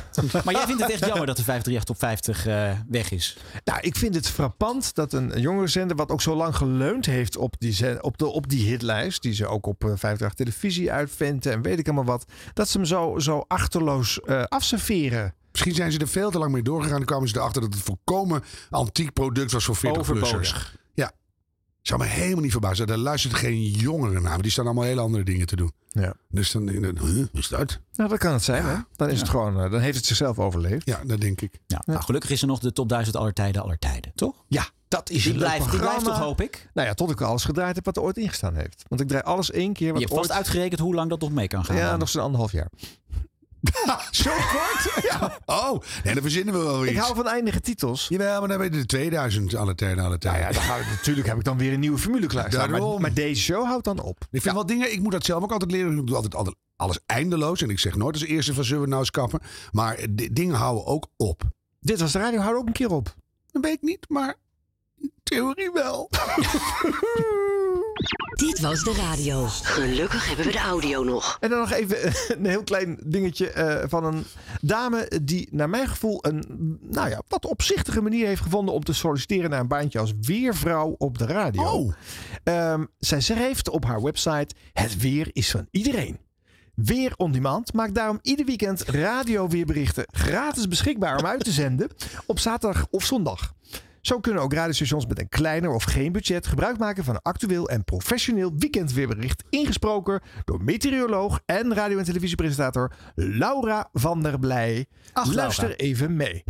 Maar 0.44 0.54
jij 0.54 0.66
vindt 0.66 0.82
het 0.82 0.90
echt 0.90 1.06
jammer 1.06 1.26
dat 1.26 1.36
de 1.36 1.42
538 1.42 1.84
top 1.84 1.98
50 1.98 2.46
eh, 2.46 2.70
weg 2.88 3.10
is. 3.10 3.36
Nou, 3.64 3.80
ik 3.80 3.96
vind 3.96 4.14
het 4.14 4.28
frappant 4.28 4.94
dat 4.94 5.12
een 5.12 5.40
jongere 5.40 5.66
zender, 5.66 5.96
wat 5.96 6.10
ook 6.10 6.20
zo 6.20 6.36
lang 6.36 6.56
geleund 6.56 7.06
heeft 7.06 7.36
op 7.36 7.54
die, 7.58 8.02
op 8.02 8.18
de, 8.18 8.26
op 8.26 8.48
die 8.48 8.68
hitlijst, 8.68 9.22
die 9.22 9.34
ze 9.34 9.46
ook 9.46 9.66
op 9.66 9.84
eh, 9.84 9.92
50 9.94 10.32
televisie 10.32 10.92
uitventen 10.92 11.52
en 11.52 11.62
weet 11.62 11.78
ik 11.78 11.86
allemaal 11.86 12.04
wat, 12.04 12.24
dat 12.52 12.68
ze 12.68 12.76
hem 12.76 12.86
zo, 12.86 13.18
zo 13.18 13.44
achterloos 13.48 14.20
eh 14.20 14.42
afserveren. 14.42 15.34
Misschien 15.52 15.74
zijn 15.74 15.92
ze 15.92 15.98
er 15.98 16.08
veel 16.08 16.30
te 16.30 16.38
lang 16.38 16.52
mee 16.52 16.62
doorgegaan. 16.62 17.00
En 17.00 17.06
kwamen 17.06 17.28
ze 17.28 17.36
erachter 17.36 17.62
dat 17.62 17.74
het 17.74 17.82
volkomen 17.82 18.42
antiek 18.70 19.12
product 19.12 19.52
was 19.52 19.64
voor 19.64 19.76
40-plussers. 19.76 20.81
Ja. 21.82 21.96
Zou 21.96 22.00
me 22.00 22.06
helemaal 22.06 22.42
niet 22.42 22.50
verbazen. 22.50 22.86
Daar 22.86 22.96
luistert 22.96 23.34
geen 23.34 23.62
jongeren 23.62 24.22
naar. 24.22 24.32
Maar 24.32 24.42
die 24.42 24.50
staan 24.50 24.64
allemaal 24.64 24.84
hele 24.84 25.00
andere 25.00 25.24
dingen 25.24 25.46
te 25.46 25.56
doen. 25.56 25.72
Ja. 25.88 26.14
Dus 26.28 26.50
dan 26.52 26.66
denk 26.66 26.84
ik, 26.84 26.98
huh, 26.98 27.24
is 27.32 27.48
dat? 27.48 27.78
Nou, 27.92 28.08
dat 28.10 28.18
kan 28.18 28.32
het 28.32 28.42
zijn, 28.42 28.64
hè? 28.64 28.76
Dan 28.96 29.08
is 29.10 29.20
het 29.20 29.28
gewoon, 29.28 29.60
eh, 29.60 29.70
dan 29.70 29.80
heeft 29.80 29.96
het 29.96 30.06
zichzelf 30.06 30.38
overleefd. 30.38 30.86
Ja, 30.86 31.00
dat 31.04 31.20
denk 31.20 31.40
ik. 31.40 31.58
Ja, 31.66 31.82
nou, 31.84 32.02
gelukkig 32.02 32.30
is 32.30 32.40
er 32.42 32.46
nog 32.46 32.58
de 32.58 32.72
top 32.72 32.88
1000 32.88 33.16
aller 33.16 33.32
tijden, 33.32 33.62
aller 33.62 33.78
tijden, 33.78 34.12
toch? 34.14 34.44
Ja, 34.48 34.66
dat 34.88 35.10
is 35.10 35.22
Die 35.22 35.32
een 35.32 35.38
blijft, 35.38 35.60
leuk 35.62 35.70
die 35.70 35.80
blijft 35.80 36.04
toch, 36.04 36.18
hoop 36.18 36.40
ik? 36.40 36.70
Nou 36.74 36.88
ja, 36.88 36.94
tot 36.94 37.10
ik 37.10 37.20
alles 37.20 37.44
gedraaid 37.44 37.74
heb 37.74 37.84
wat 37.84 37.96
er 37.96 38.02
ooit 38.02 38.16
ingestaan 38.16 38.54
heeft. 38.54 38.84
Want 38.88 39.00
ik 39.00 39.08
draai 39.08 39.22
alles 39.22 39.50
één 39.50 39.72
keer. 39.72 39.86
Je 39.86 39.92
Wat 39.92 40.02
hebt 40.02 40.14
vast 40.14 40.28
ooit... 40.28 40.38
uitgerekend 40.38 40.80
hoe 40.80 40.94
lang 40.94 41.10
dat 41.10 41.20
nog 41.20 41.30
mee 41.32 41.48
kan 41.48 41.64
gaan. 41.64 41.76
Ja, 41.76 41.90
dan. 41.90 41.98
nog 41.98 42.08
zo'n 42.08 42.22
anderhalf 42.22 42.52
jaar. 42.52 42.70
Zo 44.10 44.30
kort? 44.30 44.94
ja. 45.10 45.38
Oh, 45.46 45.80
nee, 46.04 46.14
dan 46.14 46.22
verzinnen 46.22 46.54
we 46.54 46.60
wel 46.60 46.78
weer 46.78 46.88
Ik 46.88 46.94
iets. 46.94 47.02
hou 47.02 47.14
van 47.16 47.28
eindige 47.28 47.60
titels. 47.60 48.06
Jawel, 48.08 48.38
maar 48.38 48.48
dan 48.48 48.58
ben 48.58 48.72
je 48.72 48.78
de 48.78 48.86
2000 48.86 49.54
alle 49.54 49.74
tijden, 49.74 50.04
alle 50.04 50.18
tijden. 50.18 50.40
Nou 50.40 50.52
ja, 50.52 50.58
dan 50.60 50.68
hou 50.68 50.80
ik, 50.80 50.86
natuurlijk 50.88 51.26
heb 51.26 51.36
ik 51.36 51.44
dan 51.44 51.58
weer 51.58 51.72
een 51.72 51.80
nieuwe 51.80 51.98
formule 51.98 52.26
klaarstaan. 52.26 52.70
Maar, 52.70 53.00
maar 53.00 53.14
deze 53.14 53.42
show 53.42 53.64
houdt 53.64 53.84
dan 53.84 54.00
op. 54.00 54.26
Ik 54.30 54.42
vind 54.42 54.54
wel 54.54 54.66
dingen, 54.66 54.92
ik 54.92 55.00
moet 55.00 55.12
dat 55.12 55.24
zelf 55.24 55.42
ook 55.42 55.52
altijd 55.52 55.70
leren. 55.70 55.98
Ik 55.98 56.06
doe 56.06 56.14
altijd, 56.16 56.34
altijd 56.34 56.56
alles 56.76 56.98
eindeloos. 57.06 57.62
En 57.62 57.70
ik 57.70 57.78
zeg 57.78 57.96
nooit 57.96 58.14
als 58.14 58.24
eerste 58.24 58.54
van 58.54 58.64
zullen 58.64 58.82
we 58.82 58.88
nou 58.88 59.00
eens 59.00 59.10
kappen. 59.10 59.40
Maar 59.72 60.06
die 60.10 60.32
dingen 60.32 60.54
houden 60.54 60.86
ook 60.86 61.06
op. 61.16 61.42
Dit 61.80 62.00
was 62.00 62.12
de 62.12 62.18
radio, 62.18 62.40
hou 62.40 62.56
ook 62.56 62.66
een 62.66 62.72
keer 62.72 62.90
op. 62.90 63.14
Dat 63.50 63.62
weet 63.62 63.72
ik 63.74 63.82
niet, 63.82 64.06
maar 64.08 64.34
in 64.98 65.12
theorie 65.22 65.70
wel. 65.72 66.10
Dit 68.34 68.60
was 68.60 68.82
de 68.82 68.92
radio. 68.92 69.46
Gelukkig 69.46 70.28
hebben 70.28 70.46
we 70.46 70.52
de 70.52 70.58
audio 70.58 71.04
nog. 71.04 71.36
En 71.40 71.50
dan 71.50 71.58
nog 71.58 71.72
even 71.72 71.96
een 72.38 72.46
heel 72.46 72.62
klein 72.62 72.98
dingetje 73.04 73.50
eh, 73.50 73.88
van 73.88 74.04
een 74.04 74.24
dame 74.60 75.20
die 75.22 75.48
naar 75.50 75.68
mijn 75.68 75.88
gevoel 75.88 76.26
een 76.26 76.44
nou 76.80 77.08
ja, 77.08 77.22
wat 77.28 77.46
opzichtige 77.46 78.00
manier 78.00 78.26
heeft 78.26 78.42
gevonden 78.42 78.74
om 78.74 78.84
te 78.84 78.92
solliciteren 78.92 79.50
naar 79.50 79.60
een 79.60 79.68
baantje 79.68 79.98
als 79.98 80.12
weervrouw 80.20 80.94
op 80.98 81.18
de 81.18 81.26
radio. 81.26 81.62
Oh. 81.62 81.92
Ehm, 82.44 82.84
zij 82.98 83.20
schrijft 83.20 83.68
op 83.68 83.84
haar 83.84 84.02
website: 84.02 84.54
Het 84.72 84.98
weer 84.98 85.30
is 85.32 85.50
van 85.50 85.68
iedereen. 85.70 86.18
Weer 86.74 87.12
on 87.16 87.32
demand 87.32 87.72
maakt 87.72 87.94
daarom 87.94 88.18
ieder 88.22 88.46
weekend 88.46 88.82
radioweerberichten 88.82 90.04
gratis 90.10 90.68
beschikbaar 90.68 91.18
om 91.18 91.26
uit 91.26 91.44
te 91.44 91.50
zenden 91.50 91.88
op 92.26 92.38
zaterdag 92.38 92.86
of 92.90 93.04
zondag. 93.04 93.54
Zo 94.02 94.20
kunnen 94.20 94.42
ook 94.42 94.52
radiostations 94.52 95.06
met 95.06 95.18
een 95.18 95.28
kleiner 95.28 95.70
of 95.70 95.84
geen 95.84 96.12
budget 96.12 96.46
gebruik 96.46 96.78
maken 96.78 97.04
van 97.04 97.14
een 97.14 97.22
actueel 97.22 97.68
en 97.68 97.84
professioneel 97.84 98.52
weekendweerbericht. 98.58 99.44
Ingesproken 99.50 100.20
door 100.44 100.64
meteoroloog 100.64 101.40
en 101.46 101.74
radio- 101.74 101.98
en 101.98 102.04
televisiepresentator 102.04 102.92
Laura 103.14 103.88
van 103.92 104.22
der 104.22 104.38
Blij. 104.38 104.86
Ach, 105.12 105.34
Luister 105.34 105.64
Laura. 105.64 105.78
even 105.84 106.16
mee. 106.16 106.44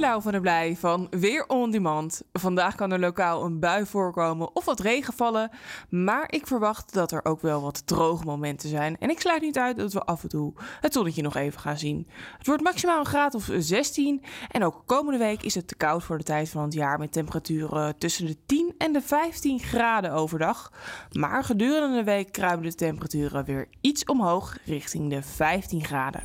Ben 0.00 0.22
van 0.22 0.32
der 0.32 0.40
Blij 0.40 0.76
van 0.76 1.06
Weer 1.10 1.44
On 1.46 1.70
Demand. 1.70 2.22
Vandaag 2.32 2.74
kan 2.74 2.92
er 2.92 2.98
lokaal 2.98 3.44
een 3.44 3.58
bui 3.58 3.86
voorkomen 3.86 4.56
of 4.56 4.64
wat 4.64 4.80
regen 4.80 5.12
vallen. 5.12 5.50
Maar 5.88 6.32
ik 6.32 6.46
verwacht 6.46 6.92
dat 6.92 7.12
er 7.12 7.24
ook 7.24 7.40
wel 7.40 7.62
wat 7.62 7.86
droge 7.86 8.24
momenten 8.24 8.68
zijn. 8.68 8.96
En 8.98 9.10
ik 9.10 9.20
sluit 9.20 9.42
niet 9.42 9.58
uit 9.58 9.76
dat 9.76 9.92
we 9.92 10.04
af 10.04 10.22
en 10.22 10.28
toe 10.28 10.52
het 10.80 10.92
zonnetje 10.92 11.22
nog 11.22 11.36
even 11.36 11.60
gaan 11.60 11.78
zien. 11.78 12.08
Het 12.38 12.46
wordt 12.46 12.62
maximaal 12.62 12.98
een 12.98 13.06
graad 13.06 13.34
of 13.34 13.48
16. 13.58 14.22
En 14.50 14.64
ook 14.64 14.82
komende 14.86 15.18
week 15.18 15.42
is 15.42 15.54
het 15.54 15.68
te 15.68 15.76
koud 15.76 16.04
voor 16.04 16.18
de 16.18 16.24
tijd 16.24 16.48
van 16.48 16.62
het 16.62 16.74
jaar... 16.74 16.98
met 16.98 17.12
temperaturen 17.12 17.98
tussen 17.98 18.26
de 18.26 18.36
10 18.46 18.74
en 18.78 18.92
de 18.92 19.02
15 19.02 19.60
graden 19.60 20.12
overdag. 20.12 20.72
Maar 21.12 21.44
gedurende 21.44 21.96
de 21.96 22.04
week 22.04 22.32
kruipen 22.32 22.68
de 22.68 22.74
temperaturen 22.74 23.44
weer 23.44 23.68
iets 23.80 24.04
omhoog 24.04 24.56
richting 24.64 25.10
de 25.10 25.22
15 25.22 25.84
graden. 25.84 26.22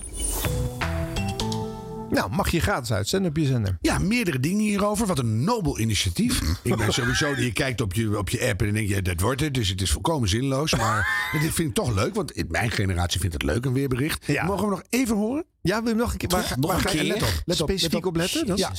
Nou, 2.14 2.32
mag 2.32 2.50
je 2.52 2.60
gratis 2.60 2.92
uitzenden 2.92 3.30
op 3.30 3.38
je 3.38 3.46
zender. 3.46 3.78
Ja, 3.82 3.98
meerdere 4.00 4.40
dingen 4.40 4.60
hierover. 4.66 5.08
Wat 5.08 5.20
een 5.20 5.44
nobel 5.44 5.80
initiatief. 5.80 6.42
Ik 6.64 6.76
ben 6.76 6.94
sowieso, 6.94 7.28
je 7.36 7.54
kijkt 7.54 7.82
op 7.82 7.94
je, 7.94 8.18
op 8.18 8.30
je 8.30 8.48
app 8.50 8.60
en 8.60 8.66
dan 8.66 8.76
denk 8.76 8.88
je, 8.90 9.02
dat 9.02 9.20
wordt 9.20 9.42
het. 9.42 9.54
Dus 9.54 9.70
het 9.70 9.82
is 9.82 9.92
volkomen 9.92 10.30
zinloos. 10.30 10.76
Maar 10.76 11.08
dit 11.42 11.54
vind 11.54 11.70
ik 11.70 11.74
toch 11.74 11.94
leuk, 11.94 12.16
want 12.16 12.32
in 12.32 12.46
mijn 12.50 12.72
generatie 12.72 13.20
vindt 13.20 13.34
het 13.34 13.44
leuk, 13.44 13.66
een 13.66 13.74
weerbericht. 13.74 14.28
Mogen 14.46 14.66
we 14.66 14.70
nog 14.72 14.84
even 14.90 15.16
horen? 15.16 15.46
Ja, 15.62 15.82
wil 15.84 15.92
je 15.92 15.98
nog 15.98 16.12
een 16.12 16.18
keer? 16.18 16.30
Waar, 16.30 16.54
Nog 16.60 16.72
waar 16.72 16.76
een 16.80 16.82
ga 16.90 16.92
je 16.92 16.98
keer? 16.98 17.08
let 17.08 17.22
op? 17.22 17.42
Let 17.46 17.62
op, 17.62 17.70
Specifiek 17.70 17.94
let 17.94 18.06
op. 18.06 18.16
letten? 18.16 18.46
Dat 18.46 18.58
Ja. 18.58 18.72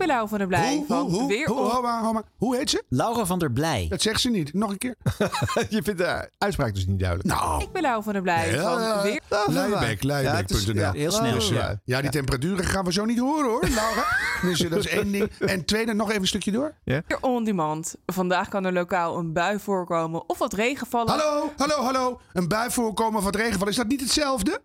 Ben 0.00 0.08
Lau 0.08 0.28
van 0.28 0.38
der 0.38 0.46
Blij 0.46 0.76
Hoe, 0.76 0.86
van 0.86 1.00
hoe, 1.00 1.10
hoe, 1.10 1.28
Weer 1.28 1.48
hoe. 1.48 2.24
Hoe 2.36 2.56
heet 2.56 2.70
ze? 2.70 2.82
Laura 2.88 3.24
van 3.24 3.38
der 3.38 3.52
Blij. 3.52 3.86
Dat 3.88 4.02
zegt 4.02 4.20
ze 4.20 4.30
niet. 4.30 4.54
Nog 4.54 4.70
een 4.70 4.78
keer. 4.78 4.94
je 5.68 5.82
vindt 5.82 5.98
de 5.98 6.30
uitspraak 6.38 6.74
dus 6.74 6.86
niet 6.86 6.98
duidelijk. 6.98 7.28
Nou. 7.28 7.62
Ik 7.62 7.72
ben 7.72 7.82
Lau 7.82 8.02
van 8.02 8.12
der 8.12 8.22
Blij 8.22 8.50
Ja, 8.50 8.62
van 8.62 9.02
Weer 9.02 9.20
Luiebek, 9.46 10.02
luiebek.nl. 10.02 10.74
ja, 10.74 10.92
heel 10.92 11.10
snel. 11.10 11.34
Dus, 11.34 11.48
ja, 11.48 11.80
ja, 11.84 12.00
die 12.00 12.10
temperaturen 12.10 12.64
gaan 12.64 12.84
we 12.84 12.92
zo 12.92 13.04
niet 13.04 13.18
horen 13.18 13.50
hoor, 13.50 13.68
Laura. 13.68 14.04
Dus 14.48 14.64
eh, 14.64 14.70
dat 14.70 14.78
is 14.78 14.86
één 14.88 15.12
ding. 15.12 15.30
En 15.38 15.64
tweede, 15.64 15.94
nog 15.94 16.08
even 16.08 16.20
een 16.20 16.26
stukje 16.26 16.50
door. 16.50 16.74
Weer 16.84 17.04
On 17.20 17.44
Demand. 17.44 17.94
Vandaag 18.06 18.48
kan 18.48 18.64
er 18.64 18.72
lokaal 18.72 19.18
een 19.18 19.32
bui 19.32 19.58
voorkomen 19.58 20.28
of 20.28 20.38
wat 20.38 20.52
regen 20.52 20.86
vallen. 20.86 21.08
Hallo, 21.08 21.52
hallo, 21.56 21.82
hallo. 21.82 22.20
Een 22.32 22.48
bui 22.48 22.70
voorkomen 22.70 23.18
of 23.18 23.24
wat 23.24 23.36
regenval. 23.36 23.68
Is 23.68 23.76
dat 23.76 23.88
niet 23.88 24.00
hetzelfde? 24.00 24.60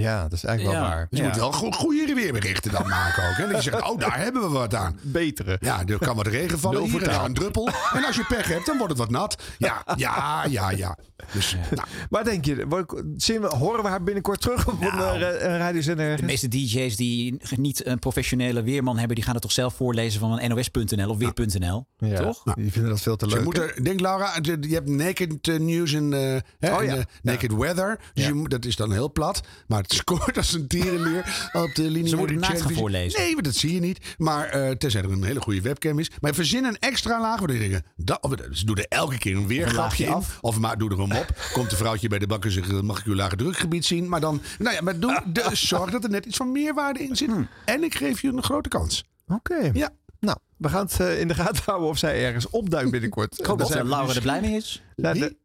Ja, 0.00 0.22
dat 0.22 0.32
is 0.32 0.44
eigenlijk 0.44 0.78
wel 0.78 0.88
waar. 0.88 1.06
Dus 1.10 1.18
je 1.18 1.24
moet 1.24 1.36
wel 1.36 1.52
go- 1.52 1.70
goede 1.70 2.14
weerberichten 2.14 2.72
dan 2.72 2.88
maken 2.88 3.28
ook. 3.28 3.36
Hè? 3.36 3.46
Dat 3.52 3.64
je 3.64 3.70
zegt, 3.70 3.88
oh, 3.90 3.98
daar 3.98 4.18
hebben 4.18 4.42
we 4.42 4.48
wat 4.48 4.74
aan. 4.74 4.98
Betere. 5.02 5.58
Ja, 5.60 5.82
er 5.86 5.98
kan 5.98 6.16
wat 6.16 6.26
regen 6.26 6.58
vallen. 6.58 6.80
Nul 6.80 6.90
Hier 6.90 7.02
en 7.02 7.08
daar 7.08 7.24
een 7.24 7.34
druppel. 7.34 7.68
En 7.92 8.04
als 8.04 8.16
je 8.16 8.24
pech 8.28 8.48
hebt, 8.48 8.66
dan 8.66 8.76
wordt 8.76 8.92
het 8.92 9.00
wat 9.00 9.10
nat. 9.10 9.42
Ja, 9.58 9.82
ja, 9.96 10.44
ja, 10.50 10.70
ja. 10.70 10.98
Dus, 11.32 11.56
nou, 11.70 11.88
Maar 12.10 12.24
denk 12.24 12.44
je, 12.44 12.84
zien 13.16 13.40
we, 13.40 13.46
horen 13.46 13.82
we 13.82 13.88
haar 13.88 14.02
binnenkort 14.02 14.40
terug 14.40 14.68
op 14.68 14.80
een, 14.80 14.96
Nou. 14.96 15.20
eh, 15.22 15.28
een 15.50 15.58
radiozender 15.58 16.04
De 16.04 16.10
ergens? 16.10 16.30
meeste 16.30 16.48
DJ's 16.48 16.96
die 16.96 17.40
niet 17.56 17.86
een 17.86 17.98
professionele 17.98 18.62
weerman 18.62 18.96
hebben, 18.98 19.14
die 19.14 19.24
gaan 19.24 19.32
het 19.34 19.42
toch 19.42 19.52
zelf 19.52 19.74
voorlezen 19.74 20.20
van 20.20 20.40
een 20.40 20.48
NOS.nl 20.48 21.10
of 21.10 21.18
weer.nl. 21.18 21.86
Ja, 21.98 22.20
Toch? 22.22 22.42
Die 22.54 22.72
vinden 22.72 22.90
dat 22.90 23.00
veel 23.00 23.16
te 23.16 23.28
Ze 23.28 23.34
leuk. 23.34 23.44
moeten, 23.44 23.82
denk 23.84 24.00
Laura, 24.00 24.38
je 24.42 24.56
je 24.60 24.74
hebt 24.74 24.88
Naked 24.88 25.48
eh, 25.48 25.58
News 25.58 25.92
en, 25.92 26.12
eh, 26.12 26.20
hè, 26.58 26.72
Oh 26.74 26.80
en, 26.80 26.86
ja. 26.86 26.94
eh, 26.96 27.02
Naked 27.22 27.52
Weather. 27.54 27.98
Dus 28.14 28.26
je 28.26 28.32
moet- 28.34 28.50
dat 28.50 28.64
is 28.64 28.76
dan 28.76 28.92
heel 28.92 29.12
plat. 29.12 29.40
Maar 29.66 29.83
het 29.88 29.92
scoort 29.92 30.36
als 30.36 30.52
een 30.52 30.66
tierenleer 30.66 31.50
op 31.52 31.74
de 31.74 31.82
linie. 31.82 32.08
Ze 32.08 32.16
moeten 32.16 32.38
naakt 32.38 32.60
gaan 32.62 32.72
voorlezen. 32.72 33.20
Nee, 33.20 33.34
maar 33.34 33.42
dat 33.42 33.54
zie 33.54 33.74
je 33.74 33.80
niet. 33.80 34.14
Maar 34.18 34.48
eh 34.48 34.70
tenzij 34.70 35.02
er 35.02 35.10
een 35.12 35.24
hele 35.24 35.40
goede 35.40 35.60
webcam 35.60 35.98
is. 35.98 36.10
Maar 36.20 36.34
verzin 36.34 36.64
een 36.64 36.78
extra 36.78 37.20
laag. 37.20 37.38
Waardoor 37.38 37.56
je 37.56 37.68
denkt, 37.68 37.86
dat, 37.96 38.22
of, 38.22 38.32
ze 38.52 38.64
doen 38.66 38.76
er 38.76 38.86
elke 38.88 39.18
keer 39.18 39.36
een 39.36 39.46
weergrapje 39.46 40.04
in. 40.04 40.12
af. 40.12 40.38
Of 40.40 40.58
maar 40.58 40.78
doe 40.78 40.90
er 40.90 40.98
hem 40.98 41.12
op. 41.12 41.26
Komt 41.52 41.70
een 41.70 41.76
vrouwtje 41.78 42.08
bij 42.08 42.18
de 42.18 42.26
bakker 42.26 42.50
en 42.50 42.64
zegt, 42.64 42.82
mag 42.82 42.98
ik 42.98 43.04
uw 43.04 43.14
lage 43.14 43.36
drukgebied 43.36 43.84
zien? 43.84 44.08
Maar 44.08 44.20
dan, 44.20 44.40
nou 44.58 44.74
ja, 44.74 44.82
maar 44.82 44.98
doe, 44.98 45.22
de, 45.26 45.48
zorg 45.52 45.90
dat 45.90 46.04
er 46.04 46.10
net 46.10 46.26
iets 46.26 46.36
van 46.36 46.52
meerwaarde 46.52 47.02
in 47.02 47.16
zit. 47.16 47.30
En 47.64 47.82
ik 47.84 47.94
geef 47.94 48.22
je 48.22 48.28
een 48.28 48.42
grote 48.42 48.68
kans. 48.68 49.04
Oké. 49.26 49.70
Ja. 49.72 49.90
Nou, 50.20 50.38
we 50.56 50.68
gaan 50.68 50.84
het 50.84 51.00
eh, 51.00 51.20
in 51.20 51.28
de 51.28 51.34
gaten 51.34 51.62
houden 51.64 51.88
of 51.88 51.98
zij 51.98 52.24
ergens 52.24 52.50
opduikt 52.50 52.90
binnenkort. 52.90 53.38
Ik 53.38 53.46
hoop 53.46 53.58
dat 53.58 53.70
eh, 53.70 53.82
Laura 53.84 54.14
er 54.14 54.20
blij 54.20 54.40
mee 54.40 54.56
is. 54.56 54.82
Wie? 54.96 55.38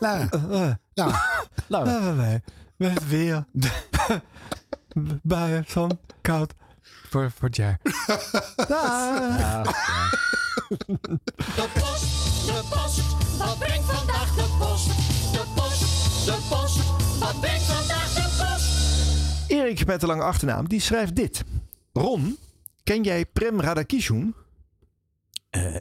Laura. 0.00 0.26
de- 0.26 0.38
eh, 0.50 0.70
Nou, 0.94 1.12
Laura. 1.68 2.40
Met 2.76 3.08
weer 3.08 3.44
de 3.52 3.70
buien 5.22 5.64
van 5.64 5.98
koud 6.20 6.54
voor, 6.82 7.30
voor 7.30 7.48
het 7.48 7.56
jaar. 7.56 7.80
Dag. 8.68 9.62
De 10.68 11.68
post, 11.74 12.46
de 12.46 12.62
post, 12.70 13.38
wat 13.38 13.58
brengt 13.58 13.84
vandaag 13.84 14.34
de 14.34 14.56
post? 14.58 14.86
De 15.32 15.44
post, 15.54 16.24
de 16.24 16.46
post, 16.48 17.18
wat 17.18 17.40
brengt 17.40 17.62
vandaag 17.62 18.12
de 18.14 18.44
post? 18.44 19.50
Erik 19.50 19.86
met 19.86 20.00
de 20.00 20.06
lange 20.06 20.22
achternaam, 20.22 20.68
die 20.68 20.80
schrijft 20.80 21.16
dit. 21.16 21.44
Ron, 21.92 22.38
ken 22.84 23.02
jij 23.02 23.26
Prem 23.26 23.60
Radakishun? 23.60 24.34
Eh, 25.50 25.76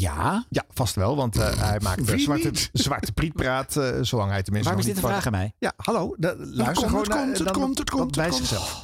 ja. 0.00 0.44
Ja, 0.50 0.64
vast 0.68 0.94
wel, 0.94 1.16
want 1.16 1.36
eh, 1.38 1.58
hij 1.58 1.80
maakt 1.82 2.04
Wie 2.10 2.18
zwarte, 2.18 2.46
niet? 2.48 2.70
zwarte 2.86 3.12
prietpraat, 3.12 3.72
zolang 4.00 4.30
hij 4.30 4.42
tenminste 4.42 4.70
Waarom 4.72 4.78
is 4.78 4.84
dit 4.86 4.94
een 4.94 5.00
van- 5.00 5.10
vraag 5.10 5.26
aan 5.26 5.32
mij? 5.32 5.52
Ja, 5.58 5.72
hallo. 5.76 6.14
da- 6.18 6.34
luister 6.38 6.64
komt, 6.74 6.86
gewoon 6.86 7.00
het 7.00 7.08
naar- 7.08 7.24
komt, 7.24 7.38
het 7.38 7.50
komt, 7.50 7.78
het 7.78 7.90
komt, 7.90 8.16
bij 8.16 8.28
komt. 8.28 8.36
zichzelf. 8.46 8.82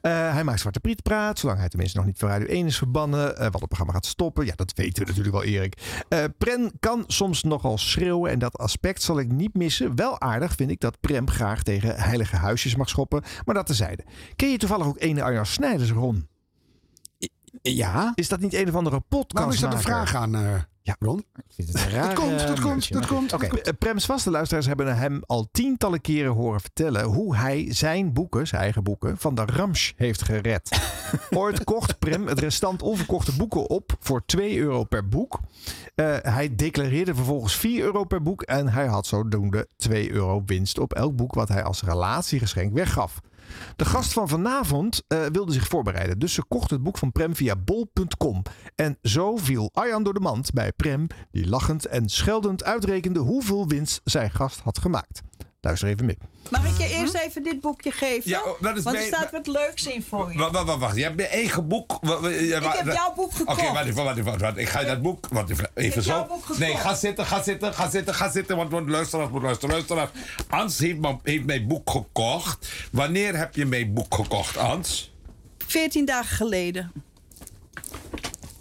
Hij 0.00 0.44
maakt 0.44 0.60
Zwarte 0.60 0.80
Priet 0.80 1.02
praat, 1.02 1.38
zolang 1.38 1.58
hij 1.58 1.68
tenminste 1.68 1.96
nog 1.98 2.06
niet 2.06 2.18
voor 2.18 2.28
Radio 2.28 2.46
1 2.46 2.66
is 2.66 2.78
verbannen. 2.78 3.36
eh, 3.36 3.42
wat 3.42 3.52
het 3.60 3.66
programma 3.66 3.92
gaat 3.92 4.06
stoppen, 4.06 4.46
ja, 4.46 4.52
dat 4.56 4.72
weten 4.74 5.02
we 5.02 5.08
natuurlijk 5.08 5.36
wel, 5.36 5.44
Erik. 5.44 6.02
Eh, 6.08 6.24
Prem 6.38 6.70
kan 6.80 7.04
soms 7.06 7.42
nogal 7.42 7.78
schreeuwen 7.78 8.30
en 8.30 8.38
dat 8.38 8.58
aspect 8.58 9.02
zal 9.02 9.18
ik 9.18 9.32
niet 9.32 9.54
missen. 9.54 9.96
Wel 9.96 10.20
aardig 10.20 10.54
vind 10.54 10.70
ik 10.70 10.80
dat 10.80 11.00
Prem 11.00 11.28
graag 11.30 11.62
tegen 11.62 11.96
heilige 11.96 12.36
huisjes 12.36 12.76
mag 12.76 12.88
schoppen, 12.88 13.22
maar 13.44 13.54
dat 13.54 13.66
tezijde. 13.66 14.04
Ken 14.36 14.50
je 14.50 14.58
toevallig 14.58 14.86
ook 14.86 15.00
ene 15.00 15.22
Arjan 15.22 15.46
Snijders, 15.46 15.90
Ron? 15.90 16.28
Ja. 17.62 18.12
Is 18.14 18.28
dat 18.28 18.40
niet 18.40 18.54
een 18.54 18.68
of 18.68 18.74
andere 18.74 19.00
podcast? 19.00 19.32
waarom 19.32 19.52
is 19.52 19.60
dat 19.60 19.72
een 19.72 19.80
vraag 19.80 20.14
aan 20.14 20.34
eh, 20.34 20.54
Ja. 20.82 20.96
Ron? 20.98 21.18
Ik 21.18 21.54
vind 21.54 21.68
het 21.68 21.76
een 21.84 21.90
raar. 21.90 22.06
Dat 22.06 22.14
komt, 22.14 22.40
eh, 22.40 22.46
dat 22.46 22.54
komt, 22.54 22.64
mailtje, 22.64 22.94
dat 22.94 23.06
komt. 23.06 23.32
Oké. 23.32 23.46
Eh, 23.46 23.72
Prems 23.78 24.06
vaste 24.06 24.30
luisteraars 24.30 24.66
hebben 24.66 24.96
hem 24.96 25.22
al 25.26 25.48
tientallen 25.52 26.00
keren 26.00 26.32
horen 26.32 26.60
vertellen 26.60 27.04
hoe 27.04 27.36
hij 27.36 27.66
zijn 27.74 28.12
boeken, 28.12 28.46
zijn 28.46 28.62
eigen 28.62 28.82
boeken, 28.82 29.18
van 29.18 29.34
de 29.34 29.44
Ramsch 29.44 29.92
heeft 29.96 30.22
gered. 30.22 30.78
Ooit 31.30 31.64
kocht 31.64 31.98
Prem 31.98 32.26
het 32.26 32.38
restant 32.38 32.82
onverkochte 32.82 33.36
boeken 33.36 33.68
op 33.70 33.96
voor 34.00 34.22
2 34.26 34.58
euro 34.58 34.84
per 34.84 35.08
boek. 35.08 35.40
Eh, 35.94 36.16
hij 36.22 36.54
declareerde 36.54 37.14
vervolgens 37.14 37.56
4 37.56 37.82
euro 37.84 38.04
per 38.04 38.22
boek 38.22 38.42
en 38.42 38.68
hij 38.68 38.86
had 38.86 39.06
zodoende 39.06 39.68
2 39.76 40.10
euro 40.10 40.42
winst 40.46 40.78
op 40.78 40.92
elk 40.92 41.16
boek 41.16 41.34
wat 41.34 41.48
hij 41.48 41.62
als 41.62 41.82
relatiegeschenk 41.82 42.74
weggaf. 42.74 43.20
De 43.76 43.84
gast 43.84 44.12
van 44.12 44.28
vanavond 44.28 45.02
eh, 45.06 45.26
wilde 45.32 45.52
zich 45.52 45.68
voorbereiden, 45.68 46.18
dus 46.18 46.34
ze 46.34 46.44
kocht 46.48 46.70
het 46.70 46.82
boek 46.82 46.98
van 46.98 47.12
Prem 47.12 47.34
via 47.36 47.56
bol.com. 47.56 48.42
En 48.74 48.98
zo 49.02 49.36
viel 49.36 49.70
Arjan 49.72 50.02
door 50.02 50.14
de 50.14 50.20
mand 50.20 50.52
bij 50.52 50.72
Prem, 50.72 51.06
die 51.30 51.48
lachend 51.48 51.86
en 51.86 52.08
scheldend 52.08 52.64
uitrekende 52.64 53.20
hoeveel 53.20 53.68
winst 53.68 54.00
zijn 54.04 54.30
gast 54.30 54.60
had 54.60 54.78
gemaakt. 54.78 55.22
Luister 55.60 55.88
even 55.88 56.06
mee. 56.06 56.18
Mag 56.50 56.66
ik 56.66 56.76
je 56.78 56.94
eerst 56.94 57.14
even 57.14 57.42
dit 57.42 57.60
boekje 57.60 57.90
geven? 57.90 58.30
Ja, 58.30 58.42
oh, 58.42 58.60
dat 58.62 58.76
is 58.76 58.82
Want 58.82 58.96
er 58.96 59.02
staat 59.02 59.30
wat 59.30 59.46
leuks 59.46 59.86
in 59.86 60.02
voor 60.02 60.32
je. 60.32 60.38
Wacht, 60.38 60.52
wacht, 60.52 60.78
wacht. 60.78 60.96
Je 60.96 61.02
hebt 61.02 61.16
mijn 61.16 61.28
eigen 61.28 61.68
boek. 61.68 61.98
Ik 62.02 62.52
heb 62.52 62.92
jouw 62.92 63.12
boek 63.14 63.32
gekocht. 63.34 63.58
Oké, 63.60 63.72
wacht 63.72 63.86
even, 63.86 64.04
wacht 64.04 64.18
even, 64.18 64.38
wacht. 64.38 64.56
Ik 64.56 64.68
ga 64.68 64.84
dat 64.84 65.02
boek. 65.02 65.28
Wacht 65.30 65.50
even, 65.74 66.02
zo. 66.02 66.10
jouw 66.10 66.26
boek 66.26 66.40
gekocht. 66.40 66.58
nee, 66.58 66.76
ga 66.76 66.94
zitten, 66.94 67.26
ga 67.26 67.42
zitten, 67.42 67.74
ga 67.74 67.90
zitten, 67.90 68.14
ga 68.14 68.30
zitten. 68.30 68.56
Want, 68.56 68.70
want 68.70 68.88
luisteraars, 68.88 69.30
moet 69.30 69.42
luisteren, 69.42 69.74
luisteraars. 69.74 70.10
Ans 70.48 70.78
heeft, 70.78 70.98
mijn- 70.98 71.20
heeft 71.22 71.44
mijn 71.44 71.66
boek 71.66 71.90
gekocht. 71.90 72.68
Wanneer 72.92 73.36
heb 73.36 73.54
je 73.54 73.66
mijn 73.66 73.92
boek 73.92 74.14
gekocht, 74.14 74.56
Ans? 74.56 75.12
14 75.66 76.04
dagen 76.04 76.36
geleden. 76.36 76.92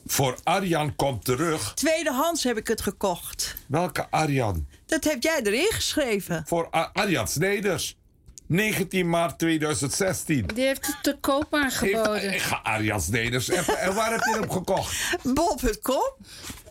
Voor 0.06 0.38
Arjan 0.44 0.96
komt 0.96 1.26
terug. 1.26 1.74
Tweedehands 1.74 2.44
heb 2.44 2.58
ik 2.58 2.68
het 2.68 2.82
gekocht. 2.82 3.56
Welke 3.68 4.08
Arjan? 4.10 4.68
Dat 4.90 5.04
heb 5.04 5.24
jij 5.24 5.40
erin 5.44 5.68
geschreven. 5.72 6.44
Voor 6.48 6.68
A- 6.76 6.90
Arjan 6.94 7.28
Sneders. 7.28 7.98
19 8.48 9.10
maart 9.10 9.40
2016. 9.40 10.46
Die 10.54 10.66
heeft 10.66 10.86
het 10.88 10.98
te 11.02 11.18
koop 11.22 11.54
aangeboden. 11.54 12.20
Heeft, 12.20 12.34
ik 12.34 12.42
ga 12.42 12.60
Arjan 12.64 13.02
Sneders. 13.02 13.50
En, 13.50 13.64
en 13.78 13.94
waar 13.96 14.12
heb 14.12 14.20
je 14.24 14.40
hem 14.40 14.52
gekocht? 14.52 14.96
Bob.com? 15.34 16.12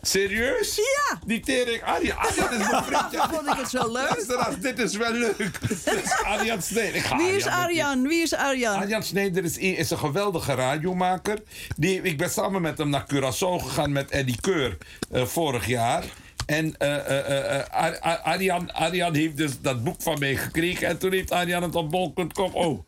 Serieus? 0.01 0.75
Ja. 0.75 1.19
Die 1.25 1.39
tering. 1.39 1.83
Arjan, 1.83 2.17
Arjan 2.17 2.51
is 2.53 2.69
mijn 2.71 2.83
vriendje. 2.83 3.17
Vond 3.33 3.47
ik 3.47 3.53
het 3.57 3.69
zo 3.69 3.91
leuk? 3.91 4.09
Luisteraars, 4.09 4.55
dit 4.59 4.79
is 4.79 4.95
wel 4.95 5.11
leuk. 5.11 5.37
Dit 5.67 6.03
is 6.03 6.11
Arjan 6.23 6.61
Sneder. 6.61 6.95
Ik 6.95 7.03
ga 7.03 7.17
Wie 7.17 7.35
is 7.35 7.45
Arjan? 7.45 8.07
Wie 8.07 8.21
is 8.21 8.33
Arjan? 8.33 8.75
Arjan 8.79 9.03
Sneder 9.03 9.43
is, 9.43 9.57
is 9.57 9.89
een 9.89 9.97
geweldige 9.97 10.53
radiomaker. 10.53 11.37
Die, 11.77 12.01
ik 12.01 12.17
ben 12.17 12.29
samen 12.29 12.61
met 12.61 12.77
hem 12.77 12.89
naar 12.89 13.05
Curaçao 13.13 13.63
gegaan 13.63 13.91
met 13.91 14.09
Eddie 14.09 14.41
Keur 14.41 14.77
eh, 15.11 15.25
vorig 15.25 15.67
jaar. 15.67 16.03
En 16.49 16.75
eh, 16.77 16.95
eh, 16.95 17.19
eh, 17.19 17.59
eh, 17.59 17.65
Ar- 17.69 18.19
Arjan, 18.23 18.73
Arjan 18.73 19.15
heeft 19.15 19.37
dus 19.37 19.61
dat 19.61 19.83
boek 19.83 20.01
van 20.01 20.19
mij 20.19 20.35
gekregen. 20.35 20.87
En 20.87 20.97
toen 20.97 21.11
heeft 21.11 21.31
Arjan 21.31 21.63
het 21.63 21.75
op 21.75 21.89
bol.com. 21.89 22.51
Oh. 22.53 22.83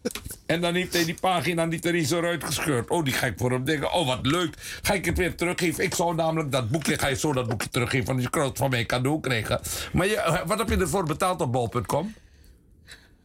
En 0.46 0.62
dan 0.62 0.74
heeft 0.74 0.94
hij 0.94 1.06
die 1.06 1.18
pagina 1.20 1.66
niet 1.66 1.86
erin 1.86 2.06
zo 2.06 2.22
uitgescheurd. 2.22 2.90
Oh, 2.90 3.04
die 3.04 3.14
ga 3.14 3.26
ik 3.26 3.34
voor 3.38 3.52
hem 3.52 3.64
denken. 3.64 3.94
Oh, 3.94 4.08
wat 4.08 4.26
leuk. 4.26 4.56
Ga 4.82 4.94
ik 4.94 5.06
het 5.06 5.18
weer 5.18 5.36
teruggeven. 5.36 5.84
Ik 5.84 5.94
zou 5.94 6.16
namelijk 6.16 6.52
dat 6.52 6.70
boekje, 6.70 6.98
ga 6.98 7.08
je 7.08 7.16
zo 7.16 7.34
dat 7.34 7.48
boekje 7.48 7.70
teruggeven. 7.70 8.06
Want 8.06 8.22
je 8.22 8.30
kan 8.30 8.52
van 8.54 8.70
mij 8.70 8.86
cadeau 8.86 9.20
krijgen. 9.20 9.60
Maar 9.94 10.08
je, 10.08 10.16
eh, 10.18 10.46
wat 10.46 10.58
heb 10.58 10.70
je 10.70 10.78
ervoor 10.78 11.04
betaald 11.06 11.42
op 11.42 11.52
bol.com? 11.52 12.14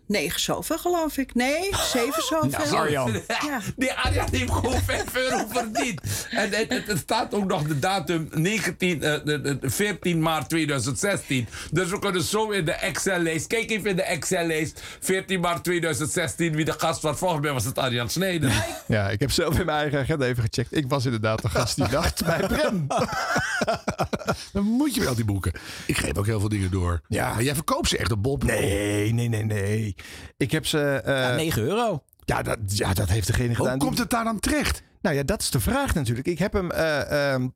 Negen 0.07 0.40
zoveel, 0.40 0.78
geloof 0.78 1.16
ik. 1.16 1.34
Nee, 1.34 1.70
zeven 1.92 2.22
zoveel. 2.30 2.50
Nou, 2.50 2.74
Arjan. 2.76 3.12
Ja. 3.28 3.61
Die 3.76 3.92
Arjan 3.92 4.26
heeft 4.30 4.52
gewoon 4.52 4.80
5 4.82 5.14
euro 5.16 5.44
verdiend. 5.48 6.00
En 6.30 6.50
het, 6.50 6.64
het, 6.68 6.86
het 6.86 6.98
staat 6.98 7.34
ook 7.34 7.44
nog 7.44 7.62
de 7.62 7.78
datum 7.78 8.28
19, 8.32 9.02
eh, 9.02 9.14
de- 9.24 9.40
de- 9.40 9.70
14 9.70 10.22
maart 10.22 10.48
2016. 10.48 11.46
Dus 11.70 11.90
we 11.90 11.98
kunnen 11.98 12.22
zo 12.22 12.50
in 12.50 12.64
de 12.64 12.72
Excel-lijst. 12.72 13.46
Kijk 13.46 13.70
even 13.70 13.90
in 13.90 13.96
de 13.96 14.02
Excel-lijst. 14.02 14.82
14 15.00 15.40
maart 15.40 15.64
2016, 15.64 16.54
wie 16.54 16.64
de 16.64 16.72
gast 16.78 17.02
was. 17.02 17.18
Volgens 17.18 17.40
mij 17.40 17.52
was 17.52 17.64
het 17.64 17.78
Arjan 17.78 18.09
Snijder. 18.11 18.64
Ja, 18.86 19.11
ik 19.11 19.20
heb 19.20 19.30
zelf 19.30 19.59
in 19.59 19.66
mijn 19.66 19.78
eigen 19.78 19.98
agenda 19.98 20.26
even 20.26 20.42
gecheckt. 20.42 20.76
Ik 20.76 20.84
was 20.88 21.04
inderdaad 21.04 21.42
de 21.42 21.48
gast 21.48 21.76
die 21.76 21.88
dacht 21.88 22.24
bij 22.24 22.46
Prem. 22.46 22.86
Dan 24.52 24.64
moet 24.64 24.94
je 24.94 25.00
wel 25.00 25.14
die 25.14 25.24
boeken. 25.24 25.52
Ik 25.86 25.96
geef 25.98 26.16
ook 26.16 26.26
heel 26.26 26.40
veel 26.40 26.48
dingen 26.48 26.70
door. 26.70 27.00
Ja. 27.09 27.32
Maar 27.34 27.42
jij 27.42 27.54
verkoopt 27.54 27.88
ze 27.88 27.98
echt 27.98 28.12
op 28.12 28.22
bol. 28.22 28.38
Nee, 28.44 29.12
nee, 29.12 29.28
nee, 29.28 29.44
nee. 29.44 29.94
Ik 30.36 30.51
heb 30.51 30.66
ze... 30.66 30.80
eh, 31.05 31.14
Ja, 31.22 31.34
9 31.34 31.62
euro. 31.62 32.03
Ja, 32.24 32.42
dat, 32.42 32.59
ja, 32.66 32.92
dat 32.94 33.09
heeft 33.09 33.26
degene 33.26 33.55
gedaan. 33.55 33.68
Hoe 33.70 33.78
die- 33.78 33.86
komt 33.86 33.99
het 33.99 34.11
daar 34.11 34.24
dan 34.24 34.40
terecht? 34.40 34.82
Nou 35.01 35.16
ja, 35.16 35.22
dat 35.22 35.40
is 35.40 35.51
de 35.51 35.61
vraag 35.61 35.94
natuurlijk. 35.94 36.26
Ik 36.26 36.38
heb 36.38 36.53
hem, 36.53 36.70
eh, 36.70 37.32
ehm, 37.34 37.49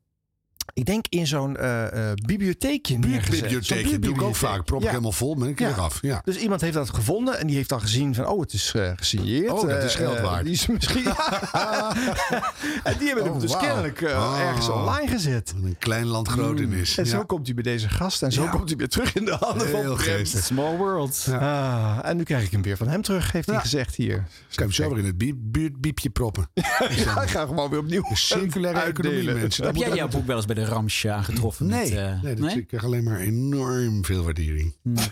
ik 0.73 0.85
denk 0.85 1.05
in 1.09 1.27
zo'n 1.27 1.57
eh, 1.57 2.09
eh, 2.09 2.13
bibliotheekje 2.25 2.97
neergezet. 2.97 3.33
Zo'n 3.35 3.41
Bibliotheek, 3.41 3.91
dat 3.91 4.01
doe 4.01 4.13
ik 4.15 4.21
ook 4.21 4.35
vaak. 4.35 4.65
Prop 4.65 4.79
ik 4.79 4.83
Ja. 4.85 4.89
helemaal 4.91 5.11
vol, 5.11 5.35
ben 5.37 5.47
ik 5.49 5.59
Ja. 5.59 5.67
weer 5.67 5.79
af. 5.79 5.99
Ja. 6.01 6.21
Dus 6.25 6.35
iemand 6.37 6.61
heeft 6.61 6.73
dat 6.73 6.89
gevonden 6.89 7.39
en 7.39 7.47
die 7.47 7.55
heeft 7.55 7.69
dan 7.69 7.81
gezien 7.81 8.15
van, 8.15 8.27
oh, 8.27 8.39
het 8.41 8.53
is 8.53 8.71
eh, 8.75 8.91
gesigneerd. 8.95 9.51
Oh, 9.51 9.67
dat 9.69 9.83
is 9.83 9.95
geld 9.95 10.19
waard. 10.19 10.43
die 10.43 10.53
is 10.53 10.67
misschien... 10.67 11.05
en 12.83 12.97
die 12.97 13.07
hebben 13.07 13.23
hem 13.25 13.33
Oh, 13.33 13.39
dus 13.39 13.57
kennelijk 13.57 14.01
eh, 14.01 14.15
Oh. 14.17 14.39
ergens 14.39 14.69
online 14.69 15.07
gezet. 15.07 15.53
Een 15.63 15.75
klein 15.79 16.05
land 16.05 16.27
groot 16.27 16.59
in 16.59 16.71
is. 16.71 16.97
En 16.97 17.05
zo 17.05 17.23
komt 17.25 17.45
hij 17.45 17.55
bij 17.55 17.63
deze 17.63 17.89
gast 17.89 18.23
en 18.23 18.31
zo 18.31 18.43
Ja. 18.43 18.49
komt 18.49 18.69
hij 18.69 18.77
weer 18.77 18.89
terug 18.89 19.13
in 19.15 19.25
de 19.25 19.35
handen 19.39 19.69
van 19.69 19.79
Heel 19.79 19.95
Prem. 19.95 20.15
geestig. 20.17 20.43
Small 20.43 20.75
world. 20.77 21.25
Ah, 21.31 21.99
en 22.03 22.17
nu 22.17 22.23
krijg 22.23 22.43
ik 22.43 22.51
hem 22.51 22.61
weer 22.61 22.77
van 22.77 22.87
hem 22.87 23.01
terug, 23.01 23.31
heeft 23.31 23.47
hij 23.49 23.59
gezegd 23.59 23.95
hier. 23.95 24.15
Kan 24.15 24.23
je 24.49 24.61
hem 24.61 24.71
zo 24.71 24.89
weer 24.89 24.97
in 24.97 25.05
het 25.05 25.17
biep- 25.17 25.37
buurtbiepje 25.39 26.09
proppen. 26.09 26.49
Ja, 26.95 27.21
ik 27.21 27.29
ga 27.29 27.45
gewoon 27.45 27.69
weer 27.69 27.79
opnieuw 27.79 28.03
circulaire 28.13 28.79
economie, 28.79 29.23
mensen. 29.33 29.65
Heb 29.65 29.73
Dat 29.75 29.83
jij 29.83 29.95
jouw 29.95 30.07
boek 30.07 30.25
wel 30.25 30.35
eens 30.35 30.45
bij 30.53 30.63
de 30.63 30.69
Ramsje 30.69 31.11
aangetroffen? 31.11 31.65
Nee, 31.65 31.89
met, 31.89 31.99
eh, 31.99 32.21
nee, 32.21 32.35
dat 32.35 32.55
ik 32.55 32.67
krijg 32.67 32.83
alleen 32.83 33.03
maar 33.03 33.19
enorm 33.19 34.05
veel 34.05 34.23
waardering. 34.23 34.75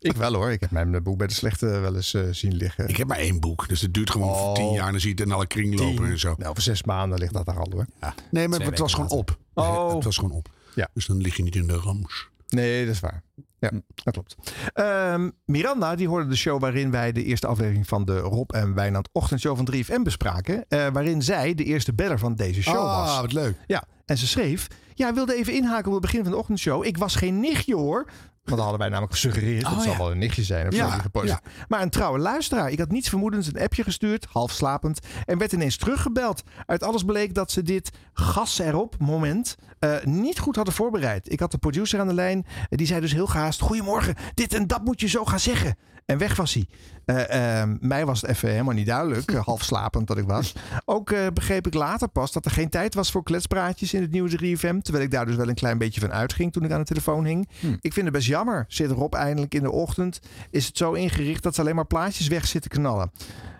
Ik 0.00 0.12
wel 0.16 0.34
hoor, 0.34 0.50
ik 0.50 0.60
heb 0.60 0.70
mijn 0.70 1.02
boek 1.02 1.18
bij 1.18 1.26
de 1.26 1.34
slechte 1.34 1.66
wel 1.66 1.96
eens 1.96 2.14
eh, 2.14 2.22
zien 2.30 2.54
liggen. 2.54 2.88
Ik 2.88 2.96
heb 2.96 3.08
maar 3.08 3.18
één 3.18 3.40
boek, 3.40 3.68
dus 3.68 3.80
het 3.80 3.94
duurt 3.94 4.10
gewoon 4.10 4.28
Oh. 4.28 4.44
voor 4.44 4.54
tien 4.54 4.72
jaar. 4.72 4.86
En 4.86 4.90
dan 4.90 5.00
zie 5.00 5.08
je 5.14 5.14
het 5.20 5.26
in 5.26 5.34
alle 5.34 5.46
kringlopen 5.46 6.04
en 6.06 6.18
zo. 6.18 6.34
Nou, 6.38 6.50
over 6.50 6.62
zes 6.62 6.82
maanden 6.82 7.18
ligt 7.18 7.32
dat 7.32 7.46
daar 7.46 7.58
al 7.58 7.70
hoor. 7.72 7.86
Nee, 8.30 8.48
maar 8.48 8.60
het 8.60 8.78
was 8.78 8.94
gewoon 8.94 9.10
op. 9.10 9.38
Oh. 9.54 9.94
Het 9.94 10.04
was 10.04 10.16
gewoon 10.16 10.32
op. 10.32 10.48
Ja. 10.74 10.88
Dus 10.94 11.06
dan 11.06 11.20
lig 11.20 11.36
je 11.36 11.42
niet 11.42 11.56
in 11.56 11.66
de 11.66 11.76
rams. 11.76 12.28
Nee, 12.48 12.84
dat 12.86 12.94
is 12.94 13.00
waar. 13.00 13.22
Ja, 13.60 13.68
Hm. 13.68 13.80
dat 13.94 14.12
klopt. 14.12 14.36
Ehm, 14.72 15.30
Miranda, 15.44 15.94
die 15.94 16.08
hoorde 16.08 16.28
de 16.28 16.36
show 16.36 16.60
waarin 16.60 16.90
wij 16.90 17.12
de 17.12 17.24
eerste 17.24 17.46
aflevering 17.46 17.86
van 17.88 18.04
de 18.04 18.18
Rob 18.18 18.50
en 18.50 18.74
Wijnand 18.74 19.08
ochtendshow 19.12 19.56
van 19.56 19.64
3FM 19.64 20.02
bespraken. 20.02 20.64
eh, 20.68 20.86
waarin 20.92 21.22
zij 21.22 21.54
de 21.54 21.64
eerste 21.64 21.94
beller 21.94 22.18
van 22.18 22.34
deze 22.34 22.62
show 22.62 22.74
ah, 22.76 23.06
was. 23.06 23.20
wat 23.20 23.32
leuk. 23.32 23.56
Ja, 23.66 23.84
en 24.06 24.18
ze 24.18 24.26
schreef, 24.26 24.66
ja, 24.94 25.14
wilde 25.14 25.34
even 25.34 25.52
inhaken 25.54 25.86
op 25.86 25.92
het 25.92 26.00
begin 26.02 26.22
van 26.22 26.32
de 26.32 26.38
ochtendshow. 26.38 26.84
Ik 26.84 26.96
was 26.98 27.14
geen 27.16 27.40
nichtje 27.40 27.74
hoor. 27.74 28.10
Want 28.50 28.62
dat 28.62 28.70
hadden 28.70 28.78
wij 28.78 28.88
namelijk 28.88 29.12
gesuggereerd. 29.12 29.62
dat 29.62 29.72
Oh, 29.72 29.80
zal 29.80 29.92
ja. 29.92 29.98
wel 29.98 30.10
een 30.10 30.18
nichtje 30.18 30.42
zijn 30.42 30.66
of 30.66 30.74
Ja, 30.74 31.00
zo. 31.12 31.24
ja. 31.24 31.40
Maar 31.68 31.82
een 31.82 31.90
trouwe 31.90 32.18
luisteraar. 32.18 32.70
Ik 32.70 32.78
had 32.78 32.90
niets 32.90 33.08
vermoedends 33.08 33.46
een 33.46 33.60
appje 33.60 33.82
gestuurd, 33.82 34.26
half 34.30 34.50
slapend. 34.52 34.98
En 35.26 35.38
werd 35.38 35.52
ineens 35.52 35.76
teruggebeld. 35.76 36.42
Uit 36.66 36.82
alles 36.82 37.02
bleek 37.04 37.34
dat 37.34 37.50
ze 37.50 37.62
dit 37.62 37.90
gas 38.12 38.58
erop 38.58 38.94
moment 38.98 39.56
eh, 39.78 39.94
niet 40.04 40.38
goed 40.38 40.56
hadden 40.56 40.74
voorbereid. 40.74 41.32
Ik 41.32 41.40
had 41.40 41.50
de 41.50 41.58
producer 41.58 42.00
aan 42.00 42.08
de 42.08 42.14
lijn. 42.14 42.46
Die 42.68 42.86
zei 42.86 43.00
dus 43.00 43.12
heel 43.12 43.26
gehaast. 43.26 43.60
Goedemorgen, 43.60 44.14
dit 44.34 44.54
en 44.54 44.66
dat 44.66 44.84
moet 44.84 45.00
je 45.00 45.08
zo 45.08 45.24
gaan 45.24 45.40
zeggen. 45.40 45.76
En 46.10 46.18
weg 46.18 46.36
was 46.36 46.54
hij. 46.54 46.66
Eh, 47.04 47.60
eh, 47.62 47.68
mij 47.80 48.06
was 48.06 48.20
het 48.20 48.30
even 48.30 48.50
helemaal 48.50 48.74
niet 48.74 48.86
duidelijk. 48.86 49.30
eh, 49.32 49.44
half 49.44 49.62
slapend 49.62 50.06
dat 50.06 50.18
ik 50.18 50.26
was. 50.26 50.52
Ook 50.84 51.10
eh, 51.10 51.26
begreep 51.34 51.66
ik 51.66 51.74
later 51.74 52.08
pas 52.08 52.32
dat 52.32 52.44
er 52.44 52.50
geen 52.50 52.68
tijd 52.68 52.94
was 52.94 53.10
voor 53.10 53.22
kletspraatjes 53.22 53.94
in 53.94 54.02
het 54.02 54.10
nieuwe 54.10 54.28
3FM. 54.30 54.80
Terwijl 54.82 55.04
ik 55.04 55.10
daar 55.10 55.26
dus 55.26 55.36
wel 55.36 55.48
een 55.48 55.54
klein 55.54 55.78
beetje 55.78 56.00
van 56.00 56.12
uitging 56.12 56.52
toen 56.52 56.64
ik 56.64 56.70
aan 56.70 56.78
de 56.80 56.86
telefoon 56.86 57.24
hing. 57.24 57.48
Ik 57.80 57.92
vind 57.92 58.06
het 58.06 58.14
best 58.14 58.26
jammer. 58.26 58.64
Zit 58.68 58.90
Rob 58.90 59.14
eindelijk 59.14 59.54
in 59.54 59.62
de 59.62 59.70
ochtend. 59.70 60.20
Is 60.50 60.66
het 60.66 60.76
zo 60.76 60.92
ingericht 60.92 61.42
dat 61.42 61.54
ze 61.54 61.60
alleen 61.60 61.74
maar 61.74 61.86
plaatjes 61.86 62.28
weg 62.28 62.46
zitten 62.46 62.70
knallen. 62.70 63.10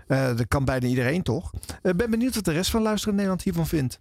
Dat 0.06 0.48
kan 0.48 0.64
bijna 0.64 0.86
iedereen 0.86 1.22
toch? 1.22 1.50
Ik 1.82 1.96
ben 1.96 2.10
benieuwd 2.10 2.34
wat 2.34 2.44
de 2.44 2.52
rest 2.52 2.70
van 2.70 2.82
luisteren 2.82 3.14
Nederland 3.14 3.42
hiervan 3.42 3.66
vindt. 3.66 3.98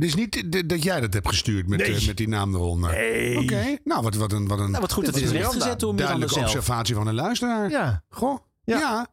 Het 0.00 0.08
is 0.08 0.14
niet 0.14 0.68
dat 0.68 0.82
jij 0.82 1.00
dat 1.00 1.12
hebt 1.14 1.28
gestuurd 1.28 1.68
met, 1.68 1.78
Nee. 1.78 1.94
eh, 1.96 2.06
met 2.06 2.16
die 2.16 2.28
naam 2.28 2.54
eronder. 2.54 2.90
Nee. 2.90 3.38
Oké, 3.38 3.76
nou 3.84 4.02
wat, 4.02 4.14
wat 4.14 4.32
een, 4.32 4.48
wat 4.48 4.58
een 4.58 4.68
Nou, 4.70 4.80
wat 4.80 4.92
goed 4.92 5.04
dat 5.04 5.14
het 5.14 5.22
is 5.24 5.30
was 5.30 5.38
rechtgezet 5.40 5.80
door 5.80 5.94
Miranda 5.94 5.96
duidelijke 6.16 6.34
zelf. 6.34 6.46
observatie 6.46 6.94
van 6.94 7.06
een 7.06 7.14
luisteraar. 7.14 7.70
Ja. 7.70 8.02
Goh, 8.08 8.38
Ja. 8.64 8.78
ja. 8.78 9.06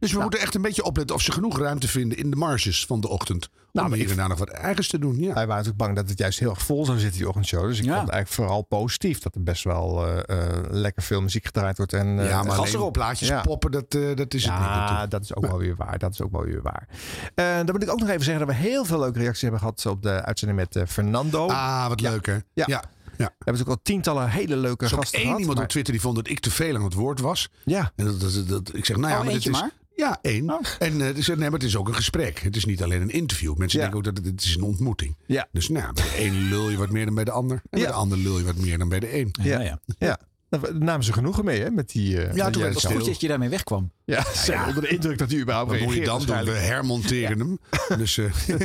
Dus 0.00 0.12
we 0.12 0.20
moeten 0.20 0.40
echt 0.40 0.54
een 0.54 0.62
beetje 0.62 0.84
opletten 0.84 1.16
of 1.16 1.22
ze 1.22 1.32
genoeg 1.32 1.58
ruimte 1.58 1.88
vinden 1.88 2.18
in 2.18 2.30
de 2.30 2.36
marges 2.36 2.86
van 2.86 3.00
de 3.00 3.08
ochtend. 3.08 3.48
Nou, 3.72 3.84
om 3.86 3.90
maar 3.92 4.00
hier 4.00 4.10
en 4.10 4.16
daar 4.16 4.28
nog 4.28 4.38
wat 4.38 4.48
eigens 4.48 4.88
te 4.88 4.98
doen. 4.98 5.12
Ja. 5.18 5.20
Wij 5.20 5.34
waren 5.34 5.48
natuurlijk 5.48 5.76
bang 5.76 5.96
dat 5.96 6.08
het 6.08 6.18
juist 6.18 6.38
heel 6.38 6.50
erg 6.50 6.62
vol 6.62 6.84
zou 6.84 6.98
zitten, 6.98 7.18
die 7.18 7.28
ochtendshow. 7.28 7.66
Dus 7.66 7.78
ik 7.78 7.84
Ja. 7.84 7.90
vond 7.94 8.02
het 8.06 8.10
eigenlijk 8.14 8.42
vooral 8.42 8.62
positief 8.62 9.18
dat 9.18 9.34
er 9.34 9.42
best 9.42 9.64
wel 9.64 10.06
eh, 10.06 10.18
eh, 10.46 10.62
lekker 10.70 11.02
veel 11.02 11.20
muziek 11.20 11.44
gedraaid 11.44 11.76
wordt. 11.76 11.92
En, 11.92 12.20
eh, 12.20 12.28
ja, 12.28 12.42
maar 12.42 12.50
gas 12.52 12.58
alleen 12.58 12.74
erop. 12.74 12.92
plaatjes 12.92 13.28
Ja. 13.28 13.40
poppen, 13.40 13.70
dat, 13.70 13.94
eh, 13.94 14.00
dat 14.16 14.34
is 14.34 14.44
het 14.44 14.52
niet. 14.58 14.68
Natuurlijk. 14.68 15.10
dat 15.10 15.22
is 15.22 15.34
ook 15.34 15.46
wel 15.46 15.58
weer 15.58 15.76
waar. 15.76 15.98
Dat 15.98 16.12
is 16.12 16.22
ook 16.22 16.32
wel 16.32 16.42
weer 16.44 16.62
waar. 16.62 16.88
Eh, 17.34 17.54
dan 17.56 17.70
moet 17.72 17.82
ik 17.82 17.90
ook 17.90 18.00
nog 18.00 18.08
even 18.08 18.24
zeggen 18.24 18.46
dat 18.46 18.56
we 18.56 18.62
heel 18.62 18.84
veel 18.84 18.98
leuke 18.98 19.18
reacties 19.18 19.42
hebben 19.42 19.60
gehad 19.60 19.86
op 19.86 20.02
de 20.02 20.22
uitzending 20.24 20.58
met 20.60 20.76
eh, 20.76 20.82
Fernando. 20.86 21.46
Ah, 21.48 21.88
wat 21.88 22.00
leuk 22.00 22.26
hè. 22.26 22.32
Ja. 22.32 22.40
ja. 22.54 22.64
ja. 22.66 22.82
We 23.16 23.22
hebben 23.24 23.34
natuurlijk 23.44 23.68
al 23.68 23.80
tientallen 23.82 24.28
hele 24.30 24.56
leuke 24.56 24.84
Er 24.84 24.90
gasten 24.90 25.12
één 25.18 25.22
gehad. 25.26 25.38
iemand 25.40 25.56
maar- 25.56 25.66
op 25.66 25.70
Twitter 25.72 25.92
die 25.92 26.02
vond 26.02 26.16
dat 26.16 26.28
ik 26.28 26.40
te 26.40 26.50
veel 26.50 26.76
aan 26.76 26.84
het 26.84 26.94
woord 26.94 27.20
was. 27.20 27.48
Ja. 27.64 27.92
En 27.96 28.04
dat, 28.04 28.20
dat, 28.20 28.48
dat- 28.48 28.74
ik 28.74 28.84
zeg, 28.84 28.96
nou 28.96 29.08
ja, 29.12 29.18
Oh, 29.18 29.24
maar 29.24 29.32
dit 29.32 29.46
is, 29.46 29.50
maar? 29.50 29.70
Ja, 30.00 30.18
één. 30.22 30.60
En 30.78 31.00
eh, 31.08 31.14
dus, 31.14 31.26
nee, 31.26 31.36
maar 31.36 31.50
het 31.52 31.62
is 31.62 31.76
ook 31.76 31.88
een 31.88 31.94
gesprek. 31.94 32.38
Het 32.38 32.56
is 32.56 32.64
niet 32.64 32.82
alleen 32.82 33.02
een 33.02 33.10
interview. 33.10 33.56
Mensen 33.56 33.78
Ja. 33.80 33.84
denken 33.90 33.98
ook 34.08 34.14
dat 34.14 34.24
het, 34.24 34.32
het 34.34 34.44
is 34.44 34.54
een 34.56 34.62
ontmoeting. 34.62 35.16
Ja. 35.26 35.48
Dus 35.52 35.68
nou, 35.68 35.92
bij 35.92 36.04
de 36.04 36.24
een 36.24 36.48
lul 36.48 36.70
je 36.70 36.76
wat 36.76 36.90
meer 36.90 37.04
dan 37.04 37.14
bij 37.14 37.24
de 37.24 37.30
ander. 37.30 37.56
En 37.70 37.78
Ja. 37.78 37.84
bij 37.84 37.92
de 37.92 37.98
ander 37.98 38.18
lul 38.18 38.38
je 38.38 38.44
wat 38.44 38.56
meer 38.56 38.78
dan 38.78 38.88
bij 38.88 39.00
de 39.00 39.18
een. 39.18 39.34
Ja, 39.42 39.60
ja. 39.60 39.80
Ja. 39.98 40.18
Daar 40.50 40.60
namen 40.78 41.04
ze 41.04 41.12
genoegen 41.12 41.44
mee, 41.44 41.60
hè? 41.62 41.70
Met 41.70 41.88
die. 41.92 42.22
eh, 42.22 42.34
met 42.44 42.52
toen 42.52 42.62
het. 42.62 42.84
Goed 42.86 43.06
dat 43.06 43.20
je 43.20 43.28
daarmee 43.28 43.48
wegkwam. 43.48 43.90
Ja, 44.04 44.24
onder 44.68 44.82
de 44.82 44.88
indruk 44.88 45.18
dat 45.18 45.32
u 45.32 45.40
überhaupt 45.40 45.70
Wat 45.70 45.80
moet 45.80 45.94
je 45.94 46.04
dan 46.04 46.24
doen? 46.26 46.44
We 46.44 46.50
hermonteren 46.50 47.38
hem. 47.38 47.58
Dus 47.98 48.18
eh, 48.18 48.24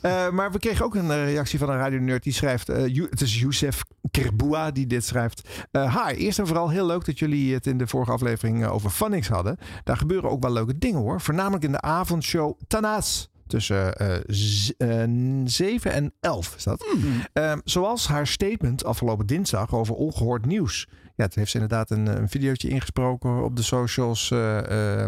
Eh, 0.00 0.30
maar 0.30 0.52
we 0.52 0.58
kregen 0.58 0.84
ook 0.84 0.94
een 0.94 1.24
reactie 1.24 1.58
van 1.58 1.68
een 1.70 1.76
radio-nerd 1.76 2.22
die 2.22 2.32
schrijft... 2.32 2.68
eh, 2.68 3.00
het 3.10 3.20
is 3.20 3.40
Youssef 3.40 3.82
Kerboua 4.10 4.70
die 4.70 4.86
dit 4.86 5.04
schrijft. 5.04 5.48
Eh 5.70 6.06
hi, 6.06 6.14
eerst 6.14 6.38
en 6.38 6.46
vooral 6.46 6.68
heel 6.70 6.86
leuk 6.86 7.04
dat 7.04 7.18
jullie 7.18 7.54
het 7.54 7.66
in 7.66 7.78
de 7.78 7.86
vorige 7.86 8.10
aflevering 8.12 8.66
over 8.66 8.90
Phonics 8.90 9.28
hadden. 9.28 9.58
Daar 9.84 9.96
gebeuren 9.96 10.30
ook 10.30 10.42
wel 10.42 10.52
leuke 10.52 10.78
dingen 10.78 11.00
hoor. 11.00 11.20
Voornamelijk 11.20 11.64
in 11.64 11.72
de 11.72 11.80
avondshow 11.80 12.58
Tanaas. 12.66 13.28
Tussen 13.46 13.94
eh, 13.96 14.16
z- 14.26 14.70
eh, 14.78 15.02
7 15.44 15.92
en 15.92 16.12
11 16.20 16.54
is 16.56 16.64
dat. 16.64 16.86
Eh, 17.32 17.52
zoals 17.64 18.08
haar 18.08 18.26
statement 18.26 18.84
afgelopen 18.84 19.26
dinsdag 19.26 19.74
over 19.74 19.94
ongehoord 19.94 20.46
nieuws. 20.46 20.88
Ja, 21.16 21.24
het 21.24 21.34
heeft 21.34 21.50
ze 21.50 21.58
inderdaad 21.58 21.90
een, 21.90 22.06
een 22.06 22.28
videootje 22.28 22.68
ingesproken 22.68 23.44
op 23.44 23.56
de 23.56 23.62
socials. 23.62 24.30
eh, 24.30 25.04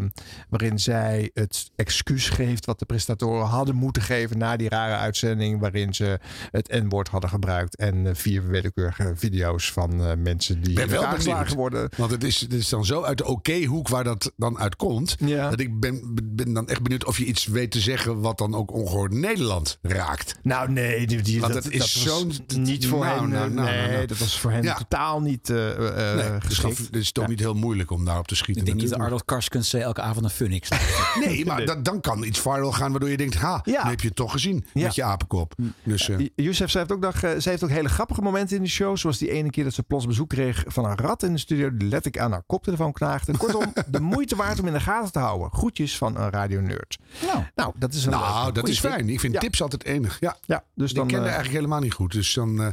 waarin 0.49 0.79
zij 0.79 1.31
het 1.35 1.71
excuus 1.77 2.29
geeft 2.29 2.65
wat 2.67 2.79
de 2.79 2.85
presentatoren 2.85 3.47
hadden 3.47 3.75
moeten 3.75 4.03
geven 4.03 4.39
na 4.39 4.57
die 4.57 4.69
rare 4.69 4.97
uitzending. 4.97 5.61
Waarin 5.61 5.95
ze 5.95 6.19
het 6.51 6.69
N-woord 6.69 7.09
hadden 7.09 7.31
gebruikt. 7.31 7.77
En 7.77 8.07
eh, 8.07 8.15
vier 8.15 8.47
willekeurige 8.47 9.13
video's 9.17 9.73
van 9.73 10.05
eh, 10.05 10.13
mensen 10.19 10.61
die 10.63 10.75
ben 10.75 10.89
wel 10.89 11.47
worden. 11.55 11.89
Want 11.97 12.11
het 12.11 12.25
is, 12.25 12.41
het 12.41 12.53
is 12.53 12.69
dan 12.69 12.85
zo 12.85 13.03
uit 13.03 13.19
de 13.19 13.27
oké-hoek 13.27 13.89
waar 13.89 14.05
dat 14.05 14.33
dan 14.37 14.59
uitkomt. 14.59 15.17
Ja. 15.19 15.51
Dat 15.51 15.61
ik 15.61 15.81
ben, 15.81 16.15
ben 16.25 16.53
dan 16.53 16.69
echt 16.69 16.83
benieuwd 16.83 17.05
of 17.05 17.19
je 17.19 17.25
iets 17.25 17.47
weet 17.47 17.71
te 17.71 17.81
zeggen 17.81 18.21
wat 18.21 18.39
dan 18.39 18.55
ook 18.55 18.73
ongehoord 18.73 19.13
Nederland 19.13 19.79
raakt. 19.83 20.35
Nou, 20.43 20.73
nee, 20.73 21.07
die, 21.07 21.23
die, 21.23 21.41
Want 21.41 21.53
dat, 21.53 21.65
het 21.65 21.73
is 21.73 22.03
zo'n- 22.03 22.33
niet 22.57 22.87
voor 22.87 23.05
nou, 23.05 23.21
hen. 23.21 23.29
nou, 23.31 23.51
nou, 23.51 23.71
nee, 23.71 23.91
nou, 23.91 24.07
dat 24.07 24.19
was 24.19 24.41
voor 24.41 24.51
hen 24.51 24.63
Ja. 24.63 24.75
totaal 24.75 25.21
niet 25.21 25.51
eh 25.51 25.97
eh, 25.99 26.15
Nee, 26.15 26.39
dus 26.39 26.45
geschikt. 26.49 26.79
het 26.79 26.97
is 26.97 27.13
toch 27.13 27.27
niet 27.29 27.39
heel 27.41 27.55
moeilijk 27.55 27.91
om 27.91 28.05
daarop 28.05 28.27
te 28.29 28.37
schieten. 28.37 28.63
Ik 28.63 28.69
denk 28.69 28.81
niet 28.81 28.91
dat. 28.91 28.99
Arnold 29.01 29.25
Karskens 29.25 29.73
eh, 29.75 29.83
elke 29.83 30.01
avond 30.01 30.25
een 30.25 30.31
Phoenix. 30.31 30.69
Nee, 31.25 31.45
maar 31.47 31.65
dat- 31.67 31.85
dan 31.85 32.01
kan 32.01 32.23
iets 32.25 32.41
viral 32.41 32.73
gaan 32.73 32.91
waardoor 32.91 33.11
je 33.11 33.17
denkt... 33.17 33.35
ha, 33.35 33.61
Ja. 33.65 33.89
heb 33.89 34.01
je 34.01 34.07
het 34.07 34.17
toch 34.17 34.33
gezien 34.33 34.65
Ja. 34.75 34.83
met 34.85 34.95
je 34.95 35.03
apenkop. 35.03 35.55
Dus, 35.83 36.09
eh, 36.09 36.19
J- 36.19 36.29
Youssef 36.35 36.71
zei 36.71 36.85
heeft 36.89 36.97
ook 37.05 37.13
nog, 37.13 37.19
zij 37.41 37.51
heeft 37.53 37.65
ook 37.65 37.71
hele 37.71 37.89
grappige 37.89 38.21
momenten 38.21 38.57
in 38.57 38.63
de 38.63 38.69
show. 38.69 38.97
Zoals 38.97 39.19
die 39.19 39.31
ene 39.31 39.51
keer 39.51 39.65
dat 39.65 39.73
ze 39.75 39.83
plots 39.83 40.07
bezoek 40.07 40.29
kreeg 40.29 40.65
van 40.67 40.85
een 40.85 40.97
rat 40.97 41.23
in 41.23 41.33
de 41.33 41.39
studio. 41.39 41.77
Die 41.77 41.89
letterlijk 41.89 42.23
aan 42.25 42.33
haar 42.33 42.43
koptelefoon 42.47 42.93
knaagde. 42.93 43.37
Kortom, 43.37 43.73
de 43.87 44.01
moeite 44.01 44.37
waard 44.37 44.61
om 44.61 44.67
in 44.67 44.73
de 44.73 44.81
gaten 44.81 45.13
te 45.13 45.19
houden. 45.19 45.51
Groetjes 45.53 45.97
van 45.99 46.17
een 46.17 46.31
radio-nerd. 46.31 46.99
Nou, 47.27 47.43
Nou, 47.55 47.73
dat 47.77 47.95
is 47.95 48.05
een 48.05 48.11
nou, 48.11 48.53
dat 48.53 48.69
is 48.69 48.81
tip. 48.81 48.91
fijn. 48.91 49.09
Ik 49.09 49.21
vind 49.21 49.33
Ja. 49.33 49.39
tips 49.41 49.63
altijd 49.63 49.85
enig. 49.85 50.17
Ja, 50.21 50.37
Ja, 50.47 50.65
dus 50.75 50.91
ik 50.91 50.97
dan... 50.97 51.07
ken 51.07 51.17
eh, 51.19 51.23
eigenlijk 51.25 51.55
helemaal 51.55 51.81
niet 51.81 51.93
goed. 51.93 52.13
Dus 52.13 52.35
dan 52.35 52.63
eh, 52.63 52.69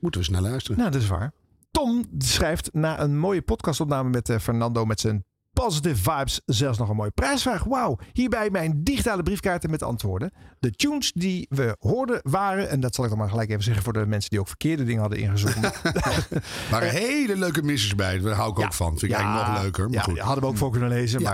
moeten 0.00 0.20
we 0.20 0.26
snel 0.26 0.40
luisteren. 0.40 0.78
Nou, 0.78 0.90
dat 0.90 1.02
is 1.02 1.08
waar. 1.08 1.32
Tom 1.76 2.04
schrijft 2.18 2.72
na 2.72 3.00
een 3.00 3.18
mooie 3.18 3.42
podcastopname 3.42 4.08
met 4.10 4.28
eh, 4.28 4.38
Fernando 4.38 4.84
met 4.84 5.00
zijn 5.00 5.24
positive 5.62 6.10
vibes 6.10 6.40
zelfs 6.44 6.78
nog 6.78 6.88
een 6.88 6.96
mooie 6.96 7.10
prijsvraag. 7.10 7.64
Wauw, 7.64 7.98
hierbij 8.12 8.50
mijn 8.50 8.84
digitale 8.84 9.22
briefkaarten 9.22 9.70
met 9.70 9.82
antwoorden. 9.82 10.32
De 10.58 10.70
tunes 10.70 11.12
die 11.12 11.46
we 11.50 11.76
hoorden 11.78 12.20
waren, 12.22 12.68
en 12.68 12.80
dat 12.80 12.94
zal 12.94 13.04
ik 13.04 13.10
dan 13.10 13.18
maar 13.18 13.28
gelijk 13.30 13.50
even 13.50 13.62
zeggen 13.62 13.82
voor 13.82 13.92
de 13.92 14.06
mensen 14.06 14.30
die 14.30 14.40
ook 14.40 14.48
verkeerde 14.48 14.84
dingen 14.84 15.00
hadden 15.00 15.18
ingezonden. 15.18 15.72
Er 15.82 16.42
waren 16.70 16.90
hele 16.90 17.36
leuke 17.36 17.62
missers 17.62 17.94
bij. 17.94 18.18
Daar 18.18 18.34
hou 18.34 18.50
ik 18.50 18.58
ook 18.58 18.74
van. 18.74 18.98
Vind 18.98 19.12
ik 19.12 19.18
eigenlijk 19.18 19.48
nog 19.48 19.62
leuker. 19.62 19.84
Maar 19.84 19.94
ja, 19.94 20.02
goed. 20.02 20.18
hadden 20.18 20.42
we 20.42 20.48
ook 20.48 20.56
voor 20.56 20.70
kunnen 20.70 20.88
lezen. 20.88 21.20
Ja. 21.20 21.30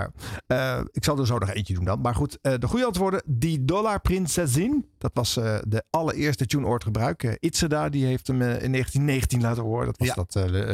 Maar 0.47 0.77
eh, 0.77 0.85
ik 0.91 1.03
zal 1.03 1.19
er 1.19 1.27
zo 1.27 1.37
nog 1.37 1.49
eentje 1.49 1.73
doen 1.73 1.83
dan. 1.85 2.01
Maar 2.01 2.15
goed, 2.15 2.37
eh, 2.41 2.53
de 2.59 2.67
goede 2.67 2.85
antwoorden. 2.85 3.21
Die 3.25 3.65
Dollar 3.65 4.01
Prinsesin. 4.01 4.85
Dat 4.97 5.11
was 5.13 5.37
eh, 5.37 5.55
de 5.67 5.83
allereerste 5.89 6.45
tune 6.45 6.65
ooit 6.67 6.83
gebruik. 6.83 7.23
Eh 7.23 7.33
Itzeda, 7.39 7.89
die 7.89 8.05
heeft 8.05 8.27
hem 8.27 8.41
in 8.41 8.47
1919 8.47 9.41
laten 9.41 9.63
horen. 9.63 9.85
Dat 9.85 9.97
was 9.97 10.07
Ja. 10.07 10.13
dat... 10.13 10.31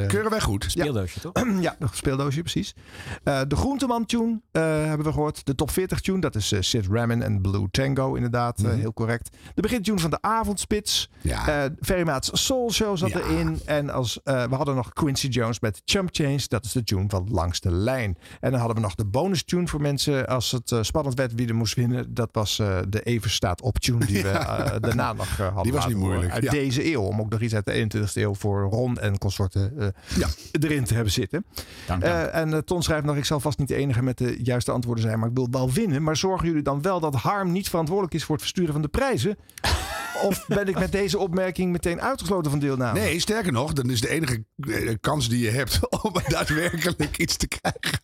Keuren 0.08 0.30
wij 0.30 0.42
goed. 0.42 0.66
Speeldoosje 0.68 1.20
toch? 1.20 1.32
ja, 1.62 1.76
nog 1.80 1.92
een 1.92 1.98
speeldoosje, 1.98 2.42
precies. 2.42 2.76
Eh, 3.40 3.48
de 3.48 3.56
Groenteman 3.56 4.06
tune 4.06 4.42
eh, 4.52 4.62
hebben 4.64 5.06
we 5.06 5.12
gehoord. 5.14 5.46
De 5.46 5.56
top 5.56 5.72
40 5.72 6.00
tune, 6.02 6.20
dat 6.20 6.36
is 6.36 6.52
eh, 6.52 6.62
Sid 6.62 6.88
Ramin 6.92 7.22
en 7.22 7.42
Blue 7.42 7.68
Tango 7.72 8.14
inderdaad. 8.16 8.60
eh, 8.62 8.74
heel 8.74 8.94
correct. 8.94 9.38
De 9.56 9.62
begintune 9.62 10.00
van 10.00 10.10
de 10.10 10.18
Avondspits. 10.22 11.10
Ja. 11.22 11.64
Eh, 11.64 11.72
Ferry 11.82 12.04
Maat's 12.06 12.30
Soul 12.46 12.72
Show 12.72 12.98
zat 12.98 13.10
Ja. 13.10 13.20
erin. 13.20 13.60
En 13.66 13.90
als, 13.90 14.20
we 14.24 14.48
hadden 14.56 14.76
nog 14.76 14.94
Quincy 14.94 15.28
Jones 15.28 15.60
met 15.60 15.82
Chump 15.86 16.10
Change. 16.12 16.40
Dat 16.48 16.66
is 16.66 16.72
de 16.72 16.84
tune 16.84 17.06
van 17.08 17.28
Langs 17.32 17.60
de 17.60 17.72
Lijn. 17.72 18.18
En 18.40 18.50
dan 18.52 18.60
hadden 18.60 18.76
we 18.78 18.82
nog 18.84 18.96
de 18.96 19.06
bonus 19.06 19.44
tune 19.44 19.68
voor 19.68 19.82
mensen 19.82 20.28
als 20.28 20.52
het 20.52 20.74
spannend 20.82 21.16
werd 21.18 21.34
wie 21.36 21.48
er 21.48 21.56
moest 21.56 21.76
winnen. 21.76 22.14
Dat 22.14 22.30
was 22.32 22.56
de 22.90 23.02
Even 23.04 23.30
staat 23.30 23.62
op 23.62 23.78
tune 23.80 24.06
die 24.06 24.24
we 24.24 24.32
daarna 24.82 25.14
nog 25.14 25.38
hadden 25.38 25.64
Die 25.64 25.72
was 25.74 25.88
niet 25.88 25.98
moeilijk, 25.98 26.32
Uit 26.32 26.50
deze 26.52 26.92
eeuw. 26.92 27.02
Om 27.02 27.20
ook 27.20 27.30
nog 27.30 27.42
iets 27.42 27.54
uit 27.56 27.66
de 27.66 27.88
21ste 27.98 28.14
eeuw 28.14 28.34
voor 28.36 28.62
Ron 28.62 28.98
en 28.98 29.18
consorten 29.18 29.94
erin 30.52 30.84
te 30.84 30.94
hebben 30.94 31.14
zitten. 31.14 31.46
Dank, 31.88 32.04
Eh, 32.04 32.36
en 32.36 32.66
Ton 32.66 32.84
schrijft 32.84 33.06
nog, 33.06 33.16
ik 33.16 33.26
zal 33.30 33.40
vast 33.40 33.60
niet 33.60 33.68
de 33.68 33.76
enige 33.76 34.04
met 34.04 34.18
de 34.18 34.40
juiste 34.44 34.72
antwoorden 34.72 35.04
zijn, 35.04 35.20
maar 35.20 35.30
ik 35.30 35.36
wil 35.36 35.48
wel 35.52 35.72
winnen. 35.72 36.04
Maar 36.04 36.18
zorgen 36.18 36.48
jullie 36.48 36.62
dan 36.62 36.82
wel 36.82 37.00
dat 37.00 37.16
Harm 37.16 37.52
niet 37.52 37.70
verantwoordelijk 37.70 38.16
is 38.16 38.24
voor 38.24 38.36
het 38.36 38.44
versturen 38.44 38.74
van 38.74 38.82
de 38.82 38.88
prijzen? 38.88 39.38
of 40.28 40.48
ben 40.48 40.68
ik 40.68 40.80
met 40.80 40.92
deze 40.92 41.18
opmerking 41.18 41.72
meteen 41.72 42.02
uitgesloten 42.02 42.52
van 42.52 42.60
deelname? 42.60 43.00
Nee, 43.00 43.20
sterker 43.20 43.52
nog, 43.52 43.74
dan 43.74 43.90
is 43.90 44.02
de 44.02 44.10
enige 44.10 44.44
eh, 44.58 44.96
kans 45.00 45.30
die 45.30 45.40
je 45.40 45.50
hebt 45.50 45.80
om 46.04 46.14
daadwerkelijk 46.28 47.18
iets 47.18 47.38
te 47.38 47.48
krijgen. 47.48 48.02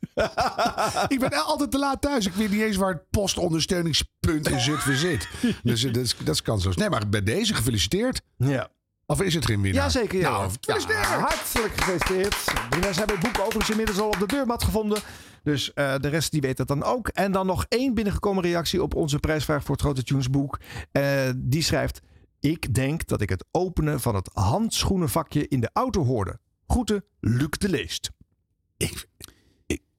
ik 1.15 1.19
ben 1.19 1.45
altijd 1.45 1.71
te 1.71 1.79
laat 1.79 2.01
thuis. 2.01 2.25
Ik 2.25 2.33
weet 2.33 2.51
niet 2.51 2.61
eens 2.61 2.75
waar 2.77 2.93
het 2.93 3.09
postondersteuningspunt 3.09 4.49
in 4.49 4.59
Zutphen 4.59 4.97
zit. 4.97 5.29
Dus 5.63 5.83
eh, 5.83 5.93
dat 5.93 6.03
is, 6.03 6.15
dat 6.23 6.33
is 6.35 6.41
kansloos. 6.41 6.75
Nee, 6.75 6.89
maar 6.89 7.09
bij 7.09 7.23
deze 7.23 7.53
gefeliciteerd. 7.53 8.21
Ja. 8.37 8.69
Of 9.05 9.21
is 9.21 9.33
het 9.33 9.45
geen 9.45 9.61
winnaar? 9.61 9.83
Jazeker, 9.83 10.19
ja. 10.19 10.29
Nou, 10.29 10.49
gefeliciteerd. 10.61 11.07
Ja, 11.07 11.19
hartelijk 11.19 11.81
gefeliciteerd. 11.81 12.35
Mensen 12.69 12.95
hebben 12.95 13.19
het 13.19 13.25
boek 13.25 13.39
overigens 13.39 13.69
inmiddels 13.69 13.99
al 13.99 14.07
op 14.07 14.19
de 14.19 14.27
deurmat 14.27 14.63
gevonden. 14.63 15.01
Dus 15.43 15.73
eh, 15.73 15.95
de 15.99 16.07
rest 16.07 16.31
die 16.31 16.41
weet 16.41 16.57
dat 16.57 16.67
dan 16.67 16.83
ook. 16.83 17.07
En 17.07 17.31
dan 17.31 17.45
nog 17.45 17.65
één 17.69 17.93
binnengekomen 17.93 18.43
reactie 18.43 18.83
op 18.83 18.95
onze 18.95 19.19
prijsvraag 19.19 19.63
voor 19.63 19.75
het 19.75 19.83
Grote 19.83 20.03
Tunes 20.03 20.29
boek. 20.29 20.59
Eh, 20.91 21.29
die 21.35 21.63
schrijft... 21.63 22.01
Ik 22.39 22.73
denk 22.73 23.07
dat 23.07 23.21
ik 23.21 23.29
het 23.29 23.45
openen 23.51 23.99
van 23.99 24.15
het 24.15 24.29
handschoenenvakje 24.33 25.47
in 25.47 25.59
de 25.59 25.69
auto 25.73 26.03
hoorde. 26.03 26.39
Groeten, 26.67 27.03
Luc 27.19 27.49
de 27.49 27.69
Leest. 27.69 28.11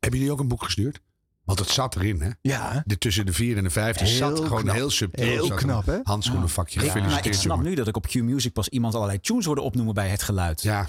Hebben 0.00 0.18
jullie 0.20 0.32
ook 0.32 0.40
een 0.40 0.48
boek 0.48 0.64
gestuurd? 0.64 1.00
Want 1.46 1.58
het 1.58 1.70
zat 1.70 1.96
erin, 1.96 2.20
hè? 2.20 2.28
Ja. 2.40 2.82
De, 2.86 2.98
tussen 2.98 3.26
de 3.26 3.32
vier 3.32 3.56
en 3.56 3.64
de 3.64 3.70
vijf. 3.70 3.98
Het 3.98 4.08
Heel 4.08 4.16
zat 4.18 4.38
gewoon 4.40 4.62
knap. 4.62 4.74
heel 4.74 4.90
subtiel. 4.90 5.26
Heel 5.26 5.46
zat 5.46 5.58
knap, 5.58 5.86
hè? 5.86 5.98
Handschoenenvakje. 6.02 6.80
Ja, 6.80 6.86
maar 6.86 6.94
Gefeliciteerd, 6.94 7.34
ik 7.34 7.40
snap 7.40 7.56
jongen. 7.56 7.70
nu 7.70 7.76
dat 7.76 7.88
ik 7.88 7.96
op 7.96 8.06
Q-Music 8.06 8.52
pas 8.52 8.68
iemand 8.68 8.94
allerlei 8.94 9.20
tunes 9.20 9.44
hoorde 9.44 9.60
opnoemen 9.60 9.94
bij 9.94 10.08
het 10.08 10.22
geluid. 10.22 10.62
Ja. 10.62 10.88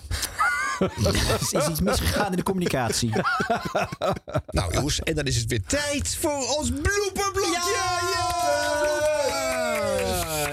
er 0.79 1.39
is 1.39 1.67
iets 1.69 1.81
misgegaan 1.81 2.31
in 2.31 2.37
de 2.37 2.43
communicatie. 2.43 3.11
Nou 4.47 4.73
jongens, 4.73 4.99
en 4.99 5.15
dan 5.15 5.25
is 5.25 5.35
het 5.35 5.45
weer 5.49 5.63
tijd 5.63 6.15
voor 6.15 6.55
ons 6.57 6.69
blooperblokje. 6.69 8.96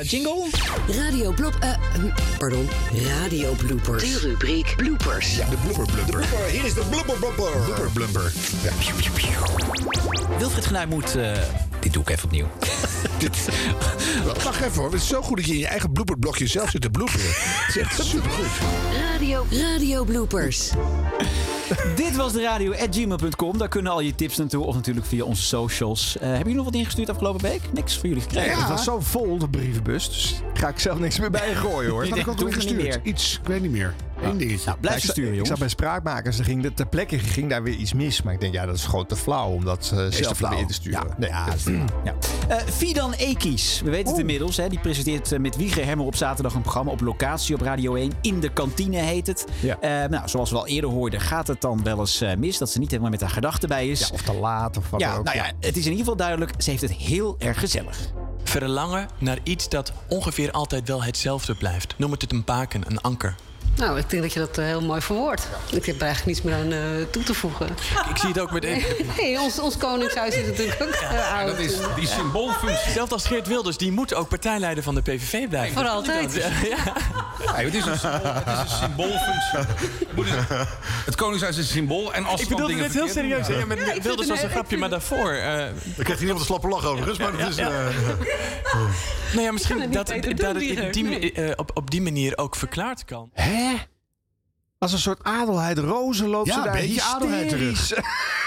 Jingle? 0.04 0.46
Radio 1.02 1.32
blop... 1.32 1.54
eh, 1.60 1.70
hm, 1.94 2.08
pardon, 2.38 2.68
radio 3.20 3.52
bloopers. 3.52 4.02
De 4.02 4.18
rubriek 4.28 4.74
bloopers. 4.76 5.36
Ja, 5.36 5.48
de 5.48 5.56
blooper 5.56 5.94
blumper. 5.94 6.24
Hier 6.50 6.64
is 6.64 6.74
de 6.74 6.82
blooper 6.90 7.16
blumper. 7.16 7.50
Blubber 7.64 7.90
blumper. 7.92 8.32
Ja. 8.62 8.70
Wilfried 10.38 10.64
Genuij 10.66 10.86
moet... 10.86 11.16
eh, 11.16 11.32
dit 11.80 11.92
doe 11.92 12.02
ik 12.02 12.08
even 12.10 12.24
opnieuw. 12.24 12.46
Wacht 14.44 14.60
even 14.60 14.72
hoor. 14.82 14.92
Het 14.92 15.00
is 15.00 15.08
zo 15.08 15.22
goed 15.22 15.36
dat 15.36 15.46
je 15.46 15.52
in 15.52 15.58
je 15.58 15.66
eigen 15.66 15.92
blooperblokje 15.92 16.46
zelf 16.46 16.70
zit 16.70 16.80
te 16.80 16.90
bloeperen. 16.90 17.26
Het 17.26 17.76
is 17.76 17.76
echt 17.82 18.04
supergoed. 18.04 18.46
Radio, 19.12 19.46
radio 19.50 20.04
bloopers. 20.04 20.70
Dit 21.96 22.16
was 22.16 22.32
de 22.32 22.42
radio 22.42 22.72
at 22.72 22.88
gmail.com. 22.96 23.58
Daar 23.58 23.68
kunnen 23.68 23.92
al 23.92 24.00
je 24.00 24.14
tips 24.14 24.36
naartoe. 24.36 24.64
Of 24.64 24.74
natuurlijk 24.74 25.06
via 25.06 25.24
onze 25.24 25.42
socials. 25.42 26.16
Eh, 26.16 26.20
hebben 26.22 26.38
jullie 26.38 26.54
nog 26.56 26.64
wat 26.64 26.74
ingestuurd 26.74 27.10
afgelopen 27.10 27.42
week? 27.42 27.60
Niks 27.72 27.98
voor 27.98 28.06
jullie 28.08 28.22
gekregen? 28.22 28.50
Ja, 28.50 28.58
het 28.58 28.68
was 28.68 28.84
zo 28.84 29.00
vol, 29.00 29.38
de 29.38 29.48
brievenbus. 29.48 30.06
Dus 30.08 30.34
ga 30.54 30.68
ik 30.68 30.78
zelf 30.78 30.98
niks 30.98 31.18
meer 31.18 31.30
bij 31.30 31.54
gooien 31.54 31.90
hoor. 31.90 32.04
Ik 32.14 32.16
ook 32.16 32.26
al 32.26 32.32
ik 32.32 32.44
niet 32.44 32.54
gestuurd. 32.54 32.82
meer. 32.82 33.00
Iets, 33.02 33.38
ik 33.42 33.48
weet 33.48 33.60
niet 33.62 33.70
meer. 33.70 33.94
Eén 34.22 34.36
dingetje. 34.36 34.66
Nou, 34.66 34.78
blijf 34.80 34.96
Ja, 34.96 35.02
ik, 35.04 35.10
sturen, 35.10 35.22
ik 35.22 35.30
jongens. 35.30 35.48
zat 35.48 35.58
bij 35.58 35.68
spraakmakers. 35.68 36.38
Er 36.38 36.44
ging 36.44 36.62
de, 36.62 36.74
ter 36.74 36.86
plekke 36.86 37.18
ging 37.18 37.50
daar 37.50 37.62
weer 37.62 37.74
iets 37.74 37.92
mis. 37.92 38.22
Maar 38.22 38.32
ik 38.34 38.40
denk, 38.40 38.52
ja, 38.54 38.66
dat 38.66 38.74
is 38.74 38.84
gewoon 38.84 39.06
te 39.06 39.16
flauw 39.16 39.48
om 39.50 39.64
dat 39.64 39.90
eh, 39.92 39.98
zelf 39.98 40.10
te 40.12 40.34
flauw. 40.34 40.50
weer 40.50 40.60
in 40.60 40.66
te 40.66 40.72
sturen. 40.72 41.00
Ja. 41.08 41.14
Nee, 41.18 41.28
Ja, 41.30 41.46
ja. 42.04 42.14
Eh, 42.48 42.56
Fidan 42.72 43.12
Ekies, 43.12 43.80
we 43.84 43.90
weten 43.90 44.08
het 44.10 44.18
inmiddels. 44.20 44.56
Hè, 44.56 44.68
die 44.68 44.78
presenteert 44.78 45.38
met 45.38 45.56
Wieger 45.56 45.84
Hemmer 45.84 46.06
op 46.06 46.16
zaterdag 46.16 46.54
een 46.54 46.62
programma 46.62 46.90
op 46.90 47.00
locatie 47.00 47.54
op 47.54 47.60
Radio 47.60 47.94
1. 47.94 48.12
In 48.20 48.40
de 48.40 48.48
kantine 48.52 48.96
heet 48.96 49.26
het. 49.26 49.46
Ja. 49.60 49.76
Eh, 49.80 50.08
nou, 50.10 50.28
zoals 50.28 50.50
we 50.50 50.56
al 50.56 50.66
eerder 50.66 50.90
hoorden, 50.90 51.20
gaat 51.20 51.46
het 51.46 51.53
dan 51.60 51.82
wel 51.82 51.98
eens 51.98 52.20
eh, 52.20 52.36
mis. 52.36 52.58
Dat 52.58 52.70
ze 52.70 52.78
niet 52.78 52.90
helemaal 52.90 53.10
met 53.10 53.20
haar 53.20 53.30
gedachten 53.30 53.68
bij 53.68 53.88
is. 53.88 54.00
Ja, 54.00 54.08
of 54.12 54.22
te 54.22 54.34
laat 54.34 54.76
of 54.76 54.90
wat 54.90 55.00
Ja, 55.00 55.08
dan 55.10 55.18
ook. 55.18 55.24
nou 55.24 55.36
ja, 55.36 55.44
het 55.60 55.76
is 55.76 55.84
in 55.84 55.90
ieder 55.90 55.98
geval 55.98 56.16
duidelijk. 56.16 56.52
Ze 56.62 56.70
heeft 56.70 56.82
het 56.82 56.92
heel 56.92 57.36
erg 57.38 57.58
gezellig. 57.58 57.98
Verlangen 58.44 59.08
naar 59.18 59.38
iets 59.42 59.68
dat 59.68 59.92
ongeveer 60.08 60.50
altijd 60.50 60.88
wel 60.88 61.02
hetzelfde 61.02 61.54
blijft. 61.54 61.94
Noem 61.98 62.10
het 62.10 62.22
het 62.22 62.32
een 62.32 62.44
baken, 62.44 62.82
een 62.86 63.00
anker. 63.00 63.34
Nou, 63.76 63.98
ik 63.98 64.10
denk 64.10 64.22
dat 64.22 64.32
je 64.32 64.38
dat 64.38 64.58
eh, 64.58 64.64
heel 64.64 64.80
mooi 64.82 65.00
verwoordt. 65.00 65.48
Ik 65.70 65.84
heb 65.86 65.96
er 65.96 66.02
eigenlijk 66.06 66.26
niets 66.26 66.42
meer 66.42 66.54
aan 66.54 66.72
eh, 66.72 67.06
toe 67.10 67.22
te 67.22 67.34
voegen. 67.34 67.66
Ik 68.10 68.16
zie 68.16 68.28
het 68.28 68.38
ook 68.40 68.50
met... 68.50 68.62
Nee, 69.20 69.40
ons, 69.40 69.58
ons 69.58 69.76
koningshuis 69.76 70.34
is 70.34 70.46
natuurlijk 70.46 70.82
ook 70.82 70.88
eh, 70.88 71.32
oud. 71.38 71.46
dat 71.46 71.58
is 71.58 71.72
die 71.96 72.06
symboolfunctie. 72.06 72.92
Zelfs 72.92 73.12
als 73.12 73.26
Geert 73.26 73.46
Wilders, 73.46 73.76
die 73.76 73.92
moet 73.92 74.14
ook 74.14 74.28
partijleider 74.28 74.82
van 74.84 74.94
de 74.94 75.02
PVV 75.02 75.48
blijven. 75.48 75.76
Voor 75.76 75.88
altijd. 75.88 76.34
Ja. 76.34 76.48
Het, 77.52 77.74
is 77.74 77.84
een 77.86 77.98
symbool, 77.98 78.32
het 78.34 78.46
is 78.46 78.72
een 78.72 78.78
symboolfunctie. 78.78 79.58
Moet 80.14 80.26
het- 80.30 80.68
Het 81.04 81.14
Koningshuis 81.14 81.56
is 81.56 81.66
een 81.66 81.72
symbool. 81.72 82.14
En 82.14 82.24
als 82.24 82.40
Ik 82.40 82.48
dingen 82.56 82.76
dit 82.78 82.92
heel 82.92 83.08
serieus. 83.08 83.46
Ja, 83.46 83.64
met 83.66 84.02
Wilders 84.02 84.28
was 84.28 84.42
een 84.42 84.50
grapje, 84.50 84.76
maar 84.76 84.88
daarvoor... 84.90 85.30
eh 85.32 85.56
Dan 85.56 85.74
krijgt 85.94 86.06
hij 86.06 86.22
niet 86.22 86.32
op 86.32 86.38
de 86.38 86.44
slappe 86.44 86.68
lach 86.68 86.84
overigens. 86.84 87.18
Maar 87.18 87.36
dat 87.36 87.48
is, 87.48 87.56
Ja, 87.56 87.68
ja. 87.68 87.86
eh, 87.88 87.94
nou 89.32 89.46
ja, 89.46 89.52
misschien 89.52 89.80
het 89.80 89.92
dat, 89.92 90.08
het 90.08 90.92
die, 90.92 91.32
eh, 91.32 91.50
op, 91.56 91.70
op 91.74 91.90
die 91.90 92.02
manier 92.02 92.38
ook 92.38 92.56
verklaard 92.56 93.04
kan. 93.04 93.30
Hè? 93.64 93.76
Als 94.78 94.92
een 94.92 94.98
soort 94.98 95.22
adelheid 95.22 95.78
rozen 95.78 96.28
loopt 96.28 96.46
Ja, 96.46 96.52
ze 96.52 96.58
een 96.58 96.64
daar 96.64 96.74
beetje 96.74 97.02
adelheid 97.02 97.52
hysterisch. 97.54 97.94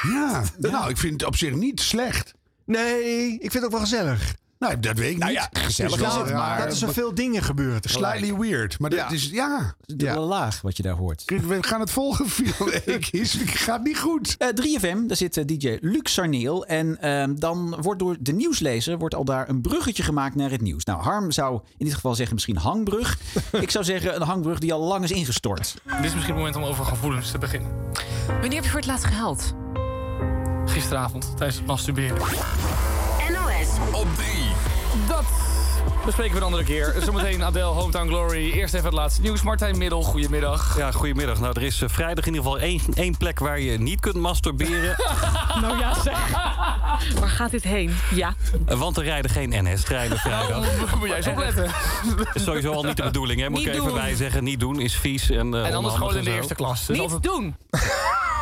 Ja, 0.01 0.43
nou, 0.71 0.89
ik 0.89 0.97
vind 0.97 1.13
het 1.13 1.29
op 1.29 1.35
zich 1.35 1.53
niet 1.53 1.81
slecht. 1.81 2.33
Nee, 2.65 3.33
ik 3.33 3.39
vind 3.39 3.53
het 3.53 3.63
ook 3.63 3.71
wel 3.71 3.79
gezellig. 3.79 4.35
Nou, 4.59 4.79
dat 4.79 4.97
weet 4.97 5.11
ik 5.11 5.17
Nou 5.17 5.31
niet. 5.31 5.39
ja, 5.41 5.47
Het 5.51 5.59
gezellig 5.59 5.99
wel 5.99 6.09
is 6.09 6.15
het, 6.15 6.27
raar, 6.29 6.57
dat 6.57 6.67
er 6.71 6.75
zoveel 6.77 7.13
dingen 7.13 7.43
gebeuren 7.43 7.81
tegelijk. 7.81 8.17
Slightly 8.17 8.39
weird. 8.49 8.79
Maar 8.79 8.89
dat 8.89 8.99
Ja. 8.99 9.09
is, 9.09 9.29
ja. 9.29 9.75
Dubbele 9.85 10.19
laag 10.19 10.61
wat 10.61 10.77
je 10.77 10.83
daar 10.83 10.93
hoort. 10.95 11.23
We 11.25 11.57
gaan 11.63 11.79
het 11.79 11.91
volgen. 11.91 12.25
Het 12.85 13.35
gaat 13.49 13.83
niet 13.83 13.97
goed. 13.99 14.35
Eh 14.37 14.47
3FM, 14.47 14.97
daar 15.07 15.17
zit 15.17 15.37
eh, 15.37 15.45
DJ 15.45 15.77
Luc 15.81 15.99
Sarneel. 16.03 16.65
En 16.65 17.01
ehm, 17.01 17.35
dan 17.35 17.77
wordt 17.81 17.99
door 17.99 18.15
de 18.19 18.31
nieuwslezer 18.33 18.97
wordt 18.97 19.15
al 19.15 19.25
daar 19.25 19.49
een 19.49 19.61
bruggetje 19.61 20.03
gemaakt 20.03 20.35
naar 20.35 20.49
het 20.51 20.61
nieuws. 20.61 20.83
Nou, 20.85 21.01
Harm 21.01 21.31
zou 21.31 21.61
in 21.77 21.85
dit 21.85 21.93
geval 21.95 22.15
zeggen 22.15 22.33
misschien 22.35 22.57
hangbrug. 22.57 23.17
Ik 23.51 23.71
zou 23.71 23.83
zeggen 23.85 24.15
een 24.15 24.21
hangbrug 24.21 24.59
die 24.59 24.73
al 24.73 24.81
lang 24.81 25.03
is 25.03 25.11
ingestort. 25.11 25.73
Dit 25.83 25.93
is 25.95 26.01
misschien 26.01 26.23
het 26.23 26.35
moment 26.35 26.55
om 26.55 26.63
over 26.63 26.85
gevoelens 26.85 27.31
te 27.31 27.37
beginnen. 27.37 27.71
Wanneer 28.27 28.53
heb 28.53 28.63
je 28.63 28.69
voor 28.69 28.79
het 28.79 28.87
laatst 28.89 29.05
gehuild? 29.05 29.53
Gisteravond, 30.65 31.37
tijdens 31.37 31.57
het 31.57 31.67
masturberen. 31.67 32.17
Op 33.91 34.07
drie. 34.15 34.51
Dat 35.07 35.23
bespreken 36.05 36.31
we 36.33 36.37
een 36.37 36.45
andere 36.45 36.63
keer. 36.63 36.95
Zometeen 37.03 37.43
Adele, 37.43 37.63
Hometown 37.65 38.07
Glory. 38.07 38.51
Eerst 38.51 38.73
even 38.73 38.85
het 38.85 38.95
laatste 38.95 39.21
nieuws. 39.21 39.41
Martijn 39.41 39.77
Middel, 39.77 40.01
goedemiddag. 40.03 40.77
Ja, 40.77 40.91
goedemiddag. 40.91 41.39
Nou, 41.39 41.53
er 41.55 41.63
is 41.63 41.81
eh, 41.81 41.89
vrijdag 41.89 42.25
in 42.25 42.33
ieder 42.33 42.51
geval 42.51 42.59
één, 42.67 42.81
één 42.93 43.17
plek 43.17 43.39
waar 43.39 43.59
je 43.59 43.77
niet 43.79 43.99
kunt 43.99 44.15
masturberen. 44.15 44.95
nou 45.61 45.77
ja, 45.79 45.93
zeg. 46.01 46.31
Waar 47.19 47.29
gaat 47.29 47.51
dit 47.51 47.63
heen? 47.63 47.95
Ja. 48.13 48.33
Eh, 48.65 48.79
want 48.79 48.97
er 48.97 49.03
rijden 49.03 49.31
geen 49.31 49.49
NS-treinen 49.63 50.17
vrijdag. 50.17 50.49
Nou, 50.49 50.97
moet 50.99 51.07
jij 51.07 51.17
eens 51.17 51.27
opletten. 51.27 51.71
Dat 52.17 52.35
is 52.35 52.43
sowieso 52.43 52.71
al 52.71 52.83
niet 52.83 52.97
de 52.97 53.03
bedoeling, 53.03 53.41
hè? 53.41 53.49
Moet 53.49 53.57
Niet 53.59 53.67
ik 53.67 53.73
even 53.73 53.85
doen. 53.85 53.95
bij 53.95 54.15
zeggen. 54.15 54.43
Niet 54.43 54.59
doen 54.59 54.79
is 54.79 54.95
vies. 54.95 55.29
En, 55.29 55.53
eh, 55.53 55.67
En 55.67 55.73
anders 55.73 55.95
gewoon 55.95 56.15
in 56.15 56.23
de 56.23 56.31
eerste 56.33 56.55
klas. 56.55 56.85
Dus 56.85 56.97
Niet 56.97 57.23
doen. 57.23 57.55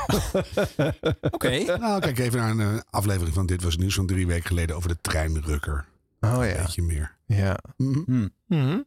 Oké. 1.31 1.77
Nou, 1.77 1.99
kijk 1.99 2.19
even 2.19 2.39
naar 2.39 2.49
een 2.49 2.59
eh, 2.59 2.81
aflevering 2.89 3.33
van 3.33 3.45
Dit 3.45 3.63
Was 3.63 3.77
Nieuws 3.77 3.95
van 3.95 4.05
drie 4.05 4.27
weken 4.27 4.47
geleden 4.47 4.75
over 4.75 4.89
de 4.89 4.97
treinrukker. 5.01 5.85
Oh 6.21 6.45
ja. 6.45 6.61
Beetje 6.61 6.81
meer. 6.81 7.14
Ja. 7.25 7.57
Mhm. 7.77 8.27
Mhm. 8.47 8.79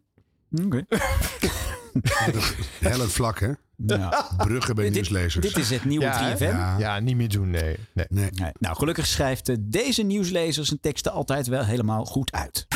Oké. 0.65 0.85
Hellend 2.81 3.13
vlak, 3.13 3.41
hè? 3.41 3.51
Ja. 3.87 4.31
Bruggen 4.37 4.75
bij 4.75 4.85
Dit- 4.85 4.95
nieuwslezers. 4.95 5.47
Dit 5.47 5.57
is 5.57 5.71
het 5.71 5.85
nieuwe 5.85 6.05
Ja, 6.05 6.23
hè? 6.23 6.35
3FM. 6.37 6.43
Ja. 6.43 6.79
Ja, 6.79 6.99
niet 7.01 7.17
meer 7.17 7.29
doen, 7.29 7.51
nee. 7.51 7.77
nee. 7.93 8.07
Nee. 8.09 8.31
Nee, 8.35 8.51
Nou, 8.59 8.77
gelukkig 8.77 9.07
schrijft 9.07 9.49
eh, 9.49 9.57
deze 9.61 10.03
nieuwslezer 10.03 10.67
zijn 10.67 10.81
teksten 10.81 11.13
altijd 11.13 11.47
wel 11.47 11.65
helemaal 11.65 12.05
goed 12.05 12.33
uit. 12.33 12.67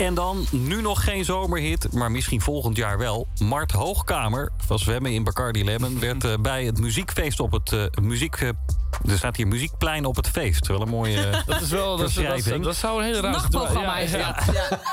En 0.00 0.14
dan, 0.14 0.46
nu 0.50 0.80
nog 0.82 1.04
geen 1.04 1.24
zomerhit, 1.24 1.92
maar 1.92 2.10
misschien 2.10 2.40
volgend 2.40 2.76
jaar 2.76 2.98
wel. 2.98 3.28
Mart 3.38 3.72
Hoogkamer 3.72 4.52
van 4.56 4.78
Zwemmen 4.78 5.12
in 5.12 5.24
Bacardi 5.24 5.64
Lemon... 5.64 6.00
werd 6.00 6.24
eh, 6.24 6.34
bij 6.40 6.64
het 6.64 6.80
muziekfeest 6.80 7.40
op 7.40 7.52
het... 7.52 7.72
eh, 7.72 7.84
muziek, 8.02 8.34
eh, 8.34 8.48
er 9.08 9.18
staat 9.18 9.36
hier 9.36 9.48
muziekplein 9.48 10.04
op 10.04 10.16
het 10.16 10.28
feest. 10.28 10.66
Wel 10.66 10.80
een 10.80 10.88
mooie 10.88 11.30
Dat 11.46 11.60
is 11.60 11.68
wel, 11.70 11.96
dat, 11.96 12.14
dat, 12.14 12.62
dat 12.62 12.76
zou 12.76 12.98
een 12.98 13.04
hele 13.04 13.20
rare 13.20 13.32
Nachtprogramma 13.32 13.98
ja, 13.98 14.04
is 14.04 14.10
ja. 14.10 14.32
dat. 14.46 14.78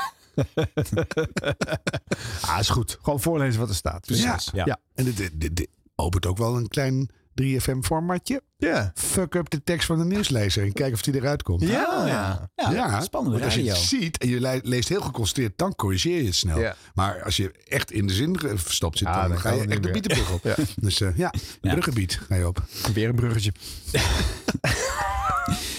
Ah, 2.46 2.58
is 2.58 2.68
goed. 2.68 2.98
Gewoon 3.02 3.20
voorlezen 3.20 3.60
wat 3.60 3.68
er 3.68 3.74
staat. 3.74 4.08
Ja. 4.08 4.30
Precies. 4.30 4.50
Ja. 4.52 4.78
En 4.94 5.04
dit, 5.04 5.16
dit- 5.16 5.56
dit 5.56 5.68
opent 5.94 6.26
ook 6.26 6.38
wel 6.38 6.56
een 6.56 6.68
klein 6.68 7.10
3FM-formatje. 7.42 8.40
Ja. 8.58 8.92
Fuck 8.94 9.34
up 9.34 9.50
de 9.50 9.62
tekst 9.64 9.86
van 9.86 9.98
de 9.98 10.04
nieuwslezer 10.04 10.62
en 10.64 10.72
kijk 10.72 10.92
of 10.92 11.02
die 11.02 11.14
eruit 11.14 11.42
komt. 11.42 11.62
Ja. 11.62 12.06
Ja. 12.06 12.50
Ja, 12.72 13.00
spannende 13.00 13.38
want 13.38 13.44
als 13.52 13.62
je 13.62 13.68
het 13.70 13.78
ziet 13.78 14.18
en 14.18 14.28
je 14.28 14.40
le- 14.40 14.60
leest 14.62 14.88
heel 14.88 15.00
geconcentreerd, 15.00 15.52
dan 15.56 15.74
corrigeer 15.74 16.16
je 16.20 16.24
het 16.26 16.34
snel. 16.34 16.58
Ja. 16.58 16.76
Maar 16.94 17.22
als 17.22 17.36
je 17.36 17.52
echt 17.68 17.90
in 17.92 18.06
de 18.06 18.12
zin 18.12 18.38
verstopt 18.54 18.98
zit, 18.98 19.08
Ja, 19.08 19.20
dan, 19.20 19.28
dan 19.30 19.38
ga 19.40 19.50
je 19.52 19.66
echt 19.66 19.82
de 19.82 19.90
bietenbrug 19.90 20.32
op. 20.32 20.42
Ja. 20.44 20.54
Dus 20.76 21.00
eh, 21.00 21.16
ja, 21.16 21.32
Ja. 21.60 21.70
bruggebied 21.70 22.20
ga 22.28 22.34
je 22.34 22.46
op. 22.46 22.62
Weer 22.94 23.08
een 23.08 23.14
bruggetje. 23.14 23.52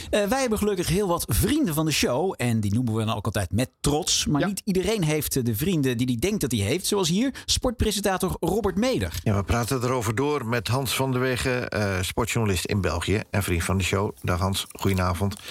Eh, 0.10 0.24
wij 0.26 0.40
hebben 0.40 0.57
gelukkig 0.57 0.88
heel 0.88 1.07
wat 1.07 1.26
vrienden 1.27 1.73
van 1.73 1.86
de 1.86 1.91
show. 1.91 2.34
En 2.38 2.60
die 2.60 2.73
noemen 2.73 2.94
we 2.95 3.06
dan 3.06 3.15
ook 3.15 3.26
altijd 3.26 3.52
met 3.52 3.69
trots. 3.80 4.26
Maar 4.26 4.45
niet 4.45 4.61
iedereen 4.65 5.03
heeft 5.03 5.36
eh, 5.36 5.44
de 5.44 5.56
vrienden 5.56 5.98
die 5.98 6.07
hij 6.07 6.15
denkt 6.19 6.41
dat 6.41 6.52
hij 6.52 6.60
heeft. 6.61 6.86
Zoals 6.86 7.10
hier 7.10 7.34
sportpresentator 7.45 8.38
Robert 8.40 8.76
Meder. 8.76 9.14
Ja, 9.23 9.36
we 9.36 9.44
praten 9.44 9.84
erover 9.84 10.15
door 10.15 10.45
met 10.45 10.68
Hans 10.68 10.95
van 10.95 11.11
der 11.11 11.22
Wegen, 11.22 11.69
eh, 11.69 12.02
sportjournalist 12.02 12.65
in 12.65 12.81
België 12.81 13.22
en 13.30 13.44
vriend 13.44 13.64
van 13.64 13.77
de 13.77 13.84
show. 13.84 14.15
Dag 14.22 14.40
Hans, 14.40 14.65
goedenavond. 14.72 15.36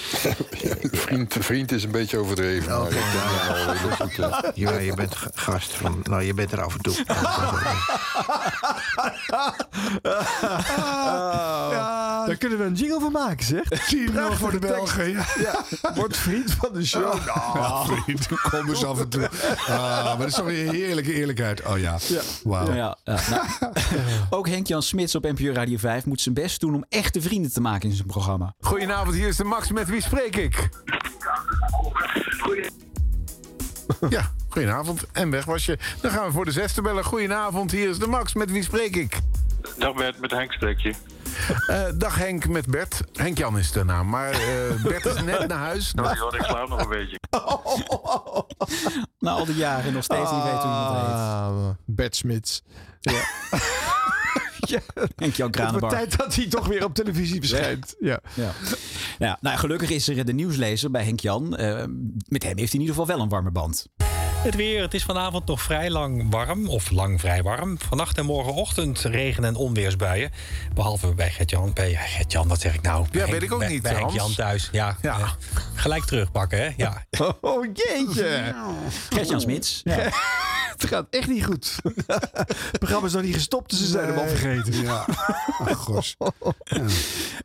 Vriend, 0.90 1.34
vriend 1.38 1.72
is 1.72 1.84
een 1.84 1.90
beetje 1.90 2.18
overdreven. 2.18 2.78
maar 2.78 2.90
eh, 2.90 4.50
Ja, 4.54 4.78
je 4.78 4.94
bent 4.94 5.14
gast 5.34 5.72
van. 5.72 6.00
Nou, 6.02 6.22
je 6.22 6.34
bent 6.34 6.52
er 6.52 6.62
af 6.62 6.74
en 6.74 6.80
toe. 6.80 6.94
Ja. 11.72 11.97
Daar 12.28 12.36
kunnen 12.36 12.58
we 12.58 12.64
een 12.64 12.74
jingle 12.74 13.00
van 13.00 13.12
maken, 13.12 13.44
zeg. 13.44 13.64
10-0 13.94 14.38
voor 14.38 14.50
de 14.50 14.58
Belgen. 14.58 15.10
Ja. 15.10 15.24
Ja, 15.38 15.64
wordt 15.94 16.16
vriend 16.16 16.52
van 16.52 16.72
de 16.72 16.86
show. 16.86 17.26
Nou, 17.54 18.02
vriend, 18.02 18.26
kom 18.26 18.68
eens 18.68 18.84
af 18.84 19.00
en 19.00 19.08
toe. 19.08 19.28
Ah, 19.66 20.04
maar 20.04 20.18
dat 20.18 20.26
is 20.26 20.34
toch 20.34 20.44
weer 20.44 20.68
een 20.68 20.74
heerlijke 20.74 21.12
eerlijkheid. 21.12 21.66
Oh 21.66 21.78
ja, 21.78 21.98
wauw. 22.42 22.74
Ja, 22.74 22.96
ja, 23.04 23.20
nou, 23.30 23.46
ook 24.30 24.48
Henk-Jan 24.48 24.82
Smits 24.82 25.14
op 25.14 25.22
NPO 25.22 25.52
Radio 25.52 25.76
5 25.78 26.04
moet 26.04 26.20
zijn 26.20 26.34
best 26.34 26.60
doen 26.60 26.74
om 26.74 26.84
echte 26.88 27.20
vrienden 27.20 27.52
te 27.52 27.60
maken 27.60 27.88
in 27.88 27.94
zijn 27.94 28.08
programma. 28.08 28.54
Goedenavond, 28.60 29.14
hier 29.14 29.28
is 29.28 29.36
de 29.36 29.44
Max. 29.44 29.70
Met 29.72 29.88
wie 29.88 30.02
spreek 30.02 30.36
ik? 30.36 30.68
Ja, 34.08 34.30
goedenavond. 34.48 35.04
En 35.12 35.30
weg 35.30 35.44
was 35.44 35.66
je. 35.66 35.78
Dan 36.00 36.10
gaan 36.10 36.26
we 36.26 36.32
voor 36.32 36.44
de 36.44 36.50
zesde 36.50 36.82
bellen. 36.82 37.04
Goedenavond, 37.04 37.70
hier 37.70 37.88
is 37.88 37.98
de 37.98 38.06
Max. 38.06 38.34
Met 38.34 38.50
wie 38.50 38.62
spreek 38.62 38.96
ik? 38.96 39.18
Dag 39.78 39.94
Bert, 39.94 40.20
met 40.20 40.30
Henk 40.30 40.52
spreek 40.52 40.78
je. 40.78 40.94
Eh, 41.66 41.84
dag 41.94 42.16
Henk 42.18 42.48
met 42.48 42.66
Bert. 42.66 43.00
Henk-Jan 43.12 43.58
is 43.58 43.72
de 43.72 43.84
naam. 43.84 44.08
Maar 44.08 44.30
eh, 44.30 44.82
Bert 44.82 45.04
is 45.06 45.22
net 45.22 45.48
naar 45.48 45.58
huis. 45.58 45.92
Nou, 45.94 46.16
joh, 46.16 46.34
ik 46.34 46.42
slaap 46.42 46.68
nog 46.68 46.80
een 46.82 46.88
beetje. 46.88 47.18
Na 49.18 49.30
al 49.30 49.44
die 49.44 49.54
jaren 49.56 49.92
nog 49.92 50.04
steeds 50.04 50.30
niet 50.30 50.42
weten 50.42 50.58
hoe 50.60 50.78
iemand 50.78 50.96
heet. 50.96 51.14
Ah, 51.14 51.68
Bert 51.84 52.16
Smits. 52.16 52.62
Ja. 53.00 53.12
ja. 54.58 54.80
Het 54.94 55.36
wordt 55.36 55.50
Kranenbar. 55.50 55.90
tijd 55.90 56.16
dat 56.16 56.34
hij 56.34 56.46
toch 56.48 56.66
weer 56.66 56.84
op 56.84 56.94
televisie 56.94 57.38
verschijnt. 57.40 57.94
Ja. 57.98 58.20
Ja. 58.34 58.50
Ja, 59.18 59.38
nou, 59.40 59.58
gelukkig 59.58 59.90
is 59.90 60.08
er 60.08 60.24
de 60.24 60.32
nieuwslezer 60.32 60.90
bij 60.90 61.04
Henk-Jan. 61.04 61.56
Eh, 61.56 61.84
met 62.28 62.42
hem 62.42 62.56
heeft 62.56 62.72
hij 62.72 62.80
in 62.80 62.80
ieder 62.80 62.94
geval 62.94 63.06
wel 63.06 63.20
een 63.20 63.28
warme 63.28 63.50
band. 63.50 63.86
Het 64.42 64.54
weer, 64.54 64.82
het 64.82 64.94
is 64.94 65.04
vanavond 65.04 65.46
nog 65.46 65.62
vrij 65.62 65.90
lang 65.90 66.26
warm, 66.30 66.68
of 66.68 66.90
lang 66.90 67.20
vrij 67.20 67.42
warm. 67.42 67.78
Vannacht 67.88 68.18
en 68.18 68.24
morgenochtend 68.24 68.98
regen- 69.00 69.44
en 69.44 69.54
onweersbuien. 69.56 70.30
Behalve 70.74 71.14
bij 71.14 71.30
Gert-Jan. 71.30 71.70
Bij 71.74 71.94
Gert-Jan, 71.94 72.48
wat 72.48 72.60
zeg 72.60 72.74
ik 72.74 72.82
nou? 72.82 73.06
Ja, 73.10 73.26
weet 73.26 73.42
ik 73.42 73.52
ook 73.52 73.58
bij- 73.58 73.68
niet, 73.68 73.82
Bij 73.82 73.92
Hans. 73.92 74.04
Henk-Jan 74.04 74.34
thuis, 74.34 74.68
ja. 74.72 74.96
Ja. 75.02 75.18
eh, 75.18 75.30
gelijk 75.74 76.04
terugpakken, 76.04 76.58
hè? 76.58 76.70
Ja. 76.76 77.04
Oh 77.40 77.66
jeetje. 77.74 78.54
Gert-Jan 79.10 79.40
Smits. 79.40 79.80
Ja. 79.84 79.96
Het 80.72 80.84
gaat 80.86 81.06
echt 81.10 81.28
niet 81.28 81.44
goed. 81.44 81.76
Het 82.06 82.78
programma 82.78 83.06
is 83.06 83.12
nog 83.12 83.22
niet 83.22 83.34
gestopt, 83.34 83.70
dus 83.70 83.78
ze 83.78 83.86
zijn 83.86 84.06
hem 84.08 84.18
al 84.18 84.26
vergeten. 84.28 84.82
Ja. 84.82 85.04
Oh, 85.58 85.66
gos. 85.72 86.16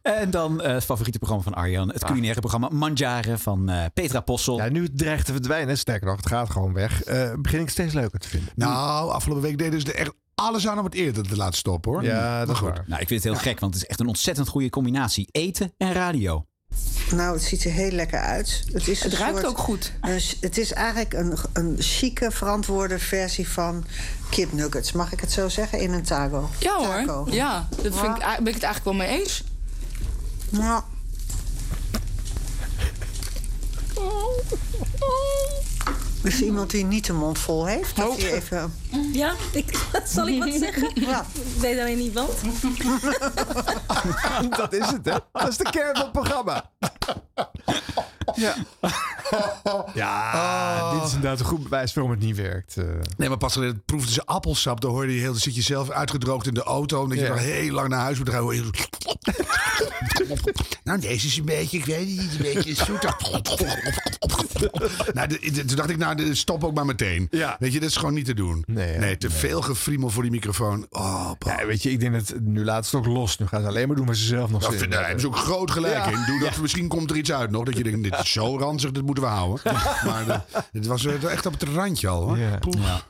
En 0.02 0.32
dan 0.32 0.62
eh, 0.62 0.74
het 0.74 0.84
favoriete 0.84 1.18
programma 1.20 1.44
van 1.44 1.54
Arjan. 1.54 1.90
Het 1.92 2.06
culinaire 2.06 2.40
programma 2.40 2.70
Mangiare 2.72 3.38
van 3.38 3.70
eh, 3.70 3.86
Petra 3.94 4.20
Possel. 4.20 4.58
Ja, 4.58 4.70
nu 4.70 4.84
het 4.84 4.98
dreigt 4.98 5.26
te 5.26 5.32
verdwijnen, 5.32 5.78
sterker 5.78 6.08
nog, 6.08 6.16
het 6.16 6.28
gaat 6.28 6.50
gewoon 6.50 6.74
weg. 6.74 7.04
eh, 7.04 7.34
begin 7.40 7.60
ik 7.60 7.70
steeds 7.70 7.94
leuker 7.94 8.20
te 8.20 8.28
vinden. 8.28 8.50
Nou, 8.56 9.12
afgelopen 9.12 9.44
week 9.44 9.58
deden 9.58 9.82
ze 9.82 9.88
er 9.94 9.96
echt 10.00 10.12
alles 10.36 10.68
aan 10.68 10.78
om 10.80 10.86
het 10.86 10.94
eerder 10.94 11.28
te 11.28 11.36
laten 11.36 11.58
stoppen 11.58 11.92
hoor. 11.92 12.04
Ja, 12.04 12.40
dat 12.40 12.50
is 12.56 12.58
goed. 12.62 12.68
waar. 12.70 12.84
Nou, 12.88 13.02
ik 13.02 13.08
vind 13.08 13.24
het 13.24 13.34
heel 13.34 13.42
gek, 13.42 13.60
want 13.60 13.74
het 13.74 13.84
is 13.84 13.90
echt 13.90 14.00
een 14.00 14.08
ontzettend 14.08 14.48
goede 14.48 14.70
combinatie. 14.70 15.28
Eten 15.32 15.74
en 15.78 15.94
radio. 15.94 16.46
Nou, 17.12 17.34
het 17.34 17.44
ziet 17.44 17.64
er 17.64 17.72
heel 17.72 17.92
lekker 17.92 18.20
uit. 18.20 18.64
Het, 18.74 18.88
is 18.88 19.04
Het 19.04 19.14
ruikt 19.14 19.36
soort- 19.38 19.48
ook 19.50 19.58
goed. 19.58 19.92
een 20.02 20.22
het 20.40 20.58
is 20.58 20.74
eigenlijk 20.74 21.14
een, 21.14 21.38
een 21.54 21.76
chique, 21.80 22.32
verantwoorde 22.32 23.00
versie 23.00 23.48
van 23.50 23.86
kipnuggets. 24.30 24.92
Mag 24.92 25.12
ik 25.12 25.20
het 25.20 25.32
zo 25.32 25.50
zeggen? 25.50 25.80
In 25.80 25.94
een 25.94 26.04
taco. 26.04 26.50
Ja 26.60 26.76
hoor. 26.78 26.88
Taco. 26.88 27.28
Ja, 27.30 27.68
dat 27.82 27.96
vind 28.00 28.18
ik, 28.18 28.24
ben 28.24 28.48
ik 28.48 28.54
het 28.54 28.64
eigenlijk 28.64 28.84
wel 28.84 28.94
mee 28.94 29.08
eens. 29.20 29.44
Nou. 30.50 30.82
Is 36.24 36.40
er 36.40 36.46
iemand 36.46 36.70
die 36.70 36.86
niet 36.86 37.06
de 37.06 37.14
mond 37.14 37.40
vol 37.40 37.66
heeft? 37.66 37.96
Dat 37.96 38.22
hij 38.22 38.34
even... 38.34 38.74
Ja, 39.12 39.34
ik, 39.52 39.86
zal 40.14 40.28
ik 40.28 40.44
wat 40.44 40.54
zeggen? 40.54 40.92
Ja. 40.94 41.26
Ik 41.56 41.62
weet 41.62 41.80
alleen 41.80 41.98
niet 41.98 42.14
wat. 42.14 42.42
dat 44.58 44.74
is 44.74 44.88
het, 44.88 45.06
hè? 45.06 45.18
Dat 45.32 45.48
is 45.48 45.58
de 45.58 45.70
kern 45.70 45.96
van 45.96 46.04
het 46.04 46.12
programma. 46.12 46.72
Ja. 48.36 48.56
Ja, 49.94 50.92
dit 50.94 51.04
is 51.04 51.14
inderdaad 51.14 51.40
een 51.40 51.46
goed 51.46 51.64
bewijs 51.64 51.94
waarom 51.94 52.12
het 52.14 52.22
niet 52.22 52.36
werkt. 52.36 52.78
eh. 52.78 52.84
Nee, 53.18 53.30
maar 53.30 53.38
pas 53.38 53.54
geleden 53.54 53.82
proefden 53.86 54.14
ze 54.14 54.26
appelsap. 54.26 54.82
Dan 54.82 54.92
hoorde 54.92 55.14
je 55.14 55.20
heel, 55.20 55.32
dan 55.32 55.40
zit 55.42 55.56
je 55.56 55.62
zelf 55.62 55.90
uitgedroogd 55.90 56.48
in 56.48 56.54
de 56.54 56.64
auto. 56.64 57.04
En 57.04 57.10
dat 57.10 57.20
je 57.20 57.28
dan 57.28 57.38
heel 57.38 57.72
lang 57.74 57.88
naar 57.90 58.00
huis 58.00 58.18
moet 58.18 58.30
rijden. 58.30 58.42
nou, 60.84 61.00
deze 61.00 61.28
is 61.28 61.38
een 61.38 61.46
beetje, 61.46 61.78
ik 61.78 61.86
weet 61.86 62.08
niet, 62.08 62.20
een 62.20 62.38
beetje 62.54 62.74
zoet. 62.76 63.02
nou, 65.14 65.28
de- 65.28 65.52
de- 65.54 65.66
toen 65.66 65.76
dacht 65.78 65.90
ik, 65.90 65.98
nou, 65.98 66.16
de- 66.16 66.36
stop 66.36 66.64
ook 66.64 66.74
maar 66.74 66.86
meteen. 66.86 67.28
Ja. 67.32 67.56
Weet 67.60 67.74
je, 67.74 67.80
dat 67.80 67.90
is 67.90 67.96
gewoon 67.96 68.14
niet 68.14 68.26
te 68.26 68.34
doen. 68.34 68.64
Nee, 68.68 69.18
te 69.18 69.30
veel 69.30 69.62
gefriemel 69.62 70.10
voor 70.10 70.22
die 70.22 70.32
microfoon. 70.32 70.86
Oh. 70.90 71.32
Ja, 71.40 71.66
weet 71.66 71.84
je, 71.84 71.92
ik 71.92 72.00
denk 72.00 72.14
dat 72.14 72.34
nu 72.42 72.64
laat 72.64 72.86
ze 72.88 72.98
het 72.98 73.06
ook 73.08 73.14
los. 73.14 73.38
Nu 73.38 73.48
gaan 73.48 73.62
ze 73.62 73.68
alleen 73.68 73.88
maar 73.88 73.96
doen 73.96 74.06
waar 74.06 74.16
ze 74.16 74.26
zelf 74.26 74.50
nog 74.50 74.62
Dat 74.62 74.74
zin 74.80 74.90
daar 74.90 75.02
hebben 75.04 75.22
ze 75.22 75.28
ook 75.28 75.38
groot 75.38 75.72
gelijk 75.72 75.94
Ja. 75.94 76.06
in. 76.06 76.24
Doe 76.26 76.40
dat, 76.40 76.58
Misschien 76.58 76.88
komt 76.88 77.10
er 77.10 77.18
iets 77.18 77.32
uit 77.32 77.52
nog. 77.52 77.64
Dat 77.64 77.78
je 77.78 77.84
denkt, 77.84 78.04
dit 78.04 78.20
is 78.20 78.23
zo 78.26 78.58
ranzig, 78.58 78.92
dit 78.92 79.06
moeten 79.06 79.24
we 79.24 79.30
houden. 79.30 79.62
Maar 80.06 80.26
de, 80.26 80.40
het 80.72 80.86
was 80.88 81.06
eh, 81.06 81.24
echt 81.24 81.46
op 81.46 81.54
het 81.60 81.64
randje 81.64 82.08
al. 82.08 82.22
Hoor. 82.22 82.38
Ja. 82.38 82.60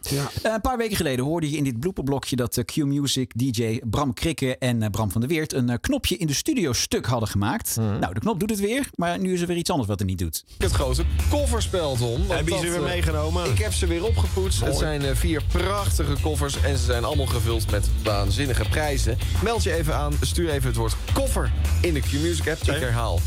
Ja. 0.02 0.30
Eh, 0.44 0.54
een 0.54 0.62
paar 0.62 0.78
weken 0.78 0.96
geleden 0.98 1.26
hoorde 1.26 1.50
je 1.52 1.58
in 1.58 1.64
dit 1.64 1.80
blooperblokje 1.80 2.36
dat 2.36 2.58
eh, 2.58 2.66
Q-Music, 2.66 3.32
DJ 3.36 3.82
Bram 3.86 4.14
Krikke 4.14 4.58
en 4.58 4.84
eh, 4.84 4.90
Bram 4.90 5.12
van 5.12 5.22
der 5.22 5.30
Weert 5.30 5.54
een 5.54 5.70
eh, 5.70 5.76
knopje 5.82 6.18
in 6.18 6.28
de 6.28 6.34
studio 6.34 6.74
stuk 6.74 7.06
hadden 7.06 7.30
gemaakt. 7.30 7.76
Nou, 7.76 8.14
de 8.14 8.20
knop 8.20 8.40
doet 8.40 8.50
het 8.50 8.60
weer, 8.60 8.90
maar 8.96 9.20
nu 9.20 9.34
is 9.34 9.42
er 9.42 9.48
weer 9.48 9.58
iets 9.58 9.70
anders 9.70 9.90
wat 9.90 10.00
het 10.00 10.08
niet 10.08 10.18
doet. 10.20 10.44
Het 10.58 10.72
grote 10.72 11.04
kofferspel, 11.30 11.96
Tom. 11.96 12.22
Heb 12.30 12.48
je 12.48 12.58
ze 12.58 12.70
weer 12.70 12.82
meegenomen? 12.82 13.46
Ik 13.52 13.58
heb 13.58 13.74
ze 13.74 13.88
weer 13.88 14.06
opgepoetst. 14.06 14.60
Het 14.60 14.76
zijn 14.76 15.02
eh, 15.02 15.16
vier 15.16 15.44
prachtige 15.52 16.16
koffers 16.22 16.62
en 16.62 16.78
ze 16.78 16.84
zijn 16.84 17.04
allemaal 17.04 17.26
gevuld 17.26 17.72
met 17.72 17.90
waanzinnige 18.04 18.70
prijzen. 18.70 19.18
Meld 19.44 19.64
je 19.64 19.74
even 19.74 19.96
aan, 19.96 20.14
stuur 20.22 20.50
even 20.50 20.68
het 20.68 20.78
woord 20.78 20.96
koffer 21.14 21.52
in 21.82 21.94
de 21.94 22.00
Q-Music 22.00 22.50
app. 22.50 22.62
Ik 22.62 22.80
herhaal. 22.80 23.20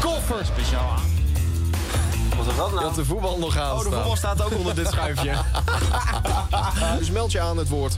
Koffer! 0.00 0.44
Speciaal 0.46 0.90
aan. 0.90 1.29
Wat 2.36 2.46
is 2.46 2.56
dat 2.56 2.70
nou? 2.72 2.80
Dat 2.84 2.94
de 2.94 3.04
voetbal 3.04 3.38
nog 3.38 3.56
aan 3.58 3.72
Oh, 3.72 3.78
de 3.78 3.84
voetbal 3.84 4.16
staat 4.16 4.42
ook 4.42 4.52
onder 4.56 4.74
dit 4.74 4.86
schuifje. 4.88 5.32
dus 6.98 7.10
meld 7.10 7.32
je 7.32 7.40
aan 7.40 7.56
het 7.56 7.68
woord 7.68 7.96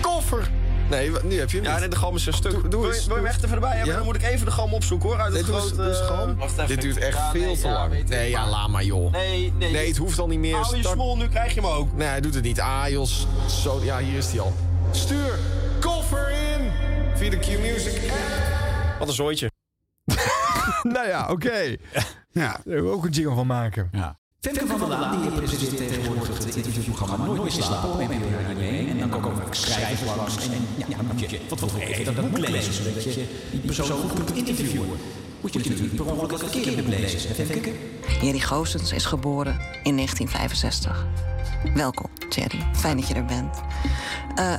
koffer. 0.00 0.50
Nee, 0.90 1.10
nu 1.22 1.38
heb 1.38 1.50
je 1.50 1.56
hem 1.56 1.66
Ja, 1.66 1.78
nee, 1.78 1.88
de 1.88 1.96
gam 1.96 2.14
is 2.14 2.26
een 2.26 2.32
stuk. 2.32 2.50
Doe, 2.50 2.68
doe 2.68 2.80
Wil 2.80 2.90
je- 2.90 2.96
eens. 2.96 3.06
wil 3.06 3.16
je 3.16 3.22
hem 3.22 3.30
echt 3.30 3.42
even 3.44 3.54
erbij 3.54 3.70
hebben? 3.70 3.88
Ja? 3.88 3.96
Dan 3.96 4.04
moet 4.04 4.14
ik 4.14 4.22
even 4.22 4.46
de 4.46 4.52
gam 4.52 4.72
opzoeken 4.74 5.08
hoor. 5.08 5.18
Uit 5.20 5.34
het 5.34 5.44
grote... 5.44 6.36
even. 6.42 6.66
Dit 6.66 6.80
duurt 6.80 6.96
echt 6.98 7.16
Ja, 7.16 7.30
veel 7.30 7.40
nee, 7.44 7.56
te 7.58 7.66
ja, 7.68 7.72
lang. 7.72 8.08
nee, 8.08 8.30
ja, 8.30 8.48
laat 8.48 8.68
maar 8.68 8.84
joh. 8.84 9.12
Nee, 9.12 9.52
nee. 9.58 9.70
Nee, 9.72 9.88
het 9.88 9.96
hoeft 9.96 10.18
al 10.18 10.26
niet 10.26 10.38
meer. 10.38 10.54
Hou 10.56 10.74
je 10.74 10.80
Start- 10.80 10.94
smol, 10.94 11.16
nu 11.16 11.28
krijg 11.28 11.54
je 11.54 11.60
hem 11.60 11.70
ook. 11.70 11.92
Nee, 11.92 12.08
hij 12.08 12.20
doet 12.20 12.34
het 12.34 12.42
niet. 12.44 12.60
Ah, 12.60 12.84
Jos. 12.88 13.26
Zo, 13.62 13.80
ja, 13.82 13.98
hier 13.98 14.16
is 14.16 14.30
hij 14.30 14.40
al. 14.40 14.52
Stuur 14.90 15.38
koffer 15.80 16.30
in 16.30 16.70
via 17.14 17.30
de 17.30 17.38
Q-Music 17.38 18.02
app. 18.10 18.98
Wat 18.98 19.08
een 19.08 19.14
zooitje. 19.14 19.50
nou 20.94 21.08
ja, 21.08 21.28
oké. 21.30 21.76
Ja. 22.32 22.60
Daar 22.64 22.82
we 22.82 22.90
ook 22.90 23.04
een 23.04 23.10
jingle 23.10 23.34
van 23.34 23.46
maken. 23.46 23.88
Ja. 23.92 24.18
Femke 24.40 24.66
van 24.66 24.78
der 24.78 24.88
Laan, 24.88 25.20
die 25.20 25.30
presenteert 25.30 25.76
tegenwoordig 25.76 26.44
het 26.44 26.56
interviewprogramma 26.56 27.24
Nooit 27.24 27.42
meer 27.42 27.52
slapen 27.52 27.90
op 27.90 27.98
NPO 27.98 28.28
Radio 28.46 28.68
1. 28.68 28.88
En 28.88 28.98
dan 28.98 29.20
komen 29.20 29.46
ook 29.46 29.54
schrijvers 29.54 30.16
langs. 30.16 30.48
En 30.48 30.66
ja, 30.88 30.96
dan 30.96 31.06
moet 31.06 31.30
je 31.30 31.40
wat 31.48 31.58
voor 31.58 31.80
even 31.80 32.14
dat 32.14 32.30
boek 32.30 32.48
lezen, 32.48 32.72
zodat 32.72 33.04
je 33.04 33.26
die 33.50 33.60
persoon 33.60 34.08
goed 34.10 34.24
kunt 34.24 34.48
interviewen. 34.48 34.88
Moet 35.40 35.52
je 35.52 35.58
natuurlijk 35.58 35.96
per 35.96 36.06
ongeluk 36.06 36.30
het 36.30 36.40
verkeerde 36.40 36.82
boek 36.82 36.92
lezen, 36.92 37.34
Femke? 37.34 37.72
Jerry 38.20 38.38
Goossens 38.38 38.92
is 38.92 39.04
geboren 39.04 39.52
in 39.82 39.96
1965. 39.96 41.06
Welkom, 41.74 42.10
Jerry. 42.28 42.66
Fijn 42.72 42.96
dat 42.96 43.08
je 43.08 43.14
er 43.14 43.24
bent. 43.24 43.60
Eh, 44.34 44.54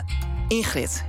Ingrid 0.47 1.03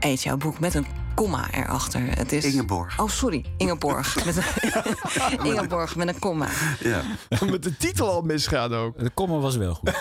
eet 0.00 0.22
jouw 0.22 0.36
boek 0.36 0.58
met 0.60 0.74
een 0.74 0.86
komma 1.14 1.50
erachter. 1.50 2.00
Het 2.16 2.32
is... 2.32 2.44
Ingeborg. 2.44 3.00
Oh, 3.00 3.08
sorry. 3.08 3.44
Ingeborg. 3.56 4.16
Met 4.26 4.36
een... 4.36 5.44
Ingeborg 5.52 5.96
met 5.96 6.08
een 6.08 6.18
komma. 6.18 6.48
Ja. 6.80 7.02
Met 7.50 7.62
de 7.62 7.76
titel 7.76 8.10
al 8.10 8.22
misgaan 8.22 8.74
ook. 8.74 8.98
De 8.98 9.10
komma 9.10 9.38
was 9.38 9.56
wel 9.56 9.74
goed. 9.74 9.92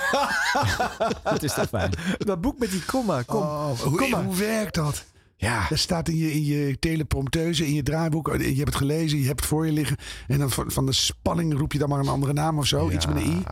dat 1.24 1.44
is 1.44 1.54
toch 1.54 1.68
fijn. 1.68 1.92
Dat 2.18 2.42
boek 2.42 2.60
met 2.60 2.72
die 2.72 2.86
komma. 2.86 3.22
Kom. 3.22 3.42
Oh, 3.42 3.80
hoe, 3.80 4.36
werkt 4.36 4.76
dat? 4.76 5.06
Ja. 5.38 5.66
Dat 5.70 5.78
staat 5.78 6.08
in 6.08 6.18
je, 6.18 6.34
in 6.34 6.44
je 6.44 6.80
teleprompteuze, 6.80 7.66
in 7.68 7.74
je 7.74 7.84
draaiboek. 7.84 8.28
Je 8.38 8.44
hebt 8.46 8.60
het 8.60 8.76
gelezen, 8.76 9.20
je 9.20 9.28
hebt 9.28 9.40
het 9.40 9.50
voor 9.50 9.66
je 9.66 9.72
liggen. 9.72 9.98
En 10.28 10.40
dan 10.40 10.50
van, 10.52 10.72
van 10.72 10.86
de 10.86 10.92
spanning 10.92 11.58
roep 11.58 11.74
je 11.74 11.80
dan 11.80 11.90
maar 11.90 12.00
een 12.00 12.08
andere 12.08 12.34
naam 12.34 12.58
of 12.58 12.66
zo. 12.66 12.90
Iets 12.90 13.08
met 13.08 13.16
een 13.16 13.32
i. 13.32 13.44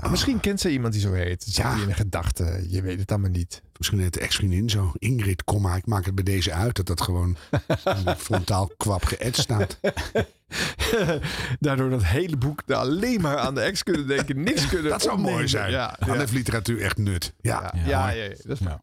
Ah, 0.00 0.10
Misschien 0.10 0.40
kent 0.40 0.60
ze 0.60 0.70
iemand 0.70 0.92
die 0.92 1.02
zo 1.02 1.12
heet. 1.12 1.42
Zit 1.42 1.54
Ja. 1.54 1.74
in 1.74 1.88
een 1.88 1.94
gedachte. 1.94 2.66
Je 2.68 2.82
weet 2.82 3.00
het 3.00 3.10
allemaal 3.10 3.30
niet. 3.30 3.62
Misschien 3.78 3.98
net 3.98 4.12
de 4.12 4.20
ex-vriendin 4.20 4.70
zo. 4.70 4.92
Ingrid, 4.98 5.44
kom 5.44 5.62
maar, 5.62 5.76
ik 5.76 5.86
maak 5.86 6.04
het 6.04 6.14
bij 6.14 6.24
deze 6.24 6.52
uit. 6.52 6.76
Dat 6.76 6.86
dat 6.86 7.00
gewoon 7.00 7.36
frontaal 8.18 8.70
kwap 8.76 9.04
geëtst 9.04 9.42
staat. 9.42 9.78
Daardoor 11.60 11.90
dat 11.90 12.04
hele 12.04 12.36
boek 12.36 12.62
alleen 12.66 13.20
maar 13.20 13.38
aan 13.38 13.54
de 13.54 13.60
ex 13.60 13.82
kunnen 13.82 14.06
denken. 14.06 14.42
Niks 14.42 14.68
kunnen 14.68 14.90
Dat 14.90 15.02
zou 15.02 15.12
opnemen. 15.12 15.34
mooi 15.34 15.48
zijn. 15.48 15.70
Ja, 15.70 15.96
Dan 15.98 16.12
ja. 16.12 16.18
heeft 16.18 16.32
literatuur 16.32 16.80
echt 16.80 16.96
nut. 16.96 17.34
Ja, 17.40 17.72
Ja, 17.74 17.82
ja, 17.86 18.10
ja, 18.10 18.22
ja, 18.22 18.28
dat 18.28 18.60
is 18.60 18.66
waar. 18.66 18.80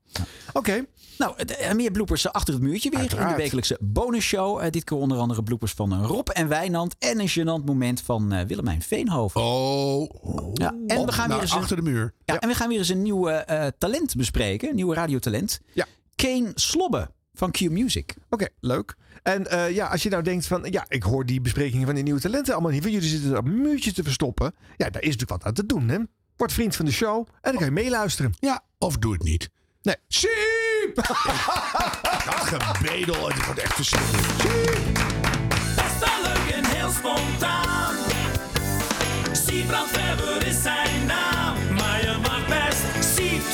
Oké. 0.53 0.85
Nou, 1.19 1.33
eh, 1.35 1.73
meer 1.73 1.91
bloopers 1.91 2.25
eh, 2.25 2.31
achter 2.31 2.53
het 2.53 2.63
muurtje 2.63 2.89
weer 2.89 2.99
in 2.99 3.27
de 3.27 3.33
wekelijkse 3.35 3.77
bonusshow. 3.81 4.59
Eh, 4.59 4.71
dit 4.71 4.83
keer 4.83 4.97
onder 4.97 5.17
andere 5.17 5.43
bloopers 5.43 5.71
van 5.71 6.05
Rob 6.05 6.27
en 6.29 6.47
Wijnand. 6.47 6.95
En 6.99 7.19
een 7.19 7.29
gênant 7.29 7.65
moment 7.65 8.01
van 8.01 8.47
Willemijn 8.47 8.81
Veenhoven. 8.81 9.41
Oh. 9.41 10.09
Ja, 10.53 10.75
en 10.87 10.97
Op 10.97 11.05
we 11.05 11.11
gaan 11.11 11.29
weer 11.29 11.41
eens 11.41 11.51
een, 11.51 11.57
achter 11.57 11.75
de 11.75 11.81
muur. 11.81 12.13
Ja, 12.25 12.39
en 12.39 12.47
we 12.47 12.55
gaan 12.55 12.69
weer 12.69 12.77
eens 12.77 12.89
een 12.89 13.01
nieuw 13.01 13.43
talent 13.77 14.15
bespreken. 14.15 14.69
Een 14.69 14.75
nieuwe 14.89 15.05
radiotalent. 15.05 15.59
Ja. 15.73 15.85
Kane 16.15 16.51
Slobbe 16.55 17.11
van 17.33 17.51
Q 17.51 17.59
Music. 17.59 18.15
Oké, 18.29 18.47
leuk. 18.59 18.95
En 19.23 19.47
eh, 19.47 19.75
ja, 19.75 19.87
als 19.87 20.03
je 20.03 20.09
nou 20.09 20.23
denkt 20.23 20.47
van, 20.47 20.67
ja, 20.69 20.85
ik 20.87 21.03
hoor 21.03 21.25
die 21.25 21.41
besprekingen 21.41 21.85
van 21.85 21.95
die 21.95 22.03
nieuwe 22.03 22.19
talenten 22.19 22.53
allemaal 22.53 22.71
niet. 22.71 22.81
Want 22.81 22.93
jullie 22.93 23.09
zitten 23.09 23.35
een 23.35 23.61
muurtje 23.61 23.93
te 23.93 24.03
verstoppen. 24.03 24.53
Ja, 24.77 24.89
daar 24.89 25.01
is 25.01 25.09
natuurlijk 25.09 25.29
wat 25.29 25.43
aan 25.43 25.53
te 25.53 25.65
doen, 25.65 25.87
hè. 25.89 25.97
Word 26.35 26.53
vriend 26.53 26.75
van 26.75 26.85
de 26.85 26.91
show 26.91 27.27
en 27.27 27.37
dan 27.41 27.55
kan 27.55 27.65
je 27.65 27.71
meeluisteren. 27.71 28.33
Ja, 28.39 28.63
of 28.77 28.97
doe 28.97 29.13
het 29.13 29.23
niet. 29.23 29.49
Nee. 29.81 29.95
Siep! 30.07 30.95
Dat 30.95 32.63
gebedel, 32.63 33.29
het 33.29 33.45
wordt 33.45 33.59
echt 33.59 33.73
verschrikkelijk. 33.73 34.27
Best 35.75 35.99
wel 35.99 36.21
leuk 36.23 36.53
en 36.53 36.65
heel 36.65 36.89
spontaan. 36.89 37.95
Siebrand 39.31 39.91
Weber 39.91 40.47
is 40.47 40.61
zijn 40.61 41.05
naam. 41.05 41.48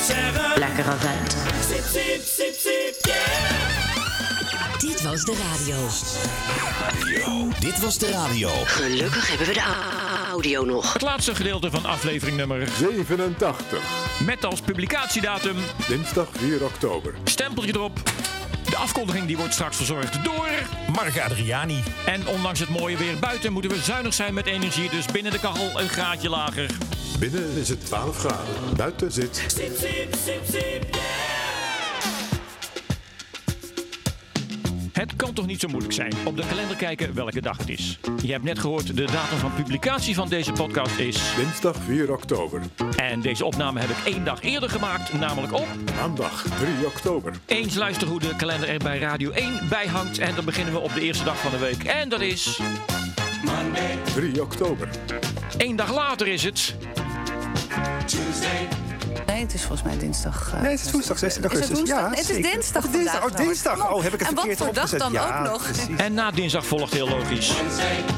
Lekkere 0.06 0.96
vent. 0.96 1.36
Siep, 1.68 1.84
siep, 1.92 2.22
siep, 2.24 2.54
siep, 2.54 2.96
yeah. 3.00 4.80
Dit 4.80 5.02
was 5.02 5.24
de 5.24 5.36
radio. 5.50 5.76
Dit 7.60 7.80
was 7.80 7.98
de 7.98 8.10
radio. 8.10 8.48
Gelukkig 8.64 9.28
hebben 9.28 9.46
we 9.46 9.52
de 9.52 9.62
audio 10.30 10.64
nog. 10.64 10.92
Het 10.92 11.02
laatste 11.02 11.34
gedeelte 11.34 11.70
van 11.70 11.84
aflevering 11.84 12.36
nummer 12.36 12.68
87. 12.78 13.78
met 14.24 14.44
als 14.44 14.60
publicatiedatum 14.60 15.56
Dinsdag 15.88 16.28
4 16.32 16.64
oktober. 16.64 17.14
stempeltje 17.24 17.74
erop. 17.74 18.00
De 18.68 18.76
afkondiging 18.76 19.26
die 19.26 19.36
wordt 19.36 19.52
straks 19.52 19.76
verzorgd 19.76 20.24
door 20.24 20.48
Mark 20.92 21.18
Adriani. 21.18 21.82
En 22.06 22.26
ondanks 22.26 22.60
het 22.60 22.68
mooie 22.68 22.96
weer 22.96 23.18
buiten 23.18 23.52
moeten 23.52 23.70
we 23.70 23.82
zuinig 23.82 24.14
zijn 24.14 24.34
met 24.34 24.46
energie, 24.46 24.90
dus 24.90 25.06
binnen 25.06 25.32
de 25.32 25.40
kachel 25.40 25.80
een 25.80 25.88
graadje 25.88 26.28
lager. 26.28 26.70
Binnen 27.18 27.56
is 27.56 27.68
het 27.68 27.86
12 27.86 28.18
graden. 28.18 28.76
Buiten 28.76 29.12
zit 29.12 29.44
yeah. 30.90 31.55
Het 34.96 35.16
kan 35.16 35.32
toch 35.32 35.46
niet 35.46 35.60
zo 35.60 35.68
moeilijk 35.68 35.92
zijn 35.92 36.12
op 36.24 36.36
de 36.36 36.46
kalender 36.46 36.76
kijken 36.76 37.14
welke 37.14 37.40
dag 37.40 37.58
het 37.58 37.68
is. 37.68 37.98
Je 38.22 38.32
hebt 38.32 38.44
net 38.44 38.58
gehoord, 38.58 38.96
de 38.96 39.04
datum 39.04 39.38
van 39.38 39.54
publicatie 39.54 40.14
van 40.14 40.28
deze 40.28 40.52
podcast 40.52 40.98
is... 40.98 41.34
dinsdag 41.36 41.76
4 41.76 42.12
oktober. 42.12 42.62
En 42.96 43.20
deze 43.20 43.44
opname 43.44 43.80
heb 43.80 43.88
ik 43.88 43.96
één 44.04 44.24
dag 44.24 44.42
eerder 44.42 44.70
gemaakt, 44.70 45.12
namelijk 45.12 45.52
op... 45.52 45.66
Maandag 45.96 46.42
3 46.42 46.86
oktober. 46.86 47.34
Eens 47.46 47.74
luister 47.74 48.08
hoe 48.08 48.20
de 48.20 48.36
kalender 48.36 48.68
er 48.68 48.78
bij 48.78 48.98
Radio 48.98 49.30
1 49.30 49.68
bij 49.68 49.86
hangt. 49.86 50.18
En 50.18 50.34
dan 50.34 50.44
beginnen 50.44 50.72
we 50.72 50.80
op 50.80 50.94
de 50.94 51.00
eerste 51.00 51.24
dag 51.24 51.38
van 51.38 51.50
de 51.50 51.58
week. 51.58 51.84
En 51.84 52.08
dat 52.08 52.20
is... 52.20 52.60
3 54.14 54.42
oktober. 54.42 54.88
Eén 55.56 55.76
dag 55.76 55.94
later 55.94 56.26
is 56.26 56.44
het... 56.44 56.76
Nee, 59.26 59.40
het 59.40 59.54
is 59.54 59.60
volgens 59.64 59.82
mij 59.82 59.98
dinsdag. 59.98 60.52
eh, 60.54 60.60
Nee, 60.62 60.70
het 60.70 60.84
is 60.86 60.90
woensdag 60.90 61.18
16 61.18 61.42
Is 61.44 61.50
het 61.50 61.60
augustus. 61.62 61.76
woensdag? 61.78 62.00
Ja, 62.00 62.08
het 62.20 62.30
is 62.30 62.50
dinsdag 62.52 62.84
Oh, 62.84 62.92
dinsdag. 62.92 63.20
vandaag 63.20 63.40
Oh, 63.40 63.46
dinsdag. 63.46 63.92
Oh, 63.92 64.02
heb 64.02 64.12
ik 64.14 64.18
het 64.20 64.28
en 64.28 64.34
verkeerd 64.34 64.58
wat 64.58 64.66
voor 64.66 64.76
dag 64.76 64.90
dan 64.90 65.12
Ja, 65.12 65.38
ook 65.38 65.48
nog? 65.50 65.62
precies. 65.62 65.96
En 65.96 66.14
na 66.14 66.30
dinsdag 66.30 66.66
volgt 66.66 66.92
heel 66.92 67.08
logisch. 67.08 67.52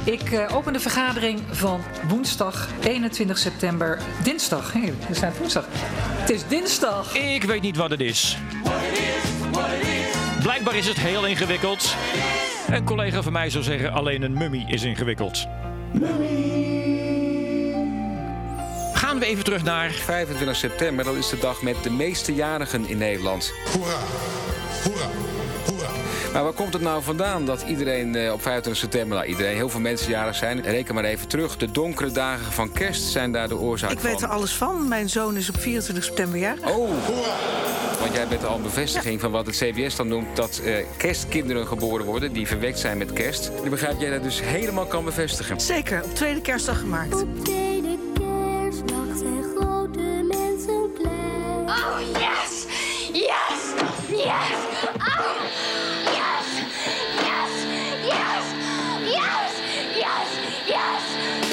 Ik 0.04 0.32
eh, 0.32 0.56
open 0.56 0.72
de 0.72 0.80
vergadering 0.80 1.40
van 1.50 1.80
woensdag 2.08 2.68
21 2.84 3.38
september. 3.38 3.98
Dinsdag. 4.22 4.72
Hé, 4.72 4.80
er 5.08 5.14
staat 5.16 5.38
woensdag. 5.38 5.64
Het 5.70 6.30
is 6.30 6.46
dinsdag. 6.48 7.14
Ik 7.16 7.44
weet 7.44 7.62
niet 7.62 7.76
wat 7.76 7.90
het 7.90 8.00
is. 8.00 8.38
Blijkbaar 10.42 10.74
is 10.76 10.86
het 10.88 10.98
heel 10.98 11.26
ingewikkeld. 11.26 11.94
Een 12.68 12.84
collega 12.84 13.22
van 13.22 13.32
mij 13.32 13.50
zou 13.50 13.64
zeggen 13.64 13.92
alleen 13.92 14.22
een 14.22 14.32
mummie 14.32 14.66
is 14.68 14.82
ingewikkeld. 14.82 15.46
Gaan 18.98 19.18
we 19.18 19.26
even 19.26 19.44
terug 19.44 19.62
naar 19.62 19.90
25 19.90 20.56
september, 20.56 21.04
dat 21.04 21.14
is 21.14 21.28
de 21.28 21.38
dag 21.38 21.62
met 21.62 21.76
de 21.82 21.90
meeste 21.90 22.34
jarigen 22.34 22.88
in 22.88 22.98
Nederland. 22.98 23.52
Hoera, 23.72 23.98
hoera, 24.84 25.08
hoera. 25.66 25.88
Maar 26.32 26.42
waar 26.42 26.52
komt 26.52 26.72
het 26.72 26.82
nou 26.82 27.02
vandaan 27.02 27.44
dat 27.44 27.62
iedereen 27.62 28.14
eh, 28.14 28.32
op 28.32 28.42
25 28.42 28.76
september, 28.76 29.16
nou 29.16 29.28
iedereen, 29.28 29.54
heel 29.56 29.68
veel 29.68 29.80
mensen 29.80 30.10
jarig 30.10 30.34
zijn? 30.34 30.62
Reken 30.62 30.94
maar 30.94 31.04
even 31.04 31.28
terug. 31.28 31.56
De 31.56 31.70
donkere 31.70 32.12
dagen 32.12 32.52
van 32.52 32.72
kerst 32.72 33.02
zijn 33.02 33.32
daar 33.32 33.48
de 33.48 33.56
oorzaak 33.56 33.90
Ik 33.90 33.98
van. 33.98 34.10
weet 34.10 34.22
er 34.22 34.28
alles 34.28 34.52
van. 34.52 34.88
Mijn 34.88 35.08
zoon 35.08 35.36
is 35.36 35.48
op 35.48 35.60
24 35.60 36.04
september 36.04 36.38
jaar. 36.38 36.56
Oh, 36.64 36.90
want 38.00 38.14
jij 38.14 38.28
bent 38.28 38.44
al 38.46 38.56
een 38.56 38.62
bevestiging 38.62 39.20
van 39.20 39.30
wat 39.30 39.46
het 39.46 39.56
CBS 39.56 39.96
dan 39.96 40.08
noemt... 40.08 40.36
dat 40.36 40.60
eh, 40.64 40.74
kerstkinderen 40.96 41.66
geboren 41.66 42.06
worden 42.06 42.32
die 42.32 42.46
verwekt 42.46 42.78
zijn 42.78 42.98
met 42.98 43.12
kerst. 43.12 43.50
Ik 43.62 43.70
begrijp 43.70 44.00
jij 44.00 44.10
dat 44.10 44.22
dus 44.22 44.40
helemaal 44.42 44.86
kan 44.86 45.04
bevestigen. 45.04 45.60
Zeker, 45.60 46.04
op 46.04 46.14
tweede 46.14 46.40
kerstdag 46.40 46.78
gemaakt. 46.78 47.24
Yes! 54.18 54.50
Oh, 55.00 55.38
yes! 56.12 56.46
Yes! 57.22 57.52
Yes! 58.04 58.44
Yes! 59.14 59.52
Yes! 59.94 60.28
Yes! 60.66 61.02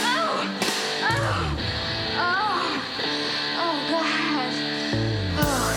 Oh! 0.01 0.49
Oh! 1.03 1.45
Oh! 2.17 2.57
Oh, 3.61 3.75
God! 3.91 4.53
Oh. 5.39 5.69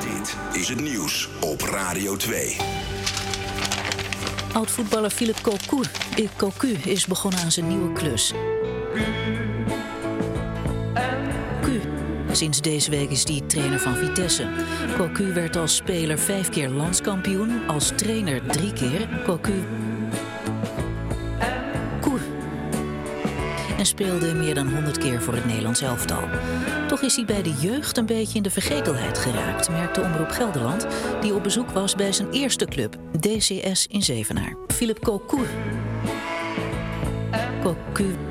Dit 0.00 0.36
is 0.60 0.68
het 0.68 0.80
nieuws 0.80 1.28
op 1.40 1.60
Radio 1.60 2.16
2. 2.16 2.56
Oud-voetballer 4.52 5.10
Philip 5.10 5.40
Cocu, 5.42 5.80
Cocu 6.36 6.76
is 6.84 7.06
begonnen 7.06 7.40
aan 7.40 7.52
zijn 7.52 7.68
nieuwe 7.68 7.92
klus. 7.92 8.32
Sinds 12.36 12.60
deze 12.60 12.90
week 12.90 13.10
is 13.10 13.28
hij 13.28 13.40
trainer 13.46 13.80
van 13.80 13.96
Vitesse. 13.96 14.48
Cocu 14.96 15.32
werd 15.32 15.56
als 15.56 15.76
speler 15.76 16.18
vijf 16.18 16.48
keer 16.48 16.68
landskampioen, 16.68 17.66
als 17.66 17.92
trainer 17.96 18.46
drie 18.46 18.72
keer. 18.72 19.08
Cocu. 19.24 19.64
En 23.78 23.86
speelde 23.86 24.34
meer 24.34 24.54
dan 24.54 24.72
100 24.72 24.98
keer 24.98 25.22
voor 25.22 25.34
het 25.34 25.44
Nederlands 25.44 25.80
elftal. 25.80 26.22
Toch 26.88 27.02
is 27.02 27.16
hij 27.16 27.24
bij 27.24 27.42
de 27.42 27.54
jeugd 27.60 27.96
een 27.96 28.06
beetje 28.06 28.36
in 28.36 28.42
de 28.42 28.50
vergetelheid 28.50 29.18
geraakt, 29.18 29.70
merkte 29.70 30.00
Omroep 30.00 30.30
Gelderland, 30.30 30.86
die 31.20 31.34
op 31.34 31.42
bezoek 31.42 31.70
was 31.70 31.94
bij 31.94 32.12
zijn 32.12 32.30
eerste 32.30 32.64
club, 32.64 32.96
DCS 33.20 33.86
in 33.86 34.02
Zevenaar. 34.02 34.56
Philip 34.66 34.98
Cocu. 34.98 35.40
Cocu. 37.62 38.25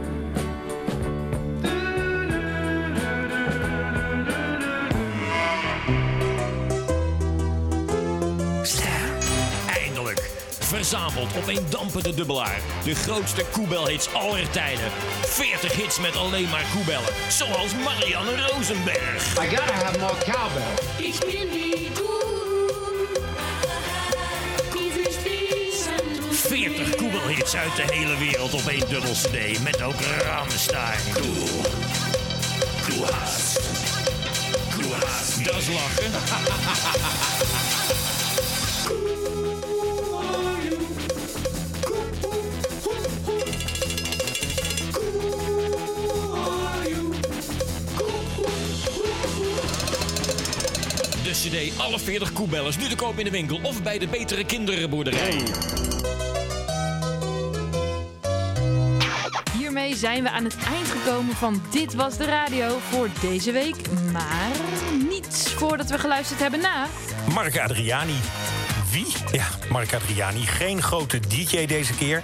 Verzameld 10.85 11.35
op 11.37 11.47
een 11.47 11.65
dampende 11.69 12.13
dubbelaar. 12.13 12.59
De 12.83 12.95
grootste 12.95 13.45
koebelhits 13.51 14.13
aller 14.13 14.49
tijden. 14.49 14.91
40 15.21 15.75
hits 15.75 15.99
met 15.99 16.15
alleen 16.15 16.49
maar 16.49 16.65
koebellen. 16.73 17.13
Zoals 17.29 17.73
Marianne 17.83 18.47
Rosenberg. 18.47 19.43
I 19.43 19.55
gotta 19.55 19.73
have 19.73 19.99
more 19.99 20.17
cowbell. 20.17 20.73
Wie 20.97 21.13
spielen 21.13 21.49
du 21.51 21.63
40 26.31 26.95
koebelhits 26.95 27.55
uit 27.55 27.75
de 27.75 27.93
hele 27.93 28.17
wereld 28.17 28.53
op 28.53 28.67
één 28.67 28.89
dubbel 28.89 29.13
cd. 29.13 29.63
Met 29.63 29.81
ook 29.81 30.01
Rammstein. 30.23 31.13
Cool. 31.13 31.61
Du 32.87 33.13
hast. 33.13 33.59
Du 34.77 34.85
hast. 34.93 35.45
Dat 35.45 35.55
is 35.55 35.67
lachen. 35.67 36.11
Alle 51.77 51.99
40 51.99 52.33
koebellers 52.33 52.77
nu 52.77 52.87
te 52.87 52.95
koop 52.95 53.17
in 53.17 53.25
de 53.25 53.31
winkel 53.31 53.59
of 53.61 53.83
bij 53.83 53.97
de 53.97 54.07
betere 54.07 54.45
kinderboerderij. 54.45 55.43
Hiermee 59.57 59.95
zijn 59.95 60.23
we 60.23 60.29
aan 60.29 60.43
het 60.43 60.55
eind 60.73 60.87
gekomen 60.87 61.35
van 61.35 61.61
Dit 61.71 61.93
Was 61.93 62.17
De 62.17 62.25
Radio 62.25 62.77
voor 62.89 63.09
deze 63.21 63.51
week. 63.51 63.75
Maar 64.11 64.51
niet 65.09 65.53
voordat 65.57 65.89
we 65.89 65.97
geluisterd 65.99 66.39
hebben 66.39 66.59
naar... 66.59 66.87
Mark 67.33 67.57
Adriani. 67.59 68.19
Ja, 69.31 69.45
Mark 69.69 69.93
Adriani. 69.93 70.45
Geen 70.45 70.81
grote 70.81 71.19
DJ 71.19 71.65
deze 71.65 71.93
keer. 71.93 72.23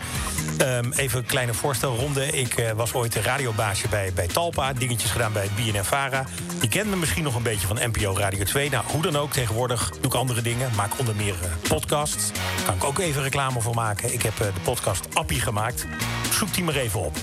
Ehm, 0.57 0.91
even 0.91 1.19
een 1.19 1.25
kleine 1.25 1.53
voorstelronde. 1.53 2.25
Ik 2.25 2.53
eh, 2.53 2.71
was 2.71 2.93
ooit 2.93 3.15
radiobaasje 3.15 3.87
bij, 3.87 4.11
bij 4.13 4.27
Talpa. 4.27 4.73
Dingetjes 4.73 5.11
gedaan 5.11 5.33
bij 5.33 5.47
BNN-Vara. 5.55 6.25
Je 6.61 6.67
kent 6.67 6.89
me 6.89 6.95
misschien 6.95 7.23
nog 7.23 7.35
een 7.35 7.43
beetje 7.43 7.67
van 7.67 7.79
NPO 7.81 8.17
Radio 8.17 8.43
2. 8.43 8.69
Nou, 8.69 8.85
hoe 8.87 9.01
dan 9.01 9.15
ook. 9.15 9.31
Tegenwoordig 9.31 9.89
doe 9.89 10.11
ik 10.11 10.13
andere 10.13 10.41
dingen. 10.41 10.69
Maak 10.75 10.99
onder 10.99 11.15
meer 11.15 11.35
eh, 11.41 11.69
podcasts. 11.69 12.31
Daar 12.31 12.65
kan 12.65 12.75
ik 12.75 12.83
ook 12.83 12.99
even 12.99 13.23
reclame 13.23 13.61
voor 13.61 13.75
maken. 13.75 14.13
Ik 14.13 14.21
heb 14.21 14.39
eh, 14.39 14.47
de 14.53 14.61
podcast 14.63 15.15
Appie 15.15 15.39
gemaakt. 15.39 15.85
Zoek 16.33 16.53
die 16.53 16.63
maar 16.63 16.75
even 16.75 16.99
op. 16.99 17.17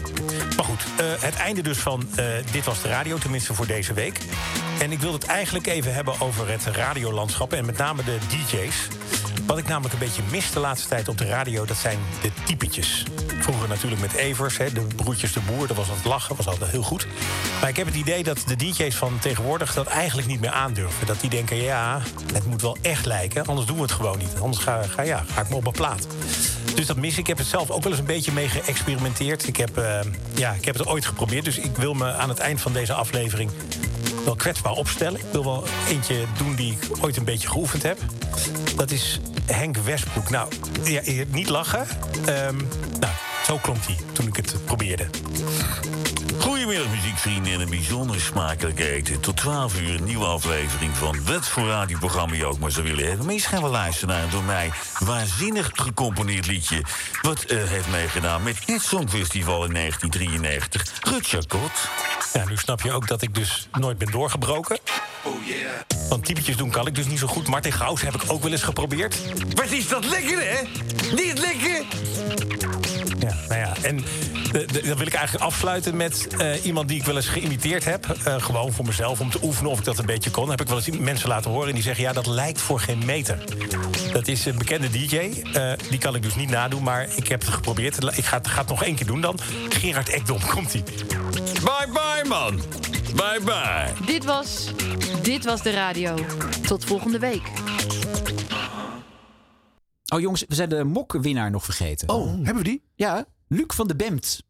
Maar 0.56 0.64
goed, 0.64 0.84
het 1.20 1.34
einde 1.34 1.62
dus 1.62 1.78
van 1.78 2.08
Dit 2.50 2.64
Was 2.64 2.82
De 2.82 2.88
Radio. 2.88 3.18
Tenminste 3.18 3.54
voor 3.54 3.66
deze 3.66 3.92
week. 3.92 4.20
En 4.78 4.92
ik 4.92 5.00
wil 5.00 5.12
het 5.12 5.24
eigenlijk 5.24 5.66
even 5.66 5.94
hebben 5.94 6.20
over 6.20 6.48
het 6.48 6.64
radiolandschap. 6.64 7.52
En 7.52 7.66
met 7.66 7.76
name 7.76 8.04
de 8.04 8.18
DJ's. 8.28 8.88
Wat 9.48 9.58
ik 9.58 9.68
namelijk 9.68 9.92
een 9.92 10.00
beetje 10.00 10.22
mis 10.30 10.50
de 10.50 10.60
laatste 10.60 10.88
tijd 10.88 11.08
op 11.08 11.18
de 11.18 11.24
radio, 11.24 11.64
dat 11.64 11.76
zijn 11.76 11.98
de 12.22 12.30
typetjes. 12.44 13.04
Vroeger 13.40 13.68
natuurlijk 13.68 14.00
met 14.00 14.12
Evers, 14.12 14.56
hè, 14.56 14.72
de 14.72 14.80
broertjes 14.80 15.32
de 15.32 15.40
boer, 15.40 15.66
dat 15.66 15.76
was 15.76 15.88
het 15.88 16.04
lachen, 16.04 16.36
was 16.36 16.46
altijd 16.46 16.70
heel 16.70 16.82
goed. 16.82 17.06
Maar 17.60 17.68
ik 17.68 17.76
heb 17.76 17.86
het 17.86 17.94
idee 17.94 18.22
dat 18.22 18.42
de 18.46 18.56
DJ's 18.56 18.94
van 18.94 19.18
tegenwoordig 19.18 19.74
dat 19.74 19.86
eigenlijk 19.86 20.28
niet 20.28 20.40
meer 20.40 20.50
aandurven. 20.50 21.06
Dat 21.06 21.20
die 21.20 21.30
denken, 21.30 21.56
ja, 21.56 22.00
het 22.32 22.46
moet 22.46 22.62
wel 22.62 22.76
echt 22.80 23.06
lijken, 23.06 23.46
anders 23.46 23.66
doen 23.66 23.76
we 23.76 23.82
het 23.82 23.92
gewoon 23.92 24.18
niet. 24.18 24.40
Anders 24.40 24.62
ga, 24.62 24.82
ga, 24.82 25.02
ja, 25.02 25.24
ga 25.32 25.40
ik 25.40 25.48
me 25.48 25.54
op 25.54 25.62
mijn 25.62 25.74
plaat. 25.74 26.06
Dus 26.74 26.86
dat 26.86 26.96
mis 26.96 27.12
ik. 27.12 27.18
Ik 27.18 27.26
heb 27.26 27.38
het 27.38 27.46
zelf 27.46 27.70
ook 27.70 27.82
wel 27.82 27.92
eens 27.92 28.00
een 28.00 28.06
beetje 28.06 28.32
mee 28.32 28.48
geëxperimenteerd. 28.48 29.46
Ik 29.46 29.56
heb, 29.56 29.76
eh, 29.76 30.00
ja, 30.34 30.52
ik 30.52 30.64
heb 30.64 30.78
het 30.78 30.86
ooit 30.86 31.06
geprobeerd, 31.06 31.44
dus 31.44 31.58
ik 31.58 31.76
wil 31.76 31.94
me 31.94 32.12
aan 32.12 32.28
het 32.28 32.38
eind 32.38 32.60
van 32.60 32.72
deze 32.72 32.92
aflevering 32.92 33.50
wel 34.24 34.36
kwetsbaar 34.36 34.72
opstellen. 34.72 35.20
Ik 35.20 35.26
wil 35.32 35.44
wel 35.44 35.64
eentje 35.88 36.24
doen 36.38 36.54
die 36.54 36.72
ik 36.72 37.04
ooit 37.04 37.16
een 37.16 37.24
beetje 37.24 37.48
geoefend 37.48 37.82
heb. 37.82 37.98
Dat 38.76 38.90
is 38.90 39.20
Henk 39.52 39.76
Westbroek. 39.76 40.30
Nou, 40.30 40.48
ja, 40.84 41.24
niet 41.28 41.48
lachen. 41.48 41.86
Ehm, 42.26 42.56
zo 43.48 43.58
klonk 43.58 43.84
hij 43.84 43.96
toen 44.12 44.26
ik 44.26 44.36
het 44.36 44.64
probeerde. 44.64 45.06
Goedemiddag 46.38 46.90
muziekvrienden 46.90 47.52
en 47.52 47.60
een 47.60 47.70
bijzonder 47.70 48.20
smakelijk 48.20 48.78
eten. 48.78 49.20
Tot 49.20 49.36
12 49.36 49.80
uur 49.80 49.94
een 49.94 50.04
nieuwe 50.04 50.24
aflevering 50.24 50.96
van 50.96 51.24
Wat 51.24 51.48
voor 51.48 51.66
radioprogramma 51.66 52.34
je 52.34 52.46
ook 52.46 52.58
maar 52.58 52.70
zou 52.70 52.86
willen 52.86 53.08
hebben. 53.08 53.34
Je 53.34 53.40
gaan 53.40 53.62
we 53.62 53.68
luisteren 53.68 54.14
naar 54.14 54.24
een 54.24 54.30
door 54.30 54.44
mij 54.44 54.70
waanzinnig 54.98 55.70
gecomponeerd 55.72 56.46
liedje. 56.46 56.82
Wat 57.22 57.42
eh, 57.42 57.64
heeft 57.64 57.88
meegedaan 57.90 58.42
met 58.42 58.56
het 58.66 58.82
Songfestival 58.82 59.64
in 59.64 59.72
1993. 59.72 60.92
Rut 61.00 61.46
Kot. 61.46 61.88
Ja, 62.32 62.44
nu 62.44 62.56
snap 62.56 62.80
je 62.80 62.92
ook 62.92 63.08
dat 63.08 63.22
ik 63.22 63.34
dus 63.34 63.68
nooit 63.72 63.98
ben 63.98 64.10
doorgebroken. 64.10 64.78
Oh 65.22 65.46
yeah. 65.46 65.70
Want 66.08 66.24
typetjes 66.24 66.56
doen 66.56 66.70
kan 66.70 66.86
ik 66.86 66.94
dus 66.94 67.06
niet 67.06 67.18
zo 67.18 67.26
goed. 67.26 67.48
Martin 67.48 67.72
Gaus 67.72 68.00
heb 68.00 68.14
ik 68.14 68.22
ook 68.26 68.42
wel 68.42 68.52
eens 68.52 68.62
geprobeerd. 68.62 69.16
Wat 69.54 69.70
is 69.70 69.88
dat 69.88 70.04
lekker, 70.04 70.38
hè? 70.38 70.62
Niet 71.14 71.38
lekker? 71.38 71.84
Nou 73.48 73.60
ja, 73.60 73.72
en 73.82 73.98
d- 74.52 74.84
dan 74.86 74.96
wil 74.96 75.06
ik 75.06 75.14
eigenlijk 75.14 75.44
afsluiten 75.44 75.96
met 75.96 76.26
eh, 76.38 76.64
iemand 76.64 76.88
die 76.88 76.98
ik 76.98 77.04
wel 77.04 77.16
eens 77.16 77.28
geïmiteerd 77.28 77.84
heb. 77.84 78.06
Eh, 78.24 78.42
gewoon 78.42 78.72
voor 78.72 78.84
mezelf, 78.84 79.20
om 79.20 79.30
te 79.30 79.38
oefenen 79.42 79.70
of 79.70 79.78
ik 79.78 79.84
dat 79.84 79.98
een 79.98 80.06
beetje 80.06 80.30
kon. 80.30 80.50
Heb 80.50 80.60
ik 80.60 80.68
wel 80.68 80.76
eens 80.76 80.98
mensen 80.98 81.28
laten 81.28 81.50
horen 81.50 81.68
en 81.68 81.74
die 81.74 81.82
zeggen... 81.82 82.04
ja, 82.04 82.12
dat 82.12 82.26
lijkt 82.26 82.60
voor 82.60 82.80
geen 82.80 83.04
meter. 83.04 83.44
Dat 84.12 84.28
is 84.28 84.44
een 84.44 84.58
bekende 84.58 84.90
DJ. 84.90 85.16
eh, 85.16 85.72
die 85.90 85.98
kan 85.98 86.14
ik 86.14 86.22
dus 86.22 86.34
niet 86.34 86.50
nadoen, 86.50 86.82
maar 86.82 87.08
ik 87.16 87.28
heb 87.28 87.40
het 87.40 87.50
geprobeerd. 87.50 88.16
Ik 88.18 88.24
ga, 88.24 88.36
het- 88.36 88.48
ga 88.48 88.60
het 88.60 88.68
nog 88.68 88.82
één 88.84 88.94
keer 88.94 89.06
doen 89.06 89.20
dan. 89.20 89.38
Gerard 89.68 90.08
Ekdom, 90.08 90.40
komt-ie. 90.46 90.82
Bye 91.42 91.88
bye, 91.92 92.28
man. 92.28 92.60
Bye 93.14 93.40
bye. 93.44 94.06
Dit 94.06 94.24
was 94.24 94.66
Dit 95.22 95.44
Was 95.44 95.62
De 95.62 95.70
Radio. 95.70 96.14
Tot 96.66 96.84
volgende 96.84 97.18
week. 97.18 97.42
Oh 100.14 100.20
jongens, 100.20 100.44
we 100.48 100.54
zijn 100.54 100.68
de 100.68 100.84
mokwinnaar 100.84 101.50
nog 101.50 101.64
vergeten. 101.64 102.08
Oh, 102.08 102.34
hebben 102.34 102.56
we 102.56 102.62
die? 102.62 102.82
Ja, 102.94 103.24
Luc 103.48 103.74
van 103.74 103.86
de 103.86 103.96
Bemt. 103.96 104.46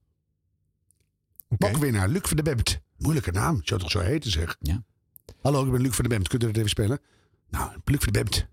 Mokwinnaar, 1.58 2.08
Luc 2.08 2.22
van 2.22 2.36
de 2.36 2.42
Bemt. 2.42 2.80
Moeilijke 2.96 3.30
naam, 3.30 3.60
zou 3.64 3.80
toch 3.80 3.90
zo 3.90 4.00
heten 4.00 4.30
zeg. 4.30 4.56
Ja. 4.60 4.82
Hallo, 5.40 5.64
ik 5.64 5.70
ben 5.70 5.80
Luc 5.80 5.94
van 5.94 6.04
de 6.04 6.10
Bemt. 6.10 6.28
Kunt 6.28 6.42
u 6.42 6.46
dat 6.46 6.56
even 6.56 6.68
spelen? 6.68 7.00
Nou, 7.48 7.70
Luc 7.84 7.98
van 7.98 8.12
de 8.12 8.22
Bemt. 8.22 8.46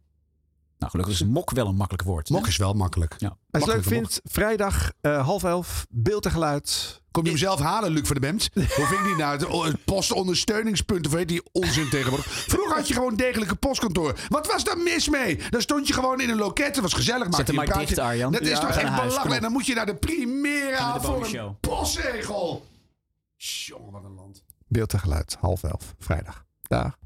Nou, 0.78 0.92
gelukkig 0.92 1.14
is 1.14 1.24
mok 1.24 1.52
wel 1.52 1.68
een 1.68 1.76
makkelijk 1.76 2.04
woord. 2.04 2.30
Mok 2.30 2.48
is 2.48 2.58
wel 2.58 2.74
makkelijk. 2.74 3.16
Ja. 3.18 3.28
Als 3.28 3.64
je 3.64 3.72
het 3.72 3.76
leuk 3.76 3.94
vindt, 3.94 4.22
vrijdag 4.24 4.92
eh, 5.02 5.26
half 5.26 5.44
elf, 5.44 5.86
beeld 5.90 6.26
en 6.26 6.32
geluid. 6.32 7.02
Kom 7.12 7.24
je 7.24 7.30
hem 7.30 7.40
zelf 7.40 7.60
halen, 7.60 7.92
Luc 7.92 8.08
van 8.08 8.16
de 8.16 8.22
Bemt? 8.22 8.50
Hoef 8.78 8.92
ik 8.92 9.06
niet 9.06 9.18
naar 9.18 9.32
het, 9.32 9.48
het 9.48 9.86
postondersteuningspunt 9.86 11.06
of 11.06 11.14
weet 11.14 11.28
die 11.28 11.42
onzin 11.52 11.90
tegenwoordig. 11.90 12.32
Vroeger 12.32 12.76
had 12.76 12.88
je 12.88 12.94
gewoon 12.94 13.10
een 13.10 13.18
degelijke 13.18 13.56
postkantoor. 13.56 14.20
Wat 14.30 14.48
was 14.48 14.64
daar 14.64 14.78
mis 14.78 15.10
mee? 15.10 15.40
Dan 15.50 15.62
stond 15.62 15.88
je 15.88 15.94
gewoon 15.94 16.22
in 16.22 16.30
een 16.30 16.38
loket. 16.38 16.66
Het 16.66 16.80
was 16.80 16.94
gezellig. 16.94 17.24
Zet 17.24 17.32
maakte 17.32 17.52
hem 17.52 17.62
je 17.62 17.68
maar 17.68 17.68
een 17.68 17.74
praatje. 17.74 17.96
dicht, 17.96 18.08
Arjan. 18.08 18.32
Dat 18.32 18.42
is 18.42 18.60
toch 18.60 18.70
echt 18.70 18.96
belachelijk. 18.96 19.36
En 19.36 19.42
dan 19.42 19.52
moet 19.52 19.66
je 19.66 19.74
naar 19.74 19.86
de 19.86 19.96
Primera 19.96 21.02
voor 21.02 21.28
een 21.34 21.60
postzegel. 21.60 22.66
Jongen, 23.36 23.92
wat 23.92 24.04
een 24.04 24.16
land. 24.16 24.44
Beeld 24.68 24.94
en 24.94 25.00
geluid, 25.00 25.38
half 25.40 25.64
elf, 25.64 25.96
vrijdag. 26.00 26.46
Dag. 26.62 26.98